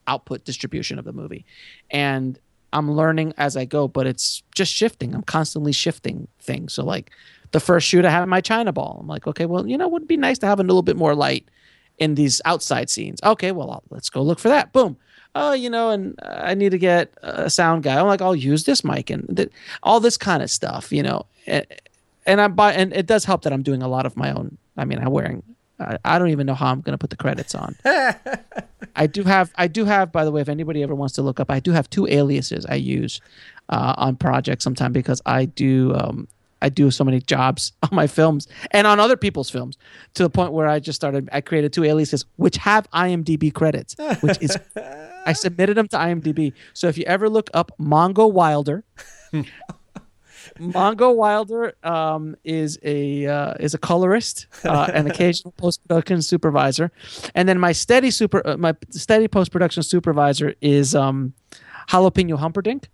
output 0.07 0.47
distribution 0.47 0.99
of 0.99 1.05
the 1.05 1.13
movie. 1.13 1.45
And 1.91 2.39
I'm 2.73 2.91
learning 2.91 3.35
as 3.37 3.55
I 3.55 3.67
go, 3.67 3.87
but 3.87 4.07
it's 4.07 4.43
just 4.55 4.73
shifting. 4.73 5.15
I'm 5.15 5.25
constantly 5.25 5.73
shifting 5.73 6.29
things. 6.41 6.73
So 6.73 6.85
like 6.85 7.11
the 7.53 7.61
first 7.61 7.87
shoot 7.87 8.05
I 8.05 8.11
had 8.11 8.25
my 8.27 8.41
China 8.41 8.73
ball. 8.73 8.99
I'm 9.01 9.07
like, 9.07 9.27
okay, 9.27 9.47
well, 9.47 9.67
you 9.67 9.77
know, 9.77 9.87
it 9.87 9.93
would 9.93 10.09
be 10.09 10.17
nice 10.17 10.39
to 10.39 10.47
have 10.47 10.61
a 10.61 10.63
little 10.63 10.83
bit 10.83 10.97
more 10.97 11.15
light 11.15 11.49
in 11.99 12.15
these 12.15 12.41
outside 12.45 12.91
scenes. 12.91 13.21
Okay, 13.23 13.53
well, 13.53 13.71
I'll, 13.71 13.83
let's 13.91 14.11
go 14.11 14.23
look 14.23 14.39
for 14.39 14.49
that. 14.49 14.73
Boom. 14.73 14.97
Oh, 15.35 15.53
you 15.53 15.71
know, 15.71 15.91
and 15.91 16.19
uh, 16.23 16.41
I 16.43 16.55
need 16.55 16.71
to 16.71 16.79
get 16.79 17.13
a 17.23 17.49
sound 17.49 17.85
guy. 17.85 17.99
I'm 18.01 18.07
like, 18.07 18.23
I'll 18.23 18.35
use 18.35 18.65
this 18.65 18.83
mic 18.83 19.11
and 19.11 19.37
th- 19.37 19.51
all 19.83 20.01
this 20.01 20.17
kind 20.17 20.43
of 20.43 20.51
stuff, 20.51 20.91
you 20.93 21.03
know. 21.03 21.27
And, 21.47 21.67
and 22.27 22.41
I'm 22.41 22.55
by, 22.55 22.73
and 22.73 22.93
it 22.93 23.07
does 23.07 23.25
help 23.25 23.43
that 23.43 23.53
I'm 23.53 23.63
doing 23.63 23.83
a 23.83 23.89
lot 23.89 24.07
of 24.07 24.17
my 24.17 24.33
own. 24.33 24.59
I 24.77 24.85
mean, 24.85 24.99
I'm 24.99 25.11
wearing. 25.11 25.43
I, 25.79 25.99
I 26.05 26.19
don't 26.19 26.31
even 26.31 26.47
know 26.47 26.55
how 26.55 26.67
I'm 26.67 26.81
going 26.81 26.95
to 26.95 26.99
put 26.99 27.11
the 27.11 27.17
credits 27.17 27.55
on. 27.55 27.77
I 28.97 29.07
do 29.07 29.23
have 29.23 29.53
I 29.57 29.67
do 29.69 29.85
have 29.85 30.11
by 30.11 30.25
the 30.25 30.31
way 30.31 30.41
if 30.41 30.49
anybody 30.49 30.83
ever 30.83 30.95
wants 30.95 31.15
to 31.15 31.23
look 31.23 31.39
up 31.39 31.51
I 31.51 31.61
do 31.61 31.73
have 31.73 31.89
two 31.89 32.07
aliases 32.07 32.67
I 32.67 32.75
use 32.75 33.21
uh, 33.69 33.95
on 33.97 34.17
projects 34.17 34.65
sometimes 34.65 34.93
because 34.93 35.23
I 35.25 35.45
do 35.45 35.95
um, 35.95 36.29
I 36.63 36.69
do 36.69 36.91
so 36.91 37.05
many 37.05 37.21
jobs 37.21 37.73
on 37.83 37.91
my 37.93 38.07
films 38.07 38.49
and 38.71 38.87
on 38.87 39.01
other 39.01 39.17
people's 39.17 39.51
films 39.51 39.77
to 40.15 40.23
the 40.23 40.31
point 40.31 40.53
where 40.53 40.69
I 40.69 40.79
just 40.79 40.97
started 40.97 41.29
I 41.33 41.41
created 41.41 41.73
two 41.73 41.85
aliases 41.85 42.25
which 42.37 42.57
have 42.59 42.91
IMDb 42.91 43.53
credits 43.53 43.97
which 44.21 44.39
is 44.41 44.57
I 45.27 45.33
submitted 45.33 45.77
them 45.77 45.89
to 45.89 45.97
IMDb 45.97 46.53
so 46.73 46.89
if 46.89 46.97
you 46.99 47.05
ever 47.07 47.29
look 47.29 47.51
up 47.55 47.73
Mongo 47.79 48.31
Wilder 48.31 48.85
Mongo 50.59 51.15
Wilder 51.15 51.75
um, 51.83 52.37
is 52.45 52.79
a 52.83 53.27
uh, 53.27 53.55
is 53.61 53.75
a 53.75 53.79
colorist, 53.79 54.47
uh, 54.65 54.91
an 54.93 55.07
occasional 55.07 55.53
post 55.53 55.87
production 55.87 56.23
supervisor, 56.23 56.91
and 57.35 57.49
then 57.49 57.59
my 57.59 57.73
steady 57.73 58.11
super 58.11 58.47
uh, 58.47 58.57
my 58.57 58.75
steady 58.91 59.29
post 59.29 59.53
production 59.53 59.83
supervisor 59.83 60.55
is 60.61 60.95
um, 60.95 61.35
Jalapeno 61.89 62.39
Humperdinck. 62.39 62.89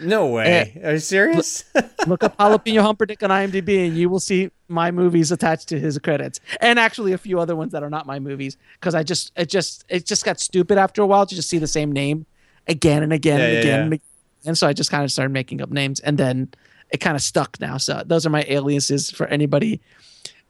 No 0.00 0.26
way. 0.28 0.80
Are 0.82 0.92
you 0.92 0.98
serious? 0.98 1.64
Look 2.06 2.22
up 2.24 2.36
Jalapeno 2.38 2.80
Humperdinck 2.82 3.22
on 3.22 3.30
IMDb, 3.30 3.86
and 3.86 3.96
you 3.96 4.08
will 4.08 4.20
see 4.20 4.50
my 4.68 4.90
movies 4.90 5.30
attached 5.32 5.68
to 5.68 5.78
his 5.78 5.98
credits, 5.98 6.40
and 6.60 6.78
actually 6.78 7.12
a 7.12 7.18
few 7.18 7.38
other 7.40 7.54
ones 7.56 7.72
that 7.72 7.82
are 7.82 7.90
not 7.90 8.06
my 8.06 8.18
movies 8.18 8.56
because 8.74 8.94
I 8.94 9.02
just 9.02 9.32
it 9.36 9.48
just 9.48 9.84
it 9.88 10.06
just 10.06 10.24
got 10.24 10.40
stupid 10.40 10.78
after 10.78 11.02
a 11.02 11.06
while 11.06 11.26
to 11.26 11.34
just 11.34 11.48
see 11.48 11.58
the 11.58 11.66
same 11.66 11.92
name 11.92 12.26
again 12.66 13.02
and 13.02 13.12
again 13.12 13.38
Yeah, 13.38 13.44
and 13.46 13.54
yeah, 13.54 13.60
again 13.60 13.78
yeah. 13.78 13.84
and 13.84 13.92
again, 13.94 14.06
and 14.46 14.58
so 14.58 14.66
I 14.66 14.72
just 14.72 14.90
kind 14.90 15.04
of 15.04 15.12
started 15.12 15.32
making 15.32 15.60
up 15.60 15.70
names, 15.70 16.00
and 16.00 16.18
then 16.18 16.52
it 16.90 16.98
kind 16.98 17.16
of 17.16 17.22
stuck 17.22 17.58
now. 17.60 17.76
So 17.78 18.02
those 18.04 18.26
are 18.26 18.30
my 18.30 18.44
aliases 18.48 19.10
for 19.10 19.26
anybody 19.26 19.80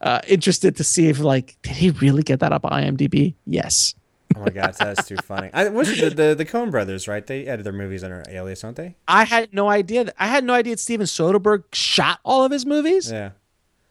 uh, 0.00 0.20
interested 0.26 0.76
to 0.76 0.84
see 0.84 1.08
if 1.08 1.20
like 1.20 1.56
did 1.62 1.76
he 1.76 1.90
really 1.90 2.22
get 2.22 2.40
that 2.40 2.52
up 2.52 2.64
on 2.64 2.72
IMDb? 2.72 3.34
Yes. 3.46 3.94
Oh 4.36 4.40
my 4.40 4.50
god, 4.50 4.74
that's 4.78 5.06
too 5.06 5.16
funny. 5.18 5.50
I, 5.52 5.66
it, 5.66 5.72
the, 5.72 6.10
the 6.14 6.34
the 6.34 6.44
Coen 6.44 6.70
Brothers, 6.70 7.08
right? 7.08 7.26
They 7.26 7.46
edit 7.46 7.64
their 7.64 7.72
movies 7.72 8.02
under 8.04 8.22
alias, 8.28 8.60
don't 8.62 8.76
they? 8.76 8.96
I 9.08 9.24
had 9.24 9.52
no 9.52 9.68
idea 9.68 10.04
that 10.04 10.14
I 10.18 10.26
had 10.28 10.44
no 10.44 10.54
idea 10.54 10.76
Steven 10.76 11.06
Soderbergh 11.06 11.64
shot 11.72 12.20
all 12.24 12.44
of 12.44 12.52
his 12.52 12.64
movies. 12.66 13.10
Yeah. 13.10 13.30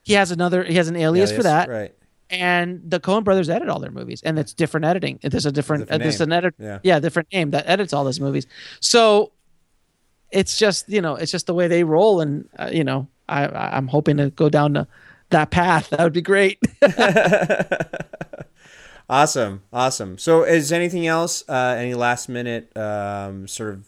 He 0.03 0.13
has 0.13 0.31
another 0.31 0.63
he 0.63 0.75
has 0.75 0.87
an 0.87 0.95
alias, 0.95 1.31
for 1.31 1.43
that. 1.43 1.69
right? 1.69 1.93
and 2.33 2.81
the 2.89 2.97
Coen 2.97 3.25
brothers 3.25 3.49
edit 3.49 3.67
all 3.67 3.79
their 3.79 3.91
movies, 3.91 4.21
and 4.23 4.39
it's 4.39 4.53
different 4.53 4.85
editing. 4.85 5.19
There's 5.21 5.45
a 5.45 5.51
different, 5.51 5.81
Different 5.83 6.01
uh, 6.01 6.03
there's 6.05 6.19
name. 6.21 6.29
an 6.31 6.33
edit, 6.37 6.53
Yeah. 6.57 6.79
yeah, 6.81 6.99
different 7.01 7.27
name 7.33 7.51
that 7.51 7.67
edits 7.67 7.91
all 7.91 8.05
those 8.05 8.21
movies. 8.21 8.47
So 8.79 9.33
it's 10.31 10.57
just 10.57 10.87
you 10.87 11.01
know, 11.01 11.15
it's 11.15 11.29
just 11.31 11.45
the 11.45 11.53
way 11.53 11.67
they 11.67 11.83
roll, 11.83 12.21
and 12.21 12.47
uh, 12.57 12.69
you 12.71 12.85
know, 12.85 13.07
I, 13.27 13.47
I'm 13.47 13.87
hoping 13.89 14.15
to 14.15 14.29
go 14.29 14.47
down 14.47 14.73
the, 14.73 14.87
that 15.31 15.51
path. 15.51 15.89
That 15.89 16.01
would 16.03 16.13
be 16.13 16.21
great. 16.21 16.57
Awesome, 19.11 19.63
awesome. 19.73 20.17
So, 20.17 20.43
is 20.43 20.71
anything 20.71 21.05
else? 21.05 21.43
Uh, 21.49 21.75
any 21.77 21.93
last 21.93 22.29
minute 22.29 22.71
um, 22.77 23.45
sort 23.45 23.73
of 23.73 23.85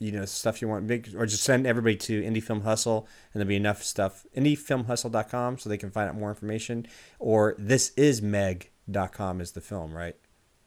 you 0.00 0.10
know 0.10 0.24
stuff 0.24 0.60
you 0.60 0.66
want 0.66 0.88
big, 0.88 1.14
or 1.14 1.24
just 1.24 1.44
send 1.44 1.68
everybody 1.68 1.94
to 1.94 2.20
Indie 2.20 2.42
Film 2.42 2.62
Hustle, 2.62 3.06
and 3.32 3.40
there'll 3.40 3.48
be 3.48 3.54
enough 3.54 3.84
stuff. 3.84 4.26
IndieFilmHustle.com 4.36 5.58
so 5.58 5.68
they 5.68 5.78
can 5.78 5.92
find 5.92 6.08
out 6.08 6.16
more 6.16 6.30
information. 6.30 6.88
Or 7.20 7.54
thisismeg.com 7.54 9.40
is 9.40 9.52
the 9.52 9.60
film, 9.60 9.94
right? 9.94 10.16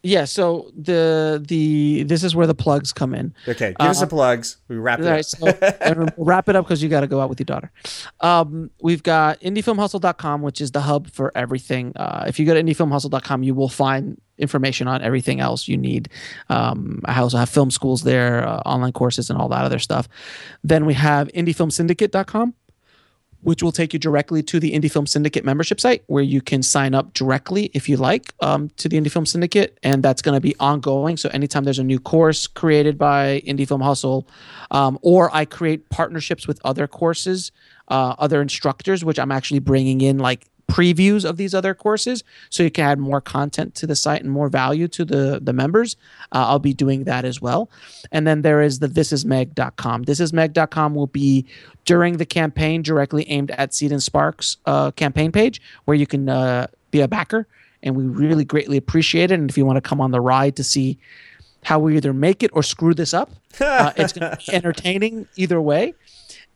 Yeah. 0.04 0.26
So 0.26 0.72
the 0.76 1.43
the 1.45 2.04
this 2.04 2.24
is 2.24 2.36
where 2.36 2.45
the 2.45 2.54
plugs 2.54 2.93
come 2.93 3.16
in. 3.16 3.34
Okay, 3.47 3.74
give 3.80 3.89
us 3.89 4.01
the 4.01 4.08
plugs. 4.08 4.58
We 4.68 4.76
wrap 4.76 4.99
it 4.99 5.04
All 5.04 5.10
up. 5.10 5.16
right, 5.16 5.26
so 5.26 6.08
wrap 6.18 6.49
it 6.49 6.56
up 6.56 6.66
because 6.66 6.84
you 6.84 6.89
got 6.89 7.01
to 7.01 7.08
go 7.08 7.22
out 7.22 7.30
with 7.30 7.39
your 7.39 7.45
daughter. 7.45 7.72
Um, 8.20 8.70
we've 8.82 9.01
got 9.01 9.39
indiefilmhustle.com, 9.39 10.41
which 10.41 10.62
is 10.62 10.72
the 10.72 10.82
hub 10.82 11.10
for 11.10 11.32
everything. 11.36 11.93
Uh, 11.95 12.26
if 12.28 12.39
you 12.39 12.45
go 12.45 12.54
to 12.54 12.62
indiefilmhustle.com, 12.62 13.43
you 13.43 13.56
will 13.56 13.70
find 13.70 14.20
information 14.38 14.88
on 14.88 15.01
everything 15.01 15.39
else 15.39 15.68
you 15.68 15.78
need. 15.78 16.10
Um, 16.49 17.01
I 17.06 17.20
also 17.20 17.38
have 17.38 17.49
film 17.49 17.72
schools 17.72 18.04
there, 18.04 18.47
uh, 18.47 18.58
online 18.66 18.91
courses, 18.91 19.30
and 19.30 19.39
all 19.39 19.47
that 19.49 19.64
other 19.64 19.80
stuff. 19.80 20.08
Then 20.64 20.86
we 20.86 20.93
have 20.95 21.30
indiefilmsyndicate.com 21.30 22.54
which 23.44 23.62
will 23.62 23.72
take 23.72 23.94
you 23.94 24.00
directly 24.00 24.41
to 24.44 24.60
the 24.60 24.72
Indie 24.72 24.91
Film 24.91 25.06
Syndicate 25.06 25.46
membership 25.46 25.80
site 25.80 26.04
where 26.08 26.24
you 26.24 26.41
can 26.41 26.64
sign 26.64 26.96
up 26.96 27.14
directly 27.14 27.66
if 27.74 27.88
you 27.88 27.98
like 27.98 28.34
um, 28.41 28.70
to 28.78 28.89
the 28.89 28.98
Indie 29.00 29.12
Film 29.12 29.26
Syndicate. 29.26 29.78
And 29.84 30.02
that's 30.02 30.22
going 30.22 30.36
to 30.36 30.41
be 30.41 30.56
ongoing. 30.60 31.18
So 31.18 31.30
anytime 31.30 31.64
there's 31.64 31.80
a 31.80 31.84
new 31.84 32.00
course 32.00 32.48
created 32.48 32.98
by 32.98 33.41
Indie 33.46 33.68
Film 33.68 33.82
Hustle, 33.82 34.28
um, 34.72 34.98
or 35.02 35.30
I 35.36 35.46
create 35.46 35.89
partnerships 35.89 36.48
with 36.48 36.60
other 36.64 36.88
courses, 36.88 37.52
uh, 37.89 38.16
other 38.18 38.41
instructors, 38.41 39.04
which 39.04 39.20
I'm 39.20 39.32
actually 39.32 39.60
bringing 39.60 40.02
in 40.02 40.18
like 40.18 40.48
previews 40.74 41.24
of 41.24 41.38
these 41.38 41.54
other 41.54 41.76
courses 41.76 42.24
so 42.50 42.64
you 42.64 42.72
can 42.72 42.84
add 42.84 42.98
more 42.98 43.22
content 43.22 43.76
to 43.76 43.86
the 43.86 43.96
site 43.96 44.24
and 44.24 44.32
more 44.32 44.50
value 44.50 44.88
to 44.88 45.06
the 45.06 45.40
the 45.40 45.54
members. 45.54 45.96
Uh, 46.32 46.46
i'll 46.48 46.58
be 46.58 46.74
doing 46.74 47.04
that 47.04 47.26
as 47.26 47.40
well. 47.40 47.70
And 48.12 48.26
then 48.26 48.42
there 48.42 48.60
is 48.60 48.80
the 48.80 48.88
thisismeg.com 48.88 50.06
thisismeg.com 50.06 50.96
will 50.96 51.08
be 51.08 51.46
during 51.86 52.18
the 52.18 52.26
campaign 52.26 52.82
directly 52.82 53.30
aimed 53.30 53.52
at 53.52 53.76
seed 53.76 53.92
and 53.92 54.02
sparks 54.02 54.58
uh, 54.66 54.90
campaign 54.92 55.32
page 55.32 55.62
where 55.86 55.96
you 55.96 56.08
can 56.08 56.28
uh, 56.28 56.66
be 56.90 57.02
a 57.02 57.08
backer. 57.08 57.48
And 57.84 57.96
we 57.96 58.06
really 58.06 58.46
greatly 58.46 58.78
appreciate 58.78 59.30
it. 59.30 59.40
And 59.40 59.50
if 59.50 59.58
you 59.58 59.66
want 59.66 59.76
to 59.76 59.82
come 59.82 60.00
on 60.02 60.12
the 60.12 60.22
ride 60.22 60.56
to 60.56 60.64
see 60.64 60.98
how 61.64 61.78
we 61.80 61.98
either 61.98 62.14
make 62.14 62.42
it 62.42 62.50
or 62.54 62.64
screw 62.64 62.94
this 62.94 63.14
up 63.14 63.30
uh, 63.62 63.92
it's 63.96 64.12
going 64.12 64.30
to 64.30 64.38
be 64.38 64.54
entertaining 64.54 65.28
either 65.36 65.62
way 65.62 65.94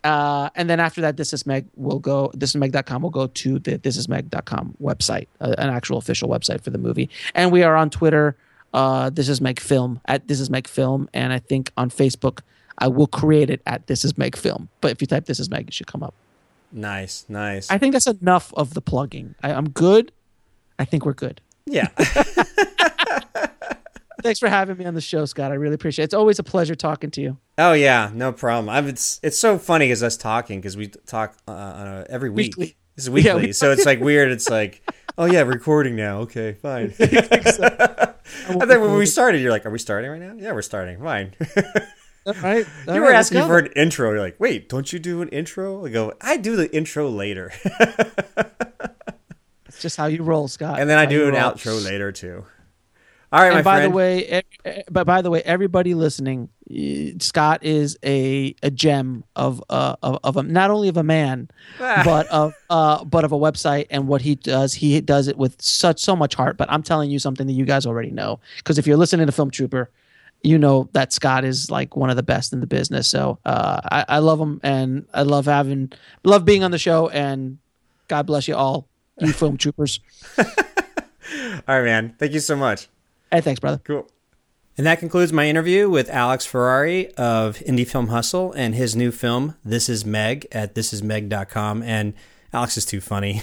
uh, 0.04 0.50
and 0.56 0.70
then 0.70 0.80
after 0.80 1.02
that, 1.02 1.18
This 1.18 1.34
Is 1.34 1.46
Meg 1.46 1.68
will 1.76 2.00
go, 2.00 2.32
This 2.34 2.56
is 2.56 2.62
thisismeg.com 2.62 3.02
will 3.02 3.10
go 3.10 3.28
to 3.28 3.60
the 3.60 3.78
thisismeg.com 3.78 4.76
website, 4.82 5.28
uh, 5.42 5.56
an 5.58 5.70
actual 5.70 5.98
official 5.98 6.30
website 6.30 6.62
for 6.62 6.70
the 6.70 6.78
movie. 6.78 7.10
And 7.36 7.52
we 7.52 7.64
are 7.64 7.76
on 7.76 7.90
Twitter, 7.90 8.36
uh, 8.74 9.10
This 9.10 9.30
Is 9.30 9.42
Meg 9.42 9.60
Film, 9.60 10.00
at 10.06 10.28
This 10.28 10.40
Is 10.40 10.50
Meg 10.50 10.68
Film. 10.68 11.10
And 11.14 11.34
I 11.34 11.40
think 11.40 11.72
on 11.78 11.90
Facebook, 11.90 12.40
I 12.78 12.88
will 12.88 13.08
create 13.08 13.50
it 13.50 13.62
at 13.66 13.88
This 13.88 14.06
Is 14.06 14.18
Meg 14.18 14.36
Film. 14.38 14.70
But 14.82 14.92
if 14.92 15.02
you 15.02 15.08
type 15.08 15.26
This 15.26 15.40
Is 15.40 15.50
Meg, 15.50 15.68
it 15.68 15.74
should 15.74 15.88
come 15.88 16.04
up. 16.04 16.14
Nice, 16.72 17.26
nice. 17.28 17.70
I 17.72 17.78
think 17.78 17.94
that's 17.94 18.08
enough 18.08 18.54
of 18.56 18.74
the 18.74 18.82
plugging. 18.82 19.36
I, 19.42 19.54
I'm 19.54 19.70
good. 19.70 20.12
I 20.78 20.86
think 20.86 21.06
we're 21.06 21.14
good. 21.14 21.42
yeah. 21.66 21.88
Thanks 24.24 24.40
for 24.40 24.50
having 24.50 24.78
me 24.78 24.86
on 24.86 24.94
the 24.96 25.02
show, 25.02 25.26
Scott. 25.26 25.52
I 25.52 25.56
really 25.56 25.76
appreciate 25.76 26.04
it. 26.04 26.06
It's 26.06 26.14
always 26.14 26.40
a 26.40 26.44
pleasure 26.44 26.76
talking 26.76 27.12
to 27.12 27.22
you. 27.22 27.38
oh 27.58 27.74
yeah, 27.74 28.10
no 28.14 28.32
problem. 28.32 28.70
I've, 28.70 28.88
it's 28.88 29.20
it's 29.24 29.38
so 29.38 29.58
funny 29.58 29.92
as 29.92 30.02
us 30.04 30.18
talking 30.18 30.60
because 30.60 30.76
we 30.76 30.88
talk 30.88 31.38
uh, 31.48 31.52
on 31.52 32.06
every 32.10 32.30
week. 32.30 32.56
Weekly. 32.58 32.76
This 32.96 33.06
is 33.06 33.10
weekly, 33.12 33.30
Yeah, 33.30 33.36
we- 33.38 33.52
so 33.54 33.72
it's 33.72 33.86
like 33.86 34.00
weird. 34.00 34.32
It's 34.32 34.50
like, 34.50 34.82
oh 35.18 35.26
yeah, 35.26 35.42
recording 35.42 35.96
now. 35.96 36.20
Okay, 36.22 36.54
fine. 36.54 36.94
I 37.00 37.06
think 38.66 38.82
when 38.82 38.96
we 38.98 39.06
started, 39.06 39.40
you're 39.42 39.52
like, 39.52 39.66
are 39.66 39.70
we 39.70 39.78
starting 39.80 40.10
right 40.10 40.20
now? 40.20 40.34
Yeah, 40.36 40.52
we're 40.54 40.62
starting. 40.64 41.00
Fine. 41.02 41.34
All 42.26 42.34
right. 42.42 42.66
All 42.88 42.96
you 42.96 43.02
were 43.02 43.08
let's 43.08 43.32
asking 43.32 43.46
for 43.48 43.60
an 43.60 43.68
intro. 43.76 44.10
You're 44.12 44.20
like, 44.20 44.40
wait, 44.40 44.68
don't 44.68 44.92
you 44.92 44.98
do 45.00 45.22
an 45.22 45.30
intro? 45.30 45.86
I 45.86 45.90
go, 45.90 46.14
I 46.22 46.38
do 46.38 46.56
the 46.56 46.76
intro 46.76 47.08
later, 47.10 47.54
It's 49.68 49.82
just 49.82 49.96
how 49.98 50.08
you 50.08 50.24
roll, 50.24 50.48
Scott. 50.48 50.80
and 50.80 50.90
then 50.90 50.98
I 50.98 51.06
do 51.06 51.28
an 51.28 51.34
roll. 51.36 51.52
outro 51.52 51.84
later 51.86 52.12
too. 52.12 52.46
All 53.32 53.42
right, 53.42 53.50
my 53.50 53.58
and 53.58 53.66
by 53.66 53.76
friend. 53.78 53.92
the 53.92 53.96
way, 53.96 54.42
but 54.90 55.06
by 55.06 55.22
the 55.22 55.30
way, 55.30 55.42
everybody 55.42 55.94
listening, 55.94 56.48
Scott 57.20 57.62
is 57.62 57.98
a 58.04 58.56
a 58.64 58.72
gem 58.72 59.26
of 59.36 59.62
uh 59.70 59.98
of, 60.02 60.20
of 60.24 60.38
a, 60.38 60.44
not 60.44 60.72
only 60.72 60.88
of 60.88 60.96
a 60.96 61.04
man, 61.04 61.50
but 61.78 62.28
of 62.28 62.54
uh 62.70 63.04
but 63.04 63.26
of 63.26 63.34
a 63.34 63.38
website 63.38 63.88
and 63.90 64.08
what 64.08 64.22
he 64.22 64.36
does. 64.36 64.76
He 64.76 65.02
does 65.02 65.28
it 65.28 65.38
with 65.38 65.62
such 65.62 66.00
so 66.00 66.16
much 66.16 66.36
heart. 66.36 66.56
But 66.56 66.72
I'm 66.72 66.84
telling 66.84 67.12
you 67.12 67.20
something 67.20 67.48
that 67.48 67.54
you 67.54 67.66
guys 67.66 67.86
already 67.86 68.12
know 68.12 68.40
because 68.58 68.78
if 68.78 68.88
you're 68.88 68.98
listening 68.98 69.26
to 69.26 69.34
Film 69.34 69.52
Trooper, 69.52 69.90
you 70.42 70.58
know 70.58 70.88
that 70.94 71.12
Scott 71.12 71.44
is 71.44 71.70
like 71.70 71.98
one 71.98 72.10
of 72.10 72.16
the 72.16 72.24
best 72.24 72.54
in 72.54 72.62
the 72.62 72.68
business. 72.68 73.10
So 73.10 73.40
uh, 73.44 73.82
I, 73.92 74.06
I 74.08 74.20
love 74.20 74.40
him 74.40 74.62
and 74.64 75.06
I 75.14 75.24
love 75.24 75.46
having 75.46 75.92
love 76.24 76.46
being 76.46 76.64
on 76.64 76.72
the 76.72 76.78
show. 76.78 77.10
And 77.10 77.58
God 78.08 78.26
bless 78.26 78.48
you 78.48 78.56
all, 78.56 78.88
you 79.20 79.34
Film 79.34 79.58
Troopers. 79.58 80.00
All 80.38 80.46
right, 81.68 81.84
man. 81.84 82.16
Thank 82.18 82.32
you 82.32 82.40
so 82.40 82.56
much. 82.56 82.88
Hey, 83.32 83.42
thanks, 83.42 83.60
brother. 83.60 83.82
Cool. 83.84 84.08
And 84.78 84.86
that 84.86 85.00
concludes 85.00 85.34
my 85.34 85.48
interview 85.48 85.90
with 85.90 86.08
Alex 86.10 86.46
Ferrari 86.46 87.12
of 87.16 87.58
Indie 87.60 87.88
Film 87.88 88.08
Hustle 88.08 88.54
and 88.54 88.76
his 88.76 88.96
new 88.96 89.12
film, 89.12 89.56
This 89.66 89.90
Is 89.90 90.06
Meg, 90.06 90.48
at 90.52 90.76
thisismeg.com. 90.76 91.82
And 91.82 92.14
Alex 92.54 92.78
is 92.78 92.86
too 92.86 93.02
funny. 93.02 93.42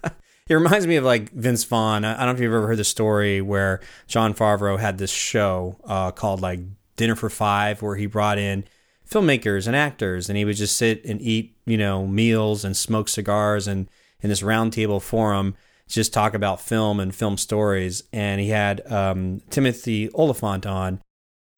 he 0.46 0.54
reminds 0.54 0.86
me 0.86 0.96
of 0.96 1.04
like 1.04 1.30
Vince 1.30 1.64
Vaughn. 1.64 2.04
I 2.04 2.14
I 2.14 2.16
don't 2.18 2.26
know 2.26 2.32
if 2.32 2.40
you've 2.40 2.52
ever 2.52 2.66
heard 2.66 2.76
the 2.76 2.84
story 2.84 3.40
where 3.40 3.80
Jon 4.06 4.34
Favreau 4.34 4.78
had 4.78 4.98
this 4.98 5.10
show 5.10 5.78
uh, 5.84 6.10
called 6.10 6.42
like 6.42 6.60
Dinner 6.96 7.16
for 7.16 7.30
Five, 7.30 7.80
where 7.80 7.96
he 7.96 8.04
brought 8.04 8.38
in 8.38 8.64
filmmakers 9.10 9.66
and 9.66 9.74
actors, 9.74 10.28
and 10.28 10.36
he 10.36 10.44
would 10.44 10.56
just 10.56 10.76
sit 10.76 11.02
and 11.06 11.20
eat, 11.22 11.56
you 11.64 11.78
know, 11.78 12.06
meals 12.06 12.62
and 12.62 12.76
smoke 12.76 13.08
cigars 13.08 13.66
and 13.66 13.88
in 14.20 14.28
this 14.28 14.42
roundtable 14.42 15.00
forum 15.00 15.54
just 15.88 16.12
talk 16.12 16.34
about 16.34 16.60
film 16.60 17.00
and 17.00 17.14
film 17.14 17.36
stories. 17.36 18.02
And 18.12 18.40
he 18.40 18.48
had 18.48 18.90
um, 18.90 19.40
Timothy 19.50 20.10
Olyphant 20.14 20.66
on, 20.66 21.00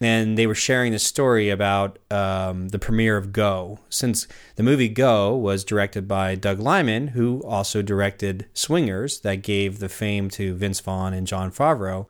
and 0.01 0.37
they 0.37 0.47
were 0.47 0.55
sharing 0.55 0.93
this 0.93 1.05
story 1.05 1.49
about 1.49 1.99
um, 2.11 2.69
the 2.69 2.79
premiere 2.79 3.17
of 3.17 3.33
Go. 3.33 3.81
Since 3.89 4.27
the 4.57 4.63
movie 4.63 4.89
Go 4.89 5.35
was 5.35 5.65
directed 5.65 6.07
by 6.07 6.35
Doug 6.35 6.61
Liman, 6.61 7.09
who 7.09 7.43
also 7.45 7.81
directed 7.81 8.47
Swingers, 8.53 9.21
that 9.21 9.37
gave 9.37 9.79
the 9.79 9.89
fame 9.89 10.29
to 10.31 10.55
Vince 10.55 10.81
Vaughn 10.81 11.15
and 11.15 11.27
Jon 11.27 11.51
Favreau. 11.51 12.07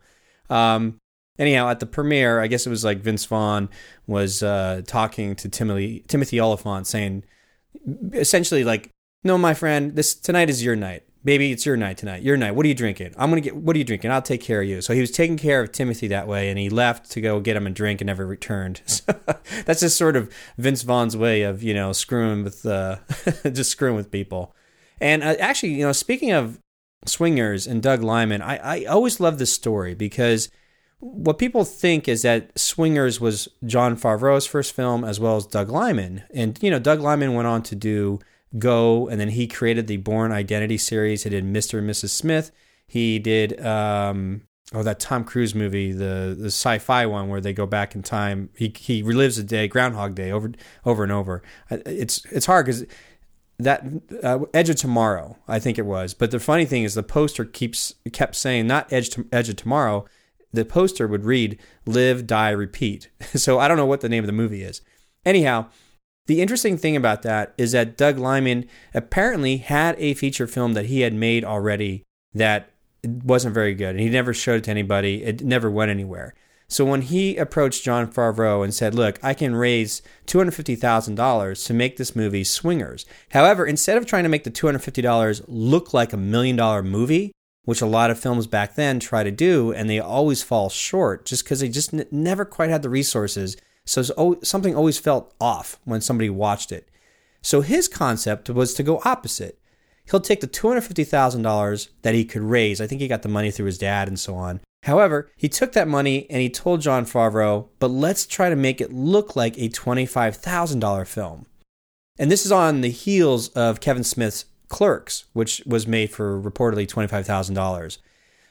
Um, 0.49 0.99
anyhow, 1.39 1.69
at 1.69 1.79
the 1.79 1.85
premiere, 1.85 2.41
I 2.41 2.47
guess 2.47 2.67
it 2.67 2.69
was 2.69 2.83
like 2.83 2.99
Vince 2.99 3.25
Vaughn 3.25 3.69
was 4.05 4.43
uh, 4.43 4.81
talking 4.85 5.35
to 5.37 5.47
Timothy 5.47 6.03
Timothy 6.07 6.41
Olyphant, 6.41 6.87
saying 6.87 7.23
essentially 8.13 8.65
like, 8.65 8.89
"No, 9.23 9.37
my 9.37 9.53
friend, 9.53 9.95
this 9.95 10.13
tonight 10.13 10.49
is 10.49 10.63
your 10.63 10.75
night." 10.75 11.06
Baby, 11.27 11.51
it's 11.51 11.65
your 11.65 11.75
night 11.75 11.97
tonight. 11.97 12.23
Your 12.23 12.37
night. 12.37 12.55
What 12.55 12.65
are 12.65 12.69
you 12.69 12.73
drinking? 12.73 13.13
I'm 13.17 13.29
gonna 13.29 13.41
get. 13.41 13.53
What 13.53 13.75
are 13.75 13.79
you 13.79 13.83
drinking? 13.83 14.11
I'll 14.11 14.21
take 14.21 14.39
care 14.39 14.61
of 14.61 14.67
you. 14.69 14.79
So 14.79 14.93
he 14.93 15.01
was 15.01 15.11
taking 15.11 15.35
care 15.35 15.59
of 15.59 15.73
Timothy 15.73 16.07
that 16.07 16.25
way, 16.25 16.47
and 16.47 16.57
he 16.57 16.69
left 16.69 17.11
to 17.11 17.19
go 17.19 17.41
get 17.41 17.57
him 17.57 17.67
a 17.67 17.69
drink 17.69 17.99
and 17.99 18.07
never 18.07 18.25
returned. 18.25 18.81
So 18.87 19.13
that's 19.65 19.81
just 19.81 19.97
sort 19.97 20.15
of 20.15 20.33
Vince 20.57 20.83
Vaughn's 20.83 21.17
way 21.17 21.41
of 21.41 21.61
you 21.61 21.73
know 21.73 21.91
screwing 21.91 22.45
with 22.45 22.65
uh, 22.65 22.99
just 23.51 23.71
screwing 23.71 23.97
with 23.97 24.09
people. 24.09 24.55
And 25.01 25.21
uh, 25.21 25.35
actually, 25.37 25.73
you 25.73 25.85
know, 25.85 25.91
speaking 25.91 26.31
of 26.31 26.61
swingers 27.05 27.67
and 27.67 27.83
Doug 27.83 28.03
Liman, 28.03 28.41
I 28.41 28.55
I 28.55 28.85
always 28.85 29.19
love 29.19 29.37
this 29.37 29.51
story 29.51 29.95
because 29.95 30.49
what 30.99 31.37
people 31.37 31.65
think 31.65 32.07
is 32.07 32.21
that 32.21 32.57
Swingers 32.57 33.19
was 33.19 33.49
Jon 33.65 33.97
Favreau's 33.97 34.45
first 34.45 34.73
film 34.73 35.03
as 35.03 35.19
well 35.19 35.35
as 35.35 35.45
Doug 35.45 35.69
Liman. 35.69 36.23
And, 36.33 36.57
you 36.63 36.71
know, 36.71 36.79
Doug 36.79 37.01
Liman 37.01 37.35
went 37.35 37.47
on 37.47 37.61
to 37.63 37.75
do 37.75 38.19
Go, 38.57 39.07
and 39.07 39.19
then 39.19 39.29
he 39.29 39.47
created 39.47 39.87
the 39.87 39.97
Bourne 39.97 40.31
Identity 40.31 40.77
series. 40.77 41.23
He 41.23 41.29
did 41.29 41.43
Mr. 41.43 41.79
and 41.79 41.89
Mrs. 41.89 42.09
Smith. 42.09 42.51
He 42.87 43.19
did, 43.19 43.59
um, 43.65 44.43
oh, 44.73 44.83
that 44.83 44.99
Tom 44.99 45.23
Cruise 45.25 45.53
movie, 45.53 45.91
the, 45.91 46.35
the 46.37 46.47
sci 46.47 46.77
fi 46.79 47.05
one 47.05 47.27
where 47.27 47.41
they 47.41 47.51
go 47.51 47.65
back 47.65 47.93
in 47.93 48.03
time. 48.03 48.49
He, 48.55 48.73
he 48.77 49.03
relives 49.03 49.37
a 49.37 49.43
day, 49.43 49.67
Groundhog 49.67 50.15
Day, 50.15 50.31
over, 50.31 50.53
over 50.85 51.03
and 51.03 51.11
over. 51.11 51.43
It's, 51.69 52.25
it's 52.31 52.45
hard 52.45 52.65
because 52.65 52.85
that 53.59 53.83
uh, 54.23 54.39
Edge 54.53 54.69
of 54.69 54.75
Tomorrow, 54.75 55.37
I 55.47 55.59
think 55.59 55.77
it 55.77 55.85
was. 55.85 56.13
But 56.13 56.31
the 56.31 56.39
funny 56.39 56.65
thing 56.65 56.83
is, 56.83 56.93
the 56.93 57.03
poster 57.03 57.45
keeps 57.45 57.95
kept 58.13 58.35
saying 58.35 58.67
not 58.67 58.91
Edge 58.93 59.09
to, 59.11 59.27
Edge 59.31 59.49
of 59.49 59.55
Tomorrow. 59.55 60.05
The 60.53 60.65
poster 60.65 61.07
would 61.07 61.25
read 61.25 61.59
"Live, 61.85 62.27
Die, 62.27 62.49
Repeat." 62.49 63.09
so 63.35 63.59
I 63.59 63.67
don't 63.67 63.77
know 63.77 63.85
what 63.85 64.01
the 64.01 64.09
name 64.09 64.23
of 64.23 64.27
the 64.27 64.33
movie 64.33 64.63
is. 64.63 64.81
Anyhow, 65.25 65.67
the 66.27 66.41
interesting 66.41 66.77
thing 66.77 66.95
about 66.95 67.23
that 67.23 67.53
is 67.57 67.71
that 67.71 67.97
Doug 67.97 68.17
Liman 68.17 68.65
apparently 68.93 69.57
had 69.57 69.95
a 69.97 70.13
feature 70.13 70.47
film 70.47 70.73
that 70.73 70.85
he 70.85 71.01
had 71.01 71.13
made 71.13 71.43
already 71.43 72.03
that 72.33 72.69
wasn't 73.03 73.53
very 73.53 73.73
good, 73.73 73.91
and 73.91 73.99
he 73.99 74.09
never 74.09 74.33
showed 74.33 74.57
it 74.57 74.63
to 74.65 74.71
anybody. 74.71 75.23
It 75.23 75.43
never 75.43 75.71
went 75.71 75.91
anywhere. 75.91 76.33
So 76.69 76.83
when 76.83 77.03
he 77.03 77.37
approached 77.37 77.85
Jon 77.85 78.11
Favreau 78.11 78.61
and 78.61 78.73
said, 78.73 78.93
"Look, 78.93 79.19
I 79.23 79.33
can 79.33 79.55
raise 79.55 80.01
two 80.25 80.37
hundred 80.37 80.51
fifty 80.51 80.75
thousand 80.75 81.15
dollars 81.15 81.63
to 81.65 81.73
make 81.73 81.95
this 81.95 82.15
movie 82.15 82.43
Swingers," 82.43 83.05
however, 83.31 83.65
instead 83.65 83.97
of 83.97 84.05
trying 84.05 84.23
to 84.23 84.29
make 84.29 84.43
the 84.43 84.49
two 84.49 84.67
hundred 84.67 84.83
fifty 84.83 85.01
dollars 85.01 85.41
look 85.47 85.93
like 85.93 86.11
a 86.11 86.17
million 86.17 86.57
dollar 86.57 86.83
movie, 86.83 87.31
which 87.63 87.81
a 87.81 87.85
lot 87.85 88.11
of 88.11 88.19
films 88.19 88.47
back 88.47 88.75
then 88.75 88.99
try 88.99 89.23
to 89.23 89.31
do, 89.31 89.71
and 89.71 89.89
they 89.89 89.99
always 89.99 90.43
fall 90.43 90.69
short 90.69 91.25
just 91.25 91.45
because 91.45 91.61
they 91.61 91.69
just 91.69 91.93
n- 91.93 92.05
never 92.11 92.43
quite 92.43 92.69
had 92.69 92.81
the 92.81 92.89
resources. 92.89 93.55
So 93.87 94.37
something 94.43 94.75
always 94.75 94.99
felt 94.99 95.33
off 95.39 95.79
when 95.85 96.01
somebody 96.01 96.29
watched 96.29 96.71
it. 96.71 96.89
So 97.41 97.61
his 97.61 97.87
concept 97.87 98.49
was 98.49 98.73
to 98.73 98.83
go 98.83 99.01
opposite. 99.05 99.59
He'll 100.11 100.19
take 100.19 100.41
the 100.41 100.47
$250,000 100.47 101.89
that 102.01 102.13
he 102.13 102.25
could 102.25 102.41
raise. 102.41 102.81
I 102.81 102.87
think 102.87 103.01
he 103.01 103.07
got 103.07 103.21
the 103.21 103.29
money 103.29 103.49
through 103.49 103.67
his 103.67 103.77
dad 103.77 104.07
and 104.07 104.19
so 104.19 104.35
on. 104.35 104.59
However, 104.83 105.31
he 105.35 105.49
took 105.49 105.71
that 105.73 105.87
money 105.87 106.29
and 106.29 106.41
he 106.41 106.49
told 106.49 106.81
Jon 106.81 107.05
Favreau, 107.05 107.69
but 107.79 107.89
let's 107.89 108.25
try 108.25 108.49
to 108.49 108.55
make 108.55 108.79
it 108.79 108.93
look 108.93 109.35
like 109.35 109.57
a 109.57 109.69
$25,000 109.69 111.07
film. 111.07 111.45
And 112.19 112.31
this 112.31 112.45
is 112.45 112.51
on 112.51 112.81
the 112.81 112.89
heels 112.89 113.49
of 113.49 113.79
Kevin 113.79 114.03
Smith's 114.03 114.45
Clerks, 114.69 115.25
which 115.33 115.61
was 115.65 115.87
made 115.87 116.11
for 116.11 116.41
reportedly 116.41 116.87
$25,000. 116.87 117.97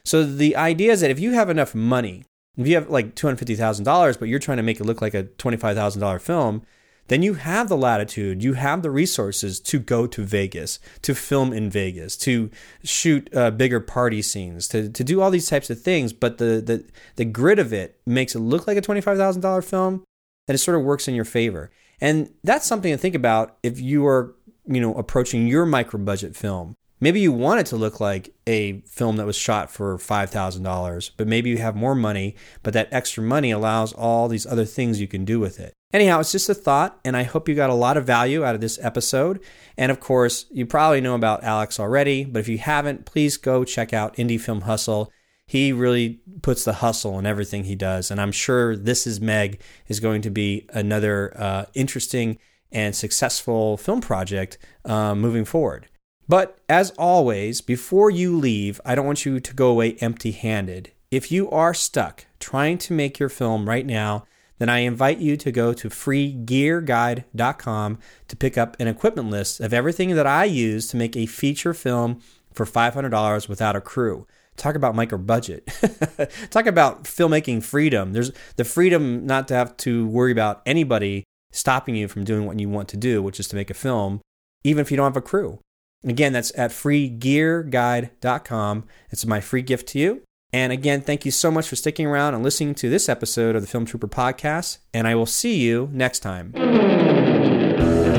So 0.03 0.23
the 0.23 0.55
idea 0.55 0.91
is 0.91 1.01
that 1.01 1.11
if 1.11 1.19
you 1.19 1.33
have 1.33 1.49
enough 1.49 1.75
money, 1.75 2.23
if 2.57 2.67
you 2.67 2.75
have 2.75 2.89
like 2.89 3.15
$250,000, 3.15 4.19
but 4.19 4.27
you're 4.27 4.39
trying 4.39 4.57
to 4.57 4.63
make 4.63 4.79
it 4.79 4.85
look 4.85 5.01
like 5.01 5.13
a 5.13 5.23
$25,000 5.23 6.21
film, 6.21 6.63
then 7.07 7.21
you 7.21 7.35
have 7.35 7.69
the 7.69 7.77
latitude, 7.77 8.43
you 8.43 8.53
have 8.53 8.81
the 8.81 8.91
resources 8.91 9.59
to 9.61 9.79
go 9.79 10.07
to 10.07 10.23
Vegas, 10.23 10.79
to 11.03 11.15
film 11.15 11.53
in 11.53 11.69
Vegas, 11.69 12.17
to 12.17 12.49
shoot 12.83 13.29
uh, 13.35 13.51
bigger 13.51 13.79
party 13.79 14.21
scenes, 14.21 14.67
to, 14.69 14.89
to 14.89 15.03
do 15.03 15.21
all 15.21 15.31
these 15.31 15.49
types 15.49 15.69
of 15.69 15.81
things. 15.81 16.11
But 16.11 16.37
the, 16.37 16.61
the, 16.61 16.85
the 17.15 17.25
grid 17.25 17.59
of 17.59 17.71
it 17.71 17.99
makes 18.05 18.35
it 18.35 18.39
look 18.39 18.67
like 18.67 18.77
a 18.77 18.81
$25,000 18.81 19.63
film, 19.63 20.03
and 20.47 20.55
it 20.55 20.59
sort 20.59 20.77
of 20.77 20.83
works 20.83 21.07
in 21.07 21.15
your 21.15 21.25
favor. 21.25 21.71
And 22.01 22.33
that's 22.43 22.67
something 22.67 22.91
to 22.91 22.97
think 22.97 23.15
about 23.15 23.57
if 23.63 23.79
you 23.79 24.05
are, 24.05 24.35
you 24.65 24.81
know, 24.81 24.93
approaching 24.95 25.47
your 25.47 25.65
micro 25.65 25.99
budget 25.99 26.35
film. 26.35 26.75
Maybe 26.99 27.19
you 27.19 27.31
want 27.31 27.59
it 27.59 27.67
to 27.67 27.75
look 27.75 27.99
like 27.99 28.33
a 28.47 28.79
film 28.81 29.17
that 29.17 29.27
was 29.27 29.35
shot 29.35 29.69
for 29.69 29.97
$5,000, 29.97 31.11
but 31.15 31.27
maybe 31.27 31.51
you 31.51 31.57
have 31.57 31.75
more 31.75 31.93
money, 31.93 32.35
but 32.63 32.73
that 32.73 32.89
extra 32.91 33.21
money 33.21 33.51
allows 33.51 33.93
all 33.93 34.27
these 34.27 34.47
other 34.47 34.65
things 34.65 34.99
you 34.99 35.07
can 35.07 35.23
do 35.23 35.39
with 35.39 35.59
it. 35.59 35.73
Anyhow, 35.93 36.19
it's 36.19 36.31
just 36.31 36.49
a 36.49 36.55
thought, 36.55 36.99
and 37.05 37.15
I 37.15 37.21
hope 37.23 37.47
you 37.47 37.53
got 37.53 37.69
a 37.69 37.75
lot 37.75 37.97
of 37.97 38.05
value 38.05 38.43
out 38.43 38.55
of 38.55 38.61
this 38.61 38.79
episode. 38.81 39.39
And 39.77 39.91
of 39.91 39.99
course, 39.99 40.47
you 40.49 40.65
probably 40.65 40.99
know 40.99 41.13
about 41.13 41.43
Alex 41.43 41.79
already, 41.79 42.25
but 42.25 42.39
if 42.39 42.47
you 42.47 42.57
haven't, 42.57 43.05
please 43.05 43.37
go 43.37 43.63
check 43.63 43.93
out 43.93 44.15
Indie 44.15 44.41
Film 44.41 44.61
Hustle. 44.61 45.11
He 45.45 45.71
really 45.71 46.19
puts 46.41 46.65
the 46.65 46.73
hustle 46.73 47.19
in 47.19 47.27
everything 47.27 47.63
he 47.63 47.75
does, 47.75 48.09
and 48.09 48.19
I'm 48.19 48.31
sure 48.33 48.75
This 48.75 49.05
Is 49.05 49.21
Meg 49.21 49.61
is 49.87 49.99
going 49.99 50.23
to 50.23 50.31
be 50.31 50.67
another 50.73 51.31
uh, 51.37 51.65
interesting 51.75 52.39
and 52.71 52.95
successful 52.95 53.77
film 53.77 54.01
project 54.01 54.57
uh, 54.83 55.15
moving 55.15 55.45
forward. 55.45 55.87
But 56.29 56.59
as 56.67 56.91
always, 56.91 57.61
before 57.61 58.11
you 58.11 58.37
leave, 58.37 58.81
I 58.85 58.95
don't 58.95 59.05
want 59.05 59.25
you 59.25 59.39
to 59.39 59.53
go 59.53 59.69
away 59.69 59.95
empty 60.01 60.31
handed. 60.31 60.91
If 61.09 61.31
you 61.31 61.49
are 61.49 61.73
stuck 61.73 62.25
trying 62.39 62.77
to 62.79 62.91
make 62.93 63.17
your 63.17 63.29
film 63.29 63.69
right 63.69 63.85
now, 63.85 64.25
then 64.59 64.67
I 64.69 64.79
invite 64.79 65.19
you 65.19 65.37
to 65.37 65.51
go 65.51 65.71
to 65.73 65.87
freegearguide.com 65.87 67.99
to 68.27 68.35
pick 68.35 68.57
up 68.57 68.75
an 68.79 68.87
equipment 68.87 69.29
list 69.29 69.61
of 69.61 69.73
everything 69.73 70.15
that 70.15 70.27
I 70.27 70.43
use 70.45 70.87
to 70.87 70.97
make 70.97 71.15
a 71.15 71.27
feature 71.27 71.73
film 71.73 72.21
for 72.51 72.65
$500 72.65 73.47
without 73.47 73.75
a 73.75 73.81
crew. 73.81 74.25
Talk 74.57 74.75
about 74.75 74.95
micro 74.95 75.19
budget. 75.19 75.67
Talk 76.49 76.65
about 76.65 77.03
filmmaking 77.03 77.63
freedom. 77.63 78.13
There's 78.13 78.31
the 78.55 78.65
freedom 78.65 79.27
not 79.27 79.47
to 79.49 79.53
have 79.53 79.77
to 79.77 80.07
worry 80.07 80.31
about 80.31 80.63
anybody 80.65 81.23
stopping 81.51 81.95
you 81.95 82.07
from 82.07 82.23
doing 82.23 82.47
what 82.47 82.59
you 82.59 82.67
want 82.67 82.89
to 82.89 82.97
do, 82.97 83.21
which 83.21 83.39
is 83.39 83.47
to 83.49 83.55
make 83.55 83.69
a 83.69 83.75
film, 83.75 84.19
even 84.63 84.81
if 84.81 84.89
you 84.89 84.97
don't 84.97 85.05
have 85.05 85.15
a 85.15 85.21
crew. 85.21 85.59
Again, 86.03 86.33
that's 86.33 86.51
at 86.57 86.71
freegearguide.com. 86.71 88.85
It's 89.09 89.25
my 89.25 89.41
free 89.41 89.61
gift 89.61 89.87
to 89.89 89.99
you. 89.99 90.21
And 90.53 90.71
again, 90.71 91.01
thank 91.01 91.25
you 91.25 91.31
so 91.31 91.51
much 91.51 91.67
for 91.67 91.75
sticking 91.75 92.05
around 92.05 92.33
and 92.33 92.43
listening 92.43 92.73
to 92.75 92.89
this 92.89 93.09
episode 93.09 93.55
of 93.55 93.61
the 93.61 93.67
Film 93.67 93.85
Trooper 93.85 94.07
podcast. 94.07 94.77
And 94.93 95.07
I 95.07 95.15
will 95.15 95.25
see 95.25 95.57
you 95.57 95.89
next 95.91 96.19
time. 96.19 96.53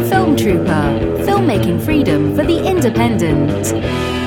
Film 0.09 0.37
Trooper, 0.37 0.99
filmmaking 1.25 1.83
freedom 1.83 2.37
for 2.37 2.45
the 2.45 2.67
independent. 2.67 4.18